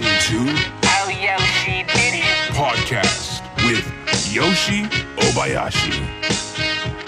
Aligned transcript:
listening 0.00 0.54
to 0.56 0.62
Oh, 0.84 1.08
Yoshi 1.10 1.82
did 1.82 2.14
it. 2.14 2.52
Podcast 2.54 3.42
with 3.66 3.84
Yoshi 4.32 4.84
Obayashi. 5.16 6.00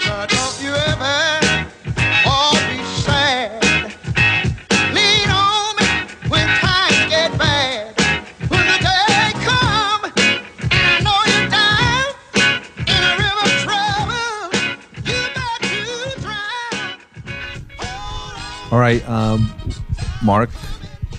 Now 0.05 0.25
don't 0.27 0.61
you 0.61 0.69
ever 0.73 1.65
all 2.27 2.53
be 2.53 2.83
sad. 3.01 3.63
Lean 4.93 5.29
on 5.29 5.75
me 5.77 5.87
when 6.29 6.47
times 6.59 7.09
get 7.09 7.35
bad. 7.39 7.97
When 8.49 8.65
the 8.67 8.77
day 8.77 9.31
come, 9.41 10.11
I 10.71 11.01
know 11.01 11.19
you're 11.31 11.49
down 11.49 12.07
in 12.85 13.01
a 13.01 13.13
river 13.17 13.45
of 13.45 13.55
trouble. 13.65 14.47
You 15.05 15.17
got 15.33 15.59
to 15.61 16.21
drown. 16.21 16.99
Hold 17.79 18.67
on. 18.67 18.73
All 18.73 18.79
right, 18.79 19.07
um, 19.09 19.51
Mark, 20.23 20.49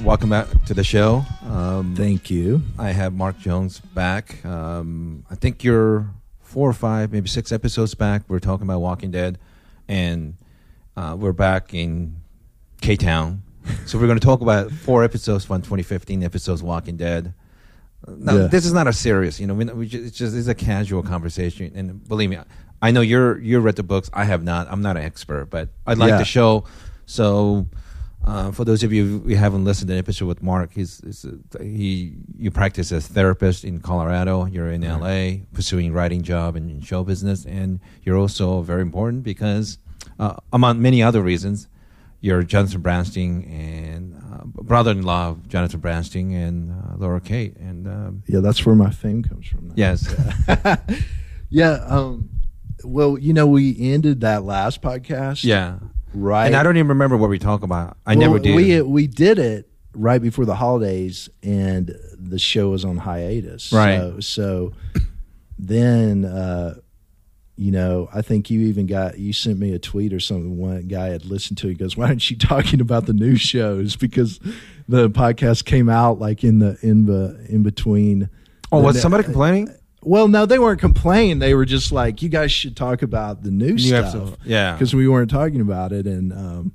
welcome 0.04 0.30
back 0.30 0.46
to 0.66 0.74
the 0.74 0.84
show. 0.84 1.24
Um, 1.46 1.94
Thank 1.96 2.30
you. 2.30 2.62
I 2.78 2.90
have 2.90 3.12
Mark 3.14 3.38
Jones 3.38 3.78
back. 3.80 4.44
Um, 4.44 5.24
I 5.30 5.34
think 5.36 5.62
you're 5.64 6.08
four 6.40 6.68
or 6.68 6.72
five, 6.72 7.12
maybe 7.12 7.28
six 7.28 7.52
episodes 7.52 7.94
back. 7.94 8.22
We're 8.28 8.40
talking 8.40 8.66
about 8.66 8.80
Walking 8.80 9.10
Dead, 9.10 9.38
and 9.88 10.36
uh, 10.96 11.16
we're 11.18 11.32
back 11.32 11.72
in 11.74 12.16
K 12.80 12.96
Town. 12.96 13.42
So 13.84 13.98
we're 13.98 14.06
going 14.06 14.18
to 14.18 14.24
talk 14.24 14.40
about 14.40 14.70
four 14.70 15.02
episodes 15.04 15.44
from 15.44 15.60
2015 15.62 16.22
episodes 16.22 16.62
Walking 16.62 16.96
Dead. 16.96 17.34
Now, 18.06 18.36
Yeah. 18.36 18.46
this 18.46 18.64
is 18.66 18.72
not 18.72 18.86
a 18.86 18.92
serious, 18.92 19.40
you 19.40 19.46
know. 19.46 19.54
We, 19.54 19.64
we 19.66 19.86
just, 19.88 20.04
it's 20.06 20.16
just 20.18 20.36
it's 20.36 20.48
a 20.48 20.54
casual 20.54 21.02
conversation, 21.02 21.72
and 21.74 22.06
believe 22.08 22.30
me, 22.30 22.38
I 22.82 22.90
know 22.90 23.00
you're 23.00 23.38
you 23.38 23.58
read 23.60 23.76
the 23.76 23.82
books. 23.82 24.10
I 24.12 24.24
have 24.24 24.42
not. 24.42 24.66
I'm 24.70 24.82
not 24.82 24.96
an 24.96 25.02
expert, 25.04 25.46
but 25.46 25.68
I 25.86 25.94
like 25.94 26.10
Yeah. 26.10 26.18
the 26.18 26.24
show. 26.24 26.64
So, 27.06 27.66
uh, 28.26 28.50
for 28.52 28.64
those 28.64 28.82
of 28.82 28.92
you 28.92 29.20
who 29.20 29.34
haven't 29.34 29.64
listened 29.64 29.88
to 29.88 29.94
the 29.94 29.98
episode 29.98 30.26
with 30.26 30.42
Mark, 30.42 30.72
he's, 30.72 31.00
he's 31.04 31.24
a, 31.24 31.62
he 31.62 32.14
you 32.36 32.50
practice 32.50 32.90
as 32.92 33.06
therapist 33.06 33.64
in 33.64 33.80
Colorado. 33.80 34.46
You're 34.46 34.70
in 34.70 34.82
LA 34.82 35.44
pursuing 35.52 35.92
writing 35.92 36.22
job 36.22 36.56
and 36.56 36.84
show 36.84 37.04
business, 37.04 37.44
and 37.46 37.80
you're 38.02 38.16
also 38.18 38.62
very 38.62 38.82
important 38.82 39.22
because, 39.22 39.78
uh, 40.18 40.36
among 40.52 40.82
many 40.82 41.02
other 41.02 41.22
reasons, 41.22 41.68
you're 42.20 42.42
Jonathan 42.42 42.80
Branstein 42.82 43.46
and 43.48 44.16
uh, 44.32 44.42
brother-in-law 44.62 45.28
of 45.28 45.48
Jonathan 45.48 45.80
Branstein 45.80 46.32
and 46.34 46.72
uh, 46.72 46.96
Laura 46.96 47.20
Kate, 47.20 47.56
and 47.58 47.86
um, 47.86 48.22
Yeah, 48.26 48.40
that's 48.40 48.64
where 48.66 48.74
my 48.74 48.90
fame 48.90 49.22
comes 49.22 49.46
from. 49.46 49.68
now. 49.68 49.74
yes, 49.76 50.12
Yeah. 51.50 51.72
Um, 51.86 52.30
well, 52.84 53.16
you 53.18 53.32
know, 53.32 53.46
we 53.46 53.76
ended 53.78 54.20
that 54.22 54.42
last 54.44 54.82
podcast. 54.82 55.44
yeah. 55.44 55.78
Right. 56.16 56.46
And 56.46 56.56
I 56.56 56.62
don't 56.62 56.76
even 56.78 56.88
remember 56.88 57.16
what 57.18 57.28
we 57.28 57.38
talk 57.38 57.62
about. 57.62 57.98
I 58.06 58.16
Well, 58.16 58.26
never 58.28 58.38
did. 58.38 58.54
We 58.56 58.80
we 58.82 59.06
did 59.06 59.38
it 59.38 59.68
right 59.92 60.20
before 60.20 60.46
the 60.46 60.54
holidays, 60.54 61.28
and 61.42 61.94
the 62.18 62.38
show 62.38 62.70
was 62.70 62.84
on 62.84 62.96
hiatus. 62.96 63.70
Right. 63.70 63.98
So, 63.98 64.20
so 64.20 64.72
then, 65.58 66.24
uh, 66.24 66.76
you 67.56 67.70
know, 67.70 68.08
I 68.12 68.22
think 68.22 68.50
you 68.50 68.60
even 68.62 68.86
got 68.86 69.18
you 69.18 69.32
sent 69.32 69.58
me 69.58 69.72
a 69.72 69.78
tweet 69.78 70.12
or 70.12 70.20
something. 70.20 70.56
One 70.58 70.88
guy 70.88 71.08
had 71.08 71.24
listened 71.24 71.58
to. 71.58 71.66
it. 71.68 71.70
He 71.72 71.76
goes, 71.76 71.96
"Why 71.96 72.06
aren't 72.06 72.30
you 72.30 72.36
talking 72.38 72.80
about 72.80 73.06
the 73.06 73.12
new 73.14 73.36
shows?" 73.36 73.96
Because 73.96 74.38
the 74.88 75.10
podcast 75.10 75.64
came 75.64 75.88
out 75.88 76.18
like 76.18 76.44
in 76.44 76.58
the 76.58 76.78
in 76.82 77.06
the 77.06 77.44
in 77.48 77.62
between. 77.62 78.28
oh, 78.72 78.80
was 78.80 79.00
somebody 79.00 79.24
complaining? 79.24 79.70
Well, 80.08 80.28
no, 80.28 80.46
they 80.46 80.58
weren't 80.60 80.80
complaining. 80.80 81.40
They 81.40 81.52
were 81.54 81.64
just 81.64 81.90
like, 81.90 82.22
"You 82.22 82.28
guys 82.28 82.52
should 82.52 82.76
talk 82.76 83.02
about 83.02 83.42
the 83.42 83.50
new, 83.50 83.72
New 83.72 83.78
stuff." 83.78 84.14
episode. 84.14 84.36
Yeah. 84.44 84.72
because 84.74 84.94
we 84.94 85.08
weren't 85.08 85.30
talking 85.30 85.60
about 85.60 85.90
it, 85.92 86.06
and 86.06 86.32
um, 86.32 86.72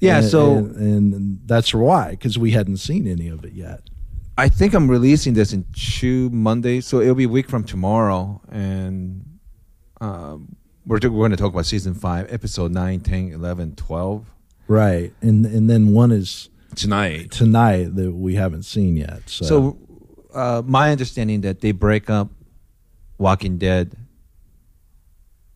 Yeah, 0.00 0.18
and- 0.18 0.26
so- 0.28 0.56
and, 0.58 1.14
and 1.14 1.40
that's 1.46 1.72
why 1.74 2.10
because 2.10 2.36
we 2.38 2.50
hadn't 2.50 2.76
seen 2.76 3.06
any 3.08 3.28
of 3.28 3.44
it 3.44 3.54
yet. 3.54 3.80
I 4.36 4.48
think 4.50 4.74
I'm 4.74 4.88
releasing 4.88 5.32
this 5.34 5.52
in 5.54 5.64
two 5.74 6.28
Mondays, 6.30 6.86
so 6.86 7.00
it'll 7.00 7.14
be 7.14 7.24
a 7.24 7.28
week 7.28 7.48
from 7.48 7.64
tomorrow, 7.64 8.40
and 8.52 9.24
um, 10.00 10.54
we're 10.86 10.98
we're 11.02 11.08
going 11.08 11.30
to 11.32 11.36
talk 11.36 11.52
about 11.52 11.66
season 11.66 11.94
five, 11.94 12.30
episode 12.32 12.70
9, 12.70 13.00
10, 13.00 13.32
11, 13.32 13.74
12 13.76 14.30
Right, 14.68 15.12
and 15.22 15.46
and 15.46 15.68
then 15.70 15.92
one 15.92 16.12
is 16.12 16.50
tonight. 16.76 17.30
tonight 17.30 17.96
that 17.96 18.12
we 18.12 18.34
haven't 18.34 18.64
seen 18.64 18.96
yet. 18.96 19.22
So, 19.26 19.44
So, 19.46 19.78
uh, 20.34 20.62
my 20.66 20.90
understanding 20.92 21.40
that 21.40 21.60
they 21.62 21.72
break 21.72 22.10
up 22.10 22.30
Walking 23.18 23.58
Dead 23.58 23.96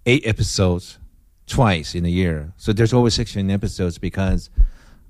eight 0.07 0.27
episodes 0.27 0.99
twice 1.47 1.95
in 1.95 2.05
a 2.05 2.09
year. 2.09 2.53
So 2.57 2.73
there's 2.73 2.93
always 2.93 3.15
16 3.15 3.51
episodes 3.51 3.99
because 3.99 4.51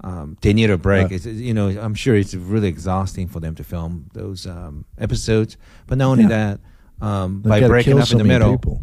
um, 0.04 0.36
they 0.42 0.52
need 0.52 0.70
a 0.70 0.76
break. 0.78 1.06
Uh, 1.06 1.14
it's, 1.14 1.26
you 1.26 1.54
know, 1.54 1.68
I'm 1.68 1.94
sure 1.94 2.14
it's 2.14 2.34
really 2.34 2.68
exhausting 2.68 3.28
for 3.28 3.40
them 3.40 3.54
to 3.54 3.64
film 3.64 4.10
those 4.12 4.46
um, 4.46 4.84
episodes. 4.98 5.56
But 5.86 5.98
not 5.98 6.10
only 6.10 6.24
Yeah. 6.24 6.56
that, 7.00 7.06
um, 7.06 7.40
by 7.40 7.66
breaking 7.66 7.98
up 7.98 8.08
so 8.08 8.12
in 8.12 8.18
the 8.18 8.24
middle, 8.24 8.58
people. 8.58 8.82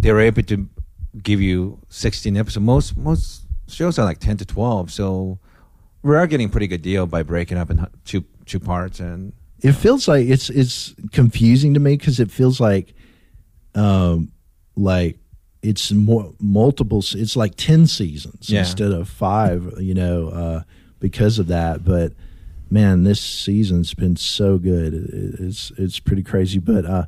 they're 0.00 0.20
able 0.20 0.42
to 0.42 0.68
give 1.22 1.40
you 1.40 1.78
16 1.88 2.36
episodes. 2.36 2.64
Most 2.64 2.96
most 2.96 3.46
shows 3.68 3.98
are 3.98 4.04
like 4.04 4.18
10 4.18 4.38
to 4.38 4.44
12. 4.44 4.90
So 4.90 5.38
we 6.02 6.16
are 6.16 6.26
getting 6.26 6.48
a 6.48 6.50
pretty 6.50 6.66
good 6.66 6.82
deal 6.82 7.06
by 7.06 7.22
breaking 7.22 7.58
up 7.58 7.70
in 7.70 7.86
two 8.04 8.24
two 8.44 8.60
parts 8.60 9.00
and 9.00 9.32
It 9.62 9.72
feels 9.72 10.06
like 10.08 10.26
it's 10.26 10.50
it's 10.50 10.94
confusing 11.12 11.72
to 11.74 11.80
me 11.80 11.96
because 11.96 12.20
it 12.20 12.30
feels 12.30 12.60
like, 12.60 12.94
um, 13.74 14.32
like 14.76 15.18
it's 15.62 15.92
more 15.92 16.32
multiple. 16.40 17.02
It's 17.14 17.36
like 17.36 17.54
ten 17.56 17.86
seasons 17.86 18.50
Yeah. 18.50 18.60
instead 18.60 18.92
of 18.92 19.08
five. 19.08 19.74
You 19.78 19.94
know, 19.94 20.28
uh, 20.28 20.62
because 21.00 21.38
of 21.38 21.46
that. 21.48 21.84
But 21.84 22.12
man, 22.70 23.04
this 23.04 23.20
season's 23.20 23.94
been 23.94 24.16
so 24.16 24.58
good. 24.58 24.94
It, 24.94 25.40
it's 25.40 25.72
it's 25.76 26.00
pretty 26.00 26.22
crazy. 26.22 26.58
But 26.58 26.84
uh, 26.84 27.06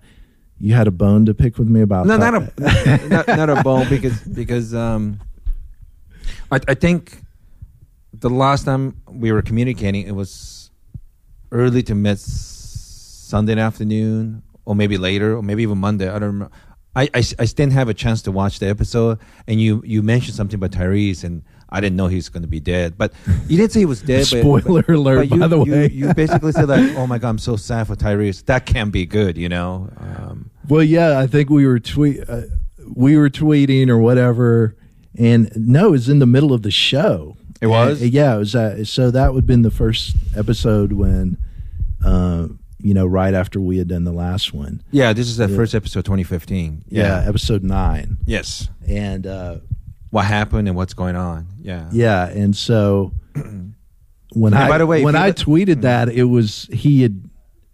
you 0.58 0.74
had 0.74 0.86
a 0.86 0.90
bone 0.90 1.26
to 1.26 1.34
pick 1.34 1.58
with 1.58 1.68
me 1.68 1.82
about 1.82 2.06
no, 2.06 2.16
that? 2.16 2.32
not 2.32 2.42
a 2.42 3.08
not, 3.08 3.28
not 3.28 3.50
a 3.50 3.62
bone 3.62 3.88
because 3.88 4.20
because 4.22 4.74
um, 4.74 5.20
I 6.50 6.60
I 6.68 6.74
think 6.74 7.22
the 8.12 8.30
last 8.30 8.64
time 8.64 9.00
we 9.10 9.32
were 9.32 9.42
communicating 9.42 10.06
it 10.06 10.14
was 10.14 10.70
early 11.52 11.82
to 11.82 11.94
mid 11.94 12.18
Sunday 12.18 13.58
afternoon 13.58 14.42
or 14.66 14.74
maybe 14.76 14.98
later 14.98 15.36
or 15.36 15.42
maybe 15.42 15.62
even 15.62 15.78
Monday. 15.78 16.08
I 16.08 16.18
don't 16.18 16.22
remember. 16.34 16.54
I, 16.94 17.02
I, 17.14 17.22
I 17.38 17.44
didn't 17.44 17.72
have 17.72 17.88
a 17.90 17.94
chance 17.94 18.22
to 18.22 18.32
watch 18.32 18.58
the 18.58 18.68
episode, 18.68 19.18
and 19.46 19.60
you, 19.60 19.82
you 19.84 20.02
mentioned 20.02 20.34
something 20.34 20.54
about 20.54 20.70
Tyrese, 20.70 21.24
and 21.24 21.42
I 21.68 21.82
didn't 21.82 21.96
know 21.96 22.06
he 22.06 22.16
was 22.16 22.30
going 22.30 22.42
to 22.42 22.48
be 22.48 22.58
dead. 22.58 22.96
But 22.96 23.12
you 23.48 23.58
didn't 23.58 23.72
say 23.72 23.80
he 23.80 23.84
was 23.86 24.00
dead. 24.00 24.26
but- 24.30 24.40
Spoiler 24.40 24.82
but, 24.82 24.94
alert, 24.94 25.16
but 25.28 25.30
you, 25.34 25.40
by 25.40 25.46
the 25.46 25.62
you- 25.64 25.72
way. 25.72 25.90
you 25.90 26.14
basically 26.14 26.52
said 26.52 26.68
like, 26.68 26.90
"Oh 26.96 27.06
my 27.06 27.18
god, 27.18 27.28
I'm 27.28 27.38
so 27.38 27.56
sad 27.56 27.86
for 27.86 27.96
Tyrese." 27.96 28.44
That 28.46 28.64
can't 28.66 28.92
be 28.92 29.04
good, 29.04 29.36
you 29.36 29.48
know. 29.50 29.90
Um, 29.98 30.50
Well, 30.68 30.82
yeah, 30.82 31.18
I 31.18 31.26
think 31.26 31.50
we 31.50 31.66
were 31.66 31.78
tweet 31.80 32.26
uh, 32.28 32.42
we 32.94 33.16
were 33.18 33.28
tweeting 33.28 33.88
or 33.90 33.98
whatever, 33.98 34.74
and 35.18 35.50
no, 35.54 35.88
it 35.88 35.90
was 35.90 36.08
in 36.08 36.18
the 36.18 36.26
middle 36.26 36.54
of 36.54 36.62
the 36.62 36.70
show. 36.70 37.36
It 37.60 37.66
was? 37.66 38.00
And, 38.00 38.10
yeah, 38.10 38.36
it 38.36 38.38
was. 38.38 38.54
Uh, 38.54 38.84
so 38.86 39.10
that 39.10 39.34
would 39.34 39.42
have 39.42 39.46
been 39.46 39.62
the 39.62 39.70
first 39.70 40.16
episode 40.36 40.92
when, 40.92 41.36
uh, 42.04 42.48
you 42.78 42.92
know, 42.94 43.06
right 43.06 43.32
after 43.34 43.60
we 43.60 43.78
had 43.78 43.88
done 43.88 44.04
the 44.04 44.12
last 44.12 44.52
one. 44.52 44.82
Yeah, 44.90 45.12
this 45.12 45.28
is 45.28 45.36
the 45.38 45.48
Yeah. 45.48 45.56
first 45.56 45.74
episode, 45.74 46.04
2015. 46.04 46.84
Yeah, 46.88 47.24
episode 47.26 47.62
nine, 47.64 48.18
Yes. 48.26 48.68
and 48.86 49.26
uh, 49.26 49.58
What 50.10 50.26
happened 50.26 50.68
and 50.68 50.76
what's 50.76 50.94
going 50.94 51.16
on? 51.16 51.46
Yeah. 51.60 51.88
yeah, 51.92 52.28
and 52.28 52.54
so 52.56 53.12
when 54.32 54.52
And 54.54 54.62
I 54.62 54.68
by 54.68 54.78
the 54.78 54.86
way, 54.86 55.02
when 55.04 55.16
I 55.16 55.26
let- 55.26 55.36
tweeted 55.36 55.80
that, 55.82 56.08
it 56.08 56.24
was 56.24 56.68
he 56.72 57.02
had 57.02 57.28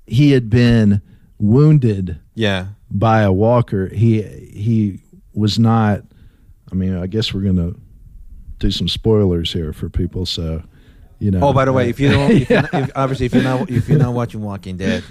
he 0.06 0.32
had 0.32 0.48
been 0.50 1.00
wounded 1.38 2.18
Yeah. 2.34 2.66
by 2.90 3.22
a 3.22 3.32
walker. 3.32 3.88
He 3.94 4.22
he 4.22 5.00
was 5.34 5.58
not. 5.58 6.02
I 6.70 6.74
mean, 6.74 6.94
I 6.96 7.06
guess 7.06 7.34
we're 7.34 7.42
gonna 7.42 7.72
do 8.58 8.70
some 8.70 8.88
spoilers 8.88 9.52
here 9.52 9.72
for 9.72 9.88
people. 9.88 10.24
So, 10.26 10.62
you 11.22 11.30
know. 11.30 11.40
Oh, 11.48 11.52
by 11.52 11.64
the 11.64 11.72
way, 11.72 11.88
if 11.88 12.00
you 12.00 12.10
don't, 12.10 12.30
if 12.32 12.50
Yeah. 12.50 12.60
not, 12.72 12.74
if, 12.74 12.90
obviously, 12.96 13.26
if 13.26 13.34
you're 13.34 13.42
not, 13.44 13.70
if 13.70 13.88
you're 13.88 13.98
not 13.98 14.12
watching 14.12 14.42
Walking 14.42 14.76
Dead, 14.76 15.02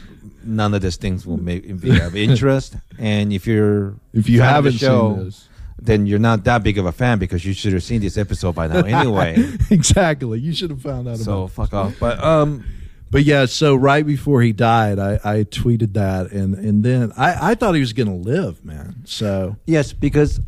none 0.43 0.73
of 0.73 0.81
these 0.81 0.97
things 0.97 1.25
will 1.25 1.37
make 1.37 1.63
be 1.79 1.99
of 1.99 2.15
interest. 2.15 2.75
And 2.99 3.31
if 3.31 3.47
you're 3.47 3.95
if 4.13 4.27
you 4.29 4.41
haven't 4.41 4.73
show, 4.73 5.15
seen 5.15 5.25
this, 5.25 5.47
then 5.81 6.05
you're 6.05 6.19
not 6.19 6.43
that 6.43 6.63
big 6.63 6.77
of 6.77 6.85
a 6.85 6.91
fan 6.91 7.17
because 7.19 7.43
you 7.45 7.53
should 7.53 7.73
have 7.73 7.83
seen 7.83 8.01
this 8.01 8.17
episode 8.17 8.53
by 8.55 8.67
now 8.67 8.81
anyway. 8.81 9.31
exactly, 9.71 10.39
you 10.39 10.53
should 10.53 10.69
have 10.69 10.81
found 10.81 11.07
out 11.07 11.17
so 11.17 11.43
about. 11.43 11.51
fuck 11.51 11.73
off. 11.73 11.93
But 11.99 12.23
um, 12.23 12.63
But 13.09 13.23
yeah, 13.23 13.45
so 13.45 13.75
right 13.75 14.05
before 14.05 14.41
he 14.41 14.51
died, 14.53 14.99
I, 14.99 15.19
I 15.23 15.43
tweeted 15.43 15.93
that, 15.93 16.31
and 16.31 16.55
and 16.55 16.83
then 16.83 17.11
I, 17.17 17.51
I 17.51 17.55
thought 17.55 17.73
he 17.73 17.81
was 17.81 17.93
gonna 17.93 18.15
live, 18.15 18.63
man. 18.63 18.95
So 19.05 19.55
yes, 19.65 19.91
because 19.93 20.39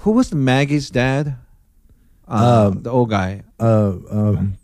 who 0.00 0.12
was 0.12 0.32
Maggie's 0.34 0.90
dad? 0.90 1.36
Uh, 2.28 2.70
Um, 2.72 2.82
the 2.82 2.90
old 2.90 3.10
guy. 3.10 3.42
uh, 3.60 3.92
um, 4.10 4.56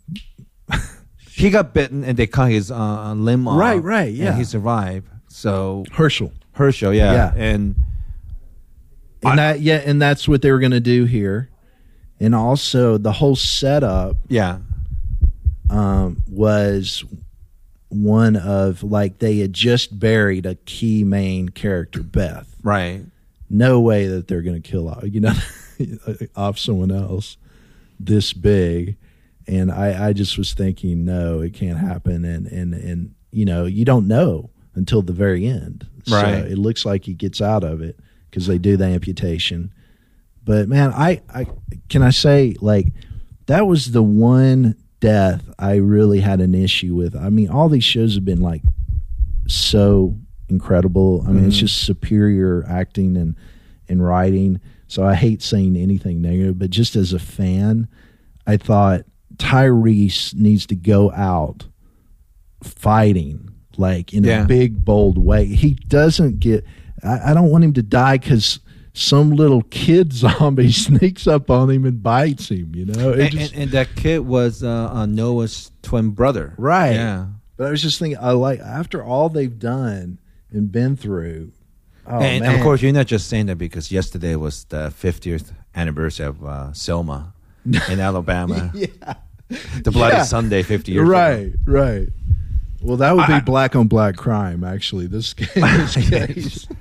He 1.35 1.49
got 1.49 1.73
bitten 1.73 2.03
and 2.03 2.17
they 2.17 2.27
cut 2.27 2.51
his 2.51 2.69
uh, 2.71 3.13
limb 3.13 3.47
off. 3.47 3.59
Right, 3.59 3.81
right, 3.81 4.13
yeah. 4.13 4.29
And 4.29 4.37
he 4.37 4.43
survived. 4.43 5.07
So 5.27 5.83
Hershel. 5.91 6.31
Hershel, 6.55 6.95
yeah, 6.95 7.13
Yeah. 7.13 7.33
and 7.35 7.75
and 9.23 9.39
that 9.39 9.61
yeah, 9.61 9.81
and 9.85 10.01
that's 10.01 10.27
what 10.27 10.41
they 10.41 10.51
were 10.51 10.59
going 10.59 10.71
to 10.73 10.79
do 10.79 11.05
here, 11.05 11.49
and 12.19 12.35
also 12.35 12.97
the 12.97 13.11
whole 13.13 13.35
setup 13.35 14.17
yeah, 14.27 14.59
um, 15.69 16.21
was 16.29 17.03
one 17.89 18.35
of 18.35 18.83
like 18.83 19.19
they 19.19 19.39
had 19.39 19.53
just 19.53 19.97
buried 19.99 20.45
a 20.45 20.55
key 20.55 21.03
main 21.03 21.49
character, 21.49 22.03
Beth. 22.03 22.55
Right. 22.61 23.01
No 23.49 23.79
way 23.79 24.07
that 24.07 24.27
they're 24.27 24.41
going 24.41 24.61
to 24.61 24.67
kill 24.69 24.89
off, 24.89 25.03
you 25.03 25.21
know, 25.21 25.33
off 26.35 26.57
someone 26.59 26.91
else 26.91 27.37
this 27.99 28.33
big. 28.33 28.97
And 29.47 29.71
I, 29.71 30.09
I 30.09 30.13
just 30.13 30.37
was 30.37 30.53
thinking, 30.53 31.05
no, 31.05 31.41
it 31.41 31.53
can't 31.53 31.77
happen. 31.77 32.23
And, 32.25 32.47
and, 32.47 32.73
and, 32.73 33.15
you 33.31 33.45
know, 33.45 33.65
you 33.65 33.85
don't 33.85 34.07
know 34.07 34.49
until 34.75 35.01
the 35.01 35.13
very 35.13 35.45
end. 35.45 35.87
Right. 36.09 36.43
So 36.43 36.47
it 36.47 36.57
looks 36.57 36.85
like 36.85 37.05
he 37.05 37.13
gets 37.13 37.41
out 37.41 37.63
of 37.63 37.81
it 37.81 37.99
because 38.29 38.47
they 38.47 38.57
do 38.57 38.77
the 38.77 38.85
amputation. 38.85 39.73
But 40.43 40.67
man, 40.67 40.91
I, 40.93 41.21
I 41.33 41.47
can 41.89 42.01
I 42.01 42.09
say 42.09 42.55
like 42.59 42.87
that 43.45 43.65
was 43.67 43.91
the 43.91 44.03
one 44.03 44.75
death 44.99 45.43
I 45.57 45.75
really 45.75 46.19
had 46.19 46.41
an 46.41 46.55
issue 46.55 46.95
with. 46.95 47.15
I 47.15 47.29
mean, 47.29 47.49
all 47.49 47.69
these 47.69 47.83
shows 47.83 48.15
have 48.15 48.25
been 48.25 48.41
like 48.41 48.61
so 49.47 50.17
incredible. 50.49 51.23
I 51.27 51.31
mean, 51.31 51.45
it's 51.45 51.55
mm-hmm. 51.55 51.65
just 51.65 51.83
superior 51.83 52.65
acting 52.67 53.15
and 53.17 53.35
and 53.87 54.05
writing. 54.05 54.59
So 54.87 55.05
I 55.05 55.15
hate 55.15 55.41
saying 55.41 55.75
anything 55.75 56.21
negative, 56.21 56.59
but 56.59 56.69
just 56.69 56.95
as 56.95 57.13
a 57.13 57.19
fan, 57.19 57.87
I 58.45 58.57
thought 58.57 59.05
Tyrese 59.37 60.33
needs 60.35 60.65
to 60.67 60.75
go 60.75 61.11
out 61.11 61.65
fighting 62.61 63.49
like 63.77 64.13
in 64.13 64.23
Yeah. 64.23 64.43
a 64.43 64.47
big 64.47 64.83
bold 64.85 65.17
way. 65.17 65.45
He 65.45 65.73
doesn't 65.73 66.39
get. 66.39 66.63
I, 67.03 67.31
I 67.31 67.33
don't 67.33 67.49
want 67.49 67.63
him 67.63 67.73
to 67.73 67.81
die 67.83 68.17
because 68.17 68.59
some 68.93 69.31
little 69.31 69.63
kid 69.63 70.13
zombie 70.13 70.71
sneaks 70.71 71.25
up 71.27 71.49
on 71.49 71.69
him 71.69 71.85
and 71.85 72.01
bites 72.01 72.49
him. 72.49 72.73
You 72.75 72.85
know, 72.85 73.13
And, 73.13 73.31
just- 73.31 73.53
and, 73.53 73.63
and 73.63 73.71
that 73.71 73.95
kid 73.95 74.19
was 74.19 74.63
uh, 74.63 74.89
uh, 74.93 75.05
Noah's 75.05 75.71
twin 75.81 76.11
brother. 76.11 76.53
Right. 76.57 76.93
Yeah. 76.93 77.27
But 77.57 77.67
I 77.67 77.71
was 77.71 77.81
just 77.81 77.99
thinking, 77.99 78.19
I 78.21 78.31
like 78.31 78.59
after 78.59 79.03
all 79.03 79.29
they've 79.29 79.57
done 79.59 80.19
and 80.51 80.71
been 80.71 80.95
through. 80.95 81.51
Oh 82.05 82.19
and, 82.19 82.41
man! 82.41 82.49
and 82.51 82.57
of 82.57 82.63
course, 82.63 82.81
you're 82.81 82.91
not 82.91 83.07
just 83.07 83.27
saying 83.27 83.45
that 83.45 83.57
because 83.57 83.91
yesterday 83.91 84.35
was 84.35 84.65
the 84.65 84.89
50th 84.99 85.51
anniversary 85.75 86.25
of 86.25 86.43
uh, 86.43 86.73
Selma 86.73 87.32
in 87.65 87.99
Alabama. 87.99 88.71
yeah, 88.75 88.87
The 89.83 89.91
Bloody 89.91 90.17
Yeah. 90.17 90.23
Sunday 90.23 90.63
50 90.63 90.91
years 90.91 91.03
ago. 91.07 91.11
right, 91.11 91.51
right. 91.65 92.07
Well, 92.81 92.97
that 92.97 93.15
would 93.15 93.27
be 93.27 93.33
I- 93.33 93.39
black 93.41 93.75
on 93.75 93.87
black 93.87 94.15
crime. 94.17 94.63
Actually, 94.63 95.07
this, 95.07 95.33
this 95.33 95.95
case. 96.09 96.67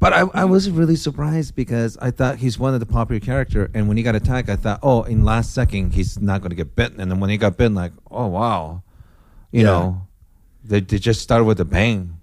But 0.00 0.12
I, 0.12 0.20
I 0.32 0.44
was 0.44 0.70
really 0.70 0.94
surprised 0.94 1.56
because 1.56 1.96
I 2.00 2.12
thought 2.12 2.36
he's 2.36 2.56
one 2.56 2.72
of 2.72 2.78
the 2.78 2.86
popular 2.86 3.18
character, 3.18 3.68
and 3.74 3.88
when 3.88 3.96
he 3.96 4.04
got 4.04 4.14
attacked, 4.14 4.48
I 4.48 4.54
thought, 4.54 4.78
oh, 4.80 5.02
in 5.02 5.24
last 5.24 5.52
second 5.52 5.92
he's 5.94 6.20
not 6.20 6.40
going 6.40 6.50
to 6.50 6.54
get 6.56 6.76
bitten, 6.76 7.00
and 7.00 7.10
then 7.10 7.18
when 7.18 7.30
he 7.30 7.36
got 7.36 7.56
bitten, 7.56 7.74
like, 7.74 7.90
oh 8.08 8.28
wow, 8.28 8.84
you 9.50 9.62
Yeah. 9.62 9.66
know, 9.66 10.06
they 10.62 10.78
they 10.78 11.00
just 11.00 11.20
started 11.20 11.46
with 11.46 11.58
a 11.58 11.64
bang. 11.64 12.16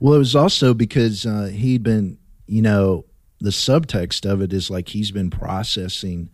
Well, 0.00 0.14
it 0.14 0.18
was 0.18 0.34
also 0.34 0.74
because 0.74 1.24
uh, 1.24 1.44
he'd 1.44 1.84
been, 1.84 2.18
you 2.48 2.60
know, 2.60 3.04
the 3.40 3.50
subtext 3.50 4.28
of 4.28 4.42
it 4.42 4.52
is 4.52 4.68
like 4.68 4.88
he's 4.88 5.12
been 5.12 5.30
processing, 5.30 6.28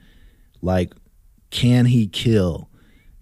like, 0.63 0.93
can 1.51 1.87
he 1.87 2.07
kill? 2.07 2.69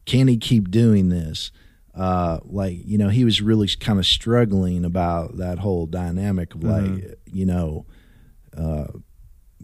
Can 0.05 0.29
he 0.29 0.37
keep 0.37 0.71
doing 0.71 1.09
this? 1.09 1.51
Uh, 1.95 2.41
like, 2.45 2.79
you 2.85 2.99
know, 2.99 3.09
he 3.09 3.25
was 3.25 3.41
really 3.41 3.69
kind 3.69 3.99
of 3.99 4.07
struggling 4.07 4.85
about 4.85 5.39
that 5.39 5.59
whole 5.59 5.87
dynamic 5.87 6.55
of 6.55 6.63
like, 6.63 7.19
you 7.25 7.47
know, 7.47 7.87
uh, 8.57 8.87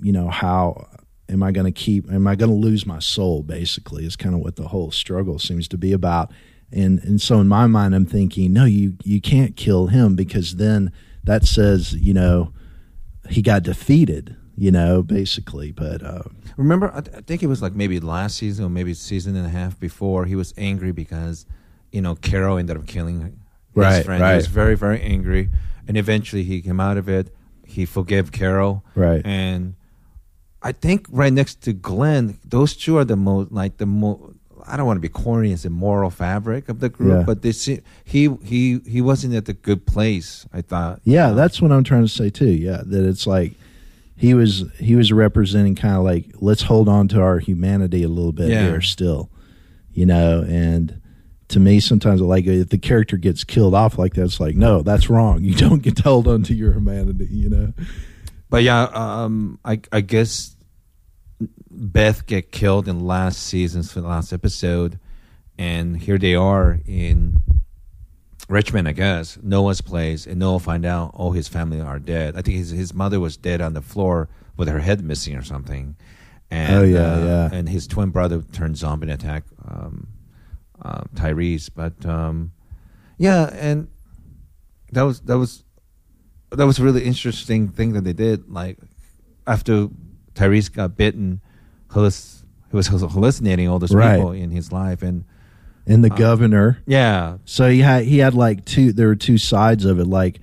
you 0.00 0.12
know, 0.12 0.28
how 0.28 0.88
am 1.28 1.42
I 1.42 1.52
going 1.52 1.66
to 1.66 1.72
keep? 1.72 2.10
Am 2.10 2.26
I 2.26 2.34
going 2.34 2.50
to 2.50 2.56
lose 2.56 2.86
my 2.86 2.98
soul? 2.98 3.42
Basically, 3.42 4.04
is 4.04 4.16
kind 4.16 4.34
of 4.34 4.40
what 4.40 4.56
the 4.56 4.68
whole 4.68 4.90
struggle 4.90 5.38
seems 5.38 5.68
to 5.68 5.78
be 5.78 5.92
about. 5.92 6.30
And 6.72 7.00
and 7.00 7.20
so 7.20 7.40
in 7.40 7.48
my 7.48 7.66
mind, 7.66 7.94
I'm 7.94 8.06
thinking, 8.06 8.52
no, 8.52 8.64
you 8.64 8.96
you 9.04 9.20
can't 9.20 9.56
kill 9.56 9.88
him 9.88 10.16
because 10.16 10.56
then 10.56 10.90
that 11.24 11.44
says, 11.44 11.92
you 11.94 12.14
know, 12.14 12.52
he 13.28 13.42
got 13.42 13.62
defeated. 13.62 14.36
You 14.56 14.70
know, 14.70 15.02
basically. 15.02 15.72
But 15.72 16.02
uh, 16.02 16.24
Remember, 16.56 16.90
I, 16.92 16.98
I 16.98 17.20
think 17.22 17.42
it 17.42 17.46
was 17.46 17.62
like 17.62 17.74
maybe 17.74 18.00
last 18.00 18.36
season 18.36 18.64
or 18.64 18.68
maybe 18.68 18.94
season 18.94 19.36
and 19.36 19.46
a 19.46 19.50
half 19.50 19.78
before. 19.78 20.24
He 20.26 20.34
was 20.36 20.52
angry 20.56 20.92
because, 20.92 21.46
you 21.90 22.00
know, 22.00 22.14
Carol 22.14 22.58
ended 22.58 22.76
up 22.76 22.86
killing 22.86 23.20
his 23.22 23.32
Right, 23.74 24.04
friend. 24.04 24.22
He 24.24 24.34
was 24.36 24.46
very, 24.48 24.74
very 24.76 25.00
angry, 25.00 25.48
and 25.88 25.96
eventually 25.96 26.42
he 26.44 26.60
came 26.60 26.78
out 26.78 26.98
of 26.98 27.08
it. 27.08 27.34
He 27.66 27.86
forgave 27.86 28.30
Carol, 28.32 28.84
Right. 28.94 29.22
And 29.24 29.74
I 30.62 30.72
think 30.72 31.06
right 31.10 31.32
next 31.32 31.62
to 31.62 31.72
Glenn, 31.72 32.38
those 32.44 32.76
two 32.76 32.98
are 32.98 33.04
the 33.04 33.16
most 33.16 33.50
like 33.50 33.78
the 33.78 33.86
most. 33.86 34.34
I 34.64 34.76
don't 34.76 34.86
want 34.86 34.98
to 34.98 35.00
be 35.00 35.08
corny 35.08 35.52
as 35.52 35.64
the 35.64 35.70
moral 35.70 36.08
fabric 36.10 36.68
of 36.68 36.78
the 36.78 36.88
group, 36.88 37.18
Yeah. 37.18 37.22
but 37.24 37.42
they 37.42 37.50
see, 37.50 37.80
he 38.04 38.28
he 38.44 38.78
he 38.86 39.00
wasn't 39.00 39.34
at 39.34 39.46
the 39.46 39.54
good 39.54 39.86
place. 39.86 40.46
I 40.52 40.60
thought. 40.60 41.00
Yeah, 41.04 41.28
Uh, 41.30 41.34
that's 41.34 41.60
what 41.62 41.72
I'm 41.72 41.82
trying 41.82 42.02
to 42.02 42.08
say 42.08 42.28
too. 42.30 42.50
Yeah, 42.52 42.82
that 42.84 43.04
it's 43.08 43.26
like 43.26 43.54
he 44.16 44.34
was 44.34 44.64
he 44.78 44.94
was 44.96 45.12
representing 45.12 45.74
kind 45.74 45.96
of 45.96 46.02
like 46.04 46.30
let's 46.40 46.62
hold 46.62 46.88
on 46.88 47.08
to 47.08 47.20
our 47.20 47.38
humanity 47.38 48.02
a 48.02 48.08
little 48.08 48.32
bit 48.32 48.50
Yeah. 48.50 48.68
here 48.70 48.80
still, 48.80 49.30
you 49.92 50.06
know. 50.06 50.42
And 50.46 51.00
to 51.48 51.58
me, 51.60 51.80
sometimes 51.80 52.20
like 52.20 52.46
if 52.46 52.68
the 52.68 52.78
character 52.78 53.16
gets 53.16 53.44
killed 53.44 53.74
off 53.74 53.98
like 53.98 54.14
that, 54.14 54.24
it's 54.24 54.40
like 54.40 54.54
no, 54.56 54.82
that's 54.82 55.10
wrong. 55.10 55.42
You 55.44 55.54
don't 55.54 55.82
get 55.82 55.96
to 55.96 56.02
hold 56.04 56.28
on 56.28 56.42
to 56.44 56.54
your 56.54 56.72
humanity, 56.72 57.26
you 57.30 57.50
know. 57.50 57.72
But 58.48 58.62
yeah, 58.62 58.82
um, 58.92 59.58
I 59.64 59.80
I 59.90 60.02
guess 60.02 60.54
Beth 61.70 62.26
get 62.26 62.52
killed 62.52 62.86
in 62.88 63.00
last 63.06 63.42
season's 63.42 63.96
last 63.96 64.32
episode, 64.32 64.98
and 65.58 65.96
here 65.96 66.18
they 66.18 66.34
are 66.34 66.78
in 66.86 67.38
Richmond. 68.52 68.86
I 68.88 68.92
guess 68.92 69.38
Noah's 69.42 69.80
place, 69.80 70.26
and 70.26 70.38
Noah 70.38 70.60
find 70.60 70.84
out 70.84 71.10
all 71.14 71.32
his 71.32 71.48
family 71.48 71.80
are 71.80 71.98
dead. 71.98 72.36
I 72.36 72.42
think 72.42 72.56
his 72.58 72.70
his 72.70 72.92
mother 72.94 73.18
was 73.18 73.36
dead 73.36 73.60
on 73.60 73.72
the 73.74 73.82
floor 73.82 74.28
with 74.56 74.68
her 74.68 74.78
head 74.80 75.02
missing 75.02 75.34
or 75.36 75.42
something. 75.42 75.96
And, 76.50 76.76
Oh, 76.76 76.82
yeah, 76.82 76.98
uh, 77.14 77.24
yeah. 77.24 77.48
And 77.52 77.68
his 77.68 77.86
twin 77.86 78.10
brother 78.10 78.42
turned 78.52 78.76
zombie 78.76 79.10
and 79.10 79.12
attack 79.20 79.44
um, 79.66 80.06
uh, 80.82 81.04
Tyrese. 81.14 81.70
But 81.74 82.04
um, 82.06 82.52
yeah, 83.18 83.48
and 83.54 83.88
that 84.92 85.02
was 85.02 85.20
that 85.22 85.38
was 85.38 85.64
that 86.50 86.66
was 86.66 86.78
a 86.78 86.84
really 86.84 87.04
interesting 87.04 87.68
thing 87.68 87.94
that 87.94 88.04
they 88.04 88.12
did. 88.12 88.50
Like 88.50 88.78
after 89.46 89.88
Tyrese 90.34 90.70
got 90.72 90.96
bitten, 90.96 91.40
halluc- 91.88 92.42
he 92.70 92.76
was 92.76 92.88
hallucinating 92.88 93.68
all 93.68 93.78
those 93.78 93.94
Right. 93.94 94.16
people 94.16 94.32
in 94.32 94.50
his 94.50 94.70
life, 94.72 95.02
and 95.02 95.24
And 95.86 96.04
the 96.04 96.12
Uh, 96.12 96.16
governor, 96.16 96.78
yeah, 96.86 97.38
so 97.44 97.68
he 97.68 97.80
had 97.80 98.04
he 98.04 98.18
had 98.18 98.34
like 98.34 98.64
two. 98.64 98.92
There 98.92 99.08
were 99.08 99.16
two 99.16 99.36
sides 99.38 99.84
of 99.84 99.98
it. 99.98 100.06
Like 100.06 100.38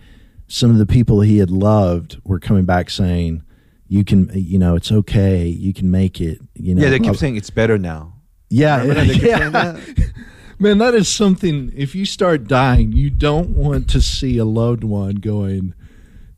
some 0.48 0.69
of 0.72 0.77
the 0.77 0.86
people 0.86 1.22
he 1.22 1.38
had 1.38 1.50
loved 1.50 2.19
were 2.25 2.39
coming 2.39 2.65
back 2.65 2.89
saying, 2.89 3.43
"You 3.88 4.03
can, 4.03 4.29
you 4.34 4.60
know, 4.60 4.75
it's 4.75 4.91
okay. 4.91 5.48
You 5.48 5.74
can 5.74 5.89
make 5.91 6.19
it." 6.19 6.39
You 6.55 6.75
know, 6.75 6.84
yeah, 6.84 6.89
they 6.89 7.00
keep 7.00 7.15
saying 7.15 7.38
it's 7.38 7.50
better 7.51 7.77
now. 7.77 8.15
Yeah, 8.50 8.81
Remember 8.81 8.96
that 8.96 9.08
they 9.08 9.13
kept 9.19 9.25
yeah. 9.39 9.50
that? 9.50 10.12
Man, 10.60 10.77
that 10.79 10.93
is 10.93 11.08
something. 11.08 11.72
If 11.74 11.96
you 11.96 12.03
start 12.05 12.46
dying, 12.48 12.91
you 12.91 13.10
don't 13.10 13.51
want 13.51 13.89
to 13.91 14.01
see 14.01 14.38
a 14.39 14.46
loved 14.46 14.84
one 14.84 15.15
going. 15.15 15.74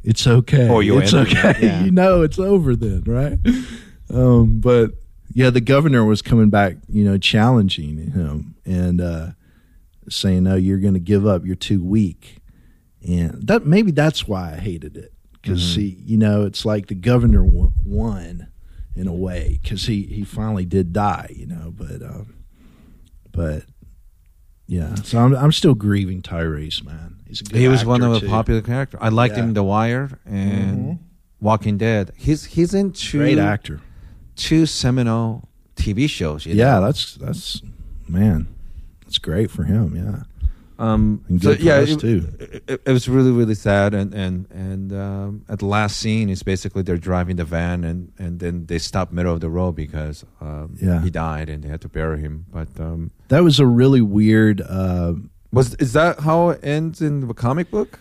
It's 0.04 0.28
okay. 0.28 0.70
Oh, 0.70 0.80
you 0.80 1.00
it's 1.00 1.14
okay. 1.16 1.56
yeah. 1.62 1.84
You 1.86 1.90
know 1.92 2.22
it's 2.22 2.38
over 2.38 2.76
then, 2.76 3.02
right? 3.08 3.40
Um, 4.14 4.60
but 4.60 4.92
yeah, 5.34 5.50
the 5.50 5.62
governor 5.62 6.04
was 6.06 6.22
coming 6.22 6.50
back, 6.50 6.78
you 6.88 7.04
know, 7.04 7.18
challenging 7.18 8.12
him 8.12 8.56
and 8.66 9.00
uh, 9.02 9.28
saying, 10.10 10.44
"No, 10.44 10.56
you're 10.56 10.80
going 10.80 10.94
to 10.94 11.00
give 11.00 11.26
up. 11.26 11.46
You're 11.46 11.56
too 11.56 11.84
weak." 11.84 12.38
And 13.08 13.48
that 13.48 13.66
maybe 13.66 13.92
that's 13.92 14.28
why 14.28 14.54
I 14.54 14.56
hated 14.58 14.96
it 14.98 15.14
because 15.34 15.62
Mm-hmm. 15.72 15.82
he, 15.82 15.88
you 16.06 16.18
know, 16.18 16.46
it's 16.46 16.66
like 16.66 16.88
the 16.88 16.96
governor 16.96 17.44
won, 17.44 18.48
in 18.96 19.08
a 19.08 19.14
way 19.14 19.60
because 19.62 19.86
he 19.88 20.04
he 20.04 20.24
finally 20.24 20.66
did 20.66 20.94
die, 20.94 21.34
you 21.36 21.48
know, 21.48 21.74
but. 21.76 22.02
Um, 22.02 22.36
but 23.34 23.64
yeah, 24.68 24.94
so 24.96 25.20
I'm 25.20 25.34
I'm 25.36 25.52
still 25.54 25.74
grieving 25.74 26.22
Tyrese, 26.22 26.84
man. 26.84 27.18
He's 27.28 27.42
a 27.42 27.46
good 27.46 27.60
He 27.60 27.68
was 27.70 27.86
one 27.86 28.02
of 28.02 28.20
the 28.20 28.28
popular 28.28 28.62
character. 28.62 28.98
I 29.02 29.08
liked 29.10 29.36
him 29.36 29.46
in 29.50 29.54
The 29.54 29.64
Wire 29.64 30.20
and 30.26 31.00
Walking 31.40 31.78
Dead. 31.78 32.12
He's 32.18 32.44
he's 32.44 32.74
in 32.74 32.92
two 32.92 33.20
great 33.20 33.38
actor. 33.38 33.80
Two 34.48 34.66
seminal 34.66 35.48
TV 35.76 36.10
shows. 36.10 36.46
you 36.46 36.56
Yeah, 36.56 36.80
know? 36.80 36.86
that's 36.88 37.16
that's 37.16 37.62
man, 38.08 38.48
that's 39.06 39.18
great 39.20 39.50
for 39.52 39.64
him. 39.64 39.96
Yeah, 39.96 40.24
Um, 40.80 41.24
And 41.30 41.42
so 41.44 41.52
yeah, 41.52 41.76
us, 41.84 41.92
it, 41.92 42.00
too. 42.00 42.28
It, 42.40 42.64
it- 42.68 42.82
it 42.88 42.92
was 42.92 43.08
really 43.08 43.32
really 43.32 43.56
sad, 43.56 43.94
and 43.94 44.14
and 44.14 44.48
and 44.52 44.92
um, 44.94 45.46
at 45.48 45.60
the 45.60 45.66
last 45.68 45.98
scene 46.02 46.30
is 46.30 46.44
basically 46.44 46.82
they're 46.84 46.98
driving 47.12 47.38
the 47.38 47.46
van, 47.46 47.84
and 47.84 48.12
and 48.18 48.40
then 48.40 48.66
they 48.66 48.80
stop 48.80 49.12
middle 49.12 49.34
of 49.34 49.40
the 49.42 49.50
road 49.50 49.74
because 49.76 50.26
um, 50.42 50.76
Yeah. 50.82 51.02
he 51.04 51.10
died, 51.10 51.50
and 51.50 51.64
they 51.64 51.70
had 51.70 51.82
to 51.82 51.90
bury 51.90 52.20
him. 52.20 52.46
But 52.52 52.70
um, 52.80 53.12
that 53.30 53.44
was 53.44 53.60
a 53.60 53.66
really 53.66 54.02
weird. 54.02 54.62
Uh, 54.62 55.14
was 55.54 55.76
is 55.76 55.92
that 55.94 56.20
how 56.22 56.50
it 56.54 56.60
ends 56.64 57.02
in 57.02 57.28
the 57.28 57.34
comic 57.34 57.70
book? 57.72 58.00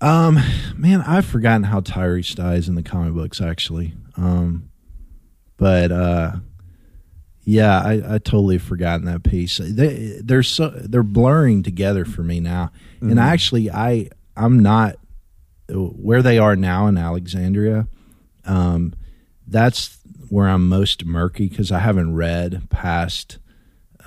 um, 0.00 0.38
man, 0.76 1.00
I've 1.02 1.24
forgotten 1.26 1.64
how 1.64 1.80
Tyrese 1.80 2.34
dies 2.34 2.68
in 2.68 2.74
the 2.74 2.82
comic 2.82 3.14
books 3.14 3.40
actually. 3.40 3.94
Um, 4.16 4.68
but 5.56 5.92
uh, 5.92 6.32
Yeah, 7.44 7.78
I, 7.78 8.14
I 8.14 8.18
totally 8.18 8.58
forgotten 8.58 9.06
that 9.06 9.22
piece. 9.22 9.58
They 9.58 10.18
they're 10.22 10.42
so 10.42 10.70
they're 10.70 11.02
blurring 11.02 11.62
together 11.62 12.04
for 12.04 12.22
me 12.22 12.40
now. 12.40 12.70
And 13.00 13.20
actually, 13.20 13.70
I 13.70 14.08
I'm 14.36 14.60
not 14.60 14.96
where 15.68 16.22
they 16.22 16.38
are 16.38 16.56
now 16.56 16.86
in 16.86 16.96
Alexandria. 16.96 17.86
Um, 18.46 18.94
that's 19.46 19.98
where 20.30 20.48
I'm 20.48 20.68
most 20.68 21.04
murky 21.04 21.48
because 21.48 21.70
I 21.70 21.78
haven't 21.80 22.14
read 22.14 22.68
past 22.70 23.38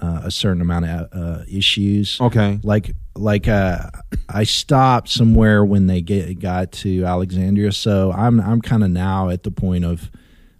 uh, 0.01 0.22
a 0.25 0.32
certain 0.32 0.62
amount 0.62 0.86
of 0.86 1.10
uh, 1.12 1.44
issues. 1.48 2.20
Okay. 2.20 2.60
Like 2.63 2.96
like 3.16 3.48
uh, 3.48 3.89
I 4.30 4.44
stopped 4.44 5.10
somewhere 5.10 5.63
when 5.63 5.88
they 5.88 6.01
get 6.01 6.39
got 6.39 6.72
to 6.74 7.04
Alexandria, 7.04 7.72
so 7.72 8.12
I'm 8.12 8.39
I'm 8.39 8.62
kind 8.62 8.84
of 8.84 8.89
now 8.89 9.30
at 9.30 9.44
the 9.44 9.51
point 9.51 9.86
of 9.86 10.10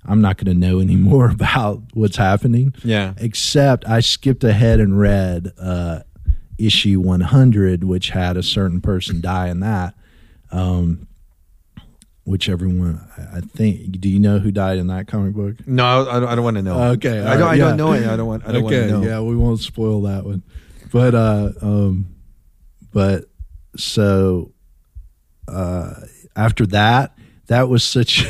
I'm 0.08 0.22
not 0.22 0.38
going 0.38 0.54
to 0.54 0.60
know 0.60 0.80
any 0.80 0.96
more 0.96 1.30
about 1.32 1.82
what's 1.94 2.18
happening. 2.18 2.74
Yeah. 2.84 3.14
Except 3.18 3.88
I 3.88 4.00
skipped 4.00 4.44
ahead 4.44 4.80
and 4.80 5.00
read 5.00 5.52
uh, 5.60 6.02
issue 6.58 7.00
100, 7.00 7.84
which 7.84 8.10
had 8.10 8.38
a 8.38 8.44
certain 8.44 8.82
person 8.82 9.22
die 9.22 9.50
in 9.50 9.60
that. 9.60 9.96
Um, 10.52 11.08
which 12.24 12.50
everyone, 12.50 13.08
I 13.34 13.40
think, 13.40 14.02
do 14.02 14.10
you 14.10 14.20
know 14.20 14.40
who 14.40 14.52
died 14.52 14.80
in 14.80 14.88
that 14.88 15.08
comic 15.08 15.34
book? 15.34 15.66
No, 15.66 16.02
I 16.10 16.20
don't, 16.20 16.30
I 16.30 16.36
don't 16.36 16.44
want 16.44 16.58
to 16.58 16.62
know. 16.62 16.84
Okay, 16.92 17.22
I 17.22 17.38
don't. 17.38 17.42
right, 17.42 17.52
I 17.52 17.54
yeah. 17.54 17.64
don't 17.70 17.78
know 17.78 17.94
it. 17.94 18.06
I 18.06 18.18
don't 18.18 18.28
want. 18.28 18.44
I 18.46 18.52
don't 18.52 18.66
okay, 18.66 18.80
want 18.80 18.90
to 18.90 19.00
know. 19.00 19.04
yeah, 19.04 19.22
we 19.22 19.38
won't 19.38 19.62
spoil 19.62 20.02
that 20.02 20.26
one. 20.26 20.44
But 20.92 21.16
uh, 21.16 21.52
um, 21.62 22.14
but 22.92 23.30
so 23.78 24.52
uh, 25.48 25.94
after 26.36 26.66
that, 26.68 27.18
that 27.48 27.70
was 27.70 27.86
such 27.86 28.26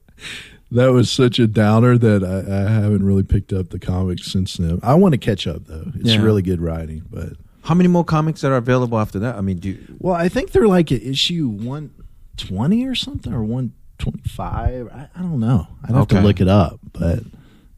that 0.72 0.92
was 0.92 1.10
such 1.10 1.38
a 1.38 1.46
downer 1.46 1.96
that 1.98 2.22
I, 2.24 2.38
I 2.66 2.70
haven't 2.70 3.04
really 3.04 3.22
picked 3.22 3.52
up 3.52 3.70
the 3.70 3.78
comics 3.78 4.30
since 4.30 4.54
then. 4.56 4.80
I 4.82 4.94
want 4.94 5.12
to 5.12 5.18
catch 5.18 5.46
up 5.46 5.66
though; 5.66 5.90
it's 5.94 6.14
Yeah. 6.14 6.22
really 6.22 6.42
good 6.42 6.60
writing. 6.60 7.02
But 7.10 7.34
How 7.62 7.74
many 7.74 7.88
more 7.88 8.04
comics 8.04 8.42
are 8.44 8.56
available 8.56 8.98
after 8.98 9.18
that? 9.20 9.36
I 9.36 9.40
mean, 9.40 9.58
do 9.58 9.70
you, 9.70 9.78
well, 9.98 10.14
I 10.14 10.28
think 10.28 10.50
they're 10.52 10.68
like 10.68 10.90
at 10.92 11.02
issue 11.02 11.48
one 11.48 11.90
twenty 12.36 12.86
or 12.86 12.94
something, 12.94 13.32
or 13.32 13.42
one 13.44 13.72
twenty 13.98 14.22
five. 14.28 14.88
I, 14.92 15.08
I 15.14 15.22
don't 15.22 15.40
know. 15.40 15.66
I'd 15.84 15.94
have 15.94 16.08
to 16.08 16.20
look 16.20 16.40
it 16.40 16.48
up, 16.48 16.80
but 16.92 17.20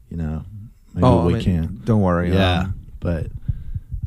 you 0.09 0.17
know, 0.17 0.43
maybe 0.93 1.05
oh, 1.05 1.19
I 1.19 1.25
we 1.25 1.33
mean, 1.33 1.43
can. 1.43 1.81
Don't 1.85 2.01
worry. 2.01 2.31
Yeah, 2.33 2.59
um, 2.61 2.79
but 2.99 3.27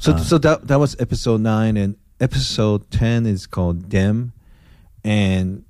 So 0.00 0.12
Uh, 0.14 0.18
so 0.18 0.38
that 0.38 0.66
that 0.68 0.80
was 0.80 0.97
episode 0.99 1.40
nine, 1.40 1.76
and 1.76 1.97
episode 2.21 2.90
ten 2.90 3.26
is 3.26 3.47
called 3.47 3.90
Them, 3.90 4.33
and 5.04 5.64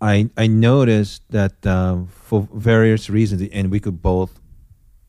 I 0.00 0.30
I 0.36 0.46
noticed 0.46 1.22
that 1.30 1.66
um, 1.66 2.06
for 2.06 2.48
various 2.54 3.10
reasons, 3.10 3.48
and 3.52 3.70
we 3.70 3.80
could 3.80 4.02
both 4.02 4.40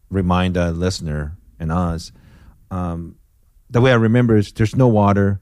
remind 0.09 0.55
the 0.55 0.71
listener 0.71 1.37
and 1.59 1.71
us. 1.71 2.11
Um, 2.69 3.15
the 3.69 3.79
way 3.79 3.91
I 3.91 3.95
remember 3.95 4.35
is 4.35 4.51
there's 4.51 4.75
no 4.75 4.87
water, 4.87 5.39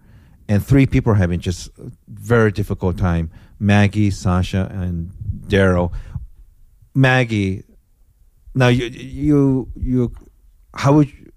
and 0.48 0.63
three 0.63 0.86
people 0.86 1.13
are 1.13 1.15
having 1.15 1.39
just 1.39 1.70
a 1.79 1.91
very 2.08 2.51
difficult 2.51 2.98
time: 2.98 3.32
Maggie, 3.60 4.12
Sasha, 4.12 4.70
and 4.72 5.12
Daryl. 5.48 5.91
Maggie, 6.94 7.63
now 8.53 8.68
you 8.68 8.86
you 8.86 9.72
you, 9.75 10.13
how 10.75 10.94
would 10.94 11.08
you, 11.12 11.32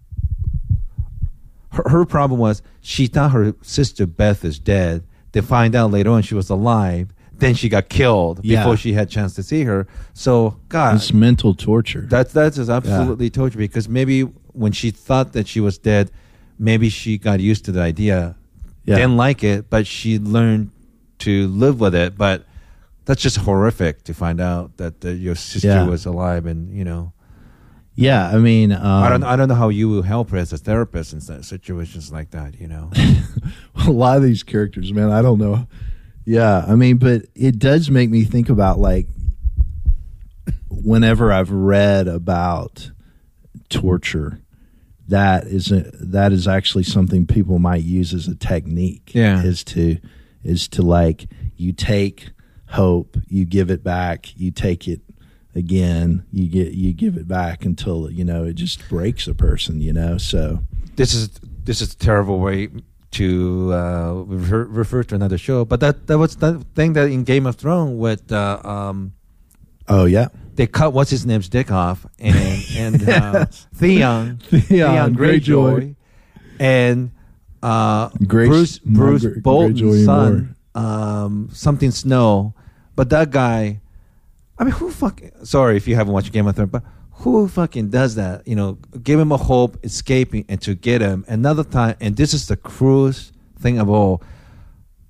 her, 1.72 1.84
her 1.88 2.04
problem 2.04 2.38
was 2.38 2.62
she 2.80 3.06
thought 3.06 3.32
her 3.32 3.54
sister 3.62 4.06
Beth 4.06 4.44
is 4.44 4.58
dead. 4.58 5.04
They 5.32 5.40
find 5.40 5.74
out 5.74 5.90
later 5.90 6.10
on 6.10 6.22
she 6.22 6.34
was 6.34 6.50
alive. 6.50 7.11
Then 7.38 7.54
she 7.54 7.68
got 7.68 7.88
killed 7.88 8.40
Yeah. 8.44 8.60
before 8.60 8.76
she 8.76 8.92
had 8.92 9.08
chance 9.10 9.34
to 9.34 9.42
see 9.42 9.64
her. 9.64 9.86
So 10.14 10.56
God, 10.68 10.96
it's 10.96 11.12
mental 11.12 11.54
torture. 11.54 12.06
that's 12.08 12.32
that's 12.32 12.56
just 12.56 12.70
absolutely 12.70 13.30
torture 13.30 13.58
because 13.58 13.88
maybe 13.88 14.22
when 14.52 14.72
she 14.72 14.90
thought 14.90 15.32
that 15.32 15.48
she 15.48 15.60
was 15.60 15.78
dead, 15.78 16.10
maybe 16.58 16.88
she 16.88 17.18
got 17.18 17.40
used 17.40 17.64
to 17.64 17.72
the 17.72 17.80
idea, 17.80 18.36
Yeah. 18.84 18.96
didn't 18.96 19.16
like 19.16 19.42
it, 19.42 19.70
but 19.70 19.86
she 19.86 20.18
learned 20.18 20.70
to 21.20 21.48
live 21.48 21.80
with 21.80 21.94
it. 21.94 22.16
But 22.16 22.44
that's 23.06 23.20
just 23.22 23.38
horrific 23.38 24.04
to 24.04 24.14
find 24.14 24.40
out 24.40 24.76
that 24.76 25.04
uh, 25.04 25.08
your 25.10 25.34
sister 25.34 25.68
Yeah. 25.68 25.84
was 25.86 26.06
alive, 26.06 26.46
and 26.46 26.72
you 26.76 26.84
know. 26.84 27.12
Yeah, 27.94 28.30
I 28.30 28.38
mean, 28.38 28.72
um, 28.72 28.80
I 29.04 29.08
don't. 29.10 29.22
I 29.24 29.36
don't 29.36 29.48
know 29.48 29.54
how 29.54 29.68
you 29.68 29.88
will 29.88 30.02
help 30.02 30.30
her 30.30 30.38
as 30.38 30.52
a 30.52 30.56
therapist 30.58 31.12
in 31.12 31.20
si- 31.20 31.42
situations 31.42 32.10
like 32.12 32.30
that. 32.30 32.58
You 32.60 32.68
know. 32.68 32.90
a 33.86 33.90
lot 33.90 34.16
of 34.16 34.22
these 34.22 34.42
characters, 34.42 34.92
man. 34.92 35.10
I 35.10 35.20
don't 35.20 35.38
know. 35.38 35.66
Yeah, 36.24 36.64
I 36.66 36.76
mean, 36.76 36.98
but 36.98 37.22
it 37.34 37.58
does 37.58 37.90
make 37.90 38.10
me 38.10 38.24
think 38.24 38.48
about 38.48 38.78
like 38.78 39.08
whenever 40.68 41.32
I've 41.32 41.50
read 41.50 42.08
about 42.08 42.90
torture, 43.68 44.40
that 45.08 45.44
is 45.44 45.72
a, 45.72 45.90
that 46.00 46.32
is 46.32 46.46
actually 46.46 46.84
something 46.84 47.26
people 47.26 47.58
might 47.58 47.82
use 47.82 48.14
as 48.14 48.28
a 48.28 48.34
technique. 48.34 49.12
Yeah. 49.14 49.42
is 49.42 49.64
to 49.64 49.98
is 50.44 50.68
to 50.68 50.82
like 50.82 51.26
you 51.56 51.72
take 51.72 52.30
hope, 52.68 53.16
you 53.28 53.44
give 53.44 53.70
it 53.70 53.84
back, 53.84 54.36
you 54.36 54.50
take 54.50 54.88
it 54.88 55.00
again, 55.54 56.24
you 56.32 56.48
get 56.48 56.72
you 56.72 56.92
give 56.92 57.16
it 57.16 57.28
back 57.28 57.64
until 57.64 58.10
you 58.10 58.24
know 58.24 58.44
it 58.44 58.54
just 58.54 58.88
breaks 58.88 59.26
a 59.26 59.34
person. 59.34 59.80
You 59.80 59.92
know, 59.92 60.18
so 60.18 60.60
this 60.96 61.14
is 61.14 61.30
this 61.64 61.80
is 61.80 61.92
a 61.92 61.98
terrible 61.98 62.38
way 62.38 62.68
to 63.12 63.72
uh, 63.72 64.12
refer, 64.26 64.64
refer 64.64 65.02
to 65.04 65.14
another 65.14 65.38
show, 65.38 65.64
but 65.64 65.80
that 65.80 66.06
that 66.06 66.18
was 66.18 66.36
the 66.36 66.64
thing 66.74 66.94
that 66.94 67.10
in 67.10 67.24
Game 67.24 67.46
of 67.46 67.56
Thrones 67.56 67.98
with 67.98 68.32
uh, 68.32 68.60
um, 68.64 69.12
oh 69.88 70.04
yeah, 70.04 70.28
they 70.54 70.66
cut 70.66 70.92
what's 70.92 71.10
his 71.10 71.24
name's 71.26 71.48
dick 71.48 71.70
off? 71.70 72.06
And 72.18 72.64
and 72.76 73.08
uh, 73.08 73.44
Theon. 73.74 74.38
Theon 74.38 75.14
Greyjoy. 75.14 75.94
And 76.58 77.10
uh, 77.62 78.10
Grace- 78.26 78.48
Bruce 78.48 78.78
Bruce 78.78 79.24
Greyjoy 79.24 79.42
Bolton's 79.42 80.04
son 80.04 80.56
um, 80.74 81.48
something 81.52 81.90
Snow, 81.90 82.54
but 82.96 83.10
that 83.10 83.30
guy. 83.30 83.80
I 84.58 84.64
mean, 84.64 84.74
who 84.74 84.90
fuck? 84.90 85.20
Sorry 85.44 85.76
if 85.76 85.88
you 85.88 85.96
haven't 85.96 86.12
watched 86.12 86.32
Game 86.32 86.46
of 86.46 86.54
Thrones, 86.54 86.70
but 86.70 86.82
who 87.22 87.48
fucking 87.48 87.88
does 87.90 88.16
that? 88.16 88.46
You 88.46 88.56
know, 88.56 88.78
give 89.02 89.18
him 89.18 89.32
a 89.32 89.36
hope, 89.36 89.78
escaping, 89.84 90.44
and 90.48 90.60
to 90.62 90.74
get 90.74 91.00
him 91.00 91.24
another 91.28 91.64
time. 91.64 91.96
And 92.00 92.16
this 92.16 92.34
is 92.34 92.48
the 92.48 92.56
cruelest 92.56 93.32
thing 93.58 93.78
of 93.78 93.88
all. 93.88 94.22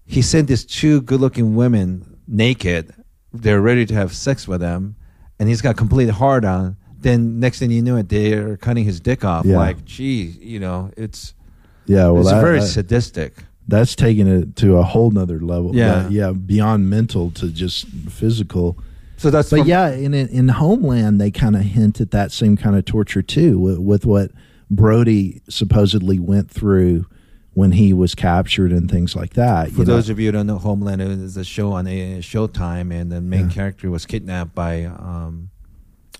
He 0.05 0.21
sent 0.23 0.49
these 0.49 0.65
two 0.65 1.01
good-looking 1.03 1.55
women 1.57 2.19
naked. 2.29 2.93
They're 3.33 3.63
ready 3.63 3.87
to 3.87 3.95
have 3.95 4.13
sex 4.15 4.47
with 4.47 4.61
him, 4.61 4.97
and 5.39 5.49
he's 5.49 5.63
got 5.63 5.77
complete 5.77 6.11
hard 6.11 6.45
on. 6.45 6.77
Then 6.99 7.41
next 7.41 7.59
thing 7.59 7.71
you 7.71 7.83
know, 7.83 7.97
it, 7.97 8.09
they're 8.09 8.57
cutting 8.59 8.85
his 8.85 9.01
dick 9.01 9.25
off. 9.25 9.47
Yeah. 9.47 9.57
Like, 9.57 9.85
gee, 9.85 10.23
you 10.41 10.61
know, 10.61 10.91
it's 10.97 11.35
yeah. 11.87 12.09
Well, 12.11 12.21
it's 12.21 12.31
that- 12.31 12.43
very 12.43 12.61
that- 12.61 12.67
sadistic. 12.67 13.43
that's 13.67 13.97
taking 13.97 14.27
it 14.29 14.55
to 14.57 14.77
a 14.77 14.83
whole 14.83 15.11
nother 15.11 15.41
level. 15.41 15.75
Yeah. 15.75 16.03
That- 16.03 16.13
yeah, 16.13 16.33
beyond 16.33 16.91
mental 16.91 17.31
to 17.33 17.49
just 17.49 17.87
physical. 17.87 18.77
So 19.23 19.31
that's 19.31 19.51
But 19.51 19.61
from- 19.61 19.69
yeah, 19.69 19.91
in 19.93 20.15
in 20.15 20.49
Homeland, 20.49 21.21
they 21.21 21.31
kind 21.31 21.55
of 21.55 21.63
hint 21.63 22.01
at 22.01 22.11
that 22.11 22.33
same 22.33 22.57
kind 22.57 22.75
of 22.75 22.85
torture 22.85 23.23
too, 23.23 23.57
with, 23.57 23.79
with 23.79 24.05
what 24.05 24.33
Brody 24.69 25.41
supposedly 25.49 26.19
went 26.19 26.51
through 26.51 27.07
when 27.55 27.71
he 27.71 27.93
was 27.93 28.17
captured 28.17 28.73
and 28.73 28.91
things 28.91 29.15
like 29.15 29.35
that. 29.35 29.69
For 29.71 29.81
you 29.83 29.85
know? 29.85 29.95
those 29.95 30.09
of 30.09 30.19
you 30.19 30.27
who 30.27 30.33
don't 30.33 30.49
know, 30.49 30.59
Homeland 30.59 31.01
is 31.03 31.37
a 31.37 31.45
show 31.45 31.71
on 31.71 31.87
a 31.87 32.19
Showtime, 32.19 32.93
and 32.93 33.13
the 33.13 33.21
main 33.21 33.43
Yeah. 33.47 33.53
character 33.55 33.93
was 33.93 34.07
kidnapped 34.07 34.57
by, 34.57 34.87
um, 34.87 35.51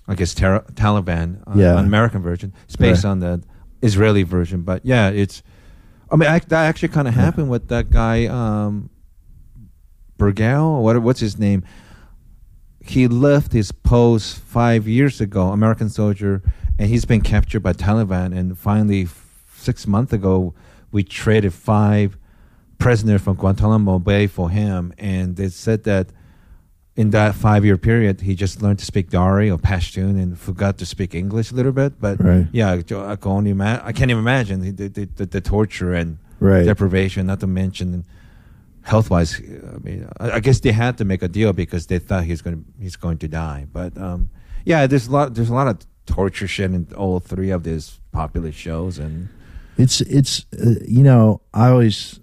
I 0.07 0.15
guess, 0.15 0.33
Tar- 0.33 0.63
Taliban, 0.73 1.39
uh, 1.45 1.55
Yeah. 1.57 1.77
an 1.77 1.83
American 1.85 2.21
version. 2.21 2.53
It's 2.67 2.77
based 2.77 3.03
Right. 3.03 3.09
on 3.11 3.19
the 3.19 3.41
Israeli 3.81 4.23
version, 4.23 4.61
but 4.61 4.85
yeah, 4.85 5.09
it's. 5.09 5.43
I 6.09 6.15
mean, 6.15 6.29
I, 6.29 6.39
that 6.39 6.65
actually 6.69 6.87
kind 6.89 7.09
of 7.09 7.15
happened 7.15 7.49
with 7.49 7.67
that 7.67 7.89
guy, 7.89 8.27
um, 8.27 8.89
Bergdahl. 10.17 10.81
What 10.81 11.01
what's 11.01 11.19
his 11.19 11.37
name? 11.37 11.63
He 12.85 13.07
left 13.07 13.53
his 13.53 13.71
post 13.71 14.37
five 14.39 14.87
years 14.87 15.21
ago, 15.21 15.49
American 15.49 15.89
soldier, 15.89 16.41
and 16.77 16.89
he's 16.89 17.05
been 17.05 17.21
captured 17.21 17.61
by 17.61 17.73
Taliban. 17.73 18.37
And 18.37 18.57
finally, 18.57 19.07
six 19.55 19.87
months 19.87 20.11
ago, 20.11 20.53
we 20.91 21.03
traded 21.03 21.53
five 21.53 22.17
prisoners 22.77 23.21
from 23.21 23.35
Guantanamo 23.37 23.99
Bay 23.99 24.27
for 24.27 24.49
him, 24.49 24.93
and 24.97 25.37
they 25.37 25.47
said 25.47 25.85
that 25.85 26.07
in 26.95 27.09
that 27.11 27.33
five-year 27.33 27.77
period, 27.77 28.21
he 28.21 28.35
just 28.35 28.61
learned 28.61 28.77
to 28.79 28.85
speak 28.85 29.09
Dari 29.09 29.49
or 29.49 29.57
Pashtun 29.57 30.21
and 30.21 30.37
forgot 30.37 30.77
to 30.79 30.85
speak 30.85 31.15
English 31.15 31.51
a 31.51 31.55
little 31.55 31.71
bit. 31.71 31.99
But 31.99 32.21
Right. 32.21 32.47
yeah, 32.51 32.71
I 32.73 32.81
can 32.83 33.17
only 33.31 33.51
ima- 33.51 33.81
I 33.83 33.93
can't 33.93 34.11
even 34.11 34.21
imagine 34.21 34.59
the, 34.61 34.89
the, 34.89 35.05
the, 35.05 35.25
the 35.25 35.41
torture 35.41 35.93
and 35.93 36.17
Right. 36.39 36.65
deprivation. 36.65 37.25
Not 37.27 37.39
to 37.39 37.47
mention 37.47 38.03
health-wise. 38.83 39.39
I 39.39 39.77
mean, 39.79 40.07
I, 40.19 40.39
guess 40.39 40.59
they 40.59 40.71
had 40.71 40.97
to 40.97 41.05
make 41.05 41.21
a 41.23 41.27
deal 41.27 41.53
because 41.53 41.87
they 41.87 41.99
thought 41.99 42.23
he's 42.25 42.41
going 42.41 42.57
to 42.57 42.63
he's 42.81 42.95
going 42.95 43.17
to 43.19 43.27
die. 43.27 43.65
But 43.71 43.97
um, 43.97 44.29
yeah, 44.65 44.87
there's 44.87 45.07
a 45.07 45.11
lot 45.11 45.33
there's 45.35 45.49
a 45.49 45.53
lot 45.53 45.67
of 45.67 45.77
torture 46.05 46.47
shit 46.47 46.71
in 46.71 46.87
all 46.95 47.19
three 47.19 47.49
of 47.49 47.63
these 47.63 47.99
popular 48.11 48.51
shows, 48.51 48.99
and 48.99 49.29
It's 49.77 50.01
it's 50.01 50.45
uh, 50.53 50.75
you 50.87 51.03
know 51.03 51.41
I 51.53 51.69
always 51.69 52.19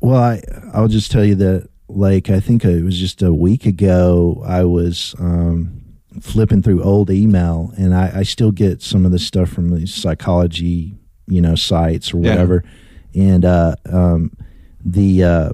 well 0.00 0.22
I 0.22 0.42
I'll 0.72 0.88
just 0.88 1.10
tell 1.10 1.24
you 1.24 1.34
that 1.36 1.68
like 1.88 2.30
I 2.30 2.40
think 2.40 2.64
it 2.64 2.82
was 2.84 2.98
just 2.98 3.22
a 3.22 3.32
week 3.32 3.66
ago 3.66 4.42
I 4.46 4.64
was 4.64 5.14
um 5.18 5.82
flipping 6.20 6.62
through 6.62 6.82
old 6.82 7.10
email, 7.10 7.72
and 7.76 7.94
I, 7.94 8.20
I 8.20 8.22
still 8.22 8.50
get 8.52 8.80
some 8.80 9.04
of 9.04 9.12
the 9.12 9.18
stuff 9.18 9.50
from 9.50 9.68
these 9.70 9.92
psychology, 9.94 10.94
you 11.26 11.40
know, 11.42 11.54
sites 11.56 12.14
or 12.14 12.20
Yeah. 12.22 12.30
whatever. 12.30 12.64
And 13.14 13.44
uh, 13.44 13.74
um, 13.92 14.32
the 14.84 15.22
uh, 15.24 15.50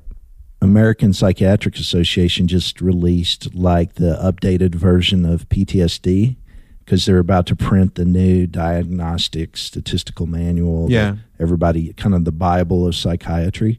American 0.62 1.12
Psychiatric 1.12 1.76
Association 1.76 2.46
just 2.48 2.80
released 2.80 3.54
like 3.54 3.94
the 3.94 4.16
updated 4.22 4.74
version 4.76 5.24
of 5.24 5.48
PTSD 5.48 6.36
because 6.84 7.04
they're 7.04 7.18
about 7.18 7.46
to 7.46 7.56
print 7.56 7.96
the 7.96 8.04
new 8.04 8.46
diagnostic 8.46 9.56
statistical 9.56 10.26
manual. 10.26 10.90
Yeah. 10.90 11.16
everybody 11.40 11.92
kind 11.94 12.14
of 12.14 12.24
the 12.24 12.32
Bible 12.32 12.86
of 12.86 12.94
psychiatry. 12.94 13.78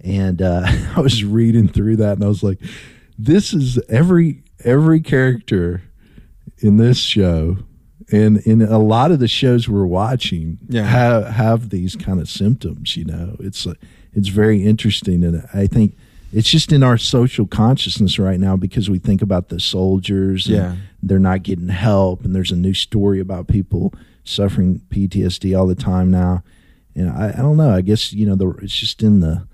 And 0.00 0.42
uh, 0.42 0.62
I 0.96 1.00
was 1.00 1.24
reading 1.24 1.68
through 1.68 1.96
that, 1.96 2.14
and 2.14 2.24
I 2.24 2.28
was 2.28 2.42
like, 2.42 2.58
"This 3.18 3.52
is 3.54 3.78
every 3.88 4.42
every 4.64 5.00
character 5.00 5.82
in 6.58 6.76
this 6.76 6.98
show." 6.98 7.58
And 8.10 8.38
in 8.38 8.62
a 8.62 8.78
lot 8.78 9.10
of 9.10 9.18
the 9.18 9.28
shows 9.28 9.68
we're 9.68 9.84
watching, 9.86 10.58
Yeah. 10.68 10.84
have 10.84 11.26
have 11.26 11.70
these 11.70 11.94
kind 11.96 12.20
of 12.20 12.28
symptoms. 12.28 12.96
You 12.96 13.04
know, 13.06 13.36
it's 13.40 13.66
it's 14.14 14.28
very 14.28 14.64
interesting, 14.64 15.24
and 15.24 15.46
I 15.52 15.66
think 15.66 15.96
it's 16.32 16.48
just 16.50 16.72
in 16.72 16.82
our 16.82 16.98
social 16.98 17.46
consciousness 17.46 18.18
right 18.18 18.38
now 18.40 18.56
because 18.56 18.90
we 18.90 18.98
think 18.98 19.22
about 19.22 19.48
the 19.48 19.58
soldiers. 19.60 20.46
and 20.46 20.56
Yeah. 20.56 20.76
they're 21.02 21.18
not 21.18 21.42
getting 21.42 21.68
help, 21.68 22.24
and 22.24 22.34
there's 22.34 22.50
a 22.52 22.56
new 22.56 22.74
story 22.74 23.20
about 23.20 23.48
people 23.48 23.94
suffering 24.24 24.82
PTSD 24.90 25.58
all 25.58 25.66
the 25.66 25.74
time 25.74 26.10
now. 26.10 26.42
And 26.94 27.08
I, 27.10 27.28
I 27.30 27.42
don't 27.42 27.56
know. 27.56 27.70
I 27.70 27.80
guess 27.80 28.12
you 28.12 28.26
know 28.26 28.34
the 28.34 28.48
it's 28.62 28.76
just 28.76 29.02
in 29.02 29.20
the 29.20 29.46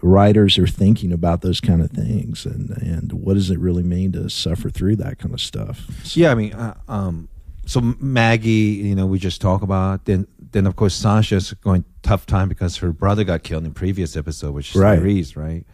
writers 0.00 0.58
are 0.58 0.66
thinking 0.66 1.12
about 1.12 1.42
those 1.42 1.60
kind 1.60 1.82
of 1.82 1.90
things, 1.90 2.46
and 2.46 2.70
and 2.82 3.12
what 3.12 3.34
does 3.34 3.50
it 3.50 3.58
really 3.58 3.82
mean 3.82 4.12
to 4.12 4.30
suffer 4.30 4.70
through 4.70 4.96
that 4.96 5.18
kind 5.18 5.34
of 5.34 5.40
stuff? 5.40 5.86
Yeah, 6.16 6.30
I 6.30 6.34
mean, 6.36 6.52
uh, 6.52 6.74
um, 6.88 7.28
so 7.66 7.80
Maggie, 8.00 8.50
you 8.50 8.94
know, 8.94 9.06
we 9.06 9.18
just 9.18 9.40
talk 9.40 9.62
about. 9.62 10.04
Then, 10.04 10.26
then 10.52 10.66
of 10.66 10.76
course, 10.76 10.94
Sasha's 10.94 11.52
going 11.54 11.84
tough 12.02 12.24
time 12.26 12.48
because 12.48 12.76
her 12.78 12.92
brother 12.92 13.24
got 13.24 13.42
killed 13.42 13.64
in 13.64 13.74
previous 13.74 14.16
episode, 14.16 14.54
which 14.54 14.70
is 14.74 14.80
Right. 14.80 14.98
Tyrese, 15.00 15.36
right? 15.36 15.66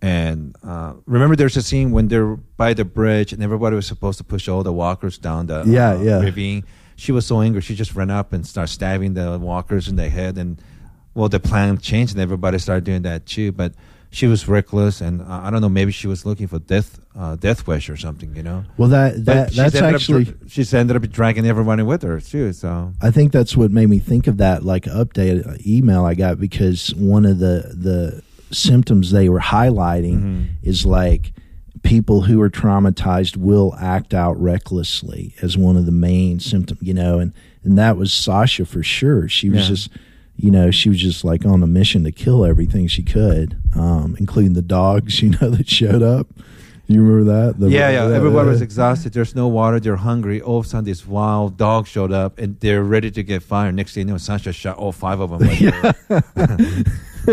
And 0.00 0.54
uh, 0.62 0.94
remember, 1.06 1.34
there's 1.34 1.56
a 1.56 1.62
scene 1.62 1.90
when 1.90 2.08
they're 2.08 2.36
by 2.36 2.72
the 2.74 2.84
bridge, 2.84 3.32
and 3.32 3.42
everybody 3.42 3.74
was 3.76 3.86
supposed 3.86 4.18
to 4.18 4.24
push 4.24 4.48
all 4.48 4.62
the 4.62 4.72
walkers 4.72 5.18
down 5.18 5.46
the 5.46 5.64
Yeah, 5.66 5.92
uh, 5.92 6.00
yeah. 6.00 6.20
ravine. 6.20 6.64
She 6.96 7.12
was 7.12 7.26
so 7.26 7.40
angry, 7.40 7.60
she 7.62 7.74
just 7.74 7.94
ran 7.94 8.10
up 8.10 8.32
and 8.32 8.46
started 8.46 8.72
stabbing 8.72 9.14
the 9.14 9.38
walkers 9.38 9.88
in 9.88 9.96
the 9.96 10.08
head. 10.08 10.36
And 10.38 10.60
well, 11.14 11.28
the 11.28 11.40
plan 11.40 11.78
changed, 11.78 12.12
and 12.14 12.20
everybody 12.20 12.58
started 12.58 12.84
doing 12.84 13.02
that 13.02 13.26
too. 13.26 13.52
But 13.52 13.72
she 14.10 14.26
was 14.26 14.48
reckless, 14.48 15.00
and 15.00 15.20
uh, 15.20 15.40
I 15.44 15.50
don't 15.50 15.60
know, 15.60 15.68
maybe 15.68 15.92
she 15.92 16.06
was 16.06 16.24
looking 16.24 16.46
for 16.46 16.58
death, 16.60 16.98
uh, 17.16 17.36
death 17.36 17.66
wish 17.66 17.90
or 17.90 17.96
something, 17.96 18.34
you 18.34 18.42
know. 18.42 18.64
Well, 18.76 18.88
that 18.88 19.24
that 19.26 19.52
that's 19.52 19.74
up 19.76 19.94
actually. 19.94 20.32
she's 20.48 20.72
ended 20.72 20.96
up 20.96 21.08
dragging 21.10 21.46
everybody 21.46 21.82
with 21.82 22.02
her 22.02 22.20
too. 22.20 22.52
So 22.52 22.92
I 23.02 23.10
think 23.10 23.32
that's 23.32 23.56
what 23.56 23.70
made 23.70 23.88
me 23.88 23.98
think 23.98 24.26
of 24.26 24.36
that 24.38 24.64
like 24.64 24.84
update 24.84 25.46
uh, 25.46 25.56
email 25.66 26.04
I 26.04 26.14
got 26.14 26.38
because 26.40 26.94
one 26.94 27.24
of 27.26 27.38
the 27.38 27.74
the 27.76 28.22
symptoms 28.50 29.10
they 29.10 29.28
were 29.28 29.40
highlighting 29.40 30.18
Mm-hmm. 30.20 30.44
is 30.62 30.84
like 30.86 31.32
people 31.82 32.22
who 32.22 32.40
are 32.40 32.50
traumatized 32.50 33.36
will 33.36 33.74
act 33.80 34.12
out 34.12 34.40
recklessly 34.40 35.34
as 35.42 35.56
one 35.56 35.76
of 35.76 35.86
the 35.86 35.92
main 35.92 36.40
symptoms, 36.40 36.80
you 36.82 36.94
know, 36.94 37.18
and 37.18 37.32
and 37.64 37.76
that 37.78 37.96
was 37.96 38.12
Sasha 38.12 38.64
for 38.64 38.82
sure. 38.82 39.28
She 39.28 39.48
was 39.50 39.62
Yeah. 39.62 39.68
just 39.68 39.90
you 40.40 40.50
know, 40.52 40.70
she 40.70 40.88
was 40.88 40.98
just 41.00 41.24
like 41.24 41.44
on 41.44 41.62
a 41.64 41.66
mission 41.66 42.04
to 42.04 42.12
kill 42.12 42.44
everything 42.44 42.86
she 42.86 43.02
could, 43.02 43.56
um, 43.74 44.14
including 44.20 44.52
the 44.52 44.62
dogs, 44.62 45.20
you 45.22 45.30
know, 45.30 45.50
that 45.50 45.68
showed 45.68 46.02
up. 46.02 46.28
You 46.90 47.02
remember 47.02 47.24
that? 47.32 47.58
The- 47.60 47.68
yeah, 47.70 47.90
yeah, 47.90 48.14
everybody 48.16 48.48
was 48.48 48.60
uh, 48.62 48.64
exhausted. 48.64 49.12
There's 49.12 49.34
no 49.34 49.46
water. 49.48 49.78
They're 49.80 49.96
hungry. 49.96 50.40
All 50.40 50.60
of 50.60 50.64
a 50.64 50.68
sudden, 50.70 50.84
this 50.86 51.06
wild 51.06 51.58
dog 51.58 51.86
showed 51.86 52.12
up, 52.12 52.38
and 52.38 52.58
they're 52.60 52.82
ready 52.84 53.10
to 53.10 53.22
get 53.22 53.42
fired. 53.42 53.74
Next 53.74 53.92
thing 53.94 54.06
you 54.06 54.14
know, 54.14 54.16
Sasha 54.18 54.52
shot 54.54 54.78
all 54.78 54.92
five 54.92 55.20
of 55.20 55.30
them. 55.30 55.38
with 55.48 55.58
her. 55.58 55.94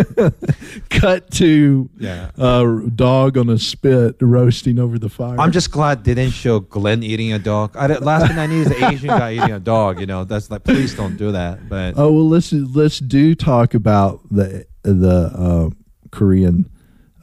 cut 0.90 1.32
to 1.32 1.90
Yeah. 1.98 2.32
uh, 2.38 2.82
dog 2.96 3.38
on 3.38 3.50
a 3.50 3.58
spit 3.58 4.18
roasting 4.22 4.80
over 4.80 5.00
the 5.00 5.10
fire. 5.10 5.40
I'm 5.40 5.52
just 5.52 5.72
glad 5.72 6.04
they 6.04 6.14
didn't 6.14 6.34
show 6.34 6.60
Glenn 6.60 7.04
eating 7.04 7.34
a 7.34 7.40
dog. 7.40 7.76
I, 7.76 7.88
last 7.88 8.28
thing 8.28 8.38
I 8.38 8.48
need 8.48 8.62
is 8.62 8.72
an 8.72 8.84
Asian 8.84 9.08
guy 9.10 9.34
eating 9.34 9.52
a 9.52 9.60
dog. 9.60 10.00
You 10.00 10.06
know, 10.06 10.24
that's 10.24 10.50
like, 10.50 10.64
please 10.64 10.94
don't 10.96 11.18
do 11.18 11.32
that. 11.32 11.68
But 11.70 11.96
oh 11.98 12.12
well, 12.12 12.28
let's 12.30 12.52
let's 12.54 13.00
do 13.00 13.36
talk 13.36 13.74
about 13.74 14.22
the 14.30 14.66
the 14.84 15.32
uh, 15.36 15.70
Korean 16.12 16.70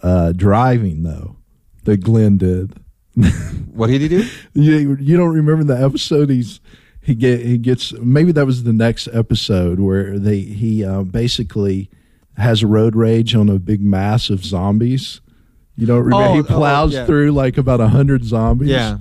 uh, 0.02 0.32
driving 0.32 1.02
though 1.02 1.36
that 1.84 1.98
Glenn 1.98 2.38
did. 2.38 2.72
what 3.74 3.88
did 3.88 4.00
he 4.00 4.08
do? 4.08 4.26
You 4.54 4.96
you 4.98 5.16
don't 5.16 5.34
remember 5.34 5.64
the 5.64 5.82
episode? 5.82 6.30
He's 6.30 6.60
he 7.02 7.14
get 7.14 7.40
he 7.40 7.58
gets 7.58 7.92
maybe 7.94 8.32
that 8.32 8.46
was 8.46 8.62
the 8.62 8.72
next 8.72 9.08
episode 9.12 9.80
where 9.80 10.18
they 10.18 10.40
he 10.40 10.84
uh, 10.84 11.02
basically 11.02 11.90
has 12.36 12.64
road 12.64 12.96
rage 12.96 13.34
on 13.34 13.48
a 13.48 13.58
big 13.58 13.80
mass 13.82 14.30
of 14.30 14.44
zombies. 14.44 15.20
You 15.76 15.86
don't 15.86 16.04
remember? 16.04 16.24
Oh, 16.26 16.34
he 16.34 16.40
oh, 16.40 16.42
plows 16.44 16.92
yeah. 16.94 17.06
through 17.06 17.32
like 17.32 17.58
about 17.58 17.80
a 17.80 17.88
hundred 17.88 18.24
zombies. 18.24 18.68
Yeah. 18.68 18.98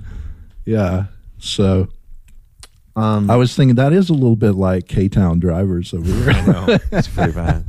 yeah. 0.64 1.04
So 1.38 1.88
Um, 2.96 3.30
I 3.30 3.36
was 3.36 3.54
thinking 3.56 3.76
that 3.76 3.92
is 3.92 4.10
a 4.10 4.14
little 4.14 4.36
bit 4.36 4.52
like 4.52 4.86
K 4.88 5.08
Town 5.08 5.38
drivers 5.38 5.92
over 5.94 6.04
I 6.30 6.32
there. 6.40 6.52
know 6.52 6.78
it's 6.92 7.08
pretty 7.08 7.32
bad. 7.32 7.64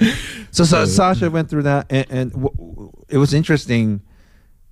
So, 0.52 0.64
Sa- 0.64 0.86
Sasha 0.86 1.28
went 1.28 1.50
through 1.50 1.64
that, 1.64 1.86
and, 1.90 2.06
and 2.08 2.30
w- 2.32 2.56
w- 2.56 2.92
it 3.08 3.18
was 3.18 3.34
interesting. 3.34 4.00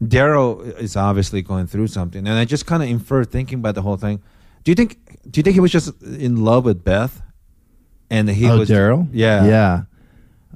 Daryl 0.03 0.65
is 0.79 0.97
obviously 0.97 1.43
going 1.43 1.67
through 1.67 1.89
something, 1.89 2.27
and 2.27 2.39
I 2.39 2.45
just 2.45 2.65
kind 2.65 2.83
of 2.83 2.89
inferred, 2.89 3.31
thinking 3.31 3.59
about 3.59 3.75
the 3.75 3.83
whole 3.83 3.97
thing. 3.97 4.23
Do 4.65 4.71
you 4.71 4.75
think? 4.77 4.99
Do 5.31 5.39
you 5.39 5.43
think 5.43 5.55
he 5.55 5.61
was 5.61 5.73
just 5.73 6.01
in 6.03 6.45
love 6.45 6.65
with 6.65 6.85
Beth? 6.85 7.21
And 8.09 8.29
he 8.31 8.49
oh, 8.49 8.59
was 8.59 8.71
Daryl. 8.71 9.09
yeah, 9.13 9.45
yeah. 9.47 9.83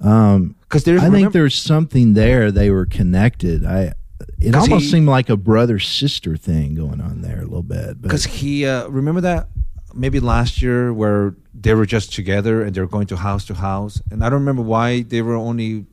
Um, 0.01 0.55
Because 0.63 0.85
there's 0.85 1.03
I 1.03 1.11
think 1.11 1.33
there's 1.33 1.55
something 1.57 2.15
there. 2.15 2.51
They 2.51 2.71
were 2.71 2.87
connected. 2.87 3.65
I. 3.67 3.93
it 4.41 4.55
almost 4.55 4.85
he- 4.85 4.91
seemed 4.91 5.09
like 5.09 5.29
a 5.29 5.37
brother 5.37 5.79
sister 5.79 6.37
thing 6.37 6.75
going 6.75 7.01
on 7.01 7.21
there 7.23 7.39
a 7.41 7.45
little 7.45 7.63
bit. 7.63 8.01
Because 8.01 8.25
he 8.25 8.67
uh, 8.67 8.89
remember 8.89 9.21
that 9.23 9.49
maybe 9.95 10.21
last 10.21 10.63
year 10.63 10.93
where 10.93 11.35
they 11.53 11.75
were 11.75 11.87
just 11.87 12.13
together 12.13 12.63
and 12.63 12.75
they 12.75 12.81
were 12.81 12.87
going 12.87 13.09
to 13.09 13.17
house 13.17 13.45
to 13.47 13.55
house, 13.55 14.01
and 14.11 14.25
I 14.25 14.31
don't 14.31 14.41
remember 14.41 14.63
why 14.63 15.03
they 15.03 15.21
were 15.23 15.35
only 15.35 15.87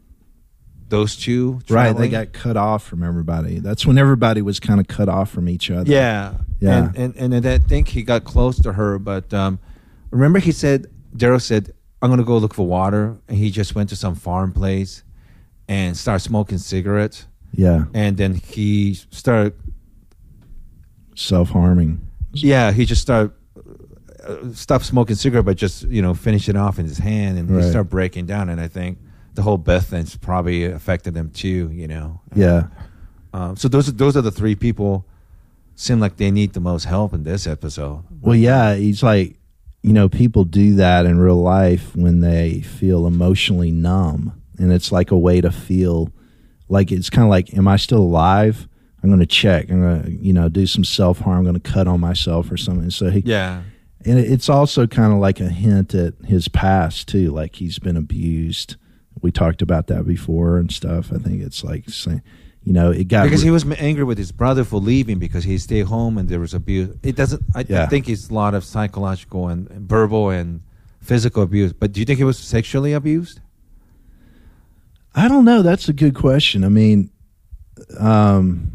those 0.90 1.18
two. 1.18 1.60
right, 1.70 1.92
they 1.98 2.08
got 2.08 2.32
cut 2.32 2.56
off 2.56 2.84
from 2.84 3.04
everybody. 3.04 3.60
That's 3.60 3.86
when 3.86 3.98
everybody 3.98 4.42
was 4.42 4.60
kind 4.60 4.80
of 4.80 4.88
cut 4.88 5.10
off 5.10 5.30
from 5.30 5.50
each 5.50 5.70
other. 5.70 5.92
Yeah, 5.92 6.36
Yeah. 6.62 6.92
And 6.96 7.16
and, 7.18 7.34
and 7.34 7.46
I 7.46 7.58
think 7.58 7.90
he 7.90 8.04
got 8.04 8.24
close 8.24 8.58
to 8.62 8.74
her, 8.74 8.98
but 9.00 9.34
um, 9.34 9.60
remember 10.12 10.40
he 10.40 10.54
said 10.54 10.88
Daryl 11.16 11.42
said 11.42 11.74
I'm 12.02 12.10
gonna 12.10 12.24
go 12.24 12.38
look 12.38 12.54
for 12.54 12.66
water, 12.68 13.18
and 13.28 13.38
he 13.38 13.50
just 13.52 13.74
went 13.76 13.90
to 13.90 13.96
some 13.96 14.16
farm 14.16 14.52
place 14.54 15.04
and 15.68 15.96
started 15.98 16.20
smoking 16.24 16.58
cigarettes, 16.60 17.26
yeah, 17.54 17.86
and 17.94 18.18
then 18.18 18.36
he 18.36 18.94
started 19.12 19.54
self 21.16 21.50
harming. 21.50 22.02
yeah 22.34 22.72
he 22.72 22.86
just 22.86 23.02
started. 23.02 23.32
Uh, 24.28 24.52
stopped 24.54 24.84
smoking 24.84 25.16
cigarette, 25.16 25.46
but 25.46 25.56
just 25.56 25.84
you 25.84 26.02
know 26.02 26.14
finish 26.14 26.50
it 26.50 26.56
off 26.58 26.80
in 26.80 26.86
his 26.86 26.98
hand, 26.98 27.38
and 27.38 27.50
Right. 27.50 27.64
he 27.64 27.70
started 27.70 27.90
breaking 27.90 28.26
down. 28.26 28.50
And 28.50 28.60
I 28.60 28.68
think 28.68 28.98
the 29.36 29.42
whole 29.42 29.58
Beth 29.58 29.88
thing's 29.88 30.18
probably 30.18 30.66
affected 30.66 31.16
him 31.16 31.30
too. 31.30 31.70
You 31.72 31.88
know. 31.88 32.20
Yeah, 32.36 32.68
Um, 33.34 33.56
so 33.56 33.68
those 33.70 33.88
are 33.88 33.94
those 33.94 34.18
are 34.18 34.22
the 34.22 34.32
three 34.32 34.56
people 34.56 35.06
seem 35.76 36.00
like 36.02 36.18
they 36.18 36.30
need 36.32 36.54
the 36.54 36.60
most 36.60 36.86
help 36.86 37.14
in 37.14 37.24
this 37.24 37.48
episode. 37.48 38.04
Well, 38.20 38.36
yeah, 38.36 38.74
he's 38.76 39.02
like, 39.04 39.37
you 39.88 39.94
know, 39.94 40.10
people 40.10 40.44
do 40.44 40.76
that 40.76 41.06
in 41.06 41.18
real 41.18 41.42
life 41.42 41.96
when 41.96 42.20
they 42.20 42.60
feel 42.62 43.08
emotionally 43.08 43.72
numb, 43.72 44.40
and 44.60 44.72
it's 44.74 44.92
like 44.92 45.12
a 45.12 45.18
way 45.18 45.40
to 45.40 45.52
feel 45.52 46.12
like 46.68 46.92
it's 46.92 47.10
kind 47.10 47.24
of 47.24 47.30
like, 47.30 47.54
am 47.56 47.68
I 47.68 47.78
still 47.78 48.02
alive? 48.02 48.68
I'm 49.02 49.10
going 49.10 49.22
to 49.22 49.26
check. 49.26 49.70
I'm 49.70 49.82
going 49.82 50.04
to, 50.04 50.12
you 50.12 50.34
know, 50.34 50.50
do 50.50 50.68
some 50.68 50.84
self 50.84 51.20
harm. 51.20 51.38
I'm 51.38 51.44
going 51.44 51.60
to 51.62 51.72
cut 51.72 51.88
on 51.88 52.02
myself 52.02 52.52
or 52.52 52.58
something. 52.58 52.90
So 52.90 53.10
he, 53.10 53.22
Yeah. 53.26 53.62
and 54.06 54.20
it's 54.20 54.50
also 54.50 54.88
kind 54.88 55.14
of 55.14 55.20
like 55.20 55.40
a 55.40 55.48
hint 55.50 55.94
at 55.94 56.16
his 56.26 56.50
past 56.50 57.08
too, 57.08 57.32
like 57.32 57.56
he's 57.56 57.80
been 57.80 57.96
abused. 57.96 58.76
We 59.22 59.32
talked 59.32 59.62
about 59.62 59.88
that 59.88 60.06
before 60.06 60.58
and 60.58 60.70
stuff. 60.72 61.12
I 61.14 61.20
think 61.20 61.42
it's 61.42 61.64
like 61.64 61.90
saying, 61.90 62.22
you 62.68 62.74
know, 62.74 62.92
it 62.92 63.08
got 63.08 63.24
because 63.24 63.44
re- 63.44 63.48
he 63.48 63.52
was 63.52 63.66
angry 63.80 64.04
with 64.04 64.18
his 64.18 64.34
brother 64.34 64.64
for 64.66 64.80
leaving 64.82 65.20
because 65.20 65.46
he 65.46 65.58
stayed 65.58 65.86
home 65.86 66.18
and 66.18 66.28
there 66.28 66.40
was 66.42 66.54
abuse. 66.54 66.94
It 67.02 67.16
doesn't. 67.16 67.42
I, 67.56 67.62
I 67.62 67.86
think 67.86 68.10
it's 68.10 68.30
a 68.30 68.34
lot 68.34 68.54
of 68.54 68.64
psychological 68.66 69.48
and 69.48 69.70
and 69.72 69.88
verbal 69.88 70.30
and 70.30 70.62
physical 71.00 71.44
abuse. 71.44 71.72
But 71.72 71.94
do 71.94 72.02
you 72.02 72.06
think 72.06 72.18
he 72.18 72.26
was 72.26 72.38
sexually 72.38 72.92
abused? 72.92 73.40
I 75.16 75.28
don't 75.30 75.46
know. 75.46 75.62
That's 75.62 75.88
a 75.88 75.94
good 75.94 76.14
question. 76.14 76.64
I 76.66 76.70
mean, 76.70 77.10
um, 78.00 78.72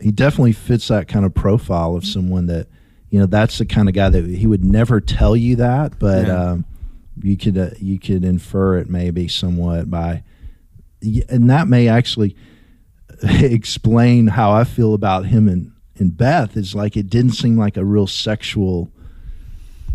he 0.00 0.10
definitely 0.10 0.52
fits 0.52 0.88
that 0.88 1.06
kind 1.08 1.24
of 1.24 1.34
profile 1.34 1.94
of 1.96 2.04
someone 2.04 2.46
that, 2.46 2.66
you 3.10 3.18
know, 3.20 3.26
that's 3.26 3.58
the 3.58 3.66
kind 3.66 3.88
of 3.88 3.94
guy 3.94 4.08
that 4.08 4.26
he 4.26 4.46
would 4.46 4.64
never 4.64 5.00
tell 5.00 5.36
you 5.36 5.56
that, 5.56 5.98
but 5.98 6.26
Yeah. 6.26 6.50
um, 6.52 6.64
you 7.22 7.36
could 7.36 7.56
uh, 7.58 7.70
you 7.78 7.98
could 8.00 8.24
infer 8.24 8.78
it 8.78 8.88
maybe 8.88 9.28
somewhat 9.28 9.88
by, 9.90 10.24
and 11.28 11.48
that 11.50 11.68
may 11.68 11.86
actually 11.88 12.34
explain 13.22 14.26
how 14.28 14.52
I 14.52 14.64
feel 14.64 14.94
about 14.94 15.26
him 15.26 15.48
and 15.48 15.72
in 15.96 16.10
Beth 16.10 16.56
is 16.56 16.74
like 16.74 16.96
it 16.96 17.08
didn't 17.08 17.32
seem 17.32 17.56
like 17.56 17.76
a 17.76 17.84
real 17.84 18.06
sexual 18.06 18.90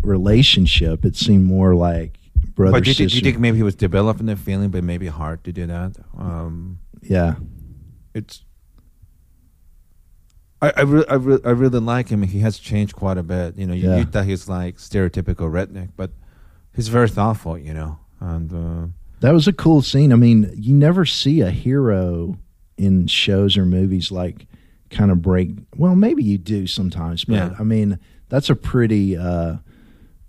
relationship. 0.02 1.04
It 1.04 1.16
seemed 1.16 1.44
more 1.44 1.74
like 1.74 2.18
brother 2.54 2.72
But 2.72 2.84
do 2.84 2.90
you, 2.90 2.94
think, 2.94 3.10
do 3.10 3.16
you 3.16 3.22
think 3.22 3.38
maybe 3.38 3.58
he 3.58 3.62
was 3.62 3.74
developing 3.74 4.26
the 4.26 4.36
feeling, 4.36 4.70
but 4.70 4.82
maybe 4.84 5.08
hard 5.08 5.44
to 5.44 5.52
do 5.52 5.66
that? 5.66 5.96
Um, 6.18 6.78
yeah, 7.02 7.34
it's. 8.14 8.44
I 10.62 10.72
I, 10.76 10.80
re- 10.82 11.04
I, 11.08 11.14
re- 11.14 11.38
I 11.44 11.50
really 11.50 11.80
like 11.80 12.08
him. 12.08 12.22
He 12.22 12.40
has 12.40 12.58
changed 12.58 12.94
quite 12.94 13.18
a 13.18 13.22
bit. 13.22 13.56
You 13.56 13.66
know, 13.66 13.74
you, 13.74 13.88
Yeah. 13.90 13.96
you 13.98 14.04
thought 14.04 14.26
he's 14.26 14.48
like 14.48 14.76
stereotypical 14.76 15.50
redneck, 15.50 15.90
but 15.96 16.10
he's 16.74 16.88
very 16.88 17.08
thoughtful. 17.08 17.58
You 17.58 17.74
know, 17.74 17.98
and 18.20 18.52
uh, 18.52 18.86
that 19.20 19.32
was 19.32 19.48
a 19.48 19.52
cool 19.52 19.82
scene. 19.82 20.12
I 20.12 20.16
mean, 20.16 20.50
you 20.54 20.74
never 20.74 21.04
see 21.06 21.40
a 21.40 21.50
hero 21.50 22.38
in 22.80 23.06
shows 23.06 23.56
or 23.56 23.64
movies 23.66 24.10
like 24.10 24.46
kind 24.90 25.10
of 25.10 25.20
break. 25.22 25.50
Well, 25.76 25.94
maybe 25.94 26.22
you 26.24 26.38
do 26.38 26.66
sometimes, 26.66 27.24
but 27.24 27.34
Yeah. 27.34 27.54
I 27.58 27.62
mean, 27.62 27.98
that's 28.28 28.50
a 28.50 28.56
pretty 28.56 29.16
uh, 29.16 29.56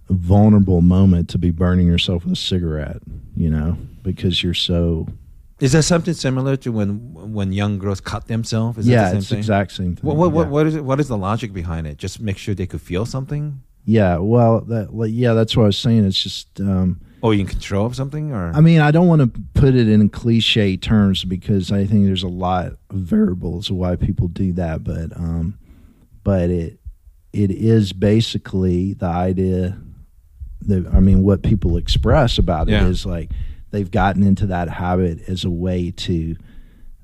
vulnerable 0.09 0.81
moment 0.81 1.29
to 1.29 1.37
be 1.37 1.51
burning 1.51 1.87
yourself 1.87 2.23
with 2.23 2.33
a 2.33 2.35
cigarette. 2.35 3.01
You 3.35 3.49
know, 3.49 3.77
because 4.03 4.43
you're 4.43 4.53
so 4.53 5.07
is 5.59 5.73
that 5.73 5.83
something 5.83 6.13
similar 6.15 6.57
to 6.57 6.71
when 6.71 7.13
when 7.13 7.53
young 7.53 7.77
girls 7.79 8.01
cut 8.01 8.27
themselves? 8.27 8.79
Is 8.79 8.85
that 8.87 8.91
yeah, 8.91 9.11
the 9.11 9.17
it's 9.17 9.29
thing? 9.29 9.37
exact 9.37 9.71
same 9.71 9.95
thing. 9.95 10.05
What 10.05 10.17
what, 10.17 10.31
what 10.31 10.49
what 10.49 10.67
is 10.67 10.75
it? 10.75 10.83
What 10.83 10.99
is 10.99 11.07
the 11.07 11.17
logic 11.17 11.53
behind 11.53 11.87
it? 11.87 11.97
Just 11.97 12.19
make 12.19 12.37
sure 12.37 12.53
they 12.55 12.67
could 12.67 12.81
feel 12.81 13.05
something, 13.05 13.61
Yeah, 13.85 14.17
well, 14.17 14.61
that 14.61 14.93
like, 14.93 15.11
yeah, 15.13 15.33
that's 15.33 15.55
what 15.55 15.63
I 15.63 15.67
was 15.67 15.77
saying. 15.77 16.05
It's 16.05 16.21
just, 16.21 16.59
um, 16.59 16.99
or 17.21 17.33
you 17.33 17.41
in 17.41 17.45
control 17.47 17.85
of 17.85 17.95
something, 17.95 18.31
or 18.33 18.51
I 18.55 18.61
mean, 18.61 18.79
I 18.79 18.91
don't 18.91 19.07
want 19.07 19.21
to 19.21 19.41
put 19.53 19.75
it 19.75 19.87
in 19.87 20.09
cliche 20.09 20.77
terms 20.77 21.23
because 21.23 21.71
I 21.71 21.85
think 21.85 22.05
there's 22.05 22.23
a 22.23 22.27
lot 22.27 22.67
of 22.89 22.97
variables 22.97 23.69
of 23.69 23.75
why 23.77 23.95
people 23.95 24.27
do 24.27 24.51
that, 24.53 24.83
but 24.83 25.15
um, 25.15 25.57
but 26.23 26.49
it 26.49 26.79
it 27.33 27.51
is 27.51 27.93
basically 27.93 28.93
the 28.93 29.05
idea 29.05 29.77
that 30.61 30.85
I 30.93 30.99
mean, 30.99 31.23
what 31.23 31.43
people 31.43 31.77
express 31.77 32.37
about 32.37 32.69
it 32.69 32.73
is 32.83 33.05
Yeah. 33.05 33.11
like 33.11 33.31
they've 33.71 33.89
gotten 33.89 34.23
into 34.23 34.47
that 34.47 34.69
habit 34.69 35.21
as 35.27 35.43
a 35.45 35.49
way 35.49 35.91
to 35.91 36.35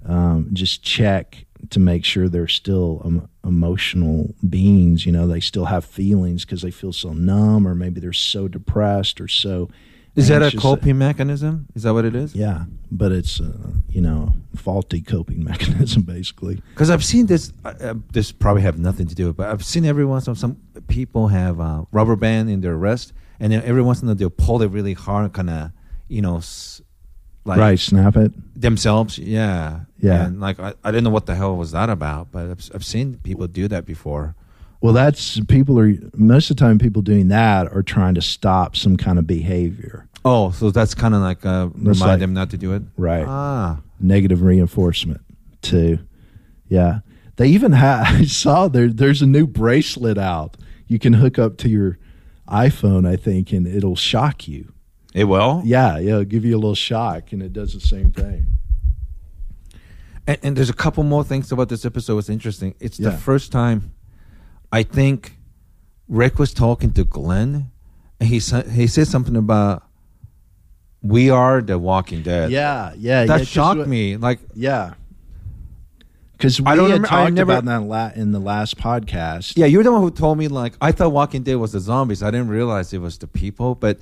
um, 0.06 0.50
just 0.54 0.84
check 0.84 1.46
to 1.72 1.80
make 1.80 2.06
sure 2.06 2.30
they're 2.30 2.48
still 2.48 3.02
um, 3.04 3.28
emotional 3.44 4.34
beings. 4.48 5.06
You 5.06 5.12
know, 5.12 5.28
they 5.28 5.40
still 5.40 5.66
have 5.66 5.84
feelings 5.86 6.46
because 6.46 6.62
they 6.62 6.72
feel 6.72 6.94
so 6.94 7.14
numb, 7.14 7.68
or 7.68 7.74
maybe 7.76 8.00
they're 8.00 8.14
so 8.14 8.48
depressed 8.48 9.20
or 9.20 9.28
so. 9.28 9.70
Is 10.18 10.28
that 10.30 10.42
a 10.42 10.58
coping 10.58 10.98
mechanism? 10.98 11.68
Is 11.76 11.84
that 11.84 11.94
what 11.94 12.04
it 12.06 12.16
is? 12.16 12.36
Yeah, 12.36 12.66
but 12.92 13.12
it's 13.12 13.40
uh, 13.40 13.54
you 13.90 14.02
know 14.02 14.34
faulty 14.56 15.02
coping 15.02 15.44
mechanism 15.52 16.02
basically. 16.02 16.62
Because 16.74 16.90
I've 16.90 17.06
seen 17.06 17.28
this. 17.28 17.54
Uh, 17.64 17.74
uh, 17.82 17.94
this 18.12 18.32
probably 18.32 18.64
have 18.64 18.78
nothing 18.80 19.08
to 19.08 19.16
do, 19.16 19.28
with 19.28 19.36
it, 19.36 19.38
but 19.38 19.50
I've 19.50 19.64
seen 19.64 19.86
every 19.86 20.06
once 20.06 20.26
in 20.28 20.32
a 20.32 20.34
while 20.34 20.40
some 20.40 20.58
people 20.88 21.28
have 21.30 21.60
uh, 21.60 21.84
rubber 21.92 22.16
band 22.16 22.50
in 22.50 22.62
their 22.62 22.76
wrist, 22.76 23.14
and 23.40 23.52
then 23.54 23.62
every 23.64 23.82
once 23.82 24.02
in 24.02 24.08
a 24.08 24.10
while 24.10 24.16
they'll 24.16 24.30
pull 24.30 24.62
it 24.62 24.72
really 24.72 24.94
hard, 24.94 25.34
kind 25.34 25.50
of, 25.50 25.72
you 26.08 26.22
know, 26.22 26.38
s- 26.38 26.82
like 27.46 27.60
right, 27.60 27.80
snap 27.80 28.18
it. 28.18 28.32
themselves. 28.60 29.18
Yeah, 29.18 29.82
Yeah. 30.00 30.26
And 30.26 30.42
like 30.42 30.60
I, 30.60 30.74
I 30.84 30.92
didn't 30.92 31.06
know 31.06 31.12
what 31.12 31.28
the 31.28 31.36
hell 31.36 31.56
was 31.56 31.72
that 31.72 31.90
about, 31.90 32.32
but 32.32 32.50
I've, 32.50 32.70
I've 32.76 32.86
seen 32.86 33.18
people 33.24 33.48
do 33.48 33.68
that 33.70 33.86
before. 33.86 34.36
Well, 34.82 34.94
that's 34.94 35.40
people 35.46 35.80
are 35.80 35.94
most 36.14 36.52
of 36.52 36.58
the 36.58 36.62
time 36.62 36.78
people 36.78 37.02
doing 37.02 37.30
that 37.30 37.68
are 37.74 37.82
trying 37.82 38.14
to 38.16 38.22
stop 38.22 38.76
some 38.76 38.96
kind 38.98 39.18
of 39.18 39.26
behavior. 39.26 40.07
Oh, 40.26 40.52
so 40.52 40.72
that's 40.72 40.94
kind 40.94 41.14
of 41.16 41.22
like 41.22 41.46
uh, 41.46 41.70
remind 41.76 42.00
like- 42.00 42.20
them 42.20 42.34
not 42.34 42.50
to 42.52 42.58
do 42.58 42.74
it. 42.74 42.84
Right. 42.98 43.26
Ah, 43.28 43.82
negative 44.00 44.42
reinforcement 44.42 45.22
too. 45.62 46.00
Yeah, 46.68 47.00
they 47.38 47.48
even 47.48 47.72
have. 47.72 48.08
I 48.22 48.26
saw 48.26 48.68
there. 48.68 48.90
There's 48.90 49.22
a 49.22 49.28
new 49.28 49.48
bracelet 49.48 50.18
out. 50.18 50.58
You 50.88 51.00
can 51.00 51.14
hook 51.14 51.38
up 51.40 51.58
to 51.58 51.70
your 51.70 51.98
iPhone, 52.48 53.08
I 53.08 53.16
think, 53.16 53.52
and 53.52 53.68
it'll 53.68 53.96
shock 53.96 54.48
you. 54.48 54.72
it 55.14 55.26
will. 55.26 55.62
Yeah, 55.66 55.98
yeah, 55.98 56.12
it'll 56.14 56.24
give 56.26 56.46
you 56.46 56.56
a 56.56 56.60
little 56.60 56.76
shock, 56.76 57.32
and 57.32 57.42
it 57.44 57.54
does 57.54 57.74
the 57.74 57.80
same 57.82 58.12
thing. 58.12 58.48
And, 60.26 60.38
and 60.44 60.58
there's 60.58 60.70
a 60.70 60.74
couple 60.74 61.04
more 61.04 61.24
things 61.24 61.52
about 61.52 61.70
this 61.70 61.86
episode. 61.86 62.18
It's 62.20 62.30
interesting. 62.30 62.76
It's 62.80 62.98
the 62.98 63.12
first 63.12 63.52
time 63.52 63.92
I 64.72 64.84
think 64.84 65.38
Rick 66.10 66.38
was 66.40 66.54
talking 66.54 66.92
to 66.94 67.04
Glenn, 67.06 67.72
and 68.20 68.30
he 68.30 68.40
he 68.40 68.88
said 68.88 69.08
something 69.08 69.36
about 69.36 69.84
we 71.08 71.30
are 71.30 71.62
the 71.62 71.78
Walking 71.80 72.22
Dead. 72.24 72.52
Yeah, 72.52 72.94
yeah, 72.98 73.26
that 73.26 73.40
yeah, 73.40 73.46
shocked 73.46 73.80
what- 73.80 73.88
me. 73.88 74.18
Like 74.18 74.40
Yeah, 74.54 74.94
because 76.34 76.60
we 76.62 76.68
I 76.68 76.76
don't 76.76 76.90
had 76.92 77.02
remem- 77.02 77.06
I 77.06 77.24
talked 77.24 77.34
never- 77.34 77.52
about 77.54 77.66
that 77.66 77.82
la- 77.88 78.12
in 78.16 78.32
the 78.32 78.40
last 78.40 78.78
podcast. 78.78 79.54
Yeah, 79.58 79.66
you're 79.66 79.84
the 79.84 79.92
one 79.92 80.02
who 80.02 80.12
told 80.12 80.38
me 80.38 80.48
like 80.48 80.74
I 80.82 80.92
thought 80.92 81.12
Walking 81.12 81.44
Dead 81.44 81.56
was 81.56 81.72
the 81.72 81.80
zombies. 81.80 82.22
I 82.22 82.32
didn't 82.32 82.50
realize 82.50 82.94
it 82.94 83.02
was 83.02 83.18
the 83.18 83.28
people. 83.28 83.76
But 83.76 84.00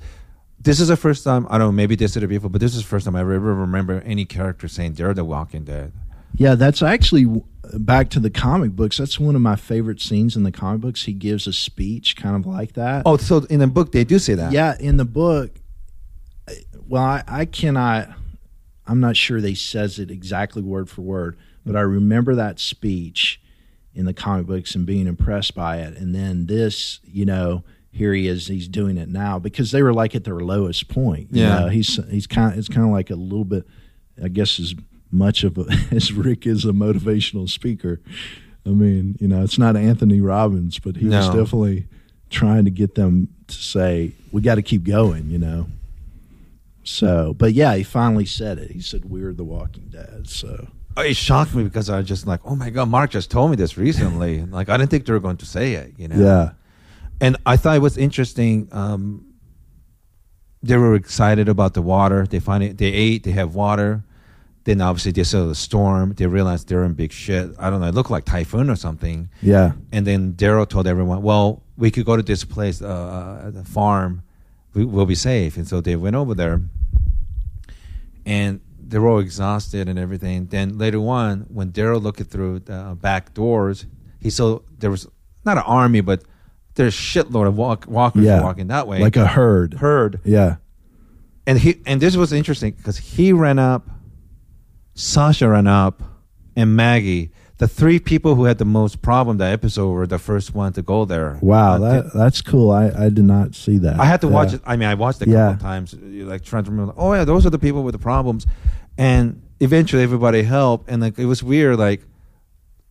this 0.60 0.80
is 0.80 0.88
the 0.88 0.96
first 0.96 1.24
time 1.24 1.46
I 1.48 1.58
don't 1.58 1.68
know. 1.68 1.72
Maybe 1.72 1.96
this 1.96 2.16
is 2.16 2.20
the 2.22 2.28
people, 2.28 2.48
but 2.48 2.60
this 2.60 2.74
is 2.74 2.82
the 2.82 2.88
first 2.88 3.04
time 3.04 3.16
I 3.16 3.20
ever 3.20 3.38
remember 3.38 4.00
any 4.04 4.24
character 4.24 4.68
saying 4.68 4.94
they're 4.94 5.14
the 5.14 5.24
Walking 5.24 5.64
Dead. 5.64 5.92
Yeah, 6.38 6.54
that's 6.54 6.82
actually 6.82 7.42
back 7.78 8.10
to 8.10 8.20
the 8.20 8.28
comic 8.30 8.72
books. 8.72 8.98
That's 8.98 9.18
one 9.18 9.34
of 9.34 9.40
my 9.40 9.56
favorite 9.56 10.00
scenes 10.02 10.36
in 10.36 10.42
the 10.42 10.52
comic 10.52 10.82
books. 10.82 11.04
He 11.04 11.14
gives 11.14 11.46
a 11.46 11.52
speech 11.52 12.14
kind 12.16 12.36
of 12.36 12.46
like 12.46 12.74
that. 12.74 13.04
Oh, 13.06 13.16
so 13.16 13.38
in 13.48 13.60
the 13.60 13.66
book 13.66 13.92
they 13.92 14.04
do 14.04 14.18
say 14.18 14.34
that. 14.34 14.52
Yeah, 14.52 14.76
in 14.78 14.98
the 14.98 15.06
book, 15.06 15.50
well, 16.88 17.02
I, 17.02 17.22
I 17.26 17.44
cannot. 17.44 18.08
I'm 18.86 19.00
not 19.00 19.16
sure 19.16 19.40
they 19.40 19.54
says 19.54 19.98
it 19.98 20.10
exactly 20.10 20.62
word 20.62 20.88
for 20.88 21.02
word, 21.02 21.36
but 21.64 21.74
I 21.76 21.80
remember 21.80 22.34
that 22.36 22.60
speech 22.60 23.40
in 23.94 24.04
the 24.04 24.14
comic 24.14 24.46
books 24.46 24.74
and 24.74 24.86
being 24.86 25.06
impressed 25.06 25.54
by 25.54 25.78
it. 25.78 25.96
And 25.96 26.14
then 26.14 26.46
this, 26.46 27.00
you 27.04 27.24
know, 27.24 27.64
here 27.90 28.12
he 28.14 28.28
is. 28.28 28.46
He's 28.46 28.68
doing 28.68 28.96
it 28.98 29.08
now 29.08 29.38
because 29.38 29.72
they 29.72 29.82
were 29.82 29.92
like 29.94 30.14
at 30.14 30.24
their 30.24 30.38
lowest 30.38 30.88
point. 30.88 31.28
you 31.32 31.42
Yeah. 31.42 31.60
know. 31.60 31.68
he's 31.68 31.96
he's 32.10 32.26
kind. 32.26 32.52
Of, 32.52 32.58
it's 32.58 32.68
kind 32.68 32.86
of 32.86 32.92
like 32.92 33.10
a 33.10 33.16
little 33.16 33.44
bit. 33.44 33.66
I 34.22 34.28
guess 34.28 34.60
as 34.60 34.74
much 35.10 35.44
of 35.44 35.58
a, 35.58 35.66
as 35.90 36.12
Rick 36.12 36.46
is 36.46 36.64
a 36.64 36.72
motivational 36.72 37.48
speaker. 37.48 38.00
I 38.64 38.70
mean, 38.70 39.16
you 39.20 39.28
know, 39.28 39.42
it's 39.42 39.58
not 39.58 39.76
Anthony 39.76 40.20
Robbins, 40.20 40.78
but 40.78 40.96
he 40.96 41.06
was 41.06 41.26
definitely 41.28 41.86
trying 42.30 42.64
to 42.64 42.70
get 42.70 42.94
them 42.96 43.28
to 43.48 43.54
say, 43.54 44.12
"We 44.32 44.42
got 44.42 44.56
to 44.56 44.62
keep 44.62 44.84
going," 44.84 45.30
you 45.30 45.38
know. 45.38 45.66
So, 46.86 47.34
but 47.36 47.52
yeah, 47.52 47.74
he 47.74 47.82
finally 47.82 48.24
said 48.26 48.58
it. 48.58 48.70
He 48.70 48.80
said, 48.80 49.04
"We're 49.06 49.32
the 49.32 49.44
Walking 49.44 49.88
Dead." 49.88 50.28
So, 50.28 50.68
it 50.98 51.16
shocked 51.16 51.54
me 51.54 51.64
because 51.64 51.90
I 51.90 51.98
was 51.98 52.06
just 52.06 52.26
like, 52.26 52.40
oh 52.44 52.54
my 52.54 52.70
god, 52.70 52.88
Mark 52.88 53.10
just 53.10 53.30
told 53.30 53.50
me 53.50 53.56
this 53.56 53.76
recently. 53.76 54.42
like 54.58 54.68
I 54.68 54.76
didn't 54.76 54.90
think 54.90 55.04
they 55.04 55.12
were 55.12 55.20
going 55.20 55.36
to 55.38 55.46
say 55.46 55.74
it. 55.74 55.94
You 55.98 56.08
know. 56.08 56.16
yeah, 56.16 56.52
and 57.20 57.36
I 57.44 57.56
thought 57.56 57.76
it 57.76 57.80
was 57.82 57.98
interesting. 57.98 58.68
Um, 58.70 59.26
they 60.62 60.76
were 60.76 60.94
excited 60.94 61.48
about 61.48 61.74
the 61.74 61.82
water. 61.82 62.26
They 62.26 62.38
find 62.40 62.62
it. 62.62 62.78
They 62.78 62.92
ate. 62.92 63.24
They 63.24 63.32
have 63.32 63.54
water. 63.54 64.04
Then 64.64 64.80
obviously 64.80 65.12
they 65.12 65.22
saw 65.22 65.46
the 65.46 65.54
storm. 65.54 66.14
They 66.16 66.26
realized 66.26 66.68
they're 66.68 66.84
in 66.84 66.94
big 66.94 67.12
shit. 67.12 67.50
I 67.58 67.70
don't 67.70 67.80
know. 67.80 67.86
It 67.86 67.94
looked 67.94 68.10
like 68.10 68.24
typhoon 68.24 68.68
or 68.68 68.74
something. 68.76 69.28
yeah, 69.40 69.72
And 69.92 70.04
then 70.06 70.32
Daryl 70.32 70.68
told 70.68 70.86
everyone, 70.88 71.22
"Well, 71.22 71.62
we 71.76 71.90
could 71.92 72.04
go 72.04 72.16
to 72.16 72.22
this 72.22 72.42
place, 72.44 72.82
uh, 72.82 73.50
the 73.54 73.64
farm. 73.64 74.22
We, 74.74 74.84
we'll 74.84 75.06
be 75.06 75.14
safe." 75.14 75.56
And 75.56 75.68
so 75.68 75.80
they 75.80 75.94
went 75.94 76.16
over 76.16 76.34
there, 76.34 76.60
and 78.26 78.60
they're 78.78 79.06
all 79.06 79.20
exhausted 79.20 79.88
and 79.88 79.98
everything. 79.98 80.46
Then 80.46 80.76
later 80.76 80.98
on, 80.98 81.46
when 81.48 81.72
Daryl 81.72 82.02
looked 82.02 82.22
through 82.24 82.60
the 82.60 82.74
uh, 82.74 82.94
back 82.94 83.32
doors, 83.32 83.86
he 84.20 84.30
saw 84.30 84.58
there 84.78 84.90
was 84.90 85.08
not 85.44 85.56
an 85.56 85.62
army, 85.64 86.00
but 86.00 86.24
there's 86.74 86.94
a 86.94 86.98
shitload 86.98 87.46
of 87.46 87.56
walk, 87.56 87.86
walkers 87.88 88.24
yeah, 88.24 88.42
walking 88.42 88.66
that 88.68 88.86
way, 88.86 88.98
like 89.00 89.16
a 89.16 89.26
herd. 89.26 89.74
herd. 89.74 90.20
Yeah, 90.24 90.56
And 91.46 91.58
he 91.58 91.80
and 91.86 92.00
this 92.00 92.16
was 92.16 92.32
interesting 92.32 92.72
because 92.72 92.98
he 92.98 93.32
ran 93.32 93.58
up, 93.58 93.88
Sasha 94.94 95.48
ran 95.48 95.66
up, 95.66 96.02
and 96.54 96.76
Maggie. 96.76 97.30
The 97.58 97.66
three 97.66 97.98
people 97.98 98.34
who 98.34 98.44
had 98.44 98.58
the 98.58 98.66
most 98.66 99.00
problem 99.00 99.38
that 99.38 99.50
episode 99.50 99.90
were 99.90 100.06
the 100.06 100.18
first 100.18 100.54
one 100.54 100.72
to 100.74 100.82
go 100.82 101.06
there. 101.06 101.38
wow, 101.40 101.78
that 101.78 102.12
that's 102.12 102.42
cool. 102.42 102.70
I 102.70 102.88
I 103.06 103.08
did 103.08 103.24
not 103.24 103.54
see 103.54 103.78
that. 103.78 103.98
I 103.98 104.04
had 104.04 104.20
to 104.20 104.28
watch 104.28 104.52
it. 104.52 104.60
I 104.66 104.76
mean, 104.76 104.88
I 104.88 104.94
watched 104.94 105.22
it 105.22 105.28
a 105.28 105.32
couple 105.32 105.40
Yeah. 105.40 105.52
of 105.54 105.60
times, 105.60 105.94
like 106.32 106.42
trying 106.44 106.64
to 106.64 106.70
remember. 106.70 106.92
Oh 106.98 107.14
yeah, 107.14 107.24
those 107.24 107.46
are 107.46 107.50
the 107.50 107.58
people 107.58 107.82
with 107.82 107.92
the 107.94 107.98
problems, 107.98 108.46
and 108.98 109.40
eventually 109.60 110.02
everybody 110.02 110.42
helped. 110.42 110.90
And 110.90 111.00
like 111.00 111.18
it 111.18 111.24
was 111.26 111.42
weird. 111.42 111.78
Like 111.78 112.02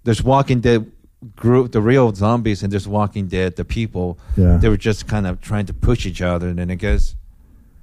there's 0.03 0.23
Walking 0.23 0.61
Dead 0.61 0.91
group, 1.35 1.71
the 1.71 1.81
real 1.81 2.11
zombies, 2.15 2.63
and 2.63 2.71
there's 2.73 2.87
Walking 2.87 3.27
Dead, 3.27 3.55
the 3.55 3.65
people. 3.65 4.17
Yeah. 4.35 4.57
They 4.57 4.69
were 4.69 4.77
just 4.77 5.07
kind 5.07 5.27
of 5.27 5.41
trying 5.41 5.67
to 5.67 5.73
push 5.73 6.05
each 6.07 6.21
other, 6.23 6.47
and 6.49 6.57
then 6.57 6.71
I 6.71 6.75
guess 6.75 7.15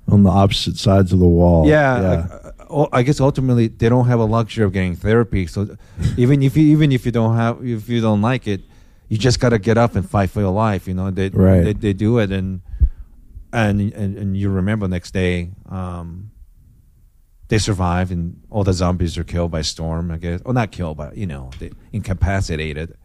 on 0.09 0.23
the 0.25 0.31
opposite 0.31 0.77
sides 0.77 1.13
of 1.13 1.19
the 1.21 1.27
wall. 1.29 1.67
yeah, 1.67 1.99
like, 2.01 2.43
uh, 2.71 2.87
I 2.93 3.03
guess 3.03 3.21
ultimately 3.21 3.69
they 3.69 3.89
don't 3.89 4.07
have 4.07 4.19
a 4.21 4.25
luxury 4.25 4.65
of 4.65 4.73
getting 4.73 4.97
therapy. 4.97 5.47
So 5.47 5.77
even 6.17 6.43
if 6.43 6.57
you 6.57 6.67
even 6.67 6.93
if 6.93 7.07
you 7.07 7.13
don't 7.13 7.37
have 7.37 7.65
if 7.65 7.89
you 7.89 8.01
don't 8.01 8.23
like 8.23 8.47
it, 8.49 8.63
you 9.09 9.19
just 9.19 9.41
got 9.41 9.51
to 9.51 9.59
get 9.59 9.77
up 9.79 9.95
and 9.95 10.09
fight 10.09 10.31
for 10.31 10.41
your 10.41 10.53
life. 10.53 10.89
You 10.89 10.95
know, 10.95 11.11
they 11.11 11.29
Right. 11.31 11.63
they, 11.65 11.73
they 11.75 11.93
do 11.93 12.19
it, 12.19 12.31
and 12.33 12.63
and 13.53 13.81
and, 13.93 14.17
and 14.19 14.37
you 14.37 14.49
remember 14.51 14.89
next 14.89 15.13
day. 15.13 15.51
Um, 15.69 16.31
they 17.49 17.59
survive, 17.59 18.11
and 18.11 18.41
all 18.49 18.65
the 18.65 18.73
zombies 18.73 19.19
are 19.19 19.25
killed 19.25 19.51
by 19.51 19.61
storm. 19.61 20.11
I 20.11 20.17
guess, 20.17 20.41
or 20.47 20.55
not 20.55 20.73
killed, 20.73 20.97
but 20.97 21.17
you 21.17 21.27
know, 21.27 21.51
they 21.59 21.71
incapacitated. 21.93 22.97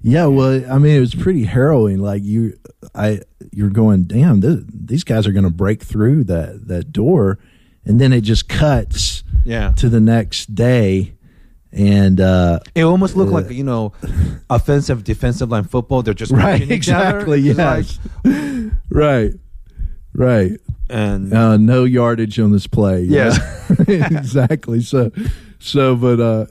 Yeah, 0.00 0.26
well, 0.26 0.62
I 0.70 0.78
mean, 0.78 0.94
it 0.96 1.00
was 1.00 1.14
pretty 1.14 1.44
harrowing. 1.44 1.98
Like 1.98 2.22
you, 2.22 2.56
I, 2.94 3.20
you're 3.52 3.70
going, 3.70 4.04
damn, 4.04 4.40
th- 4.40 4.60
these 4.72 5.02
guys 5.04 5.26
are 5.26 5.32
going 5.32 5.44
to 5.44 5.50
break 5.50 5.82
through 5.82 6.24
that 6.24 6.68
that 6.68 6.92
door, 6.92 7.38
and 7.84 8.00
then 8.00 8.12
it 8.12 8.20
just 8.20 8.48
cuts 8.48 9.24
Yeah. 9.44 9.72
to 9.76 9.88
the 9.88 10.00
next 10.00 10.54
day, 10.54 11.14
and 11.72 12.20
uh, 12.20 12.60
It 12.76 12.84
almost 12.84 13.16
looked 13.16 13.32
Uh, 13.32 13.34
like 13.42 13.50
you 13.50 13.64
know, 13.64 13.92
offensive 14.48 15.02
defensive 15.02 15.50
line 15.50 15.64
football. 15.64 16.02
They're 16.02 16.14
just 16.14 16.30
right, 16.42 16.60
punching 16.60 16.70
each 16.72 16.88
other. 16.88 17.18
exactly, 17.18 17.40
yes, 17.40 17.98
like- 18.24 18.72
right, 18.90 19.32
right. 20.14 20.52
and 20.88 21.32
Uh, 21.34 21.56
no 21.56 21.82
yardage 21.84 22.38
on 22.38 22.52
this 22.52 22.66
play. 22.68 23.02
Yeah. 23.02 23.36
exactly. 23.88 24.80
So, 24.80 25.10
so, 25.58 25.96
but, 25.96 26.20
uh, 26.20 26.46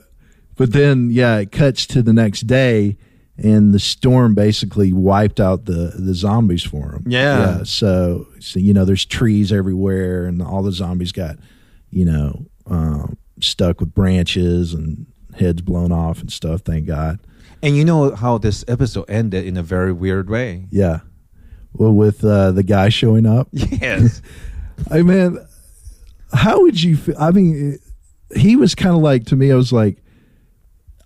but 0.56 0.72
then, 0.72 1.10
yeah, 1.10 1.38
it 1.38 1.50
cuts 1.52 1.86
to 1.86 2.02
the 2.02 2.12
next 2.12 2.46
day, 2.46 2.96
and 3.38 3.72
the 3.72 3.78
storm 3.78 4.34
basically 4.34 4.92
wiped 4.92 5.38
out 5.40 5.64
the 5.66 5.92
the 5.96 6.14
zombies 6.14 6.64
for 6.64 6.90
them. 6.92 7.04
Yeah. 7.06 7.62
So, 7.64 8.26
so 8.40 8.58
you 8.58 8.74
know, 8.74 8.84
there's 8.84 9.04
trees 9.04 9.52
everywhere, 9.52 10.26
and 10.26 10.42
all 10.42 10.62
the 10.62 10.72
zombies 10.72 11.12
got, 11.12 11.36
you 11.90 12.04
know, 12.04 12.46
um, 12.66 13.16
stuck 13.40 13.80
with 13.80 13.94
branches 13.94 14.74
and 14.74 15.06
heads 15.38 15.62
blown 15.62 15.92
off 15.92 16.20
and 16.20 16.32
stuff. 16.32 16.62
Thank 16.62 16.86
God. 16.86 17.20
and 17.62 17.76
you 17.76 17.84
know 17.84 18.14
how 18.14 18.38
this 18.38 18.64
episode 18.68 19.04
ended 19.08 19.44
in 19.46 19.56
a 19.56 19.62
very 19.62 19.92
weird 19.92 20.28
way. 20.28 20.66
Yeah. 20.70 21.00
Well, 21.74 21.92
with 21.92 22.24
uh, 22.24 22.50
the 22.52 22.62
guy 22.64 22.88
showing 22.88 23.24
up. 23.26 23.48
Yes. 23.52 24.20
I 24.90 25.02
mean, 25.02 25.38
how 26.32 26.60
would 26.62 26.82
you? 26.82 26.96
Feel? 26.96 27.16
I 27.18 27.30
mean, 27.30 27.78
he 28.34 28.56
was 28.56 28.74
kind 28.74 28.94
of 28.94 29.02
like 29.02 29.26
to 29.26 29.36
me. 29.36 29.50
I 29.52 29.54
was 29.54 29.72
like, 29.72 29.98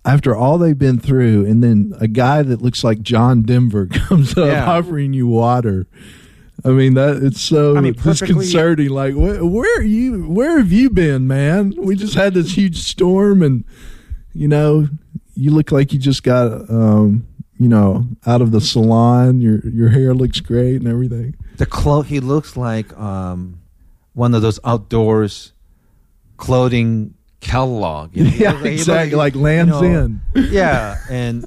after 0.05 0.35
all 0.35 0.57
they've 0.57 0.77
been 0.77 0.99
through, 0.99 1.45
and 1.45 1.63
then 1.63 1.93
a 1.99 2.07
guy 2.07 2.41
that 2.43 2.61
looks 2.61 2.83
like 2.83 3.01
John 3.01 3.43
Denver 3.43 3.85
comes 3.91 4.31
up 4.37 4.47
Yeah. 4.47 4.69
offering 4.69 5.13
you 5.13 5.27
water. 5.27 5.87
I 6.65 6.69
mean 6.69 6.93
that 6.93 7.17
it's 7.23 7.41
so 7.41 7.75
I 7.75 7.81
mean, 7.81 7.93
disconcerting. 7.93 8.89
Like, 8.89 9.15
where, 9.15 9.43
where 9.43 9.79
are 9.79 9.83
you? 9.83 10.23
Where 10.29 10.57
have 10.59 10.71
you 10.71 10.89
been, 10.89 11.27
man? 11.27 11.73
We 11.77 11.95
just 11.95 12.13
had 12.15 12.33
this 12.33 12.55
huge 12.55 12.77
storm, 12.83 13.41
and 13.41 13.63
you 14.33 14.47
know, 14.47 14.87
you 15.35 15.51
look 15.51 15.71
like 15.71 15.91
you 15.93 15.99
just 15.99 16.23
got, 16.23 16.69
um, 16.69 17.25
you 17.57 17.67
know, 17.67 18.05
out 18.25 18.41
of 18.41 18.51
the 18.51 18.61
salon. 18.61 19.41
Your 19.41 19.59
your 19.67 19.89
hair 19.89 20.13
looks 20.13 20.39
great 20.39 20.75
and 20.77 20.87
everything. 20.87 21.35
the 21.57 21.65
clo- 21.65 22.03
he 22.03 22.19
looks 22.19 22.55
like 22.55 22.95
um, 22.97 23.59
one 24.13 24.33
of 24.35 24.41
those 24.41 24.59
outdoors 24.63 25.53
clothing 26.37 27.13
catalog. 27.43 28.15
You 28.15 28.23
know? 28.29 28.29
Yeah, 28.31 28.51
looks 28.53 28.65
exactly, 28.65 29.15
looks- 29.15 29.35
like 29.35 29.35
Lands 29.35 29.81
End. 29.81 30.21
Yeah, 30.35 30.97
and 31.09 31.45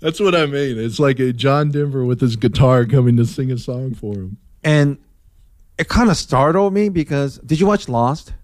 That's 0.00 0.20
what 0.20 0.34
I 0.34 0.46
mean. 0.46 0.78
It's 0.78 0.98
like 0.98 1.18
a 1.18 1.32
John 1.32 1.70
Denver 1.70 2.04
with 2.04 2.20
his 2.20 2.36
guitar 2.36 2.84
coming 2.86 3.16
to 3.18 3.26
sing 3.26 3.50
a 3.52 3.58
song 3.58 3.94
for 3.94 4.14
him. 4.14 4.36
and 4.64 4.98
it 5.78 5.88
kind 5.88 6.10
of 6.10 6.16
startled 6.18 6.74
me 6.74 6.90
because 6.90 7.38
did 7.38 7.58
you 7.58 7.66
watch 7.66 7.88
Lost? 7.88 8.34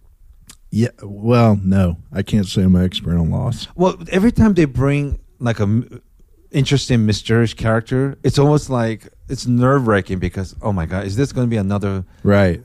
Yeah. 0.70 0.88
Well, 1.02 1.61
no, 1.62 1.98
I 2.11 2.22
can't 2.22 2.46
say 2.46 2.62
I'm 2.62 2.74
an 2.76 2.83
expert 2.85 3.14
on 3.16 3.31
Lost. 3.31 3.68
Well, 3.76 3.96
every 4.11 4.33
time 4.33 4.55
they 4.55 4.64
bring 4.64 5.18
like 5.38 5.59
a 5.61 5.64
m- 5.64 6.00
interesting, 6.50 7.05
mysterious 7.05 7.52
character, 7.52 8.16
it's 8.22 8.38
almost 8.38 8.70
like 8.70 9.09
it's 9.29 9.46
nerve 9.46 9.87
wracking 9.87 10.18
because 10.18 10.57
oh 10.62 10.72
my 10.72 10.87
god, 10.87 11.05
is 11.05 11.16
this 11.16 11.31
going 11.33 11.46
to 11.46 11.50
be 11.50 11.59
another 11.59 12.05
Right. 12.22 12.62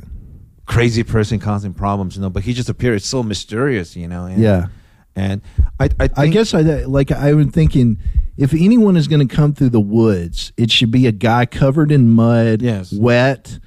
Crazy 0.72 1.04
person 1.04 1.40
causing 1.40 1.74
problems? 1.74 2.16
You 2.16 2.22
know, 2.22 2.30
but 2.30 2.44
he 2.44 2.54
just 2.54 2.70
appeared. 2.70 2.96
It's 2.96 3.08
so 3.08 3.22
mysterious, 3.24 3.96
you 3.96 4.08
know. 4.08 4.26
And, 4.26 4.42
Yeah. 4.42 4.68
and 5.16 5.42
I, 5.80 5.86
I, 6.00 6.08
think, 6.08 6.20
I 6.20 6.28
guess 6.28 6.54
I 6.54 6.62
like 6.62 7.12
I 7.12 7.34
was 7.34 7.48
thinking 7.48 7.98
if 8.38 8.54
anyone 8.54 8.96
is 8.98 9.08
going 9.08 9.28
to 9.28 9.36
come 9.36 9.54
through 9.54 9.70
the 9.70 9.80
woods, 9.82 10.52
it 10.58 10.72
should 10.72 10.90
be 10.92 11.06
a 11.08 11.12
guy 11.12 11.46
covered 11.46 11.92
in 11.92 12.10
mud, 12.10 12.62
Yes. 12.62 12.92
wet, 12.94 13.60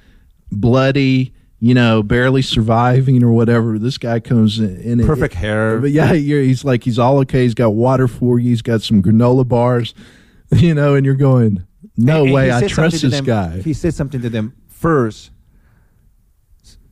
bloody, 0.51 1.33
you 1.59 1.73
know, 1.73 2.03
barely 2.03 2.41
surviving 2.41 3.23
or 3.23 3.31
whatever. 3.31 3.79
This 3.79 3.97
guy 3.97 4.19
comes 4.19 4.59
in, 4.59 4.77
in 4.81 4.99
it- 4.99 5.05
perfect 5.05 5.33
hair. 5.35 5.79
But 5.79 5.91
yeah, 5.91 6.13
you're, 6.13 6.41
he's 6.41 6.63
like 6.65 6.83
he's 6.83 6.99
all 6.99 7.19
okay. 7.19 7.43
He's 7.43 7.53
got 7.53 7.69
water 7.73 8.07
for 8.07 8.39
you. 8.39 8.49
He's 8.49 8.61
got 8.61 8.81
some 8.81 9.01
granola 9.01 9.47
bars, 9.47 9.93
you 10.51 10.73
know, 10.73 10.95
and 10.95 11.05
you're 11.05 11.15
going, 11.15 11.65
no 11.97 12.17
And- 12.17 12.25
and 12.25 12.33
way, 12.33 12.51
I 12.51 12.67
trust 12.67 13.01
this 13.01 13.11
them- 13.13 13.25
guy. 13.25 13.61
He 13.61 13.73
said 13.73 13.93
something 13.93 14.21
to 14.21 14.29
them 14.29 14.53
first. 14.67 15.31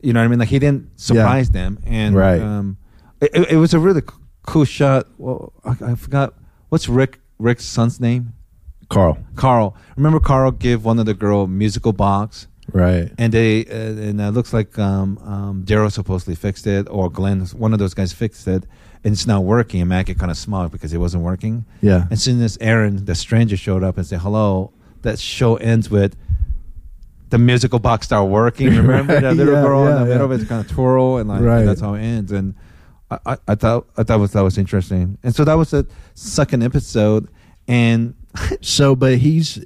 You 0.04 0.12
know 0.12 0.20
what 0.20 0.26
I 0.26 0.28
mean? 0.28 0.38
Like 0.38 0.48
he 0.50 0.58
didn't 0.58 0.98
surprise 1.00 1.50
them, 1.50 1.78
and 1.86 2.14
Right. 2.14 2.40
um, 2.40 2.76
it, 3.20 3.30
it- 3.52 3.56
was 3.56 3.72
a 3.74 3.78
really 3.78 4.02
cool 4.46 4.64
shot. 4.64 5.06
Well, 5.18 5.52
I, 5.64 5.92
I 5.92 5.94
forgot 5.94 6.34
what's 6.68 6.88
Rick 6.88 7.20
Rick's 7.38 7.64
son's 7.64 8.00
name. 8.00 8.32
Carl, 8.90 9.16
Carl. 9.34 9.74
Remember 9.96 10.20
Carl 10.20 10.50
give 10.50 10.84
one 10.84 10.98
of 10.98 11.06
the 11.06 11.14
girl 11.14 11.46
musical 11.46 11.92
box, 11.92 12.46
right? 12.72 13.10
and 13.18 13.32
they 13.32 13.64
uh, 13.64 14.08
and 14.08 14.20
it 14.20 14.30
looks 14.32 14.52
like 14.52 14.78
um, 14.78 15.18
um, 15.24 15.62
Daryl 15.64 15.90
supposedly 15.90 16.34
fixed 16.34 16.66
it, 16.66 16.86
or 16.90 17.10
Glenn, 17.10 17.40
one 17.56 17.72
of 17.72 17.78
those 17.78 17.94
guys 17.94 18.12
fixed 18.12 18.46
it, 18.46 18.66
and 19.02 19.12
it's 19.14 19.26
not 19.26 19.42
working. 19.44 19.80
And 19.80 19.88
Maggie 19.88 20.14
kind 20.14 20.30
of 20.30 20.36
smiled 20.36 20.70
because 20.70 20.92
it 20.92 20.98
wasn't 20.98 21.22
working. 21.24 21.64
Yeah, 21.80 22.06
And 22.10 22.20
soon 22.20 22.42
as 22.42 22.58
Aaron, 22.60 23.06
the 23.06 23.14
stranger, 23.14 23.56
showed 23.56 23.82
up 23.82 23.96
and 23.96 24.06
said 24.06 24.20
hello, 24.20 24.72
that 25.02 25.18
show 25.18 25.56
ends 25.56 25.88
with 25.90 26.14
the 27.34 27.38
musical 27.38 27.80
box 27.80 28.06
start 28.06 28.28
working. 28.30 28.68
Remember 28.76 29.14
Right, 29.14 29.22
that 29.22 29.34
little 29.34 29.54
yeah, 29.54 29.62
girl 29.62 29.86
in 29.88 29.92
yeah, 29.92 29.98
the 30.00 30.06
middle 30.06 30.32
of 30.32 30.40
it 30.40 30.48
kind 30.48 30.64
of 30.64 30.70
twirl, 30.70 31.16
and 31.18 31.28
like 31.28 31.40
and 31.40 31.66
that's 31.68 31.80
how 31.80 31.94
it 31.94 32.00
ends. 32.02 32.30
And 32.30 32.54
I, 33.10 33.18
I, 33.26 33.36
I 33.48 33.54
thought 33.56 33.88
I 33.96 34.04
thought 34.04 34.20
was 34.20 34.32
that 34.32 34.42
was 34.42 34.56
interesting. 34.56 35.18
And 35.24 35.34
so 35.34 35.44
that 35.44 35.54
was 35.54 35.72
the 35.72 35.84
second 36.14 36.62
episode, 36.62 37.28
and 37.66 38.14
So, 38.60 38.94
but 38.94 39.18
he's 39.18 39.64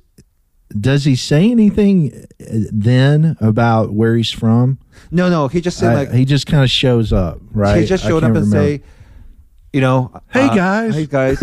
does 0.78 1.04
he 1.04 1.14
say 1.16 1.50
anything 1.50 2.26
uh, 2.40 2.44
then 2.72 3.36
about 3.40 3.92
where 3.92 4.16
he's 4.16 4.30
from? 4.30 4.78
no, 5.10 5.28
no, 5.30 5.48
he 5.48 5.60
just 5.60 5.78
said 5.78 5.92
I- 5.92 5.94
like 5.94 6.12
he 6.12 6.24
just 6.24 6.46
kind 6.46 6.62
of 6.64 6.70
shows 6.70 7.12
up, 7.12 7.38
right? 7.52 7.80
he 7.80 7.86
just 7.86 8.02
showed 8.04 8.24
up 8.24 8.34
and 8.34 8.46
remember. 8.46 8.56
say, 8.78 8.82
you 9.72 9.80
know, 9.82 10.10
Hey, 10.30 10.42
uh, 10.48 10.54
guys. 10.54 10.94
hey 10.94 11.06
guys, 11.06 11.42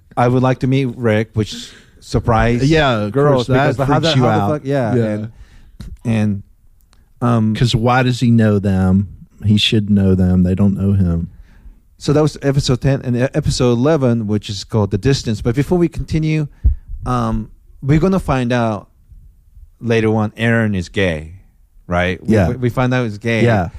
I 0.16 0.28
would 0.28 0.42
like 0.42 0.60
to 0.60 0.66
meet 0.66 0.86
Rick, 0.96 1.30
which 1.34 1.70
surprised 2.00 2.64
Yeah, 2.64 3.08
girls 3.10 3.46
course, 3.46 3.46
that 3.48 3.76
because 3.76 3.88
how 3.88 3.98
the, 4.00 4.08
freaks 4.08 4.16
you 4.16 4.22
how 4.22 4.28
the 4.38 4.42
out. 4.42 4.50
fuck, 4.50 4.62
yeah, 4.64 4.94
Yeah. 4.94 5.04
and 5.04 5.32
and 6.06 6.42
um 7.20 7.52
Because 7.52 7.74
why 7.74 8.02
does 8.02 8.20
he 8.20 8.30
know 8.30 8.58
them? 8.58 9.26
He 9.44 9.56
should 9.58 9.90
know 9.90 10.14
them. 10.14 10.42
They 10.42 10.54
don't 10.54 10.74
know 10.74 10.92
him. 10.92 11.30
So 11.98 12.12
that 12.12 12.20
was 12.20 12.36
episode 12.42 12.80
10 12.82 13.02
and 13.02 13.16
episode 13.16 13.72
11, 13.72 14.26
which 14.26 14.50
is 14.50 14.64
called 14.64 14.90
The 14.90 14.98
Distance. 14.98 15.40
But 15.40 15.54
before 15.54 15.78
we 15.78 15.88
continue, 15.88 16.46
um, 17.06 17.50
we're 17.82 18.00
going 18.00 18.12
to 18.12 18.18
find 18.18 18.52
out 18.52 18.90
later 19.80 20.14
on 20.14 20.32
Aaron 20.36 20.74
is 20.74 20.90
gay, 20.90 21.40
right? 21.86 22.20
Yeah. 22.22 22.50
We, 22.50 22.56
we 22.56 22.70
find 22.70 22.92
out 22.92 23.04
he's 23.04 23.16
gay. 23.18 23.44
Yeah. 23.44 23.70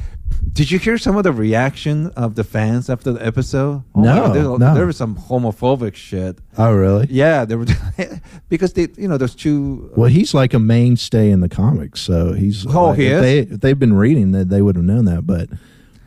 Did 0.54 0.72
you 0.72 0.80
hear 0.80 0.98
some 0.98 1.16
of 1.18 1.24
the 1.24 1.32
reaction 1.32 2.08
of 2.16 2.34
the 2.34 2.44
fans 2.44 2.90
after 2.90 3.12
the 3.12 3.24
episode? 3.24 3.84
Oh 3.94 4.02
No, 4.02 4.34
there, 4.34 4.44
no. 4.44 4.74
there 4.74 4.88
was 4.88 4.98
some 4.98 5.16
homophobic 5.16 5.94
shit. 5.96 6.40
Oh, 6.58 6.74
really? 6.74 7.08
Yeah, 7.12 7.46
there 7.46 7.60
were 7.60 7.66
because 8.50 8.74
they, 8.74 8.88
you 8.98 9.08
know, 9.08 9.18
those 9.18 9.36
two. 9.36 9.92
Well, 9.96 10.10
he's 10.10 10.34
like 10.34 10.54
a 10.56 10.60
mainstay 10.60 11.30
in 11.30 11.42
the 11.42 11.50
comics, 11.50 12.02
so 12.02 12.34
he's. 12.34 12.66
Oh, 12.66 12.90
like, 12.90 13.00
he 13.00 13.06
if 13.06 13.14
is? 13.14 13.22
They, 13.22 13.40
if 13.40 13.62
they've 13.62 13.78
been 13.78 13.94
reading 13.94 14.32
that, 14.32 14.50
they 14.50 14.62
would 14.64 14.76
have 14.76 14.86
known 14.86 15.06
that. 15.06 15.28
But, 15.28 15.50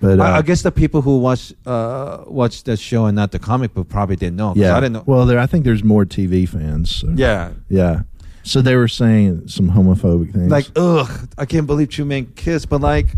but 0.01 0.19
uh, 0.19 0.23
I, 0.25 0.39
I 0.39 0.43
guess 0.43 0.63
the 0.63 0.73
people 0.73 1.01
who 1.03 1.19
watch 1.21 1.53
uh, 1.65 2.25
watch 2.27 2.65
the 2.65 2.77
show 2.77 3.07
and 3.07 3.15
not 3.15 3.31
the 3.31 3.39
comic 3.39 3.73
book 3.73 3.89
probably 3.89 4.17
didn't 4.17 4.37
know. 4.37 4.55
yeah. 4.57 4.77
I 4.77 4.81
didn't 4.81 4.95
know. 4.95 5.05
Well, 5.07 5.27
there. 5.27 5.39
I 5.39 5.47
think 5.47 5.65
there's 5.65 5.85
more 5.85 6.05
TV 6.05 6.49
fans. 6.49 6.97
So. 6.97 7.09
yeah, 7.15 7.53
Yeah. 7.69 8.03
So 8.43 8.63
they 8.63 8.75
were 8.75 8.89
saying 8.89 9.49
some 9.49 9.71
homophobic 9.71 10.33
things. 10.33 10.51
like 10.51 10.67
ugh 10.75 11.29
i 11.37 11.45
can't 11.45 11.67
believe 11.67 11.91
two 11.91 12.07
men 12.07 12.25
kiss 12.35 12.65
but 12.65 12.81
like 12.81 13.09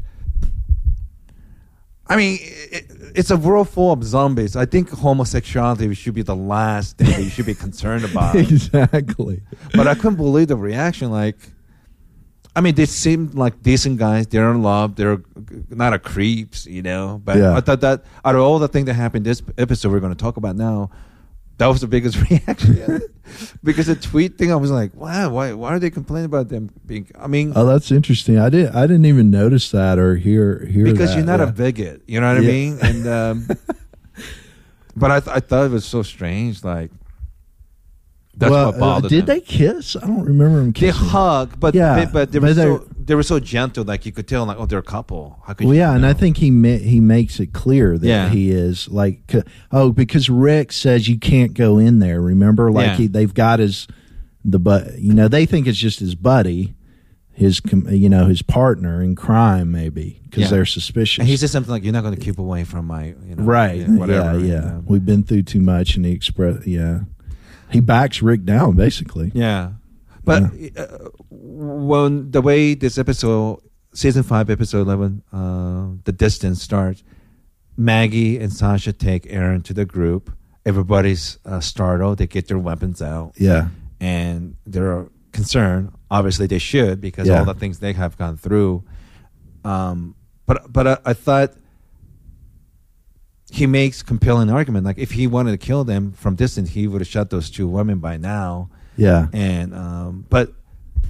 i 2.08 2.16
mean 2.16 2.38
it, 2.42 2.84
it's 3.14 3.30
a 3.30 3.36
world 3.36 3.68
full 3.68 3.92
of 3.92 4.02
zombies. 4.04 4.56
I 4.56 4.64
think 4.66 4.90
homosexuality 4.90 5.92
should 5.94 6.14
be 6.14 6.22
the 6.22 6.36
last 6.36 6.96
thing 6.98 7.08
that 7.10 7.22
you 7.22 7.28
should 7.30 7.46
be 7.46 7.54
concerned 7.54 8.04
about. 8.10 8.34
Exactly. 8.36 9.42
but 9.74 9.86
i 9.86 9.94
couldn't 9.94 10.16
believe 10.16 10.48
the 10.48 10.56
reaction 10.56 11.10
like 11.10 11.36
i 12.56 12.60
mean 12.60 12.74
they 12.74 12.86
seemed 12.86 13.34
like 13.34 13.62
decent 13.62 13.98
guys. 13.98 14.26
They're 14.26 14.50
in 14.50 14.62
love. 14.62 14.96
They're 14.96 15.22
not 15.70 15.92
a 15.94 15.98
creeps 15.98 16.66
you 16.66 16.82
know? 16.82 17.20
But 17.24 17.38
Yeah. 17.38 17.56
i 17.56 17.60
thought 17.60 17.80
that 17.80 18.04
out 18.24 18.34
of 18.34 18.40
all 18.42 18.58
the 18.58 18.68
things 18.68 18.86
that 18.86 18.94
happened 18.94 19.24
this 19.24 19.42
episode 19.58 19.92
we're 19.92 20.00
going 20.00 20.14
to 20.14 20.22
talk 20.22 20.36
about 20.36 20.56
now 20.56 20.90
that 21.62 21.68
was 21.68 21.80
the 21.80 21.86
biggest 21.86 22.18
reaction 22.30 23.00
because 23.64 23.86
the 23.86 23.94
tweet 23.94 24.36
thing 24.36 24.50
i 24.50 24.56
was 24.56 24.70
like 24.70 24.92
wow 24.96 25.30
why, 25.30 25.52
why 25.52 25.70
are 25.70 25.78
they 25.78 25.90
complaining 25.90 26.24
about 26.26 26.48
them 26.48 26.68
being 26.86 27.08
i 27.16 27.28
mean 27.28 27.52
Oh, 27.54 27.64
that's 27.64 27.92
interesting. 27.92 28.38
I 28.38 28.48
didn't. 28.48 28.74
I 28.74 28.82
didn't 28.82 29.04
even 29.06 29.30
notice 29.30 29.70
that 29.70 29.98
or 29.98 30.16
hear 30.16 30.66
hear 30.66 30.84
because 30.84 31.10
that, 31.10 31.16
you're 31.16 31.26
not 31.26 31.40
yeah. 31.40 31.48
a 31.48 31.52
bigot. 31.52 32.02
You 32.06 32.20
know 32.20 32.28
what 32.28 32.38
I 32.38 32.46
mean? 32.46 32.78
And 32.82 33.06
um, 33.06 33.48
but 34.96 35.10
I 35.10 35.20
th- 35.20 35.36
I 35.36 35.40
thought 35.40 35.66
it 35.66 35.70
was 35.70 35.84
so 35.84 36.02
strange. 36.02 36.64
Like 36.64 36.90
That's 38.42 38.50
well, 38.50 38.66
what 38.66 38.74
uh, 38.76 38.78
bothered 38.78 39.10
did 39.10 39.26
them. 39.26 39.36
they 39.36 39.40
kiss? 39.40 39.96
I 39.96 40.06
don't 40.06 40.24
remember 40.24 40.58
them 40.58 40.72
They 40.72 40.80
kissing. 40.80 41.06
hug, 41.08 41.58
but 41.58 41.74
Yeah, 41.74 42.04
they, 42.04 42.12
but 42.12 42.30
they 42.32 42.38
but 42.38 42.48
were 42.48 42.54
so 42.54 42.86
they 43.04 43.14
were 43.16 43.22
so 43.22 43.40
gentle, 43.40 43.82
like 43.84 44.06
you 44.06 44.12
could 44.12 44.28
tell, 44.28 44.44
like 44.46 44.58
oh, 44.58 44.66
they're 44.66 44.78
a 44.78 44.82
couple. 44.82 45.40
How 45.46 45.54
could 45.54 45.66
Well, 45.66 45.74
you 45.74 45.80
yeah, 45.80 45.94
and? 45.94 46.04
I 46.06 46.12
think 46.12 46.36
he 46.36 46.50
ma- 46.50 46.76
he 46.78 47.00
makes 47.00 47.40
it 47.40 47.52
clear 47.52 47.98
that 47.98 48.06
Yeah. 48.06 48.28
he 48.28 48.50
is 48.50 48.88
like 48.88 49.32
oh 49.72 49.90
because 49.92 50.28
Rick 50.30 50.72
says 50.72 51.08
you 51.08 51.18
can't 51.18 51.54
go 51.54 51.78
in 51.78 51.98
there. 51.98 52.20
Remember, 52.20 52.70
like 52.70 52.86
Yeah. 52.86 52.96
he 52.96 53.06
they've 53.08 53.32
got 53.34 53.58
his 53.58 53.86
the 54.44 54.58
but 54.58 54.98
you 54.98 55.14
know 55.14 55.28
they 55.28 55.46
think 55.46 55.66
it's 55.66 55.78
just 55.78 56.00
his 56.00 56.14
buddy, 56.14 56.74
his 57.32 57.60
com- 57.60 57.88
you 57.90 58.08
know 58.08 58.26
his 58.26 58.42
partner 58.42 59.02
in 59.02 59.14
crime 59.14 59.70
maybe 59.72 60.20
because 60.24 60.44
Yeah. 60.44 60.48
they're 60.50 60.64
suspicious. 60.66 61.18
And 61.18 61.28
he 61.28 61.36
said 61.36 61.50
something 61.50 61.70
like, 61.70 61.82
"You're 61.84 61.92
not 61.92 62.02
going 62.02 62.14
to 62.14 62.20
keep 62.20 62.38
away 62.38 62.64
from 62.64 62.86
my, 62.86 63.14
you 63.28 63.34
know, 63.36 63.42
right, 63.44 63.80
yeah, 63.80 63.88
whatever." 63.96 64.38
yeah, 64.38 64.44
you 64.44 64.52
know. 64.60 64.82
We've 64.86 65.04
been 65.04 65.22
through 65.24 65.42
too 65.42 65.60
much, 65.60 65.96
and 65.96 66.04
he 66.06 66.12
express 66.12 66.66
yeah, 66.66 67.00
he 67.72 67.80
backs 67.80 68.22
Rick 68.22 68.44
down 68.44 68.76
basically. 68.76 69.30
Yeah, 69.34 69.72
but 70.24 70.42
uh, 70.76 71.08
when 71.30 72.30
the 72.30 72.40
way 72.42 72.74
this 72.74 72.98
episode, 72.98 73.60
season 73.94 74.22
five, 74.22 74.50
episode 74.50 74.82
eleven, 74.82 75.22
uh, 75.32 75.88
the 76.04 76.12
distance 76.12 76.62
starts, 76.62 77.02
Maggie 77.76 78.38
and 78.38 78.52
Sasha 78.52 78.92
take 78.92 79.26
Aaron 79.30 79.62
to 79.62 79.74
the 79.74 79.84
group. 79.84 80.30
Everybody's 80.64 81.38
uh, 81.44 81.60
startled. 81.60 82.18
They 82.18 82.26
get 82.26 82.46
their 82.48 82.58
weapons 82.58 83.02
out, 83.02 83.32
Yeah, 83.36 83.68
and 84.00 84.56
they're 84.64 85.06
concerned. 85.32 85.92
Obviously, 86.10 86.46
they 86.46 86.58
should 86.58 87.00
because 87.00 87.26
Yeah. 87.26 87.38
all 87.40 87.44
the 87.44 87.54
things 87.54 87.78
they 87.80 87.92
have 87.94 88.16
gone 88.16 88.36
through. 88.36 88.84
Um, 89.64 90.14
but 90.46 90.72
but 90.72 90.86
I, 90.86 90.98
I 91.06 91.12
thought 91.14 91.54
he 93.52 93.66
makes 93.66 94.02
compelling 94.02 94.50
argument. 94.50 94.86
Like 94.86 94.98
if 94.98 95.10
he 95.12 95.26
wanted 95.26 95.50
to 95.52 95.58
kill 95.58 95.84
them 95.84 96.12
from 96.12 96.34
distance, 96.36 96.70
he 96.70 96.86
would 96.88 97.00
have 97.00 97.08
shot 97.08 97.30
those 97.30 97.50
two 97.50 97.68
women 97.68 97.98
by 97.98 98.16
now. 98.16 98.70
yeah. 98.96 99.26
And 99.32 99.74
um, 99.74 100.24
but 100.30 100.52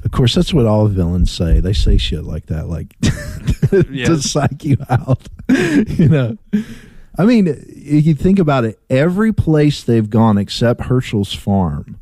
Of 0.04 0.10
course, 0.10 0.34
that's 0.34 0.52
what 0.52 0.66
all 0.66 0.88
villains 0.88 1.30
say. 1.30 1.60
They 1.60 1.72
say 1.72 1.96
shit 1.98 2.24
like 2.24 2.46
that, 2.46 2.68
like 2.68 2.98
to 3.70 3.86
Yes. 3.90 4.30
psych 4.30 4.64
you 4.64 4.76
out. 4.90 5.28
you 5.48 6.08
know, 6.08 6.36
I 7.16 7.24
mean, 7.24 7.46
if 7.46 8.04
you 8.06 8.14
think 8.14 8.38
about 8.40 8.64
it, 8.64 8.80
every 8.90 9.32
place 9.32 9.82
they've 9.84 10.10
gone 10.10 10.36
except 10.38 10.82
Hershel's 10.82 11.32
farm, 11.34 12.00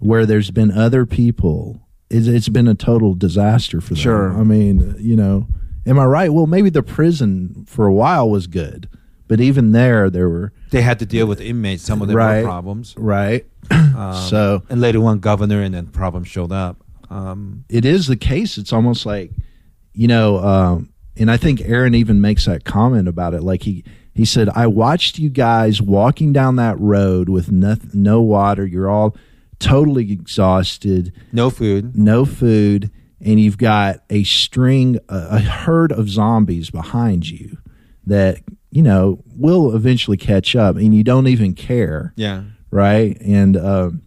where 0.00 0.26
there's 0.26 0.50
been 0.50 0.70
other 0.72 1.06
people, 1.06 1.82
it's, 2.10 2.26
it's 2.26 2.48
been 2.48 2.66
a 2.66 2.74
total 2.74 3.14
disaster 3.14 3.80
for 3.80 3.90
them. 3.94 4.02
Sure. 4.02 4.36
I 4.36 4.42
mean, 4.42 4.96
you 4.98 5.14
know, 5.16 5.46
am 5.86 5.98
I 5.98 6.04
right? 6.06 6.32
Well, 6.32 6.46
maybe 6.46 6.70
the 6.70 6.82
prison 6.82 7.64
for 7.68 7.86
a 7.86 7.92
while 7.92 8.28
was 8.30 8.46
good, 8.48 8.88
but 9.28 9.40
even 9.40 9.72
there, 9.72 10.10
there 10.10 10.28
were 10.28 10.52
they 10.70 10.80
had 10.82 10.98
to 10.98 11.06
deal 11.06 11.26
with 11.26 11.40
inmates. 11.40 11.82
Some 11.84 12.02
of 12.02 12.08
them 12.08 12.16
Right. 12.16 12.38
were 12.42 12.48
problems. 12.48 12.94
right. 12.98 13.46
Um, 13.70 14.14
so 14.28 14.62
and 14.68 14.80
later 14.80 15.00
one 15.00 15.18
governor, 15.20 15.62
and 15.62 15.72
then 15.74 15.86
problems 15.86 16.28
showed 16.28 16.50
up. 16.52 16.82
Um, 17.10 17.64
it 17.68 17.84
is 17.84 18.06
the 18.06 18.16
case. 18.16 18.58
It's 18.58 18.72
almost 18.72 19.06
like, 19.06 19.30
you 19.94 20.08
know, 20.08 20.38
um, 20.38 20.90
and 21.16 21.30
I 21.30 21.36
think 21.36 21.60
Aaron 21.62 21.94
even 21.94 22.20
makes 22.20 22.44
that 22.46 22.64
comment 22.64 23.08
about 23.08 23.34
it. 23.34 23.42
Like 23.42 23.62
he 23.62 23.84
he 24.14 24.24
said, 24.24 24.48
"I 24.50 24.66
watched 24.66 25.18
you 25.18 25.28
guys 25.30 25.80
walking 25.80 26.32
down 26.32 26.56
that 26.56 26.78
road 26.80 27.28
with 27.28 27.50
no, 27.52 27.76
no 27.94 28.20
water. 28.20 28.66
You're 28.66 28.90
all 28.90 29.16
totally 29.58 30.10
exhausted, 30.12 31.12
no 31.32 31.50
food. 31.50 31.96
no 31.96 32.24
food, 32.24 32.90
and 33.20 33.40
you've 33.40 33.58
got 33.58 34.02
a 34.10 34.22
string, 34.24 34.98
a, 35.08 35.26
a 35.32 35.38
herd 35.40 35.90
of 35.92 36.08
zombies 36.08 36.70
behind 36.70 37.28
you 37.28 37.58
that 38.06 38.38
you 38.70 38.82
know 38.82 39.22
will 39.36 39.74
eventually 39.74 40.16
catch 40.16 40.54
up, 40.56 40.76
and 40.76 40.94
you 40.94 41.04
don't 41.04 41.26
even 41.28 41.54
care." 41.54 42.12
Yeah. 42.16 42.42
right? 42.70 43.16
And 43.20 43.56
um, 43.56 44.02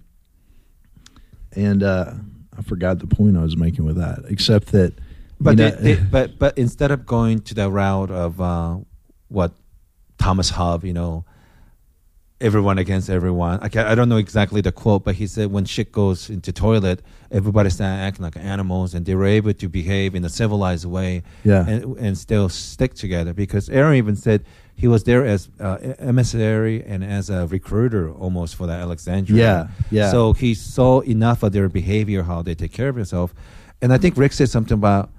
and 1.54 1.84
uh, 1.84 2.14
I 2.58 2.62
forgot 2.62 3.00
the 3.00 3.08
point 3.08 3.38
I 3.38 3.42
was 3.42 3.58
making 3.58 3.86
with 3.86 3.98
that, 3.98 4.20
except 4.28 4.72
that. 4.72 4.94
But 5.40 5.58
they, 5.58 5.70
know- 5.72 5.76
they, 5.78 5.96
but 6.12 6.38
but 6.38 6.58
instead 6.58 6.92
of 6.92 7.06
going 7.06 7.42
to 7.42 7.54
the 7.54 7.70
route 7.70 8.12
of 8.12 8.40
uh, 8.40 8.78
what 9.28 9.54
Thomas 10.18 10.50
Hobbes, 10.50 10.84
you 10.86 10.94
know, 10.94 11.26
everyone 12.42 12.78
against 12.78 13.10
everyone. 13.10 13.60
I, 13.62 13.70
I 13.92 13.96
don't 13.96 14.10
know 14.10 14.18
exactly 14.18 14.62
the 14.62 14.72
quote, 14.72 15.04
but 15.04 15.16
he 15.16 15.28
said 15.28 15.52
when 15.52 15.66
shit 15.66 15.92
goes 15.92 16.30
into 16.30 16.52
toilet, 16.52 17.02
everybody 17.32 17.70
start 17.70 18.00
acting 18.00 18.24
like 18.24 18.36
animals, 18.38 18.94
and 18.94 19.06
they 19.06 19.16
were 19.16 19.26
able 19.26 19.54
to 19.54 19.70
behave 19.70 20.16
in 20.16 20.26
a 20.26 20.30
civilized 20.30 20.86
way, 20.86 21.24
Yeah. 21.44 21.66
and 21.68 21.98
and 21.98 22.18
still 22.18 22.50
stick 22.50 22.94
together. 22.96 23.34
Because 23.34 23.70
Aaron 23.70 23.96
even 23.96 24.16
said 24.16 24.44
he 24.76 24.88
was 24.88 25.04
there 25.04 25.24
as 25.26 25.50
uh, 25.60 25.78
emissary 26.00 26.84
and 26.84 27.04
as 27.04 27.30
a 27.30 27.46
recruiter 27.48 28.12
almost 28.12 28.56
for 28.56 28.66
that 28.68 28.80
Alexandria. 28.82 29.38
Yeah, 29.38 29.68
yeah. 29.92 30.12
So 30.12 30.34
he 30.34 30.54
saw 30.56 31.02
enough 31.02 31.44
of 31.44 31.52
their 31.54 31.70
behavior, 31.70 32.24
how 32.24 32.42
they 32.42 32.56
take 32.56 32.74
care 32.74 32.90
of 32.90 32.96
themselves, 32.96 33.34
and 33.82 33.94
I 33.94 33.98
think 33.98 34.18
Rick 34.18 34.34
said 34.34 34.50
something 34.50 34.76
about, 34.76 35.10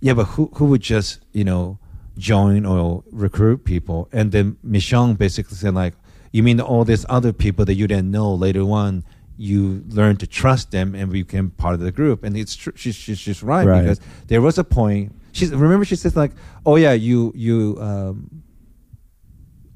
yeah, 0.00 0.14
but 0.14 0.24
who 0.24 0.50
who 0.56 0.66
would 0.66 0.82
just 0.82 1.20
you 1.32 1.44
know 1.44 1.78
join 2.18 2.66
or 2.66 3.02
recruit 3.10 3.64
people? 3.64 4.08
And 4.12 4.32
then 4.32 4.56
Michonne 4.66 5.16
basically 5.16 5.56
said 5.56 5.74
like, 5.74 5.94
you 6.34 6.42
mean 6.42 6.60
all 6.60 6.84
these 6.84 7.06
other 7.08 7.32
people 7.32 7.64
that 7.64 7.74
you 7.80 7.86
didn't 7.86 8.10
know 8.10 8.34
later 8.46 8.62
on. 8.82 9.04
You 9.36 9.82
learn 9.88 10.16
to 10.18 10.26
trust 10.26 10.70
them 10.70 10.94
and 10.94 11.10
became 11.10 11.50
part 11.50 11.74
of 11.74 11.80
the 11.80 11.90
group, 11.90 12.22
and 12.24 12.36
it's 12.36 12.54
true. 12.56 12.72
She's 12.76 12.94
she's 13.04 13.20
just 13.20 13.42
right, 13.42 13.66
Right. 13.66 13.82
because 13.82 14.00
there 14.28 14.42
was 14.42 14.58
a 14.58 14.64
point. 14.64 15.12
She's 15.32 15.50
remember 15.50 15.84
she 15.84 15.96
says 15.96 16.14
like, 16.16 16.32
oh 16.64 16.76
yeah, 16.76 16.92
you 17.08 17.32
you 17.34 17.76
um, 17.80 18.16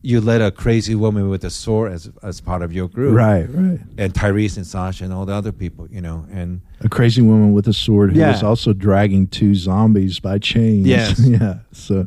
you 0.00 0.20
let 0.20 0.40
a 0.40 0.50
crazy 0.52 0.94
woman 0.94 1.28
with 1.28 1.44
a 1.44 1.50
sword 1.50 1.92
as 1.92 2.08
as 2.22 2.40
part 2.40 2.62
of 2.62 2.72
your 2.72 2.88
group, 2.88 3.14
right, 3.16 3.46
right. 3.50 3.80
and 3.98 4.14
Tyrese 4.14 4.56
and 4.56 4.66
Sasha 4.66 5.04
and 5.04 5.12
all 5.12 5.26
the 5.26 5.34
other 5.34 5.50
people, 5.52 5.88
you 5.90 6.00
know, 6.00 6.24
and 6.32 6.60
A 6.80 6.88
crazy 6.88 7.20
woman 7.22 7.52
with 7.52 7.66
a 7.66 7.72
sword 7.72 8.12
who 8.12 8.20
Yeah. 8.20 8.30
was 8.30 8.42
also 8.44 8.72
dragging 8.72 9.26
two 9.26 9.54
zombies 9.56 10.20
by 10.20 10.38
chains. 10.38 10.86
Yes. 10.86 11.18
yeah. 11.36 11.58
So 11.72 12.06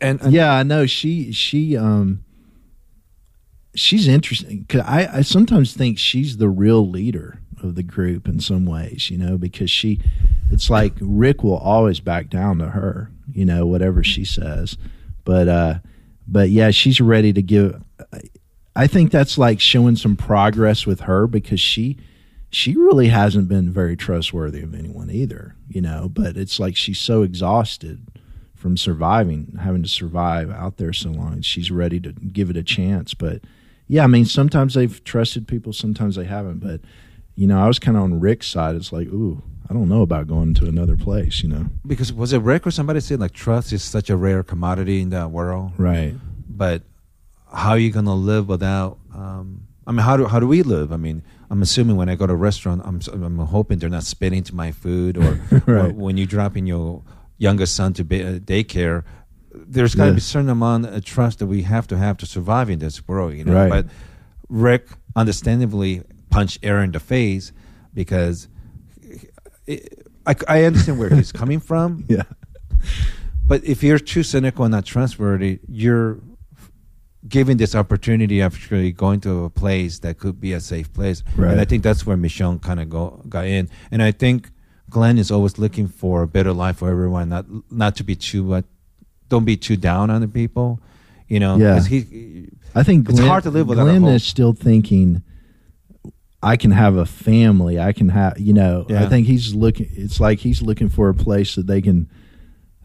and, 0.00 0.20
and 0.22 0.32
yeah, 0.32 0.52
I 0.54 0.62
know 0.62 0.86
she 0.86 1.32
she 1.32 1.76
um 1.76 2.24
she's 3.78 4.08
interesting. 4.08 4.64
'Cause 4.68 4.82
I 4.82 5.18
I 5.18 5.22
sometimes 5.22 5.72
think 5.72 5.98
she's 5.98 6.36
the 6.36 6.48
real 6.48 6.88
leader 6.88 7.40
of 7.62 7.74
the 7.74 7.82
group 7.82 8.28
in 8.28 8.40
some 8.40 8.66
ways, 8.66 9.10
you 9.10 9.18
know, 9.18 9.36
because 9.38 9.70
she 9.70 10.00
it's 10.50 10.70
like 10.70 10.94
Rick 11.00 11.42
will 11.42 11.56
always 11.56 12.00
back 12.00 12.30
down 12.30 12.58
to 12.58 12.70
her, 12.70 13.10
you 13.32 13.44
know, 13.44 13.66
whatever 13.66 14.02
she 14.04 14.24
says. 14.24 14.76
But 15.24 15.48
uh 15.48 15.78
but 16.26 16.50
yeah, 16.50 16.70
she's 16.70 17.00
ready 17.00 17.32
to 17.32 17.42
give 17.42 17.82
I 18.76 18.86
think 18.86 19.10
that's 19.10 19.38
like 19.38 19.60
showing 19.60 19.96
some 19.96 20.16
progress 20.16 20.86
with 20.86 21.00
her 21.00 21.26
because 21.26 21.60
she 21.60 21.96
she 22.50 22.74
really 22.76 23.08
hasn't 23.08 23.48
been 23.48 23.70
very 23.70 23.96
trustworthy 23.96 24.62
of 24.62 24.74
anyone 24.74 25.10
either, 25.10 25.54
you 25.68 25.80
know, 25.80 26.08
but 26.08 26.36
it's 26.36 26.58
like 26.58 26.76
she's 26.76 26.98
so 26.98 27.22
exhausted 27.22 28.00
from 28.54 28.76
surviving, 28.76 29.58
having 29.60 29.82
to 29.82 29.88
survive 29.88 30.50
out 30.50 30.78
there 30.78 30.92
so 30.92 31.10
long. 31.10 31.42
She's 31.42 31.70
ready 31.70 32.00
to 32.00 32.12
give 32.12 32.50
it 32.50 32.56
a 32.56 32.62
chance. 32.62 33.14
But 33.14 33.42
yeah, 33.88 34.04
I 34.04 34.06
mean, 34.06 34.26
sometimes 34.26 34.74
they've 34.74 35.02
trusted 35.04 35.48
people, 35.48 35.72
sometimes 35.72 36.16
they 36.16 36.24
haven't. 36.24 36.58
But 36.60 36.80
you 37.34 37.46
know, 37.46 37.58
I 37.58 37.66
was 37.66 37.78
kind 37.78 37.96
of 37.96 38.02
on 38.04 38.20
Rick's 38.20 38.46
side. 38.46 38.76
It's 38.76 38.92
like, 38.92 39.08
ooh, 39.08 39.42
I 39.68 39.72
don't 39.72 39.88
know 39.88 40.02
about 40.02 40.28
going 40.28 40.54
to 40.54 40.66
another 40.66 40.96
place. 40.96 41.42
You 41.42 41.48
know, 41.48 41.66
because 41.86 42.12
was 42.12 42.32
it 42.32 42.42
Rick 42.42 42.66
or 42.66 42.70
somebody 42.70 43.00
said 43.00 43.20
like 43.20 43.32
trust 43.32 43.72
is 43.72 43.82
such 43.82 44.10
a 44.10 44.16
rare 44.16 44.42
commodity 44.42 45.00
in 45.00 45.10
that 45.10 45.30
world, 45.30 45.72
right? 45.78 46.14
but 46.48 46.82
how 47.52 47.70
are 47.70 47.78
you 47.78 47.90
gonna 47.90 48.14
live 48.14 48.48
without? 48.48 48.98
Um, 49.14 49.66
I 49.86 49.92
mean, 49.92 50.00
how 50.00 50.16
do 50.16 50.26
how 50.26 50.38
do 50.38 50.46
we 50.46 50.62
live? 50.62 50.92
I 50.92 50.96
mean, 50.96 51.22
I'm 51.50 51.62
assuming 51.62 51.96
when 51.96 52.10
I 52.10 52.14
go 52.14 52.26
to 52.26 52.34
a 52.34 52.36
restaurant, 52.36 52.82
I'm 52.84 53.00
I'm 53.12 53.38
hoping 53.38 53.78
they're 53.78 53.88
not 53.88 54.04
spitting 54.04 54.42
to 54.44 54.54
my 54.54 54.70
food, 54.70 55.16
or, 55.16 55.40
or 55.66 55.88
when 55.90 56.18
you 56.18 56.26
drop 56.26 56.56
in 56.56 56.66
your 56.66 57.02
youngest 57.38 57.74
son 57.74 57.94
to 57.94 58.02
uh, 58.02 58.38
daycare, 58.40 59.04
there's 59.52 59.94
got 59.94 60.04
to 60.04 60.10
Yeah. 60.10 60.14
be 60.14 60.18
a 60.18 60.20
certain 60.20 60.50
amount 60.50 60.86
of 60.86 61.04
trust 61.04 61.38
that 61.40 61.46
we 61.46 61.62
have 61.62 61.86
to 61.88 61.98
have 61.98 62.16
to 62.18 62.26
survive 62.26 62.70
in 62.70 62.78
this 62.78 63.06
world, 63.08 63.34
you 63.34 63.44
know. 63.44 63.54
Right. 63.54 63.70
But 63.70 63.86
Rick, 64.48 64.88
understandably, 65.16 66.02
punched 66.30 66.58
Aaron 66.62 66.84
in 66.86 66.92
the 66.92 67.00
face 67.00 67.52
because 67.94 68.48
it, 69.66 70.06
I, 70.26 70.34
I 70.46 70.64
understand 70.64 70.98
where 70.98 71.10
he's 71.14 71.32
coming 71.42 71.60
from. 71.60 72.04
Yeah, 72.08 72.22
But 73.46 73.64
if 73.64 73.82
you're 73.82 73.98
too 73.98 74.22
cynical 74.22 74.64
and 74.64 74.72
not 74.72 74.84
trustworthy, 74.84 75.60
you're 75.68 76.18
giving 77.26 77.56
this 77.56 77.74
opportunity 77.74 78.40
of 78.40 78.54
actually 78.54 78.92
going 78.92 79.20
to 79.20 79.44
a 79.44 79.50
place 79.50 79.98
that 80.00 80.18
could 80.18 80.40
be 80.40 80.52
a 80.52 80.60
safe 80.60 80.92
place. 80.92 81.22
Right. 81.36 81.50
And 81.52 81.60
I 81.60 81.64
think 81.64 81.82
that's 81.82 82.06
where 82.06 82.16
Michonne 82.16 82.60
kind 82.62 82.80
of 82.80 82.88
go 82.88 83.22
got 83.28 83.46
in. 83.46 83.68
And 83.90 84.02
I 84.02 84.12
think 84.12 84.50
Glenn 84.90 85.18
is 85.18 85.30
always 85.30 85.58
looking 85.58 85.88
for 85.88 86.22
a 86.22 86.26
better 86.28 86.52
life 86.52 86.76
for 86.78 86.90
everyone, 86.90 87.28
not 87.30 87.46
not 87.70 87.96
to 87.96 88.04
be 88.04 88.14
too 88.16 88.54
uh, 88.54 88.62
don't 89.28 89.44
be 89.44 89.56
too 89.56 89.76
down 89.76 90.10
on 90.10 90.20
the 90.20 90.28
people, 90.28 90.80
you 91.28 91.40
know. 91.40 91.56
Yeah. 91.56 91.74
'cause 91.74 91.86
he 91.86 92.48
I 92.74 92.82
think 92.82 93.08
It's 93.08 93.18
Glenn, 93.18 93.28
hard 93.28 93.42
to 93.44 93.50
live 93.50 93.68
without 93.68 93.88
a 93.88 93.98
Glenn 93.98 94.04
is 94.14 94.24
still 94.24 94.52
thinking. 94.52 95.22
I 96.42 96.56
can 96.56 96.70
have 96.70 96.94
a 96.96 97.04
family. 97.06 97.80
I 97.80 97.92
can 97.92 98.10
have, 98.10 98.38
you 98.38 98.52
know. 98.52 98.86
Yeah. 98.88 99.02
I 99.04 99.08
think 99.08 99.26
he's 99.26 99.54
looking. 99.54 99.88
It's 99.92 100.20
like 100.20 100.38
he's 100.40 100.62
looking 100.62 100.88
for 100.88 101.08
a 101.08 101.14
place 101.14 101.56
that 101.56 101.66
they 101.66 101.80
can 101.82 102.08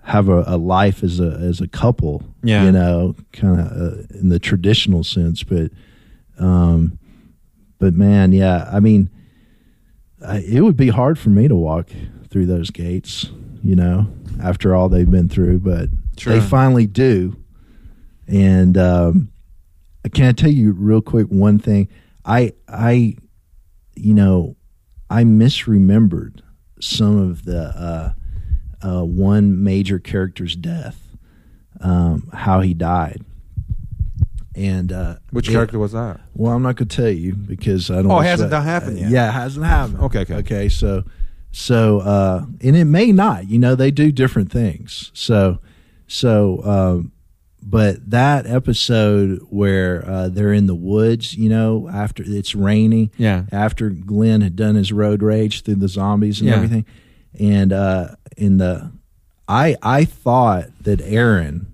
have 0.03 0.27
a, 0.27 0.43
a 0.47 0.57
life 0.57 1.03
as 1.03 1.19
a 1.19 1.31
as 1.39 1.61
a 1.61 1.67
couple. 1.67 2.23
Yeah. 2.43 2.65
you 2.65 2.71
know, 2.71 3.15
kind 3.31 3.59
of 3.59 3.67
uh, 3.67 4.19
in 4.19 4.29
the 4.29 4.39
traditional 4.39 5.03
sense. 5.03 5.43
But, 5.43 5.71
um, 6.39 6.97
but 7.79 7.93
man, 7.93 8.31
yeah, 8.33 8.67
I 8.71 8.79
mean, 8.79 9.09
I, 10.25 10.39
it 10.39 10.61
would 10.61 10.75
be 10.77 10.89
hard 10.89 11.19
for 11.19 11.29
me 11.29 11.47
to 11.47 11.55
walk 11.55 11.89
through 12.29 12.47
those 12.47 12.69
gates, 12.71 13.29
you 13.63 13.75
know, 13.75 14.07
after 14.41 14.73
all 14.75 14.89
they've 14.89 15.09
been 15.09 15.29
through, 15.29 15.59
but 15.59 15.89
Sure. 16.17 16.33
they 16.33 16.39
finally 16.39 16.85
do. 16.87 17.35
And 18.27 18.77
um, 18.77 19.31
can 20.13 20.25
I 20.25 20.31
tell 20.31 20.51
you 20.51 20.71
real 20.73 21.01
quick 21.01 21.27
one 21.27 21.59
thing? 21.59 21.89
I 22.25 22.53
I 22.67 23.15
you 23.95 24.13
know 24.13 24.55
I 25.09 25.23
misremembered 25.23 26.41
some 26.79 27.17
of 27.17 27.45
the 27.45 27.61
uh, 27.61 28.13
uh, 28.81 29.03
one 29.03 29.63
major 29.63 29.99
character's 29.99 30.55
death, 30.55 30.99
um, 31.81 32.29
how 32.33 32.61
he 32.61 32.73
died, 32.73 33.21
and 34.55 34.91
uh, 34.91 35.15
Which 35.31 35.49
it- 35.49 35.51
character 35.51 35.79
was 35.79 35.91
that? 35.93 36.19
Well, 36.33 36.53
I'm 36.53 36.63
not 36.63 36.75
going 36.77 36.87
to 36.87 36.95
tell 36.95 37.09
you 37.09 37.33
because 37.35 37.89
I 37.91 38.01
don't. 38.01 38.11
Oh, 38.11 38.19
it 38.19 38.25
hasn't 38.25 38.51
done 38.51 38.63
happened 38.63 38.99
yet. 38.99 39.09
Yeah, 39.11 39.29
it 39.29 39.33
hasn't 39.33 39.65
happened. 39.65 39.99
Okay, 40.01 40.19
okay. 40.21 40.35
okay. 40.35 40.69
So, 40.69 41.03
so, 41.51 41.99
uh, 41.99 42.45
and 42.61 42.75
it 42.75 42.85
may 42.85 43.11
not. 43.11 43.47
You 43.49 43.59
know, 43.59 43.75
they 43.75 43.91
do 43.91 44.11
different 44.11 44.51
things. 44.51 45.11
So, 45.13 45.59
so, 46.13 46.61
um, 46.63 47.11
but 47.65 48.09
that 48.11 48.45
episode 48.45 49.39
where 49.49 50.05
uh, 50.07 50.27
they're 50.29 50.53
in 50.53 50.67
the 50.67 50.75
woods, 50.75 51.35
you 51.35 51.49
know, 51.49 51.89
after 51.91 52.21
it's 52.25 52.53
raining, 52.55 53.09
Yeah. 53.17 53.45
after 53.51 53.89
Glenn 53.89 54.41
had 54.41 54.55
done 54.55 54.75
his 54.75 54.91
road 54.91 55.23
rage 55.23 55.63
through 55.63 55.75
the 55.75 55.87
zombies 55.87 56.39
and 56.41 56.49
Yeah. 56.49 56.55
everything, 56.55 56.85
and 57.39 57.71
uh, 57.73 58.15
in 58.37 58.57
the, 58.57 58.91
I 59.47 59.75
I 59.81 60.05
thought 60.05 60.65
that 60.83 61.01
Aaron, 61.01 61.67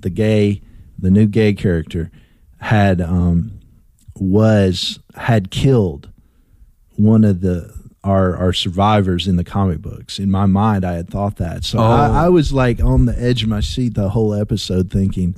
the 0.00 0.10
gay, 0.10 0.60
the 0.98 1.10
new 1.10 1.26
gay 1.26 1.52
character, 1.54 2.10
had 2.58 3.00
um 3.00 3.52
was 4.18 4.98
had 5.14 5.50
killed 5.50 6.08
one 6.96 7.22
of 7.24 7.40
the 7.40 7.72
our 8.04 8.36
our 8.36 8.52
survivors 8.52 9.26
in 9.26 9.36
the 9.36 9.44
comic 9.44 9.80
books. 9.80 10.18
In 10.18 10.30
my 10.30 10.46
mind, 10.46 10.84
I 10.84 10.94
had 10.94 11.08
thought 11.10 11.36
that, 11.36 11.64
so 11.64 11.78
Oh. 11.78 11.82
I, 11.82 12.26
I 12.26 12.28
was 12.28 12.52
like 12.52 12.80
on 12.82 13.06
the 13.06 13.20
edge 13.20 13.42
of 13.42 13.48
my 13.48 13.60
seat 13.60 13.94
the 13.94 14.10
whole 14.10 14.32
episode, 14.34 14.90
thinking, 14.90 15.34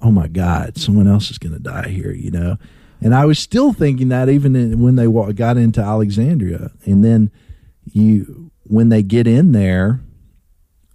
"Oh 0.00 0.10
my 0.10 0.26
God, 0.28 0.76
someone 0.76 1.06
else 1.06 1.30
is 1.30 1.38
going 1.38 1.52
to 1.54 1.60
die 1.60 1.88
here," 1.88 2.12
you 2.12 2.30
know. 2.30 2.56
And 3.02 3.14
I 3.14 3.24
was 3.24 3.38
still 3.38 3.72
thinking 3.72 4.08
that 4.10 4.28
even 4.28 4.54
in, 4.56 4.80
when 4.80 4.96
they 4.96 5.06
wa- 5.06 5.32
got 5.32 5.56
into 5.56 5.80
Alexandria, 5.80 6.70
and 6.84 7.02
then 7.04 7.30
you 7.92 8.50
when 8.64 8.88
they 8.88 9.02
get 9.02 9.26
in 9.26 9.52
there, 9.52 10.00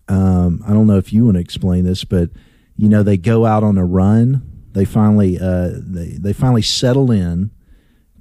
um, 0.07 0.63
I 0.67 0.73
don't 0.73 0.87
know 0.87 0.97
if 0.97 1.11
you 1.11 1.25
want 1.25 1.35
to 1.35 1.41
explain 1.41 1.83
this, 1.85 2.03
but 2.03 2.29
you 2.75 2.89
know 2.89 3.03
they 3.03 3.17
go 3.17 3.45
out 3.45 3.63
on 3.63 3.77
a 3.77 3.85
run. 3.85 4.41
They 4.73 4.85
finally 4.85 5.39
uh, 5.39 5.71
they 5.75 6.09
they 6.19 6.33
finally 6.33 6.61
settle 6.61 7.09
in 7.09 7.51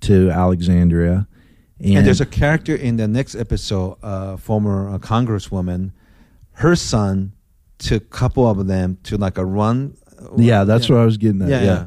to 0.02 0.30
Alexandria, 0.30 1.26
and, 1.80 1.98
And, 1.98 2.06
there's 2.06 2.20
a 2.20 2.26
character 2.26 2.74
in 2.74 2.96
the 2.96 3.08
next 3.08 3.34
episode, 3.34 3.96
uh, 4.02 4.36
former 4.36 4.88
uh, 4.94 4.98
congresswoman. 4.98 5.90
Her 6.52 6.76
son 6.76 7.32
took 7.78 8.02
a 8.04 8.06
couple 8.06 8.48
of 8.48 8.66
them 8.66 8.98
to 9.04 9.16
like 9.16 9.38
a 9.38 9.44
run. 9.44 9.96
yeah, 10.36 10.64
that's 10.64 10.88
what 10.88 10.98
I 10.98 11.04
was 11.04 11.16
getting 11.16 11.42
at. 11.42 11.48
Yeah, 11.48 11.60
Yeah, 11.60 11.64
yeah. 11.64 11.86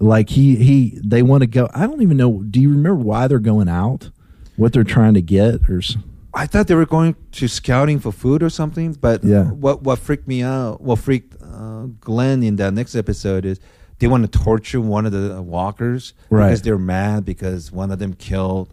like 0.00 0.30
he 0.30 0.56
he 0.56 0.98
they 1.04 1.22
want 1.22 1.42
to 1.42 1.46
go. 1.46 1.68
I 1.74 1.86
don't 1.86 2.02
even 2.02 2.16
know. 2.16 2.42
Do 2.42 2.60
you 2.60 2.70
remember 2.70 2.94
why 2.96 3.28
they're 3.28 3.38
going 3.38 3.68
out? 3.68 4.10
What 4.56 4.72
they're 4.72 4.84
trying 4.84 5.14
to 5.14 5.22
get, 5.22 5.68
or 5.68 5.82
I 6.32 6.46
thought 6.46 6.66
they 6.68 6.74
were 6.74 6.86
going 6.86 7.16
to 7.32 7.48
scouting 7.48 7.98
for 8.00 8.10
food 8.12 8.42
or 8.42 8.48
something, 8.50 8.92
but 8.94 9.22
Yeah. 9.24 9.44
what 9.50 9.82
what 9.82 9.98
freaked 9.98 10.26
me 10.26 10.42
out, 10.42 10.80
what 10.80 10.98
freaked 11.00 11.36
uh, 11.42 11.86
Glenn 12.00 12.42
in 12.42 12.56
that 12.56 12.72
next 12.72 12.94
episode 12.96 13.44
is 13.44 13.60
they 13.98 14.06
want 14.08 14.30
to 14.30 14.38
torture 14.38 14.80
one 14.80 15.06
of 15.06 15.12
the 15.12 15.40
walkers 15.42 16.14
Right. 16.30 16.46
because 16.48 16.62
they're 16.62 16.78
mad 16.78 17.24
because 17.24 17.70
one 17.70 17.90
of 17.92 17.98
them 17.98 18.14
killed 18.14 18.72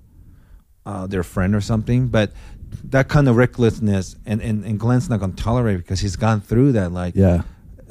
uh, 0.86 1.08
their 1.08 1.24
friend 1.24 1.54
or 1.56 1.62
something. 1.62 2.08
But 2.08 2.32
that 2.86 3.08
kind 3.10 3.28
of 3.28 3.36
recklessness, 3.36 4.16
and, 4.26 4.42
and, 4.42 4.64
and 4.66 4.80
Glenn's 4.80 5.10
not 5.10 5.20
going 5.20 5.34
to 5.34 5.44
tolerate 5.44 5.76
it 5.76 5.80
because 5.80 6.00
he's 6.00 6.16
gone 6.16 6.42
through 6.42 6.72
that. 6.74 6.92
Like 6.92 7.16
yeah, 7.16 7.44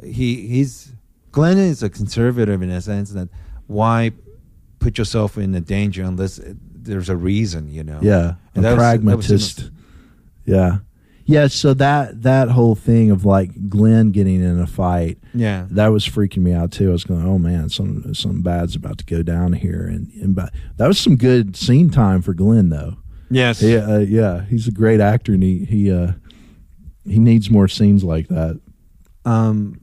he 0.02 0.46
he's 0.48 0.92
Glenn 1.32 1.58
is 1.58 1.82
a 1.82 1.90
conservative 1.90 2.62
in 2.62 2.70
a 2.70 2.80
sense 2.80 3.10
that 3.10 3.28
why 3.66 4.12
put 4.80 4.96
yourself 4.98 5.36
in 5.38 5.54
a 5.54 5.60
danger 5.60 6.02
unless 6.02 6.38
it, 6.38 6.56
there's 6.82 7.08
a 7.10 7.16
reason, 7.16 7.70
you 7.70 7.84
know. 7.84 8.00
yeah, 8.02 8.34
And 8.54 8.64
a 8.64 8.70
that 8.70 8.70
was- 8.70 8.76
was 8.76 8.78
pragmatist. 8.78 9.70
yeah, 10.46 10.78
yeah. 11.24 11.46
So 11.46 11.74
that 11.74 12.22
that 12.22 12.48
whole 12.50 12.74
thing 12.74 13.10
of 13.10 13.24
like 13.24 13.68
Glenn 13.68 14.10
getting 14.10 14.42
in 14.42 14.58
a 14.60 14.66
fight. 14.66 15.18
Yeah. 15.34 15.66
that 15.70 15.88
was 15.88 16.06
freaking 16.06 16.38
me 16.38 16.52
out 16.52 16.72
too. 16.72 16.90
I 16.90 16.92
was 16.92 17.04
going, 17.04 17.26
"Oh 17.26 17.38
man, 17.38 17.68
some 17.68 18.14
something 18.14 18.42
bad's 18.42 18.74
about 18.74 18.98
to 18.98 19.04
go 19.04 19.22
down 19.22 19.52
here." 19.52 19.86
And, 19.86 20.10
and 20.14 20.34
but 20.34 20.52
that 20.76 20.86
was 20.86 20.98
some 20.98 21.16
good 21.16 21.56
scene 21.56 21.90
time 21.90 22.22
for 22.22 22.34
Glenn, 22.34 22.68
though. 22.70 22.96
Yes. 23.30 23.62
Yeah, 23.62 23.86
uh, 23.88 23.98
yeah, 23.98 24.44
he's 24.46 24.66
a 24.66 24.72
great 24.72 25.00
actor, 25.00 25.32
and 25.32 25.42
he 25.42 25.64
he 25.64 25.92
uh, 25.92 26.12
he 27.04 27.18
needs 27.18 27.50
more 27.50 27.68
scenes 27.68 28.02
like 28.04 28.28
that. 28.28 28.60
Um. 29.24 29.80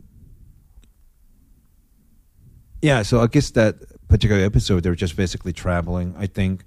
Yeah, 2.82 3.02
so 3.02 3.22
I 3.22 3.28
guess 3.28 3.50
that 3.52 3.76
particular 4.08 4.44
episode, 4.44 4.84
they 4.84 4.90
were 4.90 4.96
just 4.96 5.16
basically 5.16 5.54
traveling. 5.54 6.14
I 6.18 6.28
think. 6.28 6.64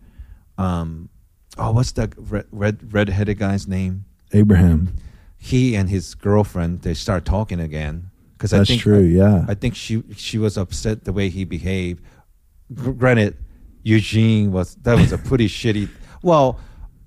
Um, 0.59 1.09
oh, 1.57 1.73
what's 1.73 1.93
that 1.93 2.15
red 2.17 2.47
red 2.51 2.93
redheaded 2.93 3.39
guy's 3.39 3.69
name? 3.69 4.05
Abraham, 4.33 4.95
He 5.39 5.75
and 5.77 5.89
his 5.89 6.15
girlfriend 6.15 6.83
they 6.83 6.95
start 6.95 7.25
talking 7.25 7.61
again 7.61 8.11
because 8.37 8.53
I 8.53 8.59
that's 8.59 8.71
think 8.71 8.83
true. 8.83 9.01
yeah, 9.01 9.45
I 9.49 9.55
think 9.55 9.75
she 9.75 10.03
she 10.17 10.39
was 10.39 10.57
upset 10.57 11.05
the 11.05 11.13
way 11.13 11.29
he 11.29 11.45
behaved. 11.45 12.03
Gr- 12.75 12.93
Granted, 12.93 13.37
Eugene 13.83 14.53
was 14.53 14.75
that 14.83 14.97
was 14.99 15.13
a 15.13 15.19
pretty 15.19 15.49
shitty. 15.59 15.89
Well, 16.23 16.59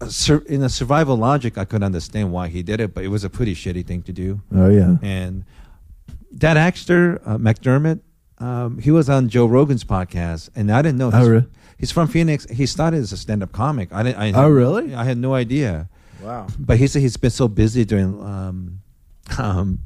uh, 0.02 0.10
in 0.48 0.64
a 0.64 0.70
survival 0.70 1.16
logic, 1.16 1.58
I 1.58 1.66
could 1.66 1.84
understand 1.84 2.32
why 2.32 2.48
he 2.50 2.64
did 2.64 2.80
it, 2.82 2.94
but 2.94 3.04
it 3.04 3.10
was 3.10 3.24
a 3.24 3.30
pretty 3.30 3.56
shitty 3.56 3.86
thing 3.86 4.02
to 4.04 4.12
do. 4.14 4.42
oh 4.54 4.70
yeah, 4.70 4.98
And 5.02 5.46
that 6.32 6.58
actor 6.58 7.22
uh, 7.26 7.38
McDermitt, 7.38 8.00
um, 8.40 8.80
he 8.80 8.90
was 8.92 9.08
on 9.10 9.30
Joe 9.30 9.46
Rogan's 9.46 9.84
podcast, 9.84 10.50
and 10.56 10.72
I 10.72 10.82
didn't 10.82 10.98
know. 10.98 11.12
Oh, 11.14 11.20
He's, 11.20 11.30
really? 11.30 11.46
he's 11.78 11.92
from 11.92 12.08
Phoenix. 12.08 12.46
He 12.50 12.66
started 12.66 12.98
as 13.02 13.12
a 13.14 13.18
stand-up 13.18 13.52
comic. 13.52 13.94
I 13.94 14.02
didn't. 14.04 14.18
I, 14.18 14.34
Oh, 14.44 14.50
really? 14.50 14.96
I 14.96 15.04
had 15.06 15.18
no 15.20 15.36
idea. 15.36 15.90
Wow, 16.24 16.48
But 16.60 16.78
he 16.78 16.88
said 16.88 17.02
he's 17.02 17.18
been 17.18 17.30
so 17.32 17.48
busy 17.48 17.86
doing 17.86 18.22
um, 18.24 18.80
um, 19.38 19.80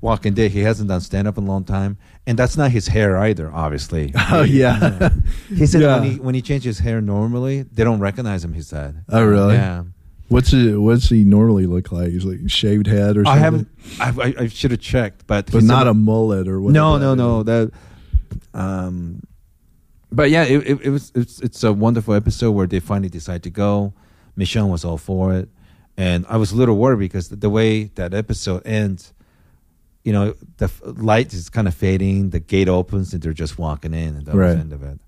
Walking 0.00 0.34
Dead, 0.34 0.50
he 0.50 0.60
hasn't 0.60 0.88
done 0.88 1.00
stand 1.00 1.26
up 1.26 1.38
in 1.38 1.44
a 1.44 1.46
long 1.46 1.64
time, 1.64 1.96
and 2.26 2.38
that's 2.38 2.56
not 2.56 2.70
his 2.70 2.88
hair 2.88 3.16
either. 3.18 3.50
Obviously. 3.52 4.12
oh 4.30 4.42
yeah, 4.42 5.08
He 5.48 5.66
said 5.66 5.80
Yeah. 5.80 5.98
when 6.00 6.10
he 6.10 6.16
when 6.18 6.34
he 6.34 6.42
changes 6.42 6.76
his 6.78 6.84
hair 6.84 7.00
normally, 7.00 7.62
they 7.62 7.82
don't 7.84 8.00
recognize 8.00 8.44
him. 8.44 8.52
He 8.52 8.60
said. 8.62 9.02
Oh, 9.08 9.24
really? 9.24 9.54
Yeah. 9.54 9.84
What's 10.28 10.52
it? 10.52 10.76
What's 10.76 11.08
he 11.08 11.24
normally 11.24 11.66
look 11.66 11.90
like? 11.92 12.08
He's 12.10 12.24
like 12.24 12.40
shaved 12.50 12.86
head 12.88 13.16
or 13.16 13.24
something. 13.24 13.28
I 13.32 13.38
haven't. 13.38 13.68
I, 14.00 14.08
I, 14.10 14.34
I 14.44 14.46
should 14.48 14.72
have 14.72 14.80
checked, 14.80 15.26
but 15.26 15.50
but 15.50 15.62
not 15.62 15.80
said- 15.80 15.86
a 15.88 15.94
mullet 15.94 16.48
or 16.48 16.60
whatever. 16.60 16.74
No, 16.74 16.98
no, 16.98 17.14
no. 17.14 17.42
That. 17.42 17.70
Um. 18.52 19.22
But 20.12 20.30
yeah, 20.30 20.44
it, 20.44 20.66
it, 20.66 20.80
it 20.82 20.90
was 20.90 21.12
it's 21.14 21.40
it's 21.40 21.64
a 21.64 21.72
wonderful 21.72 22.14
episode 22.14 22.52
where 22.52 22.66
they 22.66 22.80
finally 22.80 23.08
decide 23.08 23.42
to 23.44 23.50
go. 23.50 23.92
Michonne 24.36 24.68
was 24.70 24.84
all 24.84 24.98
for 24.98 25.34
it, 25.34 25.48
and 25.96 26.26
I 26.28 26.36
was 26.36 26.52
a 26.52 26.56
little 26.56 26.76
worried 26.76 26.98
because 26.98 27.28
the, 27.28 27.36
the 27.36 27.50
way 27.50 27.84
that 27.94 28.12
episode 28.14 28.66
ends, 28.66 29.12
you 30.04 30.12
know, 30.12 30.34
the 30.58 30.66
f- 30.66 30.82
light 30.84 31.32
is 31.32 31.48
kind 31.48 31.66
of 31.66 31.74
fading, 31.74 32.30
the 32.30 32.40
gate 32.40 32.68
opens, 32.68 33.12
and 33.12 33.22
they're 33.22 33.32
just 33.32 33.58
walking 33.58 33.94
in, 33.94 34.16
and 34.16 34.26
that 34.26 34.34
was 34.34 34.54
the 34.56 34.60
end 34.60 34.72
of 34.72 34.82
it. 34.82 34.98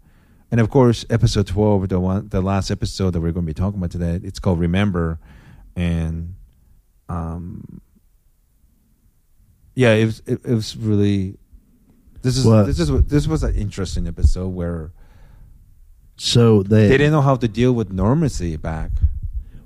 And 0.51 0.61
of 0.61 0.71
course, 0.71 1.05
episode 1.11 1.47
twelve, 1.47 1.89
the 1.89 2.01
one, 2.01 2.29
the 2.31 2.41
last 2.41 2.71
episode 2.71 3.11
that 3.13 3.21
we're 3.21 3.33
going 3.33 3.45
to 3.45 3.51
be 3.51 3.55
talking 3.55 3.79
about 3.79 3.91
today, 3.91 4.19
it's 4.25 4.39
called 4.39 4.59
Remember, 4.59 5.19
and 5.77 6.35
um, 7.11 7.81
yeah, 9.75 9.93
it 9.93 10.07
was 10.07 10.23
it, 10.27 10.41
it 10.45 10.55
was 10.55 10.77
really. 10.77 11.37
This 12.23 12.37
is 12.37 12.45
What? 12.47 12.67
this 12.67 12.81
is 12.81 12.91
this 13.05 13.27
was 13.29 13.45
an 13.45 13.55
interesting 13.55 14.09
episode 14.09 14.49
where 14.49 14.91
So 16.17 16.63
they, 16.65 16.89
they 16.89 16.97
didn't 16.97 17.13
know 17.13 17.21
how 17.21 17.37
to 17.37 17.47
deal 17.47 17.73
with 17.73 17.95
normacy 17.95 18.61
back. 18.61 18.91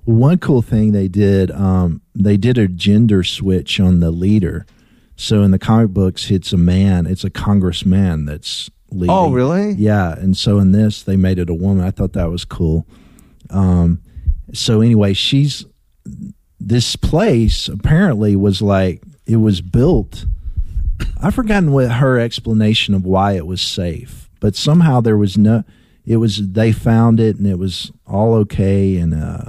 One 0.04 0.38
cool 0.38 0.62
thing 0.62 0.92
they 0.92 1.08
did 1.08 1.50
um, 1.50 2.02
they 2.14 2.36
did 2.36 2.58
a 2.58 2.68
gender 2.68 3.22
switch 3.22 3.78
on 3.80 4.00
the 4.00 4.10
leader. 4.10 4.66
So 5.16 5.42
in 5.42 5.50
the 5.50 5.58
comic 5.58 5.90
books 5.90 6.30
it's 6.30 6.52
a 6.52 6.56
man 6.56 7.06
it's 7.06 7.24
a 7.24 7.30
congressman 7.30 8.24
that's 8.24 8.70
leading. 8.90 9.14
Oh, 9.14 9.30
really? 9.30 9.72
yeah 9.72 10.14
and 10.18 10.36
so 10.36 10.58
in 10.58 10.72
this 10.72 11.02
they 11.02 11.16
made 11.16 11.38
it 11.38 11.50
a 11.50 11.54
woman. 11.54 11.84
I 11.84 11.90
thought 11.90 12.12
that 12.14 12.30
was 12.30 12.44
cool. 12.44 12.86
Um, 13.50 14.00
so 14.52 14.80
anyway 14.80 15.12
she's 15.12 15.64
this 16.58 16.96
place 16.96 17.68
apparently 17.68 18.36
was 18.36 18.62
like 18.62 19.02
it 19.26 19.36
was 19.36 19.60
built. 19.60 20.26
I've 21.20 21.34
forgotten 21.34 21.72
what 21.72 21.90
her 21.90 22.18
explanation 22.18 22.94
of 22.94 23.04
why 23.04 23.32
it 23.32 23.46
was 23.46 23.60
safe 23.60 24.22
but 24.42 24.56
somehow 24.56 25.00
there 25.00 25.16
was 25.16 25.38
no 25.38 25.62
it 26.04 26.16
was 26.16 26.50
they 26.50 26.72
found 26.72 27.20
it 27.20 27.36
and 27.36 27.46
it 27.46 27.58
was 27.58 27.92
all 28.06 28.34
okay 28.34 28.96
and 28.96 29.14
uh 29.14 29.44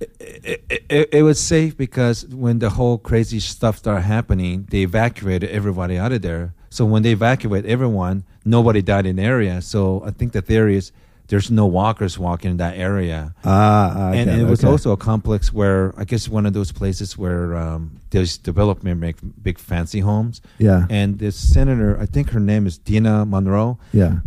It, 0.00 0.64
it, 0.88 1.08
it 1.12 1.22
was 1.22 1.40
safe 1.40 1.76
because 1.76 2.26
when 2.26 2.58
the 2.58 2.70
whole 2.70 2.98
crazy 2.98 3.40
stuff 3.40 3.78
started 3.78 4.02
happening, 4.02 4.66
they 4.70 4.82
evacuated 4.82 5.50
everybody 5.50 5.96
out 5.96 6.12
of 6.12 6.22
there. 6.22 6.54
So 6.70 6.84
when 6.84 7.02
they 7.02 7.12
evacuate 7.12 7.64
everyone, 7.64 8.24
nobody 8.44 8.82
died 8.82 9.06
in 9.06 9.16
the 9.16 9.22
area. 9.22 9.62
So 9.62 10.02
I 10.04 10.10
think 10.10 10.32
the 10.32 10.42
theory 10.42 10.76
is 10.76 10.92
there's 11.28 11.50
no 11.50 11.66
walkers 11.66 12.18
walking 12.18 12.52
in 12.52 12.56
that 12.58 12.76
area. 12.76 13.34
Ah, 13.44 14.10
and, 14.10 14.20
okay, 14.20 14.32
and 14.32 14.42
it 14.42 14.44
was 14.44 14.62
okay. 14.62 14.70
also 14.70 14.92
a 14.92 14.96
complex 14.96 15.52
where 15.52 15.92
I 15.96 16.04
guess 16.04 16.28
one 16.28 16.46
of 16.46 16.52
those 16.52 16.72
places 16.72 17.18
where 17.18 17.56
um, 17.56 17.98
there's 18.10 18.38
development 18.38 19.00
make 19.00 19.16
big 19.42 19.58
fancy 19.58 20.00
homes. 20.00 20.40
Yeah. 20.58 20.86
And 20.88 21.18
this 21.18 21.36
senator, 21.36 21.98
I 21.98 22.06
think 22.06 22.30
her 22.30 22.40
name 22.40 22.66
is 22.66 22.78
Dina 22.78 23.24
Monroe. 23.26 23.78
yeah. 23.92 24.18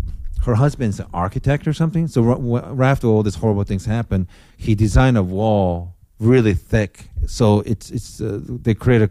Her 0.49 0.55
husband's 0.55 0.99
an 0.99 1.07
architect 1.13 1.67
or 1.67 1.73
something. 1.73 2.07
So 2.07 2.21
ri- 2.21 2.35
ri- 2.53 2.71
right 2.79 2.91
after 2.91 3.07
all 3.07 3.23
these 3.23 3.35
horrible 3.35 3.63
things 3.63 3.85
happened, 3.85 4.27
he 4.57 4.75
designed 4.75 5.17
a 5.17 5.23
wall 5.23 5.95
really 6.19 6.53
thick. 6.71 6.93
So 7.27 7.61
it's 7.71 7.89
it's 7.91 8.19
uh, 8.21 8.39
they 8.65 8.73
create 8.73 9.01
a 9.03 9.09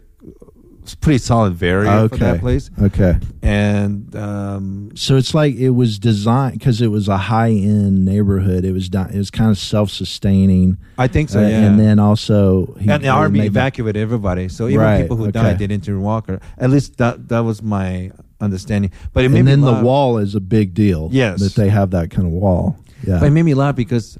pretty 1.02 1.18
solid 1.18 1.58
barrier 1.58 2.08
for 2.08 2.16
that 2.16 2.30
Okay. 2.36 2.40
place. 2.40 2.70
Okay. 2.80 3.14
And 3.42 4.14
um, 4.16 4.90
So 4.94 5.16
it's 5.16 5.34
like 5.34 5.54
it 5.56 5.70
was 5.82 5.98
designed 5.98 6.58
because 6.58 6.80
it 6.80 6.88
was 6.88 7.08
a 7.08 7.16
high 7.18 7.50
end 7.50 8.04
neighborhood. 8.06 8.64
It 8.64 8.72
was 8.72 8.88
di- 8.88 9.10
it 9.12 9.18
was 9.18 9.30
kind 9.30 9.50
of 9.50 9.58
self 9.58 9.90
sustaining. 9.90 10.78
I 10.96 11.06
think 11.08 11.28
so. 11.28 11.40
Uh, 11.40 11.42
yeah. 11.48 11.64
And 11.66 11.78
then 11.78 11.98
also, 11.98 12.74
he, 12.80 12.88
and 12.90 13.02
the 13.04 13.08
army 13.08 13.40
evacuated 13.46 14.00
everybody. 14.02 14.48
So 14.48 14.66
even 14.66 14.80
Right, 14.80 15.02
people 15.02 15.16
who 15.16 15.24
okay. 15.24 15.32
died, 15.42 15.58
didn't 15.58 15.74
enter 15.74 15.98
walker. 16.00 16.40
At 16.56 16.70
least 16.70 16.96
that 16.98 17.28
that 17.28 17.40
was 17.40 17.62
my 17.62 18.10
understanding. 18.40 18.90
But 19.12 19.24
it 19.24 19.28
made 19.30 19.40
And 19.40 19.48
then 19.48 19.60
the 19.62 19.80
wall 19.82 20.18
is 20.18 20.34
a 20.34 20.40
big 20.40 20.74
deal. 20.74 21.08
Yes. 21.12 21.40
that 21.40 21.54
they 21.54 21.68
have 21.68 21.90
that 21.90 22.10
kind 22.10 22.26
of 22.26 22.32
wall. 22.32 22.76
Yeah, 23.06 23.18
But 23.20 23.26
it 23.26 23.30
made 23.30 23.42
me 23.44 23.54
laugh 23.54 23.76
because 23.76 24.18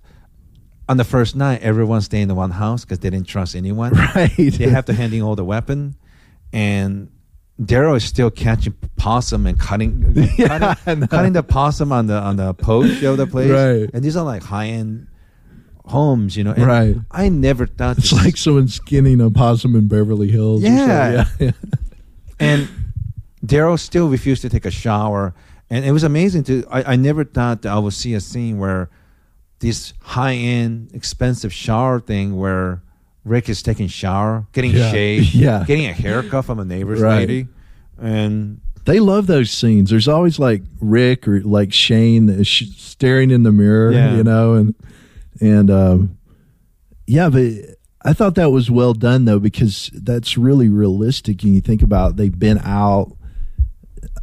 on 0.88 0.96
the 0.96 1.04
first 1.04 1.36
night, 1.36 1.60
everyone 1.62 2.00
stayed 2.00 2.22
in 2.22 2.28
the 2.28 2.34
one 2.34 2.50
house 2.50 2.84
because 2.84 3.00
they 3.00 3.10
didn't 3.10 3.26
trust 3.28 3.54
anyone. 3.56 3.92
right. 4.14 4.30
They 4.36 4.68
have 4.68 4.84
to 4.86 4.92
hand 4.92 5.12
in 5.12 5.22
all 5.22 5.34
the 5.36 5.44
weapon, 5.44 5.96
and 6.52 7.10
Daryl 7.60 7.96
is 7.96 8.04
still 8.04 8.30
catching 8.30 8.72
possum 8.96 9.46
and 9.46 9.58
cutting, 9.58 10.12
Yeah, 10.38 10.74
cutting, 11.10 11.32
the 11.32 11.42
possum 11.46 11.92
on 11.92 12.06
the 12.06 12.14
on 12.18 12.36
the 12.36 12.54
poach 12.54 13.02
of 13.02 13.16
the 13.18 13.26
place. 13.26 13.50
Right. 13.50 13.90
And 13.92 14.02
these 14.04 14.16
are 14.16 14.24
like 14.24 14.42
high 14.44 14.68
end 14.68 15.08
homes, 15.84 16.36
you 16.36 16.44
know. 16.44 16.52
And 16.52 16.64
Right. 16.66 16.96
I 17.10 17.28
never 17.28 17.66
thought 17.66 17.98
It's 17.98 18.10
this- 18.10 18.24
like 18.24 18.36
someone 18.36 18.68
skinning 18.68 19.20
a 19.20 19.30
possum 19.30 19.74
in 19.74 19.88
Beverly 19.88 20.30
Hills. 20.30 20.62
or 20.62 20.66
something. 20.68 20.86
Yeah. 20.88 21.24
yeah. 21.40 21.50
and 22.38 22.68
Daryl 23.44 23.78
still 23.78 24.08
refused 24.08 24.42
to 24.42 24.48
take 24.48 24.64
a 24.64 24.70
shower. 24.70 25.34
And 25.70 25.84
it 25.84 25.92
was 25.92 26.02
amazing 26.02 26.44
to 26.44 26.64
I, 26.70 26.92
I 26.92 26.96
never 26.96 27.24
thought 27.24 27.62
that 27.62 27.72
I 27.72 27.78
would 27.78 27.92
see 27.92 28.14
a 28.14 28.20
scene 28.20 28.58
where 28.58 28.88
this 29.60 29.92
high 30.00 30.34
end 30.34 30.90
expensive 30.94 31.52
shower 31.52 32.00
thing 32.00 32.36
where 32.36 32.82
Rick 33.24 33.48
is 33.48 33.62
taking 33.62 33.88
shower, 33.88 34.46
getting 34.52 34.70
Yeah. 34.72 34.90
shaved, 34.90 35.34
Yeah. 35.34 35.64
getting 35.66 35.86
a 35.86 35.92
haircut 35.92 36.44
from 36.46 36.58
a 36.58 36.64
neighbor's 36.64 37.00
Right. 37.00 37.18
lady. 37.18 37.48
And 38.00 38.60
They 38.86 39.00
love 39.00 39.26
those 39.26 39.50
scenes. 39.50 39.90
There's 39.90 40.08
always 40.08 40.38
like 40.38 40.62
Rick 40.80 41.28
or 41.28 41.42
like 41.42 41.72
Shane 41.74 42.26
that 42.26 42.40
is 42.40 42.48
staring 42.48 43.30
in 43.30 43.42
the 43.42 43.52
mirror, 43.52 43.92
Yeah. 43.92 44.16
you 44.16 44.24
know, 44.24 44.54
and 44.54 44.74
and 45.40 45.70
um, 45.70 46.16
yeah, 47.06 47.28
but 47.28 47.42
I 48.02 48.12
thought 48.14 48.34
that 48.36 48.50
was 48.50 48.70
well 48.70 48.94
done 48.94 49.24
though 49.26 49.38
because 49.38 49.90
that's 49.92 50.38
really 50.38 50.68
realistic. 50.70 51.42
And 51.44 51.54
you 51.54 51.60
think 51.60 51.82
about 51.82 52.16
they've 52.16 52.36
been 52.38 52.58
out. 52.64 53.12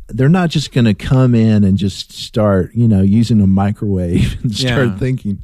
They're 0.07 0.29
not 0.29 0.49
just 0.49 0.71
going 0.71 0.85
to 0.85 0.93
come 0.93 1.33
in 1.33 1.63
and 1.63 1.77
just 1.77 2.11
start, 2.11 2.73
you 2.75 2.87
know, 2.87 3.01
using 3.01 3.41
a 3.41 3.47
microwave 3.47 4.39
and 4.43 4.55
start 4.55 4.87
Yeah. 4.89 4.97
thinking, 4.97 5.43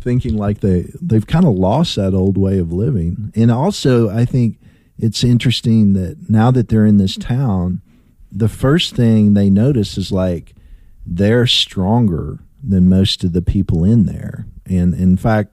thinking 0.00 0.36
like 0.36 0.60
they 0.60 0.90
they've 1.00 1.26
kind 1.26 1.44
of 1.44 1.54
lost 1.54 1.96
that 1.96 2.14
old 2.14 2.38
way 2.38 2.58
of 2.58 2.72
living. 2.72 3.32
And 3.34 3.50
also, 3.50 4.08
I 4.08 4.24
think 4.24 4.58
it's 4.98 5.22
interesting 5.22 5.92
that 5.92 6.28
now 6.30 6.50
that 6.50 6.68
they're 6.68 6.86
in 6.86 6.96
this 6.96 7.16
town, 7.16 7.82
the 8.32 8.48
first 8.48 8.94
thing 8.94 9.34
they 9.34 9.50
notice 9.50 9.98
is 9.98 10.10
like 10.10 10.54
they're 11.06 11.46
stronger 11.46 12.38
than 12.62 12.88
most 12.88 13.24
of 13.24 13.32
the 13.32 13.42
people 13.42 13.84
in 13.84 14.06
there. 14.06 14.46
And 14.66 14.94
in 14.94 15.16
fact, 15.16 15.52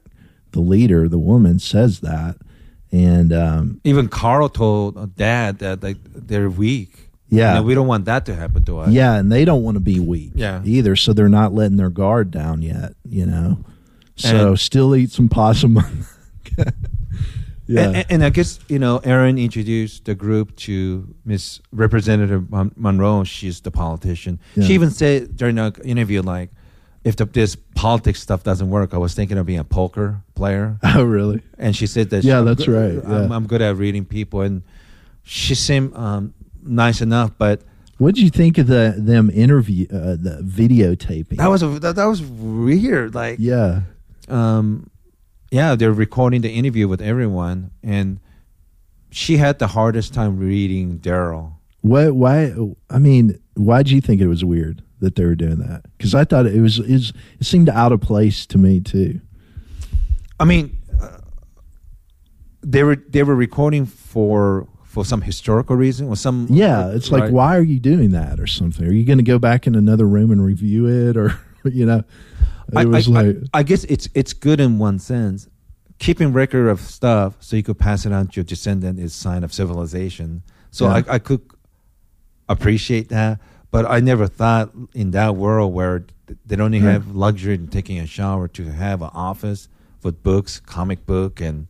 the 0.51 0.59
leader, 0.61 1.07
the 1.07 1.19
woman, 1.19 1.59
says 1.59 1.99
that. 1.99 2.37
And 2.91 3.31
um, 3.33 3.81
even 3.83 4.07
Carl 4.07 4.47
told 4.49 5.15
dad 5.15 5.59
that 5.59 5.83
like 5.83 5.97
they're 6.03 6.49
weak. 6.49 7.04
Yeah. 7.29 7.61
We 7.61 7.73
don't 7.73 7.87
want 7.87 8.05
that 8.05 8.25
to 8.27 8.35
happen 8.35 8.63
to 8.65 8.79
us. 8.79 8.91
yeah, 8.91 9.15
and 9.15 9.31
they 9.31 9.45
don't 9.45 9.63
want 9.63 9.75
to 9.75 9.81
be 9.81 9.99
weak 9.99 10.31
Yeah. 10.35 10.61
either. 10.63 10.95
So 10.95 11.11
they're 11.13 11.27
not 11.29 11.53
letting 11.53 11.77
their 11.77 11.89
guard 11.89 12.31
down 12.31 12.61
yet, 12.61 12.93
you 13.09 13.25
know. 13.25 13.59
So 14.15 14.49
And- 14.49 14.59
still 14.59 14.95
eat 14.95 15.11
some 15.11 15.27
possum. 15.27 15.77
yeah. 16.57 17.87
And, 17.87 17.95
and, 17.95 18.05
and 18.09 18.23
I 18.23 18.29
guess 18.29 18.59
you 18.67 18.79
know, 18.79 18.99
Aaron 19.03 19.37
introduced 19.37 20.05
the 20.05 20.13
group 20.15 20.55
to 20.57 21.13
Miss 21.25 21.61
Representative 21.71 22.45
Monroe. 22.77 23.23
She's 23.23 23.61
the 23.61 23.71
politician. 23.71 24.39
Yeah. 24.55 24.65
She 24.65 24.73
even 24.73 24.91
said 24.91 25.35
during 25.35 25.55
the 25.55 25.73
interview, 25.83 26.21
like, 26.21 26.51
if 27.03 27.15
the, 27.15 27.25
this 27.25 27.55
politics 27.75 28.21
stuff 28.21 28.43
doesn't 28.43 28.69
work, 28.69 28.93
I 28.93 28.97
was 28.97 29.13
thinking 29.15 29.37
of 29.37 29.45
being 29.45 29.59
a 29.59 29.63
poker 29.63 30.21
player. 30.35 30.77
oh, 30.83 31.03
really? 31.03 31.41
And 31.57 31.75
she 31.75 31.87
said 31.87 32.09
that. 32.11 32.23
Yeah, 32.23 32.39
I'm 32.39 32.45
that's 32.45 32.65
good- 32.65 33.03
right, 33.03 33.05
I'm. 33.05 33.31
I'm 33.31 33.47
good 33.47 33.61
at 33.61 33.75
reading 33.77 34.05
people, 34.05 34.41
and 34.41 34.61
she 35.23 35.55
seemed 35.55 35.95
um, 35.95 36.33
nice 36.65 37.01
enough. 37.01 37.31
But 37.37 37.61
What 37.97 38.15
did 38.15 38.23
you 38.23 38.29
think 38.29 38.57
of 38.57 38.67
the 38.67 38.95
them 38.97 39.29
interview, 39.29 39.87
uh, 39.89 40.17
the 40.19 40.41
videotaping? 40.43 41.37
that 41.37 41.47
was 41.47 41.63
a, 41.63 41.67
that, 41.79 41.95
that 41.95 42.05
was 42.05 42.21
weird. 42.21 43.15
Like, 43.15 43.37
yeah. 43.39 43.81
um, 44.27 44.89
yeah, 45.51 45.75
they're 45.75 45.93
recording 45.93 46.41
the 46.41 46.51
interview 46.51 46.87
with 46.87 47.01
everyone, 47.01 47.71
and 47.83 48.19
she 49.11 49.37
had 49.37 49.59
the 49.59 49.67
hardest 49.67 50.13
time 50.13 50.37
reading 50.39 50.99
Daryl. 50.99 51.53
What? 51.81 52.15
Why? 52.15 52.53
I 52.89 52.99
mean, 52.99 53.39
why 53.53 53.83
did 53.83 53.91
you 53.91 54.01
think 54.01 54.19
it 54.19 54.27
was 54.27 54.43
weird 54.43 54.81
that 54.99 55.15
they 55.15 55.23
were 55.23 55.35
doing 55.35 55.59
that? 55.59 55.85
Because 55.97 56.13
I 56.15 56.25
thought 56.25 56.47
it 56.47 56.59
was, 56.59 56.79
it 56.79 56.91
was. 56.91 57.13
It 57.39 57.45
seemed 57.45 57.69
out 57.69 57.91
of 57.91 58.01
place 58.01 58.45
to 58.47 58.57
me 58.57 58.81
too. 58.81 59.21
I 60.39 60.43
mean, 60.45 60.77
uh, 61.01 61.19
they 62.61 62.83
were 62.83 62.95
they 62.97 63.23
were 63.23 63.35
recording 63.35 63.85
for 63.85 64.67
for 64.95 65.03
some 65.03 65.19
historical 65.21 65.75
reason 65.75 66.07
or 66.07 66.15
some. 66.15 66.47
Yeah, 66.49 66.89
it's 66.91 67.11
like, 67.11 67.23
right? 67.23 67.31
why 67.33 67.57
are 67.57 67.61
you 67.61 67.81
doing 67.81 68.11
that 68.11 68.39
or 68.39 68.47
something? 68.47 68.87
Are 68.87 68.93
you 68.93 69.03
going 69.03 69.17
to 69.17 69.25
go 69.25 69.37
back 69.37 69.67
in 69.67 69.75
another 69.75 70.07
room 70.07 70.31
and 70.31 70.43
review 70.43 70.87
it, 70.87 71.17
or 71.17 71.37
you 71.65 71.85
know? 71.85 72.01
I, 72.73 72.85
was 72.85 73.09
I- 73.09 73.11
like, 73.11 73.35
I, 73.53 73.59
I 73.59 73.63
guess 73.63 73.83
it's 73.83 74.07
it's 74.15 74.31
good 74.31 74.61
in 74.61 74.79
one 74.79 74.97
sense. 74.99 75.49
Keeping 75.99 76.31
record 76.31 76.69
of 76.69 76.79
stuff 76.79 77.35
so 77.41 77.57
you 77.57 77.63
could 77.63 77.77
pass 77.77 78.05
it 78.05 78.13
on 78.13 78.27
to 78.29 78.35
your 78.37 78.45
descendant 78.45 78.97
is 78.99 79.13
sign 79.13 79.43
of 79.43 79.53
civilization. 79.53 80.43
So 80.71 80.85
Yeah. 80.85 81.03
I, 81.09 81.15
I 81.15 81.19
could 81.19 81.41
appreciate 82.47 83.09
that, 83.09 83.39
but 83.71 83.85
I 83.85 83.99
never 83.99 84.27
thought 84.27 84.71
in 84.93 85.11
that 85.11 85.35
world 85.35 85.73
where 85.73 86.05
they 86.45 86.55
don't 86.55 86.73
even 86.73 86.87
Yeah. 86.87 86.93
have 86.93 87.15
luxury 87.15 87.55
in 87.55 87.67
taking 87.67 87.99
a 87.99 88.05
shower 88.07 88.47
to 88.49 88.65
have 88.71 89.01
an 89.01 89.09
office 89.13 89.67
with 90.03 90.23
books, 90.23 90.59
comic 90.59 91.05
book, 91.05 91.41
and 91.41 91.67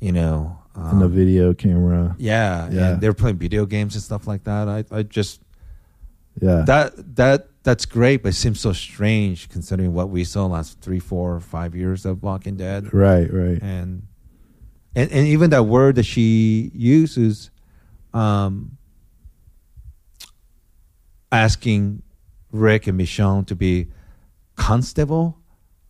you 0.00 0.12
know, 0.12 0.57
on 0.78 0.98
the 0.98 1.06
um, 1.06 1.12
video 1.12 1.52
camera. 1.54 2.14
Yeah, 2.18 2.68
Yeah. 2.70 2.92
and 2.92 3.00
they're 3.00 3.12
playing 3.14 3.38
video 3.38 3.66
games 3.66 3.94
and 3.94 4.02
stuff 4.02 4.26
like 4.26 4.44
that. 4.44 4.68
I, 4.68 4.84
I 4.90 5.02
just 5.02 5.40
Yeah, 6.40 6.62
that 6.66 7.16
that 7.16 7.48
that's 7.64 7.84
great, 7.84 8.22
but 8.22 8.30
it 8.30 8.34
seems 8.36 8.60
so 8.60 8.72
strange 8.72 9.48
considering 9.48 9.92
what 9.92 10.08
we 10.08 10.24
saw 10.24 10.46
last 10.46 10.80
three, 10.80 11.00
four, 11.00 11.38
five 11.40 11.74
years 11.74 12.06
of 12.06 12.22
Walking 12.22 12.56
Dead, 12.56 12.92
right, 12.94 13.28
right. 13.32 13.60
and 13.60 14.04
and 14.94 15.10
and 15.12 15.26
even 15.26 15.50
that 15.50 15.64
word 15.64 15.96
that 15.96 16.04
she 16.04 16.70
uses, 16.74 17.50
um, 18.14 18.78
asking 21.30 22.02
Rick 22.52 22.86
and 22.86 22.98
Michonne 22.98 23.46
to 23.48 23.54
be 23.56 23.88
constable. 24.56 25.38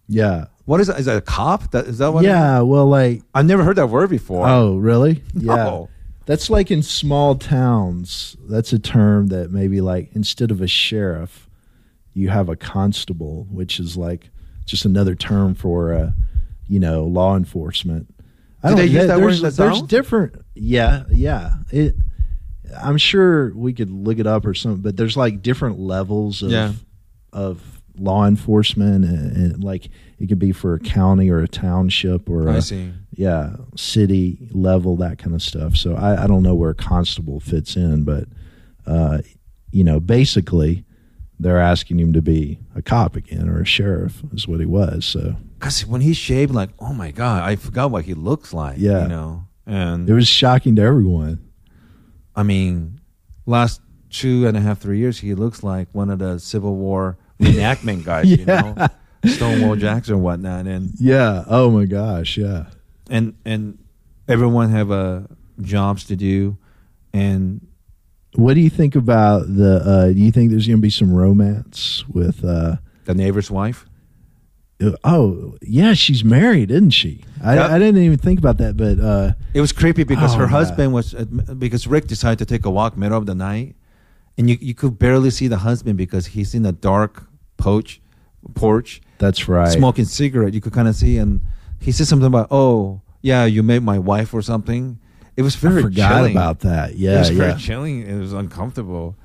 Yeah, 0.08 0.46
What 0.68 0.80
is 0.80 0.88
that? 0.88 0.98
Is 1.00 1.06
that 1.06 1.16
a 1.16 1.22
cop? 1.22 1.70
That 1.70 1.86
is 1.86 1.96
that 1.96 2.12
what? 2.12 2.24
it 2.24 2.28
yeah. 2.28 2.60
Well, 2.60 2.86
like, 2.86 3.22
I've 3.34 3.46
never 3.46 3.64
heard 3.64 3.76
that 3.76 3.86
word 3.86 4.10
before. 4.10 4.46
oh, 4.46 4.76
really? 4.76 5.22
Yeah. 5.32 5.54
No. 5.54 5.88
That's 6.26 6.50
like 6.50 6.70
in 6.70 6.82
small 6.82 7.36
towns. 7.36 8.36
That's 8.46 8.74
a 8.74 8.78
term 8.78 9.28
that 9.28 9.50
maybe 9.50 9.80
like 9.80 10.10
instead 10.14 10.50
of 10.50 10.60
a 10.60 10.66
sheriff, 10.66 11.48
you 12.12 12.28
have 12.28 12.50
a 12.50 12.54
constable, 12.56 13.46
which 13.50 13.80
is 13.80 13.96
like 13.96 14.28
just 14.66 14.84
another 14.84 15.14
term 15.14 15.54
for 15.54 15.94
uh, 15.94 16.12
you 16.66 16.78
know, 16.78 17.04
law 17.04 17.34
enforcement. 17.34 18.14
I 18.62 18.68
Do 18.68 18.74
they 18.76 18.84
use 18.86 19.06
that 19.06 19.16
word 19.20 19.28
there's, 19.28 19.38
in 19.38 19.44
the 19.44 19.50
there's 19.52 19.78
South? 19.78 19.88
different 19.88 20.34
yeah, 20.54 21.04
yeah. 21.08 21.54
It 21.72 21.94
I'm 22.76 22.98
sure 22.98 23.54
we 23.54 23.72
could 23.72 23.88
look 23.88 24.18
it 24.18 24.26
up 24.26 24.44
or 24.44 24.52
something, 24.52 24.82
but 24.82 24.98
there's 24.98 25.16
like 25.16 25.40
different 25.40 25.78
levels 25.78 26.42
of 26.42 26.50
Yeah. 26.50 26.72
of 27.32 27.80
law 27.96 28.26
enforcement 28.26 29.06
and, 29.06 29.34
and 29.34 29.64
like 29.64 29.88
it 30.18 30.26
could 30.28 30.38
be 30.38 30.52
for 30.52 30.74
a 30.74 30.80
county 30.80 31.30
or 31.30 31.38
a 31.40 31.48
township 31.48 32.28
or 32.28 32.48
I 32.48 32.56
a, 32.56 32.62
see. 32.62 32.92
yeah, 33.14 33.56
city 33.76 34.48
level, 34.52 34.96
that 34.96 35.18
kind 35.18 35.34
of 35.34 35.42
stuff. 35.42 35.76
So 35.76 35.94
I, 35.94 36.24
I 36.24 36.26
don't 36.26 36.42
know 36.42 36.54
where 36.54 36.74
constable 36.74 37.40
fits 37.40 37.76
in, 37.76 38.04
but 38.04 38.24
uh, 38.86 39.18
you 39.70 39.84
know, 39.84 40.00
basically, 40.00 40.84
they're 41.38 41.60
asking 41.60 42.00
him 42.00 42.12
to 42.14 42.22
be 42.22 42.58
a 42.74 42.82
cop 42.82 43.14
again 43.14 43.48
or 43.48 43.60
a 43.60 43.64
sheriff 43.66 44.22
is 44.32 44.48
what 44.48 44.58
he 44.60 44.66
was. 44.66 45.04
So 45.04 45.36
Because 45.58 45.86
when 45.86 46.00
he 46.00 46.12
shaved, 46.14 46.52
like, 46.52 46.70
oh 46.80 46.92
my 46.92 47.10
god, 47.12 47.42
I 47.44 47.54
forgot 47.56 47.90
what 47.90 48.04
he 48.06 48.14
looks 48.14 48.52
like. 48.52 48.76
Yeah. 48.78 49.02
you 49.02 49.08
know, 49.08 49.44
and 49.66 50.08
it 50.08 50.14
was 50.14 50.26
shocking 50.26 50.74
to 50.76 50.82
everyone. 50.82 51.38
I 52.34 52.42
mean, 52.42 53.00
last 53.46 53.80
two 54.10 54.46
and 54.46 54.56
a 54.56 54.60
half, 54.60 54.78
three 54.80 54.98
years, 54.98 55.18
he 55.20 55.34
looks 55.34 55.62
like 55.62 55.88
one 55.92 56.08
of 56.10 56.18
the 56.18 56.38
Civil 56.38 56.74
War 56.76 57.18
reenactment 57.40 58.04
guys. 58.04 58.26
You 58.30 58.38
Yeah. 58.48 58.60
know, 58.76 58.86
Stonewall 59.26 59.76
Jackson 59.76 60.14
and 60.14 60.22
whatnot, 60.22 60.66
and 60.66 60.92
Yeah. 60.98 61.44
Oh 61.48 61.70
my 61.70 61.84
gosh. 61.86 62.36
Yeah. 62.38 62.66
and 63.10 63.34
and 63.44 63.78
everyone 64.28 64.70
have 64.70 64.90
uh, 64.90 65.20
jobs 65.60 66.04
to 66.04 66.16
do, 66.16 66.56
and 67.12 67.66
What 68.34 68.54
do 68.54 68.60
you 68.60 68.70
think 68.70 68.94
about 68.94 69.46
the? 69.56 69.82
Uh, 69.84 70.06
do 70.12 70.18
you 70.20 70.30
think 70.30 70.50
there's 70.50 70.66
going 70.66 70.78
to 70.78 70.82
be 70.82 70.90
some 70.90 71.12
romance 71.12 72.04
with? 72.08 72.44
Uh, 72.44 72.76
the 73.06 73.14
neighbor's 73.14 73.50
wife. 73.50 73.86
oh 75.02 75.56
yeah, 75.62 75.94
she's 75.94 76.22
married, 76.22 76.70
isn't 76.70 76.90
she? 76.90 77.24
I, 77.42 77.54
Yep. 77.56 77.70
I 77.70 77.78
didn't 77.78 78.02
even 78.02 78.18
think 78.18 78.38
about 78.38 78.58
that, 78.58 78.76
but 78.76 79.00
uh, 79.00 79.32
It 79.54 79.60
was 79.60 79.72
creepy 79.72 80.04
because 80.04 80.34
Oh, 80.34 80.38
her 80.38 80.46
husband 80.46 80.92
was 80.92 81.14
uh, 81.14 81.24
because 81.58 81.86
Rick 81.88 82.06
decided 82.06 82.38
to 82.38 82.46
take 82.46 82.64
a 82.64 82.70
walk 82.70 82.96
middle 82.96 83.18
of 83.18 83.26
the 83.26 83.34
night, 83.34 83.74
and 84.36 84.48
you 84.48 84.56
you 84.60 84.74
could 84.74 84.98
barely 84.98 85.30
see 85.30 85.48
the 85.48 85.58
husband 85.58 85.96
because 85.98 86.26
he's 86.26 86.54
in 86.54 86.64
a 86.66 86.72
dark 86.72 87.24
porch, 87.56 88.00
porch 88.54 89.00
that's 89.18 89.48
right. 89.48 89.68
smoking 89.70 90.04
cigarette. 90.04 90.54
You 90.54 90.60
could 90.60 90.72
kind 90.72 90.88
of 90.88 90.94
see, 90.94 91.18
and 91.18 91.40
he 91.80 91.92
said 91.92 92.06
something 92.06 92.26
about, 92.26 92.48
"Oh, 92.50 93.00
yeah, 93.22 93.44
you 93.44 93.62
made 93.62 93.82
my 93.82 93.98
wife 93.98 94.32
or 94.34 94.42
something." 94.42 94.98
It 95.36 95.42
was 95.42 95.54
very 95.56 95.78
I 95.80 95.82
forgot 95.82 96.16
chilling. 96.16 96.32
about 96.32 96.60
that. 96.60 96.90
it 96.92 96.96
Yeah, 96.96 97.18
was 97.20 97.30
very 97.30 97.50
yeah. 97.50 97.56
chilling. 97.56 98.06
It 98.06 98.18
was 98.18 98.32
uncomfortable, 98.32 99.16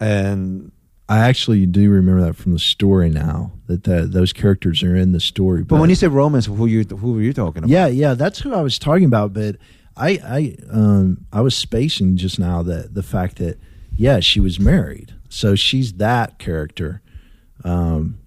and 0.00 0.72
I 1.08 1.18
actually 1.18 1.64
do 1.66 1.88
remember 1.90 2.20
that 2.26 2.34
from 2.36 2.52
the 2.52 2.58
story 2.58 3.08
now 3.08 3.52
that 3.66 3.84
the, 3.84 4.02
those 4.02 4.32
characters 4.32 4.82
are 4.82 4.94
in 4.94 5.12
the 5.12 5.20
story. 5.20 5.62
but 5.64 5.80
when 5.80 5.88
you 5.88 5.96
said 5.96 6.10
romance, 6.12 6.46
who 6.46 6.66
you 6.66 6.84
who 6.84 7.12
were 7.14 7.22
you 7.22 7.32
talking 7.32 7.58
about? 7.64 7.70
yeah, 7.70 7.86
yeah, 7.86 8.14
that's 8.14 8.40
who 8.40 8.52
I 8.54 8.60
was 8.60 8.78
talking 8.78 9.04
about. 9.04 9.32
But 9.32 9.56
I, 9.96 10.10
I, 10.24 10.56
um, 10.70 11.24
I 11.32 11.40
was 11.40 11.56
spacing 11.56 12.16
just 12.16 12.38
now 12.38 12.62
that 12.62 12.94
the 12.94 13.02
fact 13.02 13.36
that 13.38 13.58
yeah, 13.96 14.20
she 14.20 14.38
was 14.38 14.60
married, 14.60 15.14
so 15.28 15.54
she's 15.54 15.94
that 15.94 16.38
character, 16.38 17.00
um, 17.64 18.18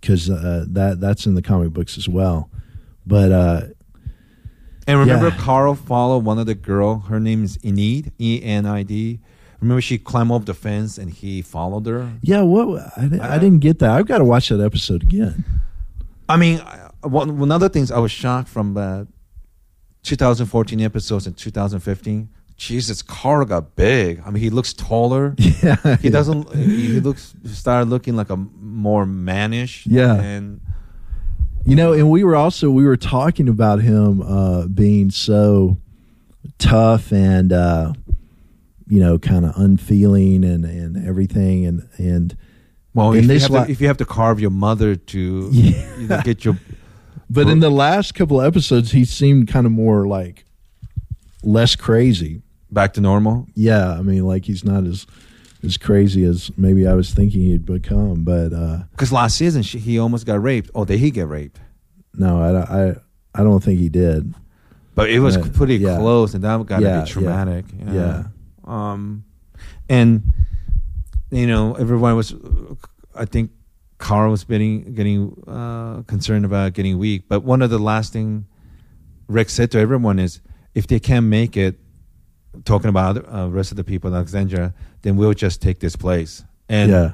because 0.00 0.28
uh, 0.30 0.64
that 0.68 1.00
that's 1.00 1.26
in 1.26 1.34
the 1.34 1.42
comic 1.42 1.72
books 1.72 1.96
as 1.98 2.08
well. 2.08 2.50
But 3.06 3.32
uh, 3.32 3.60
And 4.86 4.98
remember, 5.00 5.28
Yeah. 5.28 5.36
Carl 5.38 5.74
followed 5.74 6.24
one 6.24 6.38
of 6.38 6.46
the 6.46 6.54
girl. 6.54 7.00
Her 7.00 7.20
name 7.20 7.44
is 7.44 7.58
Enid, 7.64 8.12
E 8.18 8.40
N 8.42 8.66
I 8.66 8.82
D. 8.82 9.20
Remember, 9.60 9.80
she 9.80 9.96
climbed 9.98 10.30
up 10.32 10.44
the 10.44 10.54
fence 10.54 10.98
and 10.98 11.10
he 11.10 11.40
followed 11.42 11.86
her. 11.86 12.12
yeah, 12.22 12.42
what 12.42 12.92
I, 12.96 13.06
di- 13.06 13.18
I 13.20 13.38
didn't 13.38 13.60
get 13.60 13.78
that. 13.78 13.90
I've 13.90 14.06
got 14.06 14.18
to 14.18 14.24
watch 14.24 14.48
that 14.50 14.60
episode 14.60 15.02
again. 15.02 15.44
I 16.28 16.36
mean, 16.36 16.60
I- 16.60 16.90
one, 17.06 17.38
one 17.38 17.50
other 17.52 17.68
things 17.68 17.90
I 17.90 17.98
was 17.98 18.10
shocked 18.12 18.48
from 18.48 18.76
uh, 18.76 19.04
2014 20.02 20.80
episodes 20.80 21.26
and 21.26 21.36
2015. 21.36 22.28
Jesus, 22.56 23.02
Carl 23.02 23.44
got 23.44 23.76
big. 23.76 24.22
I 24.24 24.30
mean, 24.30 24.42
he 24.42 24.50
looks 24.50 24.72
taller. 24.72 25.34
Yeah, 25.62 25.96
He 25.96 26.08
doesn't. 26.10 26.54
He 26.54 27.00
looks 27.00 27.34
started 27.44 27.88
looking 27.90 28.16
like 28.16 28.30
a 28.30 28.36
more 28.36 29.04
mannish. 29.06 29.86
Yeah. 29.86 30.14
and 30.14 30.60
You 31.66 31.76
know, 31.76 31.92
and 31.92 32.10
we 32.10 32.24
were 32.24 32.36
also 32.36 32.70
we 32.70 32.84
were 32.84 32.96
talking 32.96 33.48
about 33.48 33.80
him 33.82 34.22
uh, 34.22 34.66
being 34.68 35.10
so 35.10 35.76
tough 36.58 37.12
and 37.12 37.52
uh, 37.52 37.92
you 38.88 39.00
know 39.00 39.18
kind 39.18 39.44
of 39.44 39.52
unfeeling 39.56 40.44
and 40.44 40.64
and 40.64 41.06
everything 41.06 41.66
and 41.66 41.88
and 41.98 42.36
well, 42.94 43.12
in 43.12 43.24
if 43.30 43.30
you, 43.30 43.38
have 43.40 43.50
li- 43.50 43.64
to, 43.66 43.70
if 43.72 43.80
you 43.82 43.86
have 43.88 43.96
to 43.98 44.06
carve 44.06 44.40
your 44.40 44.50
mother 44.50 44.94
to 44.96 45.48
Yeah. 45.52 45.98
you 45.98 46.06
know, 46.08 46.20
get 46.22 46.44
your 46.44 46.56
but 47.28 47.48
in 47.48 47.60
the 47.60 47.68
last 47.70 48.14
couple 48.14 48.40
of 48.40 48.46
episodes 48.46 48.92
he 48.92 49.04
seemed 49.04 49.48
kind 49.48 49.66
of 49.66 49.72
more 49.72 50.06
like 50.06 50.44
less 51.42 51.76
crazy. 51.76 52.42
Back 52.76 52.92
to 52.94 53.00
normal. 53.00 53.46
Yeah, 53.54 53.90
I 53.98 54.02
mean 54.02 54.24
like 54.24 54.44
he's 54.44 54.62
not 54.64 54.84
as 54.84 55.06
as 55.64 55.76
crazy 55.76 56.22
as 56.24 56.50
maybe 56.56 56.86
I 56.86 56.94
was 56.94 57.12
thinking 57.12 57.40
he'd 57.40 57.66
become, 57.66 58.22
but 58.22 58.52
uh, 58.52 58.84
Because 58.92 59.10
last 59.10 59.36
season 59.36 59.62
she, 59.62 59.78
he 59.80 59.98
almost 59.98 60.24
got 60.26 60.40
raped. 60.40 60.70
Oh, 60.74 60.84
did 60.84 61.00
he 61.00 61.10
get 61.10 61.26
raped? 61.26 61.58
no, 62.14 62.40
I, 62.40 62.50
I 62.88 62.94
I 63.34 63.42
don't 63.42 63.62
think 63.62 63.80
he 63.80 63.88
did. 63.88 64.32
But 64.94 65.10
it 65.10 65.20
was 65.20 65.36
Uh, 65.36 65.48
pretty 65.52 65.76
yeah. 65.76 65.98
close, 65.98 66.32
and 66.34 66.42
that 66.44 66.64
got 66.66 66.80
to 66.80 66.86
Yeah, 66.86 67.00
be 67.02 67.10
traumatic. 67.10 67.64
yeah. 67.84 68.24
Um, 68.64 69.24
and 69.88 70.22
you 71.30 71.46
know, 71.46 71.74
everyone 71.74 72.14
was. 72.16 72.34
I 73.14 73.24
think 73.24 73.50
Carl 73.98 74.30
was 74.30 74.44
getting 74.44 74.94
getting 74.94 75.32
uh, 75.48 76.02
concerned 76.06 76.44
about 76.44 76.72
getting 76.74 76.98
weak. 76.98 77.24
But 77.28 77.44
one 77.44 77.60
of 77.62 77.70
the 77.70 77.78
last 77.78 78.12
thing 78.12 78.46
Rick 79.28 79.48
said 79.50 79.70
to 79.72 79.78
everyone 79.78 80.18
is, 80.18 80.40
if 80.74 80.86
they 80.86 81.00
can't 81.00 81.26
make 81.26 81.56
it, 81.56 81.74
talking 82.64 82.88
about 82.88 83.16
uh, 83.32 83.48
rest 83.50 83.70
of 83.70 83.76
the 83.76 83.84
people 83.84 84.10
in 84.10 84.16
Alexandria, 84.16 84.74
then 85.02 85.16
we'll 85.16 85.34
just 85.34 85.62
take 85.62 85.80
this 85.80 85.96
place. 85.96 86.44
And 86.68 86.90
yeah. 86.90 87.12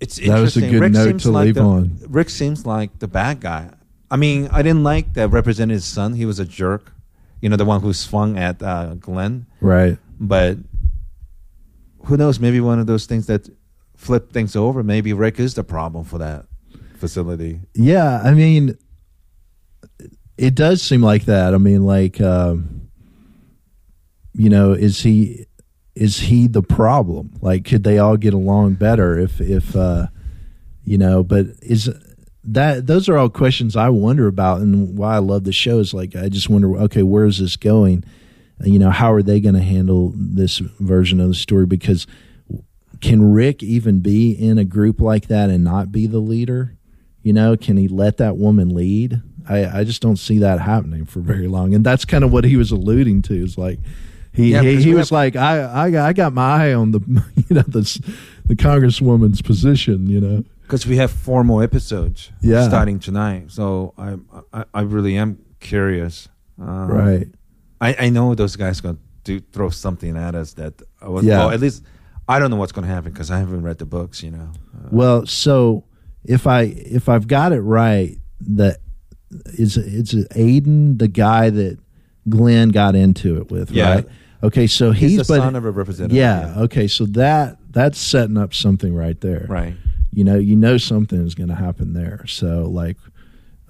it's 0.00 0.16
That 0.16 0.40
was 0.40 0.56
a 0.56 0.60
good 0.60 0.80
Rick 0.80 0.92
note 0.92 1.20
to 1.20 1.30
like 1.30 1.46
leave 1.46 1.54
the, 1.56 1.62
on. 1.62 1.98
Rick 2.08 2.30
seems 2.30 2.66
like 2.66 2.98
the 2.98 3.08
bad 3.08 3.40
guy. 3.40 3.70
I 4.10 4.16
mean, 4.16 4.48
I 4.52 4.62
didn't 4.62 4.84
like 4.84 5.14
that 5.14 5.28
represented 5.28 5.74
his 5.74 5.84
son. 5.84 6.14
He 6.14 6.26
was 6.26 6.38
a 6.38 6.44
jerk. 6.44 6.92
You 7.40 7.48
know, 7.48 7.56
the 7.56 7.64
one 7.64 7.80
who 7.80 7.92
swung 7.92 8.38
at 8.38 8.62
uh, 8.62 8.94
Glenn. 8.94 9.46
Right. 9.60 9.98
But 10.20 10.58
who 12.04 12.16
knows? 12.16 12.38
Maybe 12.38 12.60
one 12.60 12.78
of 12.78 12.86
those 12.86 13.06
things 13.06 13.26
that 13.26 13.48
flip 13.96 14.32
things 14.32 14.54
over. 14.54 14.82
Maybe 14.82 15.12
Rick 15.12 15.40
is 15.40 15.54
the 15.54 15.64
problem 15.64 16.04
for 16.04 16.18
that 16.18 16.46
facility. 16.96 17.60
Yeah, 17.74 18.20
I 18.22 18.32
mean, 18.32 18.78
it 20.36 20.54
does 20.54 20.82
seem 20.82 21.02
like 21.02 21.24
that. 21.24 21.54
I 21.54 21.58
mean, 21.58 21.84
like, 21.84 22.20
um, 22.20 22.81
you 24.34 24.48
know, 24.50 24.72
is 24.72 25.02
he 25.02 25.46
is 25.94 26.20
he 26.20 26.46
the 26.46 26.62
problem? 26.62 27.32
Like, 27.40 27.64
could 27.64 27.84
they 27.84 27.98
all 27.98 28.16
get 28.16 28.34
along 28.34 28.74
better 28.74 29.18
if 29.18 29.40
if 29.40 29.76
uh, 29.76 30.06
you 30.84 30.98
know? 30.98 31.22
But 31.22 31.46
is 31.60 31.90
that 32.44 32.86
those 32.86 33.08
are 33.08 33.16
all 33.16 33.28
questions 33.28 33.76
I 33.76 33.90
wonder 33.90 34.26
about, 34.26 34.60
and 34.60 34.96
why 34.96 35.16
I 35.16 35.18
love 35.18 35.44
the 35.44 35.52
show 35.52 35.78
is 35.78 35.92
like 35.92 36.16
I 36.16 36.28
just 36.28 36.48
wonder, 36.48 36.76
okay, 36.76 37.02
where 37.02 37.26
is 37.26 37.38
this 37.38 37.56
going? 37.56 38.04
You 38.64 38.78
know, 38.78 38.90
how 38.90 39.12
are 39.12 39.22
they 39.22 39.40
going 39.40 39.54
to 39.54 39.62
handle 39.62 40.12
this 40.14 40.58
version 40.58 41.20
of 41.20 41.28
the 41.28 41.34
story? 41.34 41.66
Because 41.66 42.06
can 43.00 43.32
Rick 43.32 43.62
even 43.62 44.00
be 44.00 44.30
in 44.32 44.58
a 44.58 44.64
group 44.64 45.00
like 45.00 45.26
that 45.26 45.50
and 45.50 45.64
not 45.64 45.90
be 45.90 46.06
the 46.06 46.20
leader? 46.20 46.76
You 47.22 47.32
know, 47.32 47.56
can 47.56 47.76
he 47.76 47.88
let 47.88 48.18
that 48.18 48.36
woman 48.36 48.74
lead? 48.74 49.20
I, 49.48 49.80
I 49.80 49.84
just 49.84 50.00
don't 50.00 50.16
see 50.16 50.38
that 50.38 50.60
happening 50.60 51.04
for 51.04 51.20
very 51.20 51.48
long. 51.48 51.74
And 51.74 51.84
that's 51.84 52.04
kind 52.04 52.22
of 52.22 52.32
what 52.32 52.44
he 52.44 52.56
was 52.56 52.70
alluding 52.70 53.22
to. 53.22 53.34
Is 53.34 53.58
like 53.58 53.80
he 54.32 54.52
Yeah, 54.52 54.62
he, 54.62 54.82
he 54.82 54.94
was 54.94 55.08
have- 55.10 55.12
like 55.12 55.36
I 55.36 55.86
I 55.86 55.90
got, 55.90 56.08
I 56.08 56.12
got 56.12 56.32
my 56.32 56.64
eye 56.70 56.74
on 56.74 56.90
the 56.92 57.00
you 57.48 57.54
know 57.56 57.62
the 57.62 57.82
the 58.46 58.56
congresswoman's 58.56 59.42
position. 59.42 60.06
You 60.08 60.20
know, 60.20 60.44
Because 60.62 60.86
we 60.86 60.96
have 60.96 61.10
four 61.10 61.44
more 61.44 61.62
episodes 61.62 62.30
Yeah. 62.40 62.66
starting 62.68 62.98
tonight. 62.98 63.50
So 63.50 63.92
I, 63.98 64.16
I, 64.52 64.64
I 64.74 64.80
really 64.82 65.16
am 65.16 65.38
curious. 65.60 66.28
Um, 66.60 66.88
right? 66.88 67.26
I, 67.80 68.06
I 68.06 68.08
know 68.10 68.34
those 68.34 68.56
guys 68.56 68.80
going 68.80 68.96
to 68.96 69.00
do, 69.24 69.40
throw 69.52 69.70
something 69.70 70.16
at 70.16 70.34
us 70.34 70.54
that 70.54 70.74
I 71.00 71.08
was, 71.08 71.24
Yeah. 71.24 71.38
well, 71.38 71.50
at 71.50 71.60
least 71.60 71.82
I 72.28 72.38
don't 72.38 72.50
know 72.50 72.56
what's 72.56 72.72
going 72.72 72.86
to 72.86 72.92
happen 72.94 73.12
because 73.12 73.30
I 73.30 73.38
haven't 73.38 73.62
read 73.62 73.78
the 73.78 73.86
books, 73.86 74.22
you 74.22 74.30
know. 74.30 74.50
Uh, 74.74 74.88
Well, 74.90 75.26
so 75.26 75.84
if 76.24 76.46
I 76.46 76.62
if 76.62 77.08
I've 77.08 77.26
got 77.26 77.52
it 77.52 77.60
right, 77.60 78.16
that 78.56 78.78
is 79.58 79.76
it's 79.76 80.14
Aiden 80.14 80.98
the 80.98 81.08
guy 81.08 81.50
that 81.50 81.78
Glenn 82.28 82.68
got 82.70 82.94
into 82.94 83.38
it 83.40 83.50
with, 83.50 83.70
Yeah. 83.70 83.94
right? 83.94 84.08
Okay, 84.42 84.66
so 84.66 84.90
he's, 84.90 85.12
he's, 85.12 85.18
the 85.26 85.32
but 85.34 85.40
son 85.40 85.54
of 85.56 85.64
a 85.64 85.70
representative. 85.70 86.16
yeah, 86.16 86.54
okay, 86.58 86.88
so 86.88 87.06
that 87.06 87.58
that's 87.70 87.98
setting 87.98 88.36
up 88.36 88.52
something 88.54 88.94
right 88.94 89.20
there, 89.20 89.46
Right. 89.48 89.74
You 90.14 90.24
know, 90.24 90.36
you 90.36 90.56
know 90.56 90.76
something 90.76 91.24
is 91.26 91.34
going 91.34 91.48
to 91.48 91.54
happen 91.54 91.94
there. 91.94 92.26
So 92.26 92.68
like, 92.68 92.98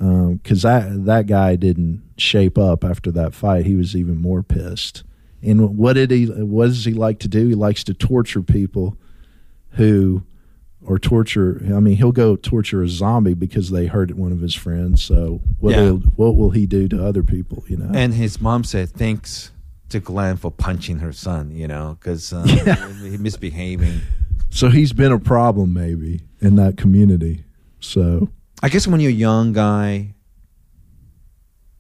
um, 0.00 0.36
because 0.36 0.62
that 0.62 1.04
that 1.04 1.26
guy 1.28 1.54
didn't 1.54 2.02
shape 2.16 2.58
up 2.58 2.82
after 2.84 3.12
that 3.12 3.32
fight, 3.34 3.64
he 3.66 3.76
was 3.76 3.94
even 3.94 4.16
more 4.20 4.42
pissed. 4.42 5.04
And 5.40 5.76
what 5.76 5.92
did 5.92 6.10
he? 6.10 6.26
What 6.26 6.66
does 6.66 6.84
he 6.84 6.94
like 6.94 7.20
to 7.20 7.28
do? 7.28 7.46
He 7.48 7.54
likes 7.54 7.84
to 7.84 7.94
torture 7.94 8.42
people 8.42 8.96
who 9.72 10.24
or 10.84 10.98
torture. 10.98 11.60
I 11.72 11.78
mean, 11.78 11.96
he'll 11.96 12.10
go 12.10 12.34
torture 12.34 12.82
a 12.82 12.88
zombie 12.88 13.34
because 13.34 13.70
they 13.70 13.86
hurt 13.86 14.12
one 14.14 14.32
of 14.32 14.40
his 14.40 14.54
friends. 14.54 15.00
So 15.02 15.40
what 15.60 15.72
Yeah. 15.72 15.82
will 15.82 15.98
what 16.16 16.36
will 16.36 16.50
he 16.50 16.66
do 16.66 16.88
to 16.88 17.04
other 17.06 17.22
people? 17.22 17.64
You 17.68 17.76
know, 17.76 17.90
And 17.94 18.14
his 18.14 18.40
mom 18.40 18.64
said 18.64 18.90
thanks 18.90 19.52
to 19.93 20.01
Glenn 20.01 20.36
for 20.36 20.51
punching 20.51 20.99
her 20.99 21.12
son, 21.12 21.51
you 21.55 21.66
know, 21.68 21.97
because 21.99 22.32
uh, 22.32 22.43
he 23.03 23.16
misbehaving. 23.16 24.01
so 24.51 24.68
he's 24.68 24.93
been 24.93 25.12
a 25.12 25.18
problem 25.18 25.72
maybe 25.72 26.20
in 26.40 26.57
that 26.57 26.76
community. 26.76 27.45
So 27.80 28.28
I 28.62 28.68
guess 28.68 28.86
when 28.86 29.01
you're 29.01 29.11
a 29.11 29.14
young 29.14 29.53
guy, 29.53 30.14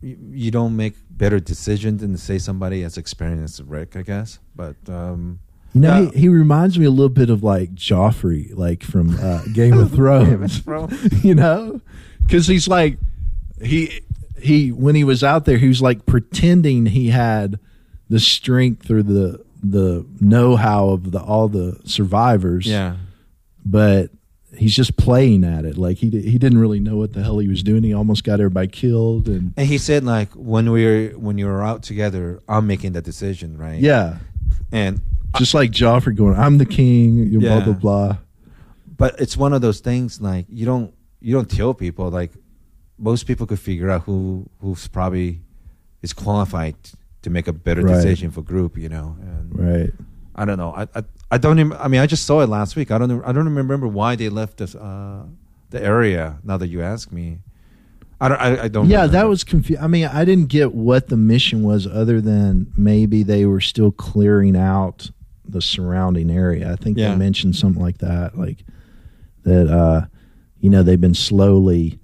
you, 0.00 0.16
you 0.30 0.50
don't 0.50 0.76
make 0.76 0.94
better 1.10 1.40
decisions 1.40 2.00
than 2.00 2.12
to 2.12 2.18
say 2.18 2.38
somebody 2.38 2.82
as 2.82 2.96
experienced 2.98 3.60
as 3.60 3.66
Rick, 3.66 3.96
I 3.96 4.02
guess. 4.02 4.38
But 4.56 4.76
um, 4.88 5.40
you 5.74 5.80
know, 5.80 6.02
Yeah. 6.02 6.10
he, 6.10 6.20
he 6.22 6.28
reminds 6.28 6.78
me 6.78 6.86
a 6.86 6.90
little 6.90 7.08
bit 7.08 7.30
of 7.30 7.42
like 7.42 7.74
Joffrey, 7.74 8.54
like 8.56 8.82
from 8.82 9.18
uh, 9.20 9.42
Game 9.52 9.78
of 9.78 9.92
Thrones. 9.92 10.62
you 11.24 11.34
know, 11.34 11.80
because 12.22 12.46
he's 12.46 12.66
like 12.68 12.98
he 13.62 14.00
he 14.40 14.72
when 14.72 14.94
he 14.96 15.04
was 15.04 15.22
out 15.22 15.44
there, 15.44 15.58
he 15.58 15.68
was 15.68 15.80
like 15.80 16.04
pretending 16.04 16.86
he 16.86 17.10
had 17.10 17.60
the 18.12 18.20
strength 18.20 18.90
or 18.90 19.02
the 19.02 19.42
the 19.62 20.04
know 20.20 20.56
how 20.56 20.88
of 20.90 21.10
the 21.12 21.20
all 21.20 21.48
the 21.48 21.78
survivors. 21.84 22.66
yeah, 22.66 22.96
but 23.64 24.10
he's 24.56 24.74
just 24.74 24.96
playing 24.96 25.44
at 25.44 25.64
it. 25.64 25.76
Like 25.78 25.96
he 25.98 26.10
he 26.10 26.36
didn't 26.38 26.58
really 26.58 26.80
know 26.80 26.96
what 26.96 27.12
the 27.12 27.22
hell 27.22 27.38
he 27.38 27.48
was 27.48 27.62
doing. 27.62 27.82
He 27.82 27.94
almost 27.94 28.22
got 28.24 28.34
everybody 28.40 28.68
killed, 28.68 29.28
and 29.28 29.54
And 29.56 29.66
he 29.66 29.78
said 29.78 30.04
like 30.04 30.30
when 30.34 30.70
we're 30.70 31.16
when 31.18 31.38
you're 31.38 31.62
out 31.62 31.82
together, 31.82 32.40
I'm 32.48 32.66
making 32.66 32.92
the 32.92 33.02
decision, 33.02 33.56
right? 33.56 33.80
yeah, 33.80 34.18
And 34.72 35.00
just 35.38 35.54
like 35.54 35.70
Joffrey 35.70 36.14
going, 36.14 36.36
"I'm 36.36 36.58
the 36.58 36.66
king," 36.66 37.16
you 37.32 37.40
blah 37.40 37.58
Yeah. 37.58 37.64
blah 37.64 37.74
blah. 37.84 38.16
but 38.98 39.18
it's 39.20 39.36
one 39.36 39.52
of 39.56 39.60
those 39.62 39.80
things 39.80 40.20
like 40.20 40.44
you 40.48 40.66
don't 40.66 40.92
you 41.20 41.32
don't 41.36 41.50
tell 41.50 41.72
people 41.74 42.10
like 42.10 42.32
most 42.98 43.26
people 43.26 43.46
could 43.46 43.58
figure 43.60 43.88
out 43.90 44.02
who 44.06 44.46
who's 44.60 44.86
probably 44.88 45.40
is 46.02 46.12
qualified 46.12 46.74
to 47.22 47.30
make 47.30 47.48
a 47.48 47.52
better 47.52 47.82
Right. 47.82 47.94
decision 47.94 48.30
for 48.30 48.42
group, 48.42 48.76
you 48.76 48.88
know. 48.88 49.16
And 49.20 49.58
Right. 49.58 49.90
I 50.34 50.44
don't 50.44 50.58
know. 50.58 50.72
I, 50.74 50.82
I 50.94 51.02
I 51.30 51.38
don't 51.38 51.58
even. 51.58 51.72
I 51.74 51.88
mean, 51.88 52.00
I 52.00 52.06
just 52.06 52.24
saw 52.24 52.40
it 52.40 52.48
last 52.48 52.74
week. 52.76 52.90
I 52.90 52.98
don't. 52.98 53.22
I 53.24 53.32
don't 53.32 53.48
remember 53.54 53.86
why 53.88 54.16
they 54.16 54.28
left 54.28 54.60
us 54.60 54.74
uh, 54.74 55.24
the 55.70 55.82
area. 55.82 56.38
Now 56.44 56.56
that 56.58 56.68
you 56.68 56.80
ask 56.82 57.12
me, 57.12 57.38
I 58.20 58.28
don't. 58.28 58.40
I, 58.40 58.64
I 58.64 58.68
don't. 58.68 58.88
Yeah, 58.88 58.96
remember. 59.02 59.12
that 59.12 59.28
was 59.28 59.44
confusing. 59.44 59.84
I 59.84 59.88
mean, 59.88 60.06
I 60.06 60.24
didn't 60.24 60.48
get 60.48 60.74
what 60.74 61.08
the 61.08 61.16
mission 61.16 61.62
was, 61.62 61.86
other 61.86 62.20
than 62.20 62.72
maybe 62.76 63.22
they 63.22 63.44
were 63.46 63.60
still 63.60 63.92
clearing 63.92 64.56
out 64.56 65.10
the 65.46 65.60
surrounding 65.60 66.30
area. 66.30 66.72
I 66.72 66.76
think 66.76 66.96
Yeah. 66.98 67.10
they 67.10 67.16
mentioned 67.16 67.56
something 67.56 67.82
like 67.82 67.98
that, 67.98 68.36
like 68.38 68.64
that. 69.44 69.68
uh 69.68 70.06
You 70.60 70.70
know, 70.70 70.82
they've 70.82 71.00
been 71.00 71.14
slowly 71.14 71.98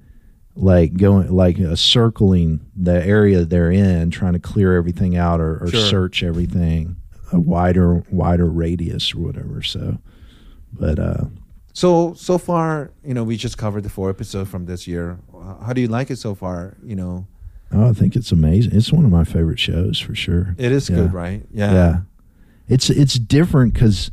like 0.61 0.97
going 0.97 1.31
like 1.31 1.61
uh, 1.61 1.77
circling 1.77 2.61
the 2.77 3.05
area 3.07 3.45
they're 3.45 3.71
in, 3.71 4.11
trying 4.11 4.33
to 4.33 4.39
clear 4.41 4.77
everything 4.77 5.17
out 5.17 5.41
or, 5.41 5.63
or 5.63 5.69
Sure. 5.69 5.81
search 5.81 6.23
everything 6.23 6.97
a 7.33 7.39
wider 7.39 8.03
wider 8.11 8.47
radius 8.47 9.15
or 9.15 9.19
whatever. 9.19 9.63
So, 9.63 9.99
but 10.73 10.99
uh 10.99 11.25
So 11.75 12.15
so 12.15 12.39
far, 12.39 12.91
you 13.05 13.15
know, 13.15 13.23
we 13.23 13.37
just 13.37 13.57
covered 13.59 13.85
the 13.85 13.89
four 13.91 14.11
episodes 14.11 14.51
from 14.51 14.67
this 14.67 14.87
year. 14.87 15.19
How 15.65 15.73
do 15.73 15.81
you 15.81 15.89
like 15.89 16.11
it 16.11 16.17
so 16.19 16.35
far? 16.35 16.77
You 16.83 16.97
know, 16.97 17.27
oh, 17.71 17.91
I 17.91 17.93
think 17.93 18.17
it's 18.17 18.33
amazing. 18.33 18.75
It's 18.75 18.93
one 18.93 19.05
of 19.05 19.11
my 19.13 19.25
favorite 19.25 19.61
shows 19.61 20.01
for 20.01 20.15
sure. 20.15 20.55
it 20.59 20.73
is 20.73 20.89
Yeah. 20.91 20.97
good, 20.97 21.13
right? 21.13 21.43
Yeah. 21.53 21.73
yeah 21.73 21.97
it's 22.67 22.91
it's 22.91 23.15
different 23.19 23.75
because 23.75 24.11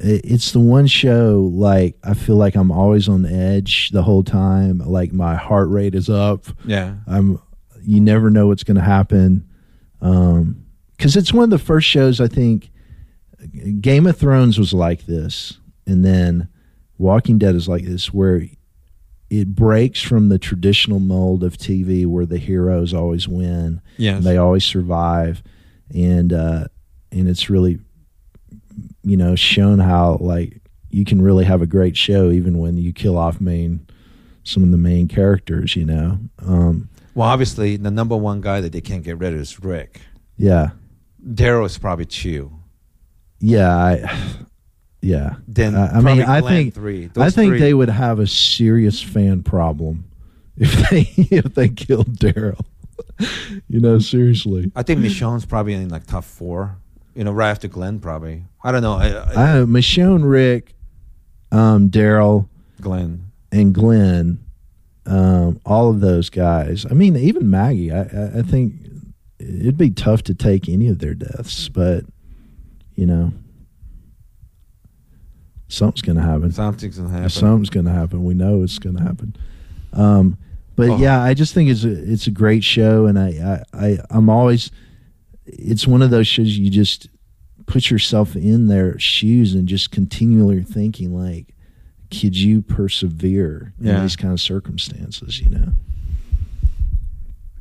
it's 0.00 0.52
the 0.52 0.60
one 0.60 0.86
show 0.86 1.48
like 1.52 1.96
i 2.02 2.14
feel 2.14 2.36
like 2.36 2.56
i'm 2.56 2.72
always 2.72 3.08
on 3.08 3.22
the 3.22 3.32
edge 3.32 3.90
the 3.90 4.02
whole 4.02 4.24
time. 4.24 4.78
Like 4.78 5.12
my 5.12 5.34
heart 5.36 5.68
rate 5.68 5.94
is 5.94 6.10
up. 6.10 6.46
Yeah. 6.64 6.96
i'm 7.06 7.40
you 7.82 8.00
never 8.00 8.30
know 8.30 8.46
what's 8.48 8.64
going 8.64 8.76
to 8.76 8.82
happen. 8.82 9.48
Um 10.00 10.66
because 10.96 11.16
it's 11.16 11.32
one 11.32 11.44
of 11.44 11.50
the 11.50 11.58
first 11.58 11.86
shows 11.88 12.20
i 12.20 12.28
think 12.28 12.70
game 13.80 14.06
of 14.06 14.16
thrones 14.16 14.58
was 14.58 14.72
like 14.72 15.06
this 15.06 15.58
and 15.86 16.04
then 16.04 16.48
walking 16.98 17.36
dead 17.38 17.54
is 17.54 17.68
like 17.68 17.84
this 17.84 18.12
where 18.12 18.42
it 19.30 19.54
breaks 19.54 20.00
from 20.00 20.28
the 20.28 20.38
traditional 20.38 21.00
mold 21.00 21.42
of 21.42 21.56
tv 21.56 22.06
where 22.06 22.26
the 22.26 22.38
heroes 22.38 22.94
always 22.94 23.26
win. 23.26 23.80
Yeah, 23.96 24.18
they 24.20 24.36
always 24.36 24.64
survive. 24.64 25.42
And 25.94 26.32
uh 26.32 26.66
and 27.10 27.28
it's 27.28 27.50
really 27.50 27.80
you 29.04 29.16
know 29.16 29.34
shown 29.36 29.78
how 29.78 30.16
like 30.20 30.60
you 30.90 31.04
can 31.04 31.20
really 31.20 31.44
have 31.44 31.60
a 31.62 31.66
great 31.66 31.96
show 31.96 32.30
even 32.30 32.58
when 32.58 32.76
you 32.76 32.92
kill 32.92 33.16
off 33.18 33.40
main 33.40 33.86
some 34.44 34.62
of 34.62 34.70
the 34.70 34.76
main 34.78 35.08
characters 35.08 35.76
you 35.76 35.84
know 35.84 36.18
um 36.46 36.88
Well, 37.14 37.28
obviously, 37.28 37.76
the 37.76 37.90
number 37.90 38.16
one 38.16 38.40
guy 38.40 38.60
that 38.60 38.72
they 38.72 38.80
can't 38.80 39.02
get 39.04 39.18
rid 39.18 39.34
of 39.34 39.40
is 39.40 39.60
Rick. 39.62 40.00
yeah 40.36 40.70
Daryl 41.26 41.64
is 41.66 41.78
probably 41.78 42.04
two. 42.06 42.50
yeah 43.40 43.74
i 43.76 44.20
yeah 45.00 45.34
Then 45.48 45.74
I- 45.74 45.98
i 45.98 46.00
mean 46.00 46.22
i 46.22 46.40
think 46.40 46.74
three. 46.74 47.10
i 47.16 47.30
think 47.30 47.50
three- 47.52 47.60
they 47.60 47.74
would 47.74 47.90
have 47.90 48.18
a 48.20 48.26
serious 48.26 49.02
fan 49.02 49.42
problem 49.42 50.04
if 50.56 50.72
they 50.90 51.00
if 51.36 51.54
they 51.54 51.68
killed 51.68 52.16
daryl 52.18 52.60
you 53.68 53.80
know 53.80 53.98
seriously 53.98 54.70
I 54.76 54.82
think 54.82 55.00
Michonne's 55.00 55.44
probably 55.44 55.74
in 55.74 55.88
like 55.88 56.06
top 56.06 56.24
four. 56.24 56.76
You 57.14 57.24
know, 57.24 57.32
right 57.32 57.50
after 57.50 57.68
Glenn, 57.68 58.00
probably. 58.00 58.44
I 58.62 58.72
don't 58.72 58.82
know. 58.82 58.94
I, 58.94 59.08
I, 59.08 59.60
I, 59.60 59.64
michonne 59.64 60.28
rick 60.28 60.74
um 61.52 61.88
daryl 61.90 62.48
Glenn. 62.80 63.30
and 63.52 63.72
Glenn, 63.74 64.44
um, 65.06 65.60
all 65.64 65.90
of 65.90 66.00
those 66.00 66.28
guys. 66.30 66.84
I 66.90 66.94
mean, 66.94 67.16
even 67.16 67.48
Maggie. 67.50 67.92
I, 67.92 68.00
I, 68.02 68.30
I 68.38 68.42
think 68.42 68.74
it'd 69.38 69.78
be 69.78 69.90
tough 69.90 70.22
to 70.24 70.34
take 70.34 70.68
any 70.68 70.88
of 70.88 70.98
their 70.98 71.14
deaths, 71.14 71.68
but 71.68 72.04
you 72.96 73.06
know, 73.06 73.32
something's 75.68 76.02
going 76.02 76.16
to 76.16 76.22
happen. 76.22 76.52
Something's 76.52 76.96
gonna 76.98 77.10
happen. 77.10 77.28
Something's 77.30 77.70
going 77.70 77.86
to 77.86 77.92
happen. 77.92 78.24
We 78.24 78.34
know 78.34 78.62
it's 78.62 78.78
going 78.78 78.96
to 78.96 79.02
happen. 79.02 79.36
Um, 79.92 80.36
but 80.76 80.90
Oh. 80.90 80.96
yeah, 80.98 81.22
I 81.22 81.34
just 81.34 81.54
think 81.54 81.70
it's 81.70 81.84
a 81.84 82.12
it's 82.12 82.26
a 82.26 82.30
great 82.32 82.64
show, 82.64 83.06
and 83.06 83.18
I, 83.18 83.62
I, 83.72 83.86
I 83.86 83.98
I'm 84.10 84.28
always. 84.28 84.70
It's 85.46 85.86
one 85.86 86.02
of 86.02 86.10
those 86.10 86.26
shows 86.26 86.56
you 86.56 86.70
just 86.70 87.08
put 87.66 87.90
yourself 87.90 88.36
in 88.36 88.68
their 88.68 88.98
shoes 88.98 89.54
and 89.54 89.68
just 89.68 89.90
continually 89.90 90.62
thinking 90.62 91.14
like, 91.14 91.54
could 92.10 92.36
you 92.36 92.62
persevere 92.62 93.72
in 93.80 94.00
these 94.02 94.16
kind 94.16 94.32
of 94.32 94.40
circumstances? 94.40 95.40
You 95.40 95.50
know. 95.50 95.68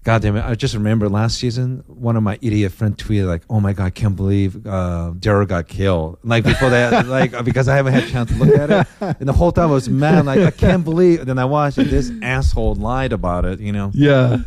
God 0.03 0.21
damn 0.21 0.35
it! 0.35 0.43
I 0.43 0.53
just 0.55 0.73
remember 0.73 1.07
last 1.07 1.37
season, 1.37 1.81
one 1.87 2.17
of 2.17 2.23
my 2.23 2.37
idiot 2.41 2.73
friend 2.73 2.97
tweeted 2.97 3.25
like, 3.25 3.43
"Oh 3.49 3.61
my 3.61 3.71
god, 3.71 3.85
I 3.85 3.89
can't 3.89 4.17
believe 4.17 4.55
uh, 4.67 5.13
Daryl 5.17 5.47
got 5.47 5.69
killed." 5.69 6.19
Like 6.23 6.43
before 6.43 6.71
that, 6.71 7.07
like 7.07 7.45
because 7.45 7.69
I 7.69 7.77
haven't 7.77 7.93
had 7.93 8.03
a 8.03 8.09
chance 8.09 8.29
to 8.31 8.37
look 8.37 8.53
at 8.53 8.69
it, 8.69 8.87
and 9.19 9.29
the 9.29 9.33
whole 9.33 9.53
time 9.53 9.69
I 9.69 9.73
was 9.73 9.87
mad, 9.87 10.25
like 10.25 10.41
I 10.41 10.51
can't 10.51 10.83
believe. 10.83 11.21
And 11.21 11.29
then 11.29 11.39
I 11.39 11.45
watched 11.45 11.77
it. 11.77 11.85
This 11.85 12.11
asshole 12.21 12.75
lied 12.75 13.13
about 13.13 13.45
it. 13.45 13.61
You 13.61 13.71
know. 13.71 13.91
Yeah. 13.93 14.39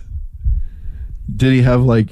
Did 1.35 1.55
he 1.55 1.63
have 1.63 1.83
like 1.83 2.11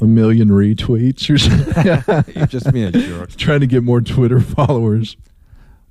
a 0.00 0.04
million 0.04 0.48
retweets 0.50 1.28
or 1.30 1.38
something? 1.38 2.34
You're 2.36 2.46
just 2.46 2.72
being 2.72 2.86
a 2.86 2.92
jerk. 2.92 3.30
Trying 3.36 3.60
to 3.60 3.66
get 3.66 3.82
more 3.82 4.00
Twitter 4.00 4.40
followers. 4.40 5.16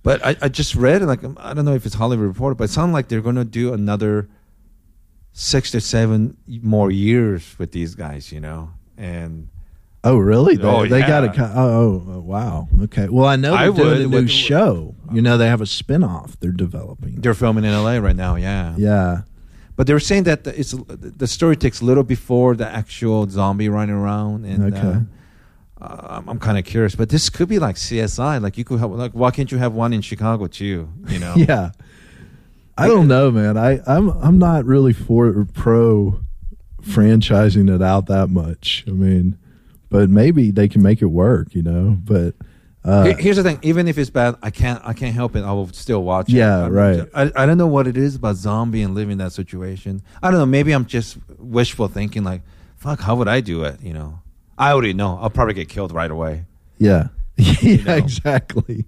But 0.03 0.23
I, 0.25 0.35
I 0.43 0.49
just 0.49 0.75
read 0.75 1.01
like 1.03 1.23
um, 1.23 1.37
I 1.41 1.53
don't 1.53 1.65
know 1.65 1.73
if 1.73 1.85
it's 1.85 1.95
Hollywood 1.95 2.27
Reporter, 2.27 2.55
but 2.55 2.65
it 2.65 2.69
sounds 2.69 2.93
like 2.93 3.07
they're 3.07 3.21
going 3.21 3.35
to 3.37 3.45
do 3.45 3.73
another 3.73 4.29
six 5.33 5.71
to 5.71 5.81
seven 5.81 6.37
more 6.61 6.91
years 6.91 7.55
with 7.57 7.71
these 7.71 7.95
guys, 7.95 8.31
you 8.31 8.39
know. 8.39 8.69
And 8.97 9.49
Oh, 10.03 10.17
really? 10.17 10.55
They, 10.55 10.63
Oh, 10.67 10.85
they 10.85 10.99
yeah. 10.99 11.07
got 11.07 11.23
a 11.23 11.43
Oh, 11.57 12.03
oh, 12.05 12.13
oh, 12.13 12.19
wow. 12.19 12.67
Okay. 12.83 13.09
Well, 13.09 13.25
I 13.25 13.35
know 13.37 13.51
they're 13.51 13.59
I 13.59 13.65
doing 13.71 14.11
would 14.11 14.19
a 14.19 14.21
new 14.21 14.27
show. 14.27 14.93
You 15.11 15.23
know, 15.23 15.37
they 15.39 15.47
have 15.47 15.61
a 15.61 15.65
spin-off 15.65 16.39
they're 16.39 16.51
developing. 16.51 17.15
they're 17.21 17.33
filming 17.33 17.63
in 17.63 17.73
LA 17.73 17.97
right 17.97 18.15
now, 18.15 18.35
yeah. 18.35 18.75
Yeah. 18.77 19.21
But 19.75 19.87
they 19.87 19.93
were 19.93 19.99
saying 19.99 20.23
that 20.23 20.43
the, 20.45 20.57
it's 20.59 20.73
the 20.97 21.27
story 21.27 21.55
takes 21.57 21.81
a 21.81 21.85
little 21.85 22.03
before 22.03 22.55
the 22.55 22.67
actual 22.67 23.27
zombie 23.29 23.67
running 23.69 23.95
around, 23.95 24.45
and 24.45 24.73
Okay. 24.73 24.99
uh, 25.81 25.83
uh, 25.83 26.07
I'm, 26.17 26.29
I'm 26.29 26.39
kind 26.39 26.57
of 26.57 26.63
curious. 26.63 26.95
But 26.95 27.09
this 27.09 27.29
could 27.29 27.49
be 27.49 27.59
like 27.59 27.75
CSI. 27.75 28.41
Like 28.41 28.57
you 28.57 28.63
could 28.63 28.79
have 28.79 28.91
like 28.91 29.11
why 29.11 29.31
can't 29.31 29.51
you 29.51 29.57
have 29.57 29.73
one 29.73 29.91
in 29.93 30.01
Chicago 30.01 30.47
too? 30.47 30.89
You 31.09 31.19
know? 31.19 31.33
Yeah. 31.37 31.71
I 32.77 32.87
don't 32.87 33.07
know, 33.07 33.31
man. 33.31 33.57
I 33.57 33.79
I'm 33.87 34.09
I'm 34.09 34.37
not 34.37 34.65
really 34.65 34.91
for 34.93 35.27
or 35.27 35.45
pro 35.45 36.19
franchising 36.81 37.73
it 37.73 37.81
out 37.81 38.07
that 38.07 38.29
much. 38.29 38.83
I 38.87 38.91
mean, 38.91 39.37
but 39.89 40.09
maybe 40.09 40.51
they 40.51 40.67
can 40.67 40.81
make 40.81 41.01
it 41.01 41.05
work, 41.07 41.55
you 41.55 41.61
know. 41.61 41.97
But 42.03 42.35
uh, 42.85 43.15
Here's 43.17 43.37
the 43.37 43.43
thing: 43.43 43.57
even 43.63 43.87
if 43.87 43.97
it's 43.97 44.11
bad, 44.11 44.35
I 44.43 44.51
can't. 44.51 44.79
I 44.85 44.93
can't 44.93 45.15
help 45.15 45.35
it. 45.35 45.43
I 45.43 45.51
will 45.51 45.67
still 45.69 46.03
watch 46.03 46.29
it. 46.29 46.33
Yeah, 46.33 46.65
I'm 46.65 46.71
right. 46.71 47.09
I, 47.15 47.31
I 47.35 47.45
don't 47.45 47.57
know 47.57 47.67
what 47.67 47.87
it 47.87 47.97
is 47.97 48.15
about 48.15 48.35
zombie 48.35 48.83
and 48.83 48.93
living 48.93 49.17
that 49.17 49.31
situation. 49.31 50.03
I 50.21 50.29
don't 50.29 50.39
know. 50.39 50.45
Maybe 50.45 50.71
I'm 50.71 50.85
just 50.85 51.17
wishful 51.39 51.87
thinking. 51.87 52.23
Like, 52.23 52.43
fuck, 52.77 52.99
how 52.99 53.15
would 53.15 53.27
I 53.27 53.41
do 53.41 53.63
it? 53.63 53.81
You 53.81 53.93
know, 53.93 54.19
I 54.57 54.71
already 54.71 54.93
know. 54.93 55.17
I'll 55.19 55.31
probably 55.31 55.55
get 55.55 55.67
killed 55.67 55.91
right 55.91 56.11
away. 56.11 56.45
Yeah. 56.77 57.07
yeah, 57.37 57.83
know? 57.83 57.95
exactly. 57.95 58.85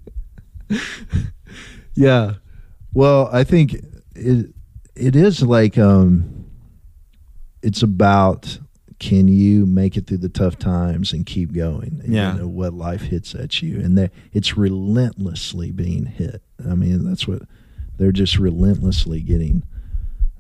yeah. 1.96 2.34
Well, 2.94 3.30
I 3.34 3.44
think 3.44 3.84
it 4.16 4.54
it 4.96 5.16
is 5.16 5.42
like 5.42 5.78
um 5.78 6.46
it's 7.62 7.82
about 7.82 8.60
can 9.00 9.28
you 9.28 9.66
make 9.66 9.96
it 9.96 10.08
through 10.08 10.18
the 10.18 10.30
tough 10.30 10.58
times 10.58 11.14
and 11.14 11.26
keep 11.26 11.54
going? 11.54 12.02
And, 12.04 12.14
Yeah. 12.14 12.34
You 12.34 12.40
know, 12.42 12.48
what 12.48 12.74
life 12.74 13.02
hits 13.04 13.36
at 13.36 13.62
you. 13.62 13.80
And 13.80 13.98
they, 13.98 14.10
it's 14.34 14.58
relentlessly 14.58 15.72
being 15.72 16.06
hit. 16.06 16.42
I 16.68 16.74
mean, 16.76 17.06
that's 17.06 17.28
what 17.28 17.44
they're 17.98 18.12
just 18.12 18.38
relentlessly 18.38 19.22
getting 19.22 19.64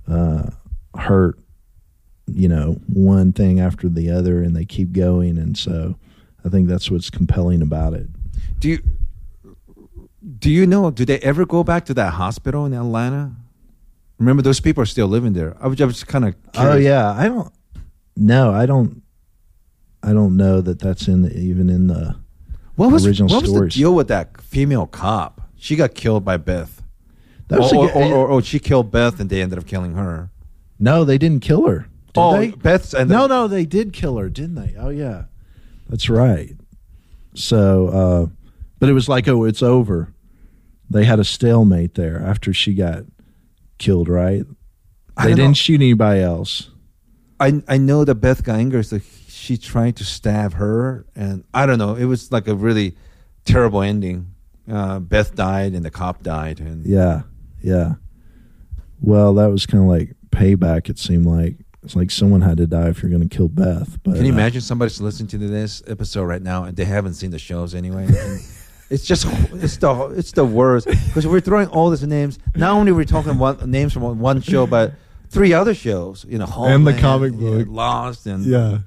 uh, 0.07 0.49
hurt, 0.97 1.37
you 2.25 2.47
know, 2.47 2.79
one 2.87 3.31
thing 3.33 3.59
after 3.59 3.89
the 3.89 4.09
other, 4.09 4.41
and 4.41 4.55
they 4.55 4.65
keep 4.65 4.91
going. 4.91 5.37
And 5.37 5.57
so 5.57 5.97
I 6.43 6.49
think 6.49 6.67
that's 6.67 6.89
what's 6.89 7.09
compelling 7.09 7.61
about 7.61 7.93
it. 7.93 8.07
Do 8.59 8.69
you 8.69 8.79
do 10.39 10.49
you 10.51 10.67
know? 10.67 10.91
Do 10.91 11.05
they 11.05 11.19
ever 11.19 11.45
go 11.45 11.63
back 11.63 11.85
to 11.85 11.93
that 11.95 12.13
hospital 12.13 12.65
in 12.65 12.73
Atlanta? 12.73 13.35
Remember, 14.19 14.41
those 14.41 14.59
people 14.59 14.81
are 14.83 14.87
still 14.87 15.07
living 15.07 15.33
there. 15.33 15.55
I 15.61 15.67
was 15.67 15.77
just 15.77 16.07
kind 16.07 16.25
of. 16.25 16.35
Oh 16.55 16.75
yeah, 16.75 17.11
I 17.11 17.27
don't. 17.27 17.51
No, 18.18 18.51
I 18.51 18.65
don't. 18.65 19.03
I 20.03 20.13
don't 20.13 20.38
know 20.38 20.61
that 20.61 20.80
that's 20.80 21.07
in 21.07 21.24
the, 21.24 21.38
even 21.38 21.70
in 21.70 21.88
the. 21.88 22.15
What 22.76 22.91
was 22.91 23.05
original 23.05 23.30
what 23.30 23.41
was 23.43 23.53
the 23.53 23.68
deal 23.68 23.93
with 23.93 24.07
that 24.09 24.39
female 24.41 24.86
cop? 24.86 25.41
She 25.55 25.76
got 25.76 25.95
killed 25.95 26.24
by 26.24 26.38
Beth. 26.38 26.84
That 27.47 27.59
was 27.59 27.72
a 27.72 27.76
or, 27.76 27.88
good- 27.88 27.95
or, 27.95 28.15
or, 28.15 28.28
or 28.28 28.41
she 28.41 28.59
killed 28.59 28.91
Beth 28.91 29.20
and 29.20 29.30
they 29.30 29.41
ended 29.41 29.57
up 29.57 29.65
killing 29.65 29.93
her. 29.93 30.30
no, 30.80 31.03
they 31.03 31.18
didn't 31.18 31.41
kill 31.41 31.68
her. 31.68 31.88
Did 32.13 32.22
oh, 32.22 32.38
they? 32.38 32.51
Beth's 32.51 32.93
ended 32.93 33.15
No, 33.15 33.28
no, 33.28 33.47
they 33.47 33.65
did 33.65 33.93
kill 33.93 34.18
her, 34.18 34.30
didn't 34.30 34.55
they? 34.55 34.76
Oh 34.78 34.89
yeah, 34.89 35.26
that's 35.89 36.09
right. 36.09 36.55
So, 37.34 37.88
uh, 37.88 38.26
but 38.80 38.89
it 38.89 38.93
was 38.93 39.07
like, 39.07 39.28
oh, 39.28 39.43
it's 39.43 39.61
over. 39.61 40.13
They 40.89 41.05
had 41.05 41.20
a 41.20 41.24
stalemate 41.24 41.95
there 41.95 42.22
after 42.22 42.53
she 42.53 42.74
got 42.74 43.03
killed, 43.78 44.09
right? 44.09 44.45
They 45.22 45.30
didn't 45.30 45.47
know. 45.49 45.53
shoot 45.53 45.82
anybody 45.82 46.22
else. 46.22 46.70
I 47.39 47.61
I 47.67 47.77
know 47.77 48.05
that 48.05 48.15
Beth 48.15 48.43
got 48.43 48.55
angry, 48.55 48.83
so 48.83 48.99
she 49.27 49.57
tried 49.57 49.95
to 49.97 50.03
stab 50.03 50.53
her, 50.53 51.05
and 51.15 51.43
I 51.53 51.65
don't 51.65 51.77
know. 51.77 51.95
It 51.95 52.05
was 52.05 52.31
like 52.31 52.47
a 52.47 52.55
really 52.55 52.95
terrible 53.45 53.81
ending. 53.81 54.33
Uh, 54.69 54.99
Beth 54.99 55.35
died, 55.35 55.73
and 55.73 55.85
the 55.85 55.91
cop 55.91 56.23
died, 56.23 56.59
and 56.59 56.85
Yeah, 56.85 57.23
yeah. 57.61 57.95
Well, 59.01 59.33
that 59.35 59.47
was 59.47 59.65
kind 59.65 59.83
of 59.83 59.89
like 59.89 60.15
payback. 60.31 60.89
It 60.89 60.97
seemed 60.99 61.25
like 61.25 61.55
it's 61.83 61.95
like 61.95 62.11
someone 62.11 62.41
had 62.41 62.57
to 62.57 62.67
die 62.67 62.89
if 62.89 63.01
you're 63.01 63.11
going 63.11 63.27
to 63.27 63.33
kill 63.33 63.47
Beth. 63.47 63.97
But 64.03 64.15
Can 64.15 64.25
you 64.25 64.31
uh, 64.31 64.35
imagine 64.35 64.61
somebody's 64.61 64.99
listening 64.99 65.27
to 65.29 65.38
this 65.38 65.83
episode 65.88 66.23
right 66.23 66.41
now 66.41 66.65
and 66.65 66.75
they 66.75 66.85
haven't 66.85 67.13
seen 67.13 67.31
the 67.31 67.39
shows 67.39 67.73
anyway? 67.75 68.07
It's 68.89 69.05
just 69.05 69.25
it's 69.53 69.75
the 69.77 70.13
it's 70.15 70.31
the 70.31 70.45
worst 70.45 70.88
because 70.88 71.27
we're 71.27 71.41
throwing 71.41 71.67
all 71.67 71.89
these 71.89 72.03
names. 72.03 72.39
Not 72.55 72.71
only 72.71 72.93
we're 72.93 73.03
talking 73.03 73.38
one 73.38 73.69
names 73.69 73.91
from 73.91 74.17
one 74.19 74.39
show, 74.41 74.65
but 74.65 74.93
three 75.30 75.53
other 75.53 75.73
shows. 75.73 76.25
You 76.28 76.38
know, 76.39 76.47
And 76.57 76.86
the 76.88 76.93
comic 76.93 77.34
know, 77.34 77.57
book. 77.59 77.67
Lost, 77.69 78.25
and 78.25 78.45
Yeah. 78.45 78.80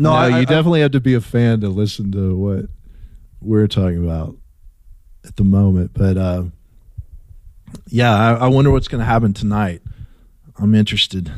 No, 0.00 0.10
No, 0.10 0.12
I, 0.12 0.28
you 0.28 0.34
I- 0.36 0.44
definitely 0.44 0.80
have 0.80 0.92
to 0.92 1.00
be 1.00 1.14
a 1.14 1.20
fan 1.20 1.60
to 1.62 1.68
listen 1.68 2.12
to 2.12 2.36
what 2.36 2.66
we're 3.40 3.66
talking 3.66 4.04
about 4.04 4.36
at 5.24 5.36
the 5.36 5.44
moment. 5.44 5.92
But 5.94 6.16
uh, 6.16 6.44
yeah, 7.88 8.14
I, 8.14 8.34
I 8.34 8.46
wonder 8.48 8.70
what's 8.70 8.88
going 8.88 9.00
to 9.00 9.04
happen 9.04 9.32
tonight. 9.32 9.82
I'm 10.56 10.74
interested. 10.74 11.32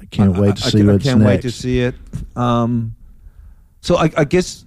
I 0.00 0.04
can't 0.06 0.36
I- 0.36 0.40
wait 0.40 0.56
to 0.56 0.64
I- 0.66 0.70
see 0.70 0.82
I, 0.82 0.84
what's 0.92 1.06
I 1.06 1.10
can't 1.10 1.20
next. 1.20 1.28
wait 1.28 1.42
to 1.42 1.50
see 1.50 1.80
it. 1.80 1.94
Um, 2.36 2.96
so 3.80 3.96
I, 3.96 4.10
I 4.16 4.24
guess 4.24 4.64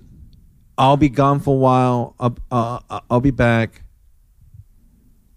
I'll 0.78 0.98
be 0.98 1.10
gone 1.10 1.40
for 1.42 1.56
a 1.56 1.58
while. 1.60 2.16
I'll, 2.20 2.38
uh, 2.90 3.00
I'll 3.10 3.20
be 3.22 3.32
back. 3.32 3.84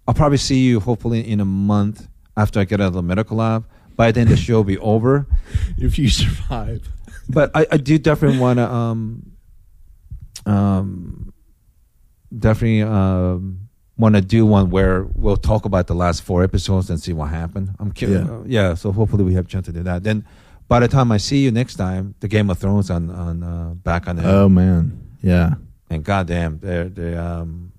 I'll 0.06 0.14
probably 0.14 0.38
see 0.38 0.60
you 0.64 0.78
hopefully 0.80 1.28
in 1.28 1.40
a 1.40 1.44
month 1.44 2.08
after 2.36 2.60
I 2.60 2.64
get 2.64 2.80
out 2.80 2.88
of 2.88 2.92
the 2.94 3.02
medical 3.02 3.36
lab. 3.36 3.66
By 3.96 4.10
then 4.12 4.28
the 4.28 4.36
show 4.36 4.56
will 4.56 4.64
be 4.64 4.78
over. 4.78 5.26
if 5.78 5.98
you 5.98 6.08
survive. 6.08 6.88
But 7.28 7.50
I, 7.54 7.66
I 7.72 7.76
do 7.76 7.98
definitely 7.98 8.38
want 8.38 8.58
to 8.58 8.70
um, 8.70 9.32
um, 10.46 11.32
definitely 12.36 12.82
um, 12.82 13.68
want 13.96 14.14
to 14.14 14.20
do 14.20 14.46
one 14.46 14.70
where 14.70 15.04
we'll 15.14 15.36
talk 15.36 15.64
about 15.64 15.86
the 15.86 15.94
last 15.94 16.22
four 16.22 16.42
episodes 16.42 16.90
and 16.90 17.00
see 17.00 17.12
what 17.12 17.28
happened. 17.28 17.74
I'm 17.78 17.92
curious. 17.92 18.26
Yeah. 18.26 18.34
Uh, 18.34 18.42
yeah. 18.46 18.74
So 18.74 18.92
hopefully 18.92 19.24
we 19.24 19.34
have 19.34 19.44
a 19.46 19.48
chance 19.48 19.66
to 19.66 19.72
do 19.72 19.82
that. 19.82 20.02
Then 20.02 20.24
by 20.68 20.80
the 20.80 20.88
time 20.88 21.12
I 21.12 21.18
see 21.18 21.44
you 21.44 21.50
next 21.50 21.76
time, 21.76 22.14
the 22.20 22.28
Game 22.28 22.48
of 22.50 22.58
Thrones 22.58 22.90
on 22.90 23.10
on 23.10 23.42
uh, 23.42 23.74
back 23.74 24.08
on 24.08 24.16
the 24.16 24.28
Oh 24.28 24.48
man, 24.48 25.16
yeah. 25.20 25.54
and 25.90 26.02
goddamn, 26.02 26.60
they 26.60 26.84
they 26.84 27.14
um, 27.14 27.72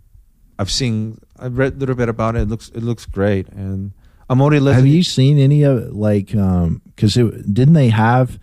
I've 0.60 0.72
seen 0.72 1.18
I've 1.40 1.58
read 1.58 1.74
a 1.74 1.78
little 1.78 1.96
bit 1.96 2.10
about 2.10 2.36
it. 2.36 2.44
It 2.44 2.50
looks 2.50 2.70
it 2.70 2.84
looks 2.84 3.06
great, 3.06 3.48
and 3.50 3.94
I'm 4.34 4.42
only 4.42 4.60
listening. 4.60 4.86
Have 4.86 4.96
you 4.96 5.04
seen 5.04 5.38
any 5.38 5.62
of? 5.62 5.96
Like, 5.96 6.34
um, 6.36 6.82
because 6.88 7.16
it 7.16 7.54
didn't 7.54 7.76
they 7.76 7.90
have 7.90 8.40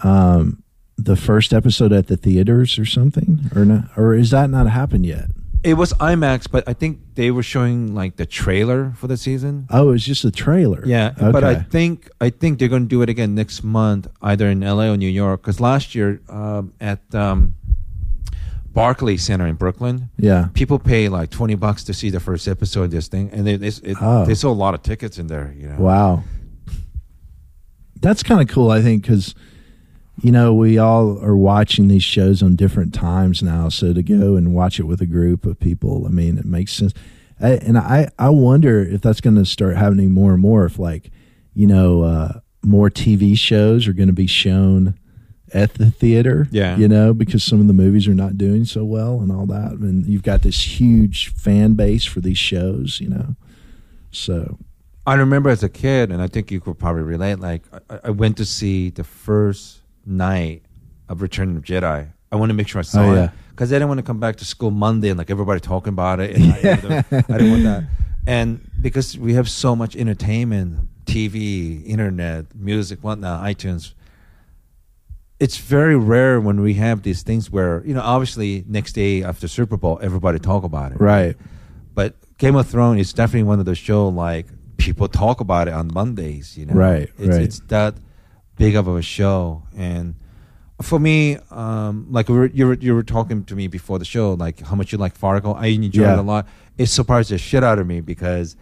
um 0.00 0.62
the 0.96 1.14
first 1.14 1.52
episode 1.52 1.92
at 1.92 2.06
the 2.06 2.16
theaters 2.16 2.78
or 2.78 2.86
something, 2.86 3.50
or 3.54 3.66
not, 3.66 3.90
or 3.98 4.14
is 4.14 4.30
that 4.30 4.48
not 4.48 4.66
happened 4.66 5.04
yet? 5.04 5.26
It 5.62 5.74
was 5.74 5.92
IMAX, 5.94 6.50
but 6.50 6.66
I 6.66 6.72
think 6.72 7.00
they 7.16 7.30
were 7.30 7.42
showing 7.42 7.94
like 7.94 8.16
the 8.16 8.24
trailer 8.24 8.94
for 8.96 9.08
the 9.08 9.18
season. 9.18 9.66
Oh, 9.68 9.92
it's 9.92 10.04
just 10.04 10.24
a 10.24 10.30
trailer. 10.30 10.82
Yeah, 10.86 11.12
okay. 11.18 11.30
but 11.30 11.44
I 11.44 11.56
think 11.56 12.08
I 12.18 12.30
think 12.30 12.58
they're 12.58 12.68
going 12.68 12.84
to 12.84 12.88
do 12.88 13.02
it 13.02 13.10
again 13.10 13.34
next 13.34 13.62
month, 13.62 14.08
either 14.22 14.48
in 14.48 14.60
LA 14.60 14.84
or 14.84 14.96
New 14.96 15.06
York. 15.06 15.42
Because 15.42 15.60
last 15.60 15.94
year 15.94 16.22
um, 16.30 16.72
at 16.80 17.14
um, 17.14 17.56
Barclay 18.72 19.16
Center 19.16 19.46
in 19.46 19.56
Brooklyn, 19.56 20.10
yeah. 20.16 20.48
people 20.54 20.78
pay 20.78 21.08
like 21.08 21.30
twenty 21.30 21.54
bucks 21.56 21.82
to 21.84 21.92
see 21.94 22.08
the 22.10 22.20
first 22.20 22.46
episode 22.46 22.84
of 22.84 22.90
this 22.92 23.08
thing, 23.08 23.30
and 23.32 23.46
they 23.46 23.56
they, 23.56 23.66
it, 23.68 23.96
Oh. 24.00 24.24
they 24.24 24.34
sold 24.34 24.56
a 24.56 24.60
lot 24.60 24.74
of 24.74 24.82
tickets 24.82 25.18
in 25.18 25.26
there. 25.26 25.52
You 25.56 25.68
know, 25.70 25.76
Wow. 25.78 26.24
That's 28.00 28.22
kind 28.22 28.40
of 28.40 28.48
cool, 28.48 28.70
I 28.70 28.80
think, 28.80 29.02
because, 29.02 29.34
you 30.22 30.32
know, 30.32 30.54
we 30.54 30.78
all 30.78 31.22
are 31.22 31.36
watching 31.36 31.88
these 31.88 32.02
shows 32.02 32.42
on 32.42 32.56
different 32.56 32.94
times 32.94 33.42
now. 33.42 33.68
So 33.68 33.92
to 33.92 34.02
go 34.02 34.36
and 34.36 34.54
watch 34.54 34.80
it 34.80 34.84
with 34.84 35.02
a 35.02 35.06
group 35.06 35.44
of 35.44 35.60
people, 35.60 36.06
I 36.06 36.08
mean, 36.10 36.38
it 36.38 36.46
makes 36.46 36.72
sense. 36.72 36.94
I, 37.42 37.50
and 37.56 37.76
I, 37.76 38.08
I 38.18 38.30
wonder 38.30 38.80
if 38.82 39.02
that's 39.02 39.20
going 39.20 39.36
to 39.36 39.44
start 39.44 39.76
happening 39.76 40.12
more 40.12 40.32
and 40.32 40.40
more. 40.40 40.64
If, 40.64 40.78
like, 40.78 41.10
you 41.54 41.66
know, 41.66 42.02
uh, 42.02 42.40
more 42.64 42.88
TV 42.88 43.36
shows 43.36 43.86
are 43.86 43.92
going 43.92 44.08
to 44.08 44.14
be 44.14 44.26
shown 44.26 44.98
at 45.52 45.74
the 45.74 45.90
theater. 45.90 46.46
Yeah. 46.50 46.76
You 46.76 46.88
know, 46.88 47.12
because 47.14 47.42
some 47.44 47.60
of 47.60 47.66
the 47.66 47.72
movies 47.72 48.06
are 48.08 48.14
not 48.14 48.38
doing 48.38 48.64
so 48.64 48.84
well 48.84 49.20
and 49.20 49.30
all 49.32 49.46
that. 49.46 49.72
And 49.72 50.06
you've 50.06 50.22
got 50.22 50.42
this 50.42 50.80
huge 50.80 51.32
fan 51.34 51.74
base 51.74 52.04
for 52.04 52.20
these 52.20 52.38
shows, 52.38 53.00
you 53.00 53.08
know. 53.08 53.36
So, 54.10 54.58
I 55.06 55.14
remember 55.14 55.50
as 55.50 55.62
a 55.62 55.68
kid, 55.68 56.10
and 56.12 56.20
I 56.20 56.26
think 56.26 56.50
you 56.50 56.60
could 56.60 56.78
probably 56.78 57.02
relate. 57.02 57.40
Like 57.40 57.62
I, 57.88 58.00
I 58.04 58.10
went 58.10 58.36
to 58.36 58.44
see 58.44 58.90
the 58.90 59.04
first 59.04 59.80
night 60.04 60.62
of 61.08 61.22
Return 61.22 61.56
of 61.56 61.62
Jedi. 61.64 62.12
I 62.32 62.36
want 62.36 62.50
to 62.50 62.54
make 62.54 62.68
sure 62.68 62.78
I 62.78 62.82
saw 62.82 63.02
Oh, 63.02 63.14
it 63.14 63.30
because 63.50 63.72
I 63.72 63.76
didn't 63.76 63.88
want 63.88 63.98
to 63.98 64.04
come 64.04 64.20
back 64.20 64.36
to 64.36 64.44
school 64.44 64.70
Monday 64.70 65.08
and 65.08 65.18
like 65.18 65.30
everybody 65.30 65.60
talking 65.60 65.92
about 65.92 66.20
it. 66.20 66.36
And 66.36 66.52
I, 66.52 66.56
I 66.58 67.38
didn't 67.38 67.50
want 67.50 67.62
that. 67.64 67.84
And 68.26 68.70
because 68.80 69.18
we 69.18 69.34
have 69.34 69.48
so 69.50 69.74
much 69.74 69.96
entertainment, 69.96 70.88
TV, 71.06 71.84
internet, 71.86 72.54
music, 72.54 73.00
whatnot, 73.00 73.42
iTunes. 73.44 73.94
It's 75.40 75.56
very 75.56 75.96
rare 75.96 76.38
when 76.40 76.60
we 76.60 76.74
have 76.74 77.02
these 77.02 77.22
things 77.22 77.50
where 77.50 77.82
you 77.86 77.94
know, 77.94 78.02
obviously, 78.02 78.64
next 78.68 78.92
day 78.92 79.22
after 79.24 79.48
Super 79.48 79.76
Bowl, 79.76 79.98
everybody 80.02 80.38
talk 80.38 80.62
about 80.64 80.92
it, 80.92 81.00
right. 81.00 81.34
but 81.94 82.14
Game 82.38 82.56
of 82.56 82.66
Thrones 82.68 83.00
is 83.00 83.12
definitely 83.12 83.44
one 83.44 83.58
of 83.58 83.64
those 83.64 83.78
show 83.78 84.08
like 84.08 84.46
people 84.76 85.08
talk 85.08 85.40
about 85.40 85.66
it 85.68 85.74
on 85.74 85.90
Mondays. 85.92 86.56
You 86.58 86.66
know, 86.66 86.74
Right, 86.74 87.08
It's, 87.18 87.28
right. 87.28 87.42
it's 87.42 87.60
that 87.68 87.94
big 88.56 88.76
of 88.76 88.86
a 88.88 89.00
show, 89.02 89.62
and 89.76 90.14
for 90.82 90.98
me, 90.98 91.36
um, 91.50 92.06
like 92.10 92.28
we 92.28 92.36
were, 92.36 92.46
you 92.46 92.66
were 92.66 92.74
you 92.74 92.94
were 92.94 93.02
talking 93.02 93.44
to 93.44 93.54
me 93.56 93.66
before 93.66 93.98
the 93.98 94.04
show, 94.04 94.34
like 94.34 94.60
how 94.60 94.74
much 94.76 94.92
you 94.92 94.98
like 94.98 95.14
Fargo. 95.14 95.52
I 95.54 95.66
enjoyed 95.66 96.02
Yeah. 96.04 96.14
it 96.14 96.18
a 96.18 96.22
lot. 96.22 96.46
It 96.78 96.86
surprised 96.86 97.30
the 97.30 97.38
shit 97.38 97.64
out 97.64 97.78
of 97.78 97.86
me 97.86 98.00
because 98.00 98.56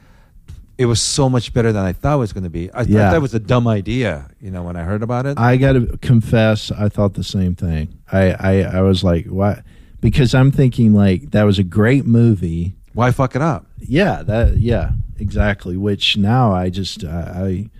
it 0.78 0.86
was 0.86 1.02
so 1.02 1.28
much 1.28 1.52
better 1.52 1.72
than 1.72 1.84
I 1.84 1.92
thought 1.92 2.14
it 2.14 2.18
was 2.18 2.32
going 2.32 2.44
to 2.44 2.50
be. 2.50 2.70
I 2.72 2.82
Yeah. 2.82 3.06
thought 3.06 3.12
that 3.14 3.22
was 3.22 3.34
a 3.34 3.40
dumb 3.40 3.66
idea. 3.66 4.30
You 4.40 4.50
know, 4.52 4.62
when 4.62 4.76
I 4.76 4.84
heard 4.84 5.02
about 5.02 5.26
it. 5.26 5.36
I 5.38 5.56
got 5.56 5.72
to 5.72 5.98
confess, 5.98 6.70
I 6.70 6.88
thought 6.88 7.14
the 7.14 7.24
same 7.24 7.54
thing. 7.56 7.98
I, 8.12 8.30
I, 8.32 8.60
I 8.78 8.80
was 8.82 9.02
like, 9.02 9.26
what? 9.26 9.64
Because 10.00 10.34
I'm 10.34 10.52
thinking 10.52 10.94
like 10.94 11.32
that 11.32 11.42
was 11.42 11.58
a 11.58 11.64
great 11.64 12.06
movie. 12.06 12.76
Why 12.94 13.10
fuck 13.10 13.34
it 13.34 13.42
up? 13.42 13.66
Yeah, 13.78 14.22
that, 14.22 14.56
yeah, 14.58 14.92
exactly. 15.18 15.76
Which 15.76 16.16
now 16.16 16.52
I 16.52 16.70
just, 16.70 17.04
I, 17.04 17.10
I 17.10 17.70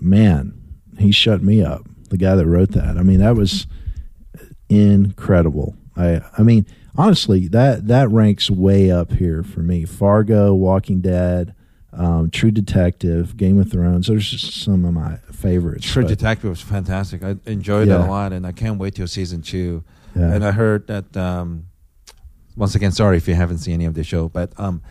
man, 0.00 0.52
he 0.98 1.10
shut 1.10 1.42
me 1.42 1.62
up. 1.64 1.86
The 2.10 2.18
guy 2.18 2.34
that 2.36 2.46
wrote 2.46 2.72
that. 2.72 2.98
I 2.98 3.02
mean, 3.02 3.20
that 3.20 3.34
was 3.36 3.66
incredible. 4.68 5.74
I, 5.96 6.20
I 6.36 6.42
mean, 6.42 6.66
honestly, 6.96 7.48
that 7.48 7.86
that 7.88 8.10
ranks 8.10 8.50
way 8.50 8.90
up 8.90 9.12
here 9.12 9.42
for 9.42 9.60
me. 9.60 9.84
Fargo, 9.84 10.54
Walking 10.54 11.00
Dead, 11.00 11.54
um, 11.92 12.30
True 12.30 12.50
Detective, 12.50 13.36
Game 13.36 13.58
of 13.60 13.70
Thrones. 13.70 14.06
Those 14.06 14.32
are 14.34 14.38
some 14.38 14.84
of 14.84 14.94
my 14.94 15.16
favorites. 15.32 15.86
True 15.90 16.02
but- 16.04 16.08
Detective 16.08 16.50
was 16.50 16.60
fantastic. 16.60 17.22
I 17.22 17.36
enjoyed 17.46 17.88
that 17.88 18.00
Yeah. 18.00 18.06
a 18.06 18.10
lot, 18.10 18.32
and 18.32 18.46
I 18.46 18.52
can't 18.52 18.78
wait 18.78 18.94
till 18.94 19.06
season 19.06 19.42
two. 19.42 19.84
Yeah. 20.16 20.32
And 20.32 20.44
I 20.44 20.52
heard 20.52 20.86
that. 20.88 21.16
Um, 21.16 21.66
once 22.56 22.74
again, 22.74 22.92
sorry 22.92 23.16
if 23.16 23.26
you 23.26 23.34
haven't 23.34 23.58
seen 23.58 23.74
any 23.74 23.86
of 23.86 23.94
the 23.94 24.04
show, 24.04 24.28
but 24.28 24.52
um, 24.58 24.82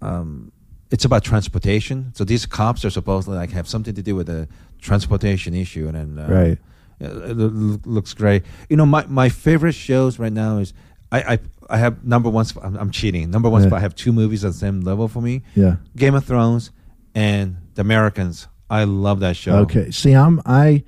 um, 0.00 0.52
it's 0.90 1.04
about 1.04 1.24
transportation. 1.24 2.12
So 2.14 2.22
these 2.24 2.46
cops 2.46 2.84
are 2.84 2.90
supposed 2.90 3.26
to 3.26 3.34
like 3.34 3.50
have 3.50 3.66
something 3.68 3.94
to 3.94 4.02
do 4.02 4.14
with 4.14 4.26
the 4.28 4.48
transportation 4.80 5.54
issue, 5.54 5.88
and 5.88 6.16
then 6.16 6.24
uh, 6.24 6.28
Right. 6.32 6.58
yeah, 7.00 7.08
it 7.30 7.36
looks 7.36 8.14
great. 8.14 8.44
You 8.68 8.76
know, 8.76 8.86
my 8.86 9.04
my 9.08 9.28
favorite 9.28 9.74
shows 9.74 10.18
right 10.18 10.32
now 10.32 10.58
is 10.58 10.72
I 11.12 11.34
I, 11.34 11.38
I 11.70 11.76
have 11.78 12.04
number 12.04 12.28
one. 12.28 12.44
Spot, 12.44 12.64
I'm, 12.64 12.76
I'm 12.76 12.90
cheating. 12.90 13.30
Number 13.30 13.48
one 13.48 13.62
Yeah. 13.62 13.68
spot. 13.68 13.78
I 13.78 13.82
have 13.82 13.94
two 13.94 14.12
movies 14.12 14.44
on 14.44 14.50
the 14.50 14.56
same 14.56 14.80
level 14.80 15.06
for 15.06 15.20
me. 15.22 15.42
Yeah. 15.54 15.76
Game 15.96 16.14
of 16.16 16.24
Thrones 16.24 16.70
and 17.14 17.56
The 17.74 17.82
Americans. 17.82 18.48
I 18.70 18.84
love 18.84 19.20
that 19.20 19.36
show. 19.36 19.58
Okay. 19.58 19.90
See, 19.90 20.12
I'm 20.12 20.40
I 20.46 20.82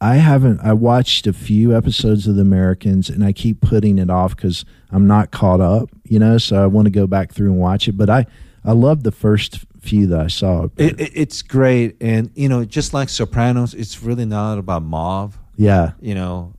I 0.00 0.16
haven't 0.16 0.60
I 0.60 0.72
watched 0.74 1.26
a 1.26 1.32
few 1.32 1.74
episodes 1.76 2.26
of 2.26 2.36
The 2.36 2.42
Americans 2.42 3.08
and 3.08 3.24
I 3.24 3.32
keep 3.32 3.60
putting 3.60 3.98
it 3.98 4.10
off 4.10 4.36
cuz 4.36 4.64
I'm 4.90 5.06
not 5.06 5.30
caught 5.30 5.60
up, 5.60 5.88
you 6.04 6.18
know, 6.18 6.36
so 6.38 6.62
I 6.62 6.66
want 6.66 6.86
to 6.86 6.90
go 6.90 7.06
back 7.06 7.32
through 7.32 7.50
and 7.52 7.58
watch 7.60 7.88
it, 7.88 7.96
but 7.96 8.10
I 8.10 8.26
I 8.64 8.72
loved 8.72 9.02
the 9.04 9.12
first 9.12 9.64
few 9.80 10.06
that 10.08 10.20
I 10.20 10.26
saw. 10.28 10.68
It, 10.76 11.00
it, 11.00 11.10
it's 11.14 11.42
great, 11.42 11.96
and 12.00 12.30
you 12.34 12.48
know, 12.48 12.64
just 12.64 12.94
like 12.94 13.08
Sopranos, 13.08 13.74
it's 13.74 14.02
really 14.02 14.24
not 14.26 14.58
about 14.58 14.82
mob. 14.84 15.34
yeah. 15.56 15.92
You 16.00 16.14
know, 16.14 16.52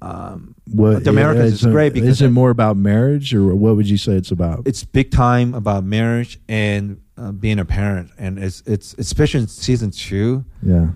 um, 0.00 0.54
What, 0.70 1.04
The 1.04 1.10
Americans 1.10 1.54
is 1.54 1.66
great 1.66 1.92
because 1.92 2.08
is 2.08 2.22
it 2.22 2.30
more 2.30 2.50
about 2.50 2.76
marriage 2.76 3.34
or 3.34 3.54
what 3.54 3.76
would 3.76 3.88
you 3.88 3.96
say 3.98 4.12
it's 4.12 4.30
about? 4.30 4.62
it's 4.66 4.84
big 4.84 5.10
time 5.10 5.54
about 5.54 5.84
marriage 5.84 6.38
and 6.48 7.00
uh, 7.16 7.32
being 7.32 7.58
a 7.58 7.64
parent, 7.64 8.10
and 8.18 8.38
it's 8.38 8.62
it's 8.66 8.94
especially 8.98 9.40
in 9.40 9.48
season 9.48 9.90
two. 9.90 10.44
yeah, 10.62 10.88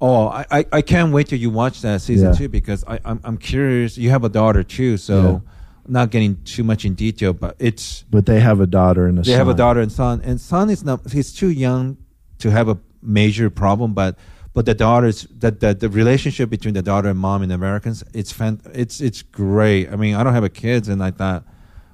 Oh, 0.00 0.26
I, 0.26 0.44
I, 0.50 0.66
I 0.72 0.82
can't 0.82 1.12
wait 1.12 1.28
till 1.28 1.38
you 1.38 1.50
watch 1.50 1.82
that 1.82 2.00
season 2.00 2.30
Yeah. 2.30 2.34
two 2.34 2.48
because 2.48 2.82
I, 2.88 2.98
I'm 3.04 3.20
I'm 3.22 3.38
curious. 3.38 3.96
You 3.96 4.10
have 4.10 4.24
a 4.24 4.28
daughter 4.28 4.64
too, 4.64 4.96
so 4.96 5.14
Yeah. 5.22 5.38
not 5.86 6.10
getting 6.10 6.42
too 6.42 6.64
much 6.64 6.84
in 6.84 6.94
detail, 6.94 7.32
but 7.32 7.54
it's 7.60 8.02
but 8.10 8.26
they 8.26 8.40
have 8.40 8.60
a 8.60 8.66
daughter 8.66 9.06
and 9.06 9.18
a 9.20 9.22
they 9.22 9.30
son. 9.30 9.38
have 9.38 9.48
a 9.48 9.54
daughter 9.54 9.78
and 9.80 9.92
son, 9.92 10.20
and 10.24 10.40
son 10.40 10.68
is 10.70 10.82
not 10.82 11.08
he's 11.12 11.32
too 11.32 11.50
young 11.50 11.96
to 12.38 12.50
have 12.50 12.68
a 12.68 12.76
major 13.00 13.48
problem, 13.50 13.94
but 13.94 14.16
but 14.54 14.66
the 14.66 14.74
daughter's 14.74 15.22
that 15.38 15.60
the, 15.60 15.74
the 15.74 15.88
relationship 15.88 16.50
between 16.50 16.74
the 16.74 16.82
daughter 16.82 17.08
and 17.08 17.18
mom 17.18 17.42
in 17.42 17.48
the 17.48 17.54
Americans, 17.54 18.04
it's 18.12 18.32
fan, 18.32 18.60
it's 18.74 19.00
it's 19.00 19.22
great. 19.22 19.90
I 19.90 19.96
mean, 19.96 20.14
I 20.14 20.22
don't 20.22 20.34
have 20.34 20.44
a 20.44 20.50
kids, 20.50 20.88
and 20.88 21.02
I 21.02 21.10
thought, 21.10 21.44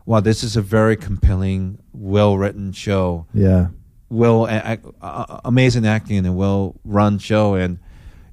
wow, 0.06 0.20
this 0.20 0.42
is 0.42 0.56
a 0.56 0.62
very 0.62 0.96
compelling, 0.96 1.78
well 1.92 2.36
written 2.38 2.72
show 2.72 3.26
Yeah, 3.34 3.68
well 4.09 4.46
a- 4.46 4.78
uh, 5.02 5.40
amazing 5.44 5.86
acting 5.86 6.16
and 6.18 6.26
a 6.26 6.32
well 6.32 6.74
run 6.84 7.18
show 7.18 7.54
and 7.54 7.78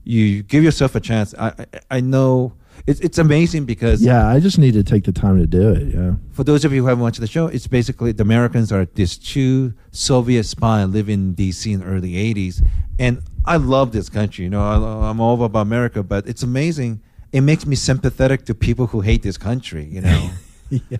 you 0.03 0.43
give 0.43 0.63
yourself 0.63 0.95
a 0.95 0.99
chance 0.99 1.33
i 1.37 1.47
i, 1.47 1.65
I 1.97 1.99
know 1.99 2.53
it's 2.87 2.99
it's 2.99 3.17
amazing 3.17 3.65
because 3.65 4.01
yeah. 4.03 4.27
I 4.27 4.39
just 4.39 4.57
need 4.59 4.73
to 4.73 4.83
take 4.83 5.05
the 5.05 5.11
time 5.11 5.39
to 5.39 5.47
do 5.47 5.71
it. 5.71 5.95
Yeah, 5.95 6.15
for 6.31 6.43
those 6.43 6.65
of 6.65 6.73
you 6.73 6.81
who 6.83 6.87
haven't 6.87 7.01
watched 7.01 7.19
the 7.19 7.27
show 7.27 7.47
it's 7.47 7.67
basically 7.67 8.11
the 8.11 8.23
americans 8.23 8.71
are 8.71 8.85
these 8.85 9.17
two 9.17 9.73
soviet 9.91 10.43
spies 10.43 10.87
living 10.89 11.29
in 11.29 11.35
dc 11.35 11.65
in 11.71 11.79
the 11.79 11.85
early 11.85 12.13
80s 12.13 12.65
and 12.99 13.21
i 13.45 13.57
love 13.57 13.91
this 13.91 14.09
country 14.09 14.43
you 14.43 14.49
know 14.49 14.61
I, 14.61 15.09
i'm 15.09 15.19
all 15.19 15.41
about 15.43 15.59
america 15.59 16.03
but 16.03 16.27
it's 16.27 16.43
amazing 16.43 17.01
it 17.31 17.41
makes 17.41 17.65
me 17.65 17.75
sympathetic 17.75 18.45
to 18.45 18.55
people 18.55 18.87
who 18.87 19.01
hate 19.01 19.23
this 19.23 19.37
country 19.37 19.85
you 19.85 20.01
know 20.01 20.29
yeah, 20.69 20.97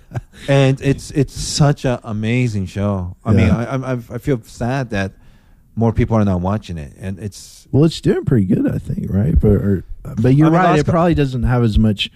and 0.47 0.79
it's 0.81 1.11
it's 1.11 1.33
such 1.33 1.85
an 1.85 1.99
amazing 2.03 2.67
show. 2.67 3.15
I 3.25 3.33
mean, 3.33 3.49
I, 3.49 3.75
I 3.75 3.91
I 3.93 4.17
feel 4.19 4.41
sad 4.43 4.91
that 4.91 5.13
more 5.75 5.91
people 5.91 6.15
are 6.17 6.25
not 6.25 6.41
watching 6.41 6.77
it, 6.77 6.93
and 6.99 7.19
it's 7.19 7.67
Well, 7.71 7.83
it's 7.83 7.99
doing 8.01 8.25
pretty 8.25 8.45
good, 8.45 8.71
I 8.71 8.77
think, 8.77 9.11
right? 9.11 9.39
But 9.39 9.51
or, 9.51 9.83
but 10.21 10.35
you're 10.35 10.47
I 10.47 10.51
mean, 10.51 10.59
right. 10.59 10.79
It 10.79 10.85
probably 10.85 11.15
doesn't 11.15 11.43
have 11.43 11.63
as 11.63 11.79
much 11.79 12.11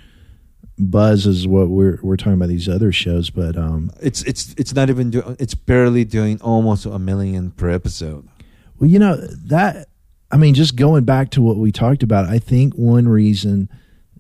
buzz 0.78 1.28
as 1.28 1.48
what 1.48 1.70
we're 1.70 2.00
we're 2.02 2.18
talking 2.18 2.34
about 2.34 2.50
these 2.50 2.70
other 2.70 2.92
shows. 2.92 3.30
But 3.30 3.58
um, 3.58 3.92
it's 4.02 4.22
it's 4.24 4.54
it's 4.58 4.74
not 4.74 4.90
even 4.90 5.10
doing; 5.10 5.36
it's 5.40 5.56
barely 5.56 6.06
doing 6.06 6.40
almost 6.42 6.86
a 6.86 7.00
million 7.00 7.52
per 7.52 7.70
episode. 7.70 8.28
well, 8.80 8.90
you 8.90 9.00
know 9.00 9.16
that. 9.16 9.89
I 10.32 10.38
mean, 10.38 10.54
just 10.54 10.76
going 10.76 11.06
back 11.06 11.32
to 11.32 11.42
what 11.42 11.58
we 11.58 11.72
talked 11.72 12.04
about, 12.04 12.26
I 12.26 12.40
think 12.40 12.74
one 12.76 13.08
reason 13.08 13.70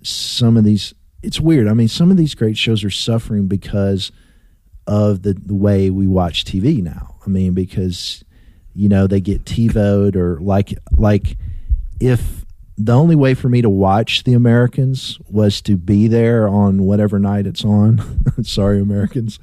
some 0.01 0.57
of 0.57 0.63
these 0.63 0.93
it's 1.21 1.39
weird. 1.39 1.67
I 1.67 1.73
mean, 1.73 1.89
some 1.89 2.11
of 2.11 2.17
these 2.17 2.33
great 2.33 2.57
shows 2.57 2.83
are 2.83 2.89
suffering 2.89 3.47
because 3.47 4.11
of 4.87 5.21
the 5.21 5.33
the 5.33 5.55
way 5.55 5.89
we 5.89 6.07
watch 6.07 6.45
TV 6.45 6.81
now. 6.81 7.15
I 7.25 7.29
mean, 7.29 7.53
because 7.53 8.23
you 8.73 8.89
know 8.89 9.07
they 9.07 9.21
get 9.21 9.45
TiVoed 9.45 10.15
or 10.15 10.39
like 10.39 10.73
like 10.97 11.37
if 11.99 12.45
the 12.77 12.93
only 12.93 13.15
way 13.15 13.33
for 13.33 13.49
me 13.49 13.61
to 13.61 13.69
watch 13.69 14.23
the 14.23 14.33
Americans 14.33 15.19
was 15.29 15.61
to 15.61 15.75
be 15.75 16.07
there 16.07 16.47
on 16.47 16.83
whatever 16.83 17.19
night 17.19 17.45
it's 17.45 17.65
on. 17.65 18.01
Sorry, 18.43 18.79
Americans, 18.79 19.37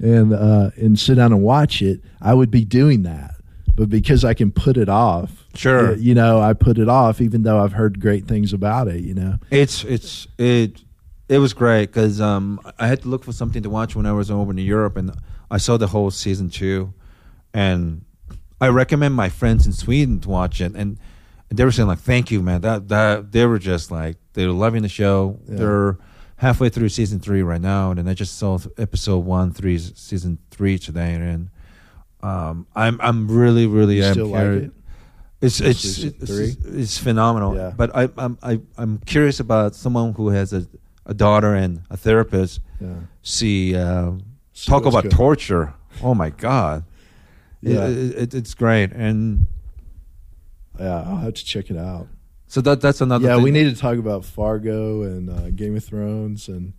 and 0.00 0.34
uh, 0.34 0.70
and 0.76 0.98
sit 0.98 1.14
down 1.14 1.32
and 1.32 1.42
watch 1.42 1.80
it. 1.80 2.00
I 2.20 2.34
would 2.34 2.50
be 2.50 2.64
doing 2.64 3.04
that, 3.04 3.36
but 3.80 3.88
because 3.88 4.26
I 4.26 4.34
can 4.34 4.52
put 4.52 4.76
it 4.76 4.90
off, 4.90 5.46
Sure. 5.54 5.92
uh, 5.92 5.96
you 5.96 6.14
know, 6.14 6.38
I 6.38 6.52
put 6.52 6.76
it 6.76 6.86
off, 6.86 7.18
even 7.22 7.44
though 7.44 7.58
I've 7.64 7.72
heard 7.72 7.98
great 7.98 8.26
things 8.28 8.52
about 8.52 8.88
it. 8.88 9.00
You 9.00 9.14
know, 9.14 9.38
It's 9.50 9.84
it's 9.84 10.28
it 10.36 10.82
it 11.30 11.38
was 11.38 11.54
great 11.54 11.86
because 11.86 12.20
um, 12.20 12.60
I 12.78 12.88
had 12.88 13.00
to 13.02 13.08
look 13.08 13.24
for 13.24 13.32
something 13.32 13.62
to 13.62 13.70
watch 13.70 13.96
when 13.96 14.04
I 14.04 14.12
was 14.12 14.30
over 14.30 14.50
in 14.50 14.58
Europe, 14.58 14.98
and 14.98 15.12
I 15.50 15.56
saw 15.56 15.78
the 15.78 15.86
whole 15.86 16.10
season 16.10 16.50
two, 16.50 16.92
and 17.54 18.04
I 18.60 18.68
recommend 18.68 19.14
my 19.14 19.30
friends 19.30 19.64
in 19.64 19.72
Sweden 19.72 20.20
to 20.20 20.28
watch 20.28 20.60
it, 20.60 20.74
and 20.76 20.98
they 21.48 21.64
were 21.64 21.72
saying 21.72 21.88
like, 21.88 22.00
"Thank 22.00 22.30
you, 22.30 22.42
man." 22.42 22.60
That 22.60 22.88
that 22.88 23.32
they 23.32 23.46
were 23.46 23.58
just 23.58 23.90
like 23.90 24.18
they 24.34 24.46
were 24.46 24.52
loving 24.52 24.82
the 24.82 24.90
show. 24.90 25.40
Yeah. 25.48 25.56
They're 25.56 25.98
halfway 26.36 26.68
through 26.68 26.90
season 26.90 27.18
three 27.18 27.42
right 27.42 27.62
now, 27.62 27.92
and 27.92 28.10
I 28.10 28.12
just 28.12 28.36
saw 28.36 28.58
episode 28.76 29.24
one, 29.24 29.52
three, 29.52 29.78
season 29.78 30.36
three 30.50 30.78
today, 30.78 31.14
and 31.14 31.48
um, 32.22 32.66
I'm 32.74 33.00
I'm 33.00 33.28
really 33.28 33.66
really 33.66 33.96
You 33.96 34.04
am 34.04 34.12
still 34.12 34.26
like 34.28 34.42
it? 34.44 34.70
It's 35.40 35.60
it's 35.60 35.80
Season 35.80 36.14
it's, 36.20 36.30
it's 36.66 36.98
phenomenal. 36.98 37.56
Yeah. 37.56 37.72
But 37.76 37.96
I, 37.96 38.08
I'm 38.18 38.38
I, 38.42 38.60
I'm 38.76 38.98
curious 39.06 39.40
about 39.40 39.74
someone 39.74 40.12
who 40.12 40.28
has 40.28 40.52
a, 40.52 40.66
a 41.06 41.14
daughter 41.14 41.54
and 41.54 41.82
a 41.88 41.96
therapist. 41.96 42.60
Yeah. 42.80 42.94
See, 43.22 43.74
uh, 43.74 44.12
See 44.52 44.70
talk 44.70 44.84
about 44.84 45.04
good. 45.04 45.12
torture. 45.12 45.74
Oh 46.02 46.14
my 46.14 46.30
God. 46.30 46.84
Yeah. 47.62 47.88
it, 47.88 48.16
it, 48.16 48.34
it's 48.34 48.54
great. 48.54 48.90
And 48.92 49.44
Yeah, 50.78 51.02
I'll 51.02 51.16
have 51.18 51.34
to 51.34 51.44
check 51.44 51.70
it 51.70 51.76
out. 51.76 52.08
so 52.46 52.62
that 52.62 52.80
that's 52.80 53.02
another. 53.02 53.28
yeah, 53.28 53.34
thing. 53.34 53.44
we 53.44 53.50
need 53.50 53.64
to 53.74 53.78
talk 53.78 53.98
about 53.98 54.24
Fargo 54.24 55.02
and 55.02 55.28
uh, 55.28 55.50
Game 55.50 55.76
of 55.76 55.84
Thrones 55.84 56.48
and 56.48 56.72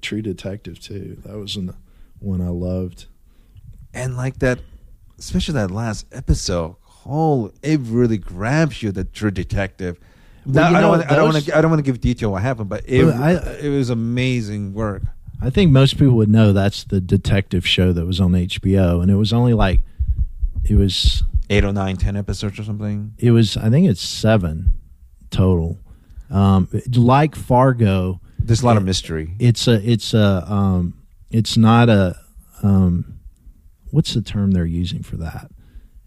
True 0.00 0.22
Detective 0.22 0.80
too. 0.80 1.18
That 1.26 1.36
was 1.36 1.56
an, 1.56 1.74
one 2.18 2.40
I 2.40 2.48
loved. 2.48 3.06
and 3.92 4.16
like 4.16 4.38
that, 4.38 4.60
especially 5.24 5.54
that 5.54 5.70
last 5.70 6.06
episode. 6.12 6.76
Oh, 7.06 7.50
it 7.62 7.80
really 7.82 8.18
grabs 8.18 8.82
you. 8.82 8.92
The 8.92 9.04
True 9.04 9.30
Detective. 9.30 9.98
Well, 10.46 10.54
Now, 10.54 10.70
you 10.70 10.76
I 10.76 10.80
don't. 10.80 10.82
know, 10.82 10.88
Want, 10.98 11.10
I 11.12 11.16
don't 11.16 11.32
want 11.32 11.44
to. 11.44 11.56
I 11.56 11.60
don't 11.60 11.70
want 11.70 11.78
to 11.84 11.90
give 11.90 12.00
detail 12.00 12.32
what 12.32 12.42
happened, 12.42 12.68
but 12.68 12.82
it 12.86 13.04
I- 13.06 13.56
it 13.60 13.68
was 13.70 13.90
amazing 13.90 14.74
work. 14.74 15.02
I 15.40 15.50
think 15.50 15.72
most 15.72 15.98
people 15.98 16.14
would 16.14 16.28
know 16.28 16.52
that's 16.52 16.84
the 16.84 17.00
detective 17.00 17.66
show 17.66 17.92
that 17.92 18.06
was 18.06 18.20
on 18.20 18.32
HBO, 18.32 19.02
and 19.02 19.10
it 19.10 19.16
was 19.16 19.32
only 19.32 19.54
like 19.54 19.80
it 20.64 20.76
was 20.76 21.24
Eight 21.50 21.64
or 21.64 21.72
nine, 21.72 21.96
ten 21.96 22.16
episodes 22.16 22.58
or 22.58 22.64
something. 22.64 23.12
it 23.18 23.32
was 23.32 23.56
I 23.56 23.68
think 23.70 23.88
it's 23.88 24.00
seven 24.00 24.72
total. 25.30 25.78
Um, 26.30 26.68
like 26.94 27.34
Fargo, 27.34 28.20
There's 28.38 28.62
a 28.62 28.66
lot 28.66 28.76
of 28.76 28.84
mystery. 28.84 29.34
it's 29.38 29.66
a 29.68 29.74
it's 29.90 30.14
a 30.14 30.44
um, 30.50 30.94
it's 31.30 31.56
not 31.56 31.88
a 31.88 32.16
um, 32.62 33.18
what's 33.92 34.14
the 34.14 34.22
term 34.22 34.50
they're 34.50 34.66
using 34.66 35.02
for 35.04 35.16
that? 35.18 35.50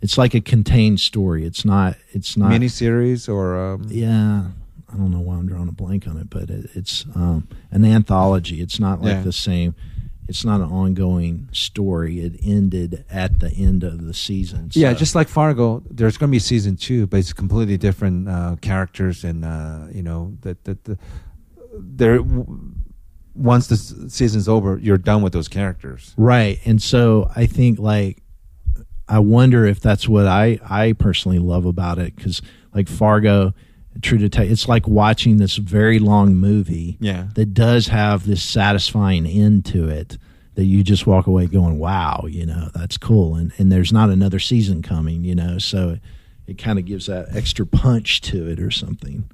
It's 0.02 0.18
like 0.18 0.34
a 0.36 0.42
contained 0.42 1.00
story. 1.00 1.46
It's 1.46 1.64
not. 1.64 1.96
It's 2.12 2.36
not. 2.36 2.52
miniseries 2.52 3.30
or 3.30 3.58
um, 3.58 3.86
yeah 3.90 4.48
i 4.94 4.98
don't 4.98 5.10
know 5.10 5.20
why 5.20 5.34
i'm 5.36 5.48
drawing 5.48 5.68
a 5.68 5.72
blank 5.72 6.08
on 6.08 6.16
it 6.18 6.30
but 6.30 6.48
it, 6.50 6.70
it's 6.76 7.06
um, 7.16 7.48
an 7.72 7.84
anthology 7.84 8.62
it's 8.62 8.80
not 8.80 9.02
like 9.02 9.16
Yeah. 9.16 9.22
the 9.24 9.32
same 9.34 9.74
it's 10.28 10.46
not 10.46 10.62
an 10.62 10.70
ongoing 10.72 11.50
story 11.52 12.20
it 12.22 12.34
ended 12.44 13.04
at 13.10 13.40
the 13.40 13.50
end 13.52 13.84
of 13.84 14.06
the 14.06 14.14
season 14.14 14.70
yeah, 14.74 14.94
just 14.94 15.16
like 15.16 15.28
Fargo, 15.28 15.82
there's 15.90 16.18
going 16.18 16.30
to 16.30 16.36
be 16.36 16.40
season 16.40 16.76
two, 16.78 17.08
but 17.08 17.18
it's 17.18 17.34
completely 17.34 17.78
different 17.78 18.30
uh, 18.30 18.56
characters, 18.62 19.24
and 19.24 19.44
uh, 19.46 19.86
you 19.92 20.02
know 20.04 20.38
that 20.42 20.64
that 20.66 20.84
the, 20.86 20.98
there. 21.74 22.20
Once 23.36 23.68
the 23.68 23.76
season's 24.10 24.48
over, 24.48 24.78
you're 24.82 24.98
done 24.98 25.22
with 25.22 25.34
those 25.34 25.48
characters. 25.48 26.14
right 26.18 26.60
and 26.66 26.82
so 26.82 27.30
i 27.36 27.46
think 27.46 27.78
like 27.80 28.22
i 29.08 29.20
wonder 29.20 29.66
if 29.66 29.80
that's 29.80 30.08
what 30.08 30.26
i 30.26 30.58
i 30.70 30.94
personally 30.94 31.40
love 31.40 31.66
about 31.66 32.00
it 32.00 32.16
because 32.16 32.42
like 32.74 32.88
fargo 32.88 33.54
true 34.02 34.18
detective 34.18 34.52
it's 34.52 34.68
like 34.68 34.88
watching 34.88 35.38
this 35.38 35.56
very 35.58 36.00
long 36.00 36.36
movie 36.36 36.98
Yeah, 37.00 37.28
that 37.36 37.54
does 37.54 37.88
have 37.88 38.26
this 38.26 38.42
satisfying 38.44 39.26
end 39.26 39.66
to 39.68 39.88
it 39.90 40.18
that 40.56 40.64
you 40.66 40.84
just 40.84 41.06
walk 41.06 41.28
away 41.28 41.48
going, 41.48 41.78
wow, 41.80 42.24
you 42.30 42.46
know, 42.46 42.70
that's 42.74 42.98
cool. 42.98 43.36
And, 43.36 43.52
and 43.58 43.70
there's 43.70 43.92
not 43.92 44.10
another 44.10 44.40
season 44.40 44.82
coming, 44.82 45.26
you 45.26 45.36
know, 45.36 45.58
so 45.60 45.90
it, 45.90 46.00
it 46.48 46.58
kind 46.58 46.80
of 46.80 46.86
gives 46.86 47.08
that 47.08 47.36
extra 47.36 47.66
punch 47.66 48.22
to 48.22 48.48
it 48.50 48.62
or 48.62 48.72
something. 48.72 49.30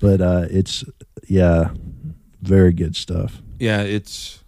But 0.00 0.20
uh, 0.20 0.46
it's, 0.48 0.84
yeah, 1.26 1.70
very 2.42 2.72
good 2.72 2.96
stuff. 2.96 3.42
yeah, 3.58 3.82
it's. 3.82 4.42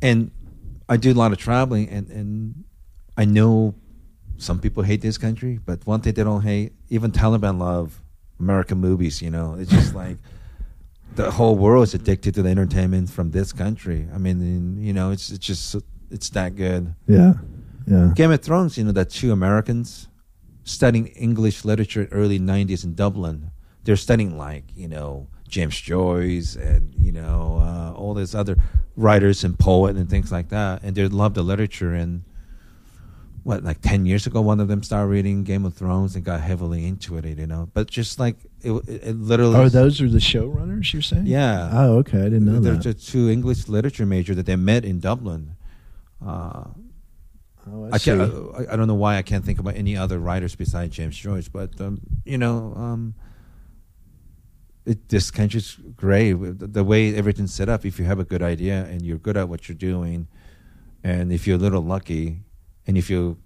And 0.00 0.32
I 0.88 0.96
do 0.96 1.12
a 1.12 1.14
lot 1.14 1.32
of 1.32 1.38
traveling, 1.38 1.88
and 1.88 2.08
and 2.10 2.64
I 3.16 3.24
know 3.24 3.74
some 4.36 4.58
people 4.58 4.82
hate 4.82 5.00
this 5.00 5.16
country, 5.16 5.60
but 5.64 5.86
one 5.86 6.00
thing 6.00 6.14
they 6.14 6.24
don't 6.24 6.42
hate, 6.42 6.72
even 6.88 7.12
Taliban 7.12 7.58
love 7.58 8.02
American 8.40 8.78
movies. 8.78 9.22
You 9.22 9.30
know, 9.30 9.54
it's 9.58 9.70
just 9.70 9.94
like 10.02 10.18
the 11.14 11.30
whole 11.30 11.56
world 11.56 11.84
is 11.84 11.94
addicted 11.94 12.34
to 12.34 12.42
the 12.42 12.48
entertainment 12.48 13.10
from 13.10 13.30
this 13.30 13.52
country. 13.52 14.08
I 14.12 14.18
mean, 14.18 14.82
you 14.82 14.92
know, 14.92 15.10
it's 15.10 15.30
it's 15.30 15.46
just 15.46 15.76
it's 16.10 16.30
that 16.30 16.56
good. 16.56 16.94
Yeah. 17.06 17.34
Yeah. 17.86 18.12
Game 18.14 18.30
of 18.30 18.40
Thrones, 18.40 18.78
you 18.78 18.84
know, 18.84 18.92
that 18.92 19.10
two 19.10 19.32
Americans 19.32 20.08
studying 20.64 21.08
English 21.08 21.64
literature 21.64 22.02
in 22.02 22.08
early 22.08 22.38
'90s 22.38 22.84
in 22.84 22.94
Dublin. 22.94 23.50
They're 23.84 23.96
studying 23.96 24.38
like 24.38 24.64
you 24.74 24.88
know 24.88 25.28
James 25.52 25.78
Joyce 25.80 26.56
and 26.56 26.94
you 26.96 27.12
know 27.12 27.60
uh, 27.60 27.92
all 27.96 28.14
these 28.14 28.34
other 28.34 28.56
writers 28.96 29.44
and 29.44 29.56
poet 29.58 29.96
and 29.96 30.08
things 30.08 30.32
like 30.32 30.48
that, 30.48 30.82
and 30.82 30.96
they 30.96 31.06
love 31.06 31.34
the 31.34 31.42
literature 31.42 31.94
and 31.94 32.24
what 33.44 33.64
like 33.64 33.80
10 33.80 34.06
years 34.06 34.24
ago 34.24 34.40
one 34.40 34.60
of 34.60 34.68
them 34.68 34.84
started 34.84 35.08
reading 35.08 35.42
game 35.42 35.64
of 35.64 35.74
thrones 35.74 36.14
and 36.14 36.24
got 36.24 36.40
heavily 36.40 36.86
into 36.86 37.16
it 37.16 37.24
you 37.24 37.44
know 37.44 37.68
but 37.74 37.90
just 37.90 38.20
like 38.20 38.36
it, 38.60 38.70
it, 38.70 39.02
it 39.02 39.16
literally 39.16 39.56
Oh, 39.56 39.68
those 39.68 40.00
are 40.00 40.08
the 40.08 40.20
showrunners 40.20 40.92
you're 40.92 41.02
saying? 41.02 41.26
Yeah. 41.26 41.68
Oh, 41.72 41.96
okay. 41.98 42.20
I 42.20 42.24
didn't 42.30 42.44
know 42.44 42.60
there's 42.60 42.84
that. 42.84 43.02
a 43.02 43.06
two 43.06 43.28
english 43.28 43.66
literature 43.66 44.06
major 44.06 44.32
that 44.36 44.46
they 44.46 44.54
met 44.54 44.84
in 44.84 45.00
dublin 45.00 45.56
uh, 46.24 46.64
oh, 47.68 47.88
I, 47.92 47.98
see. 47.98 48.12
can't, 48.12 48.20
I, 48.56 48.72
I 48.72 48.76
don't 48.76 48.86
know 48.86 48.94
why 48.94 49.16
I 49.16 49.22
can't 49.22 49.44
think 49.44 49.58
about 49.58 49.74
any 49.74 49.96
other 49.96 50.20
writers 50.20 50.54
besides 50.54 50.94
James 50.94 51.16
Joyce, 51.16 51.48
but 51.48 51.80
um, 51.80 52.00
you 52.24 52.38
know, 52.38 52.74
um, 52.76 53.14
it, 54.84 55.08
this 55.08 55.30
country's 55.30 55.76
great. 55.96 56.32
The, 56.32 56.66
the 56.66 56.84
way 56.84 57.14
everything's 57.14 57.54
set 57.54 57.68
up, 57.68 57.84
if 57.84 57.98
you 57.98 58.04
have 58.04 58.18
a 58.18 58.24
good 58.24 58.42
idea 58.42 58.84
and 58.84 59.02
you're 59.02 59.18
good 59.18 59.36
at 59.36 59.48
what 59.48 59.68
you're 59.68 59.76
doing, 59.76 60.28
and 61.04 61.32
if 61.32 61.46
you're 61.46 61.56
a 61.56 61.60
little 61.60 61.82
lucky, 61.82 62.40
and 62.86 62.96
if 62.96 63.10
you're 63.10 63.36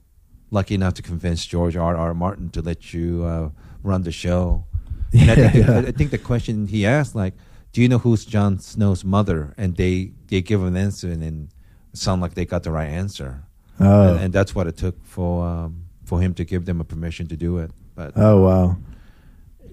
lucky 0.51 0.75
enough 0.75 0.95
to 0.95 1.03
convince 1.03 1.45
George 1.47 1.77
R. 1.77 1.97
R. 1.97 2.15
Martin 2.15 2.51
to 2.51 2.63
let 2.63 2.93
you 2.93 3.25
uh, 3.25 3.51
run 3.83 4.03
the 4.03 4.13
show, 4.13 4.65
and 5.13 5.31
I, 5.31 5.35
think 5.35 5.55
Yeah, 5.55 5.81
the. 5.81 5.89
I 5.89 5.93
think 5.93 6.11
the 6.11 6.19
question 6.19 6.67
he 6.69 6.87
asked, 6.87 7.15
like, 7.15 7.35
do 7.73 7.83
you 7.83 7.89
know 7.89 7.99
who's 7.99 8.25
Jon 8.25 8.59
Snow's 8.59 9.05
mother? 9.05 9.55
And 9.57 9.77
they 9.77 10.13
they 10.29 10.41
give 10.41 10.63
an 10.63 10.77
answer, 10.77 11.11
and 11.11 11.23
then 11.23 11.49
sound 11.93 12.21
like 12.21 12.35
they 12.35 12.45
got 12.45 12.63
the 12.63 12.71
right 12.71 12.89
answer 12.89 13.47
oh. 13.81 14.15
and, 14.15 14.25
and 14.25 14.33
that's 14.33 14.55
what 14.55 14.67
it 14.67 14.77
took 14.77 15.05
for 15.05 15.47
um, 15.47 15.85
for 16.05 16.21
him 16.21 16.35
to 16.35 16.45
give 16.45 16.65
them 16.67 16.81
a 16.81 16.85
permission 16.85 17.27
to 17.29 17.37
do 17.37 17.59
it. 17.59 17.71
But 17.95 18.13
oh, 18.17 18.43
wow. 18.43 18.77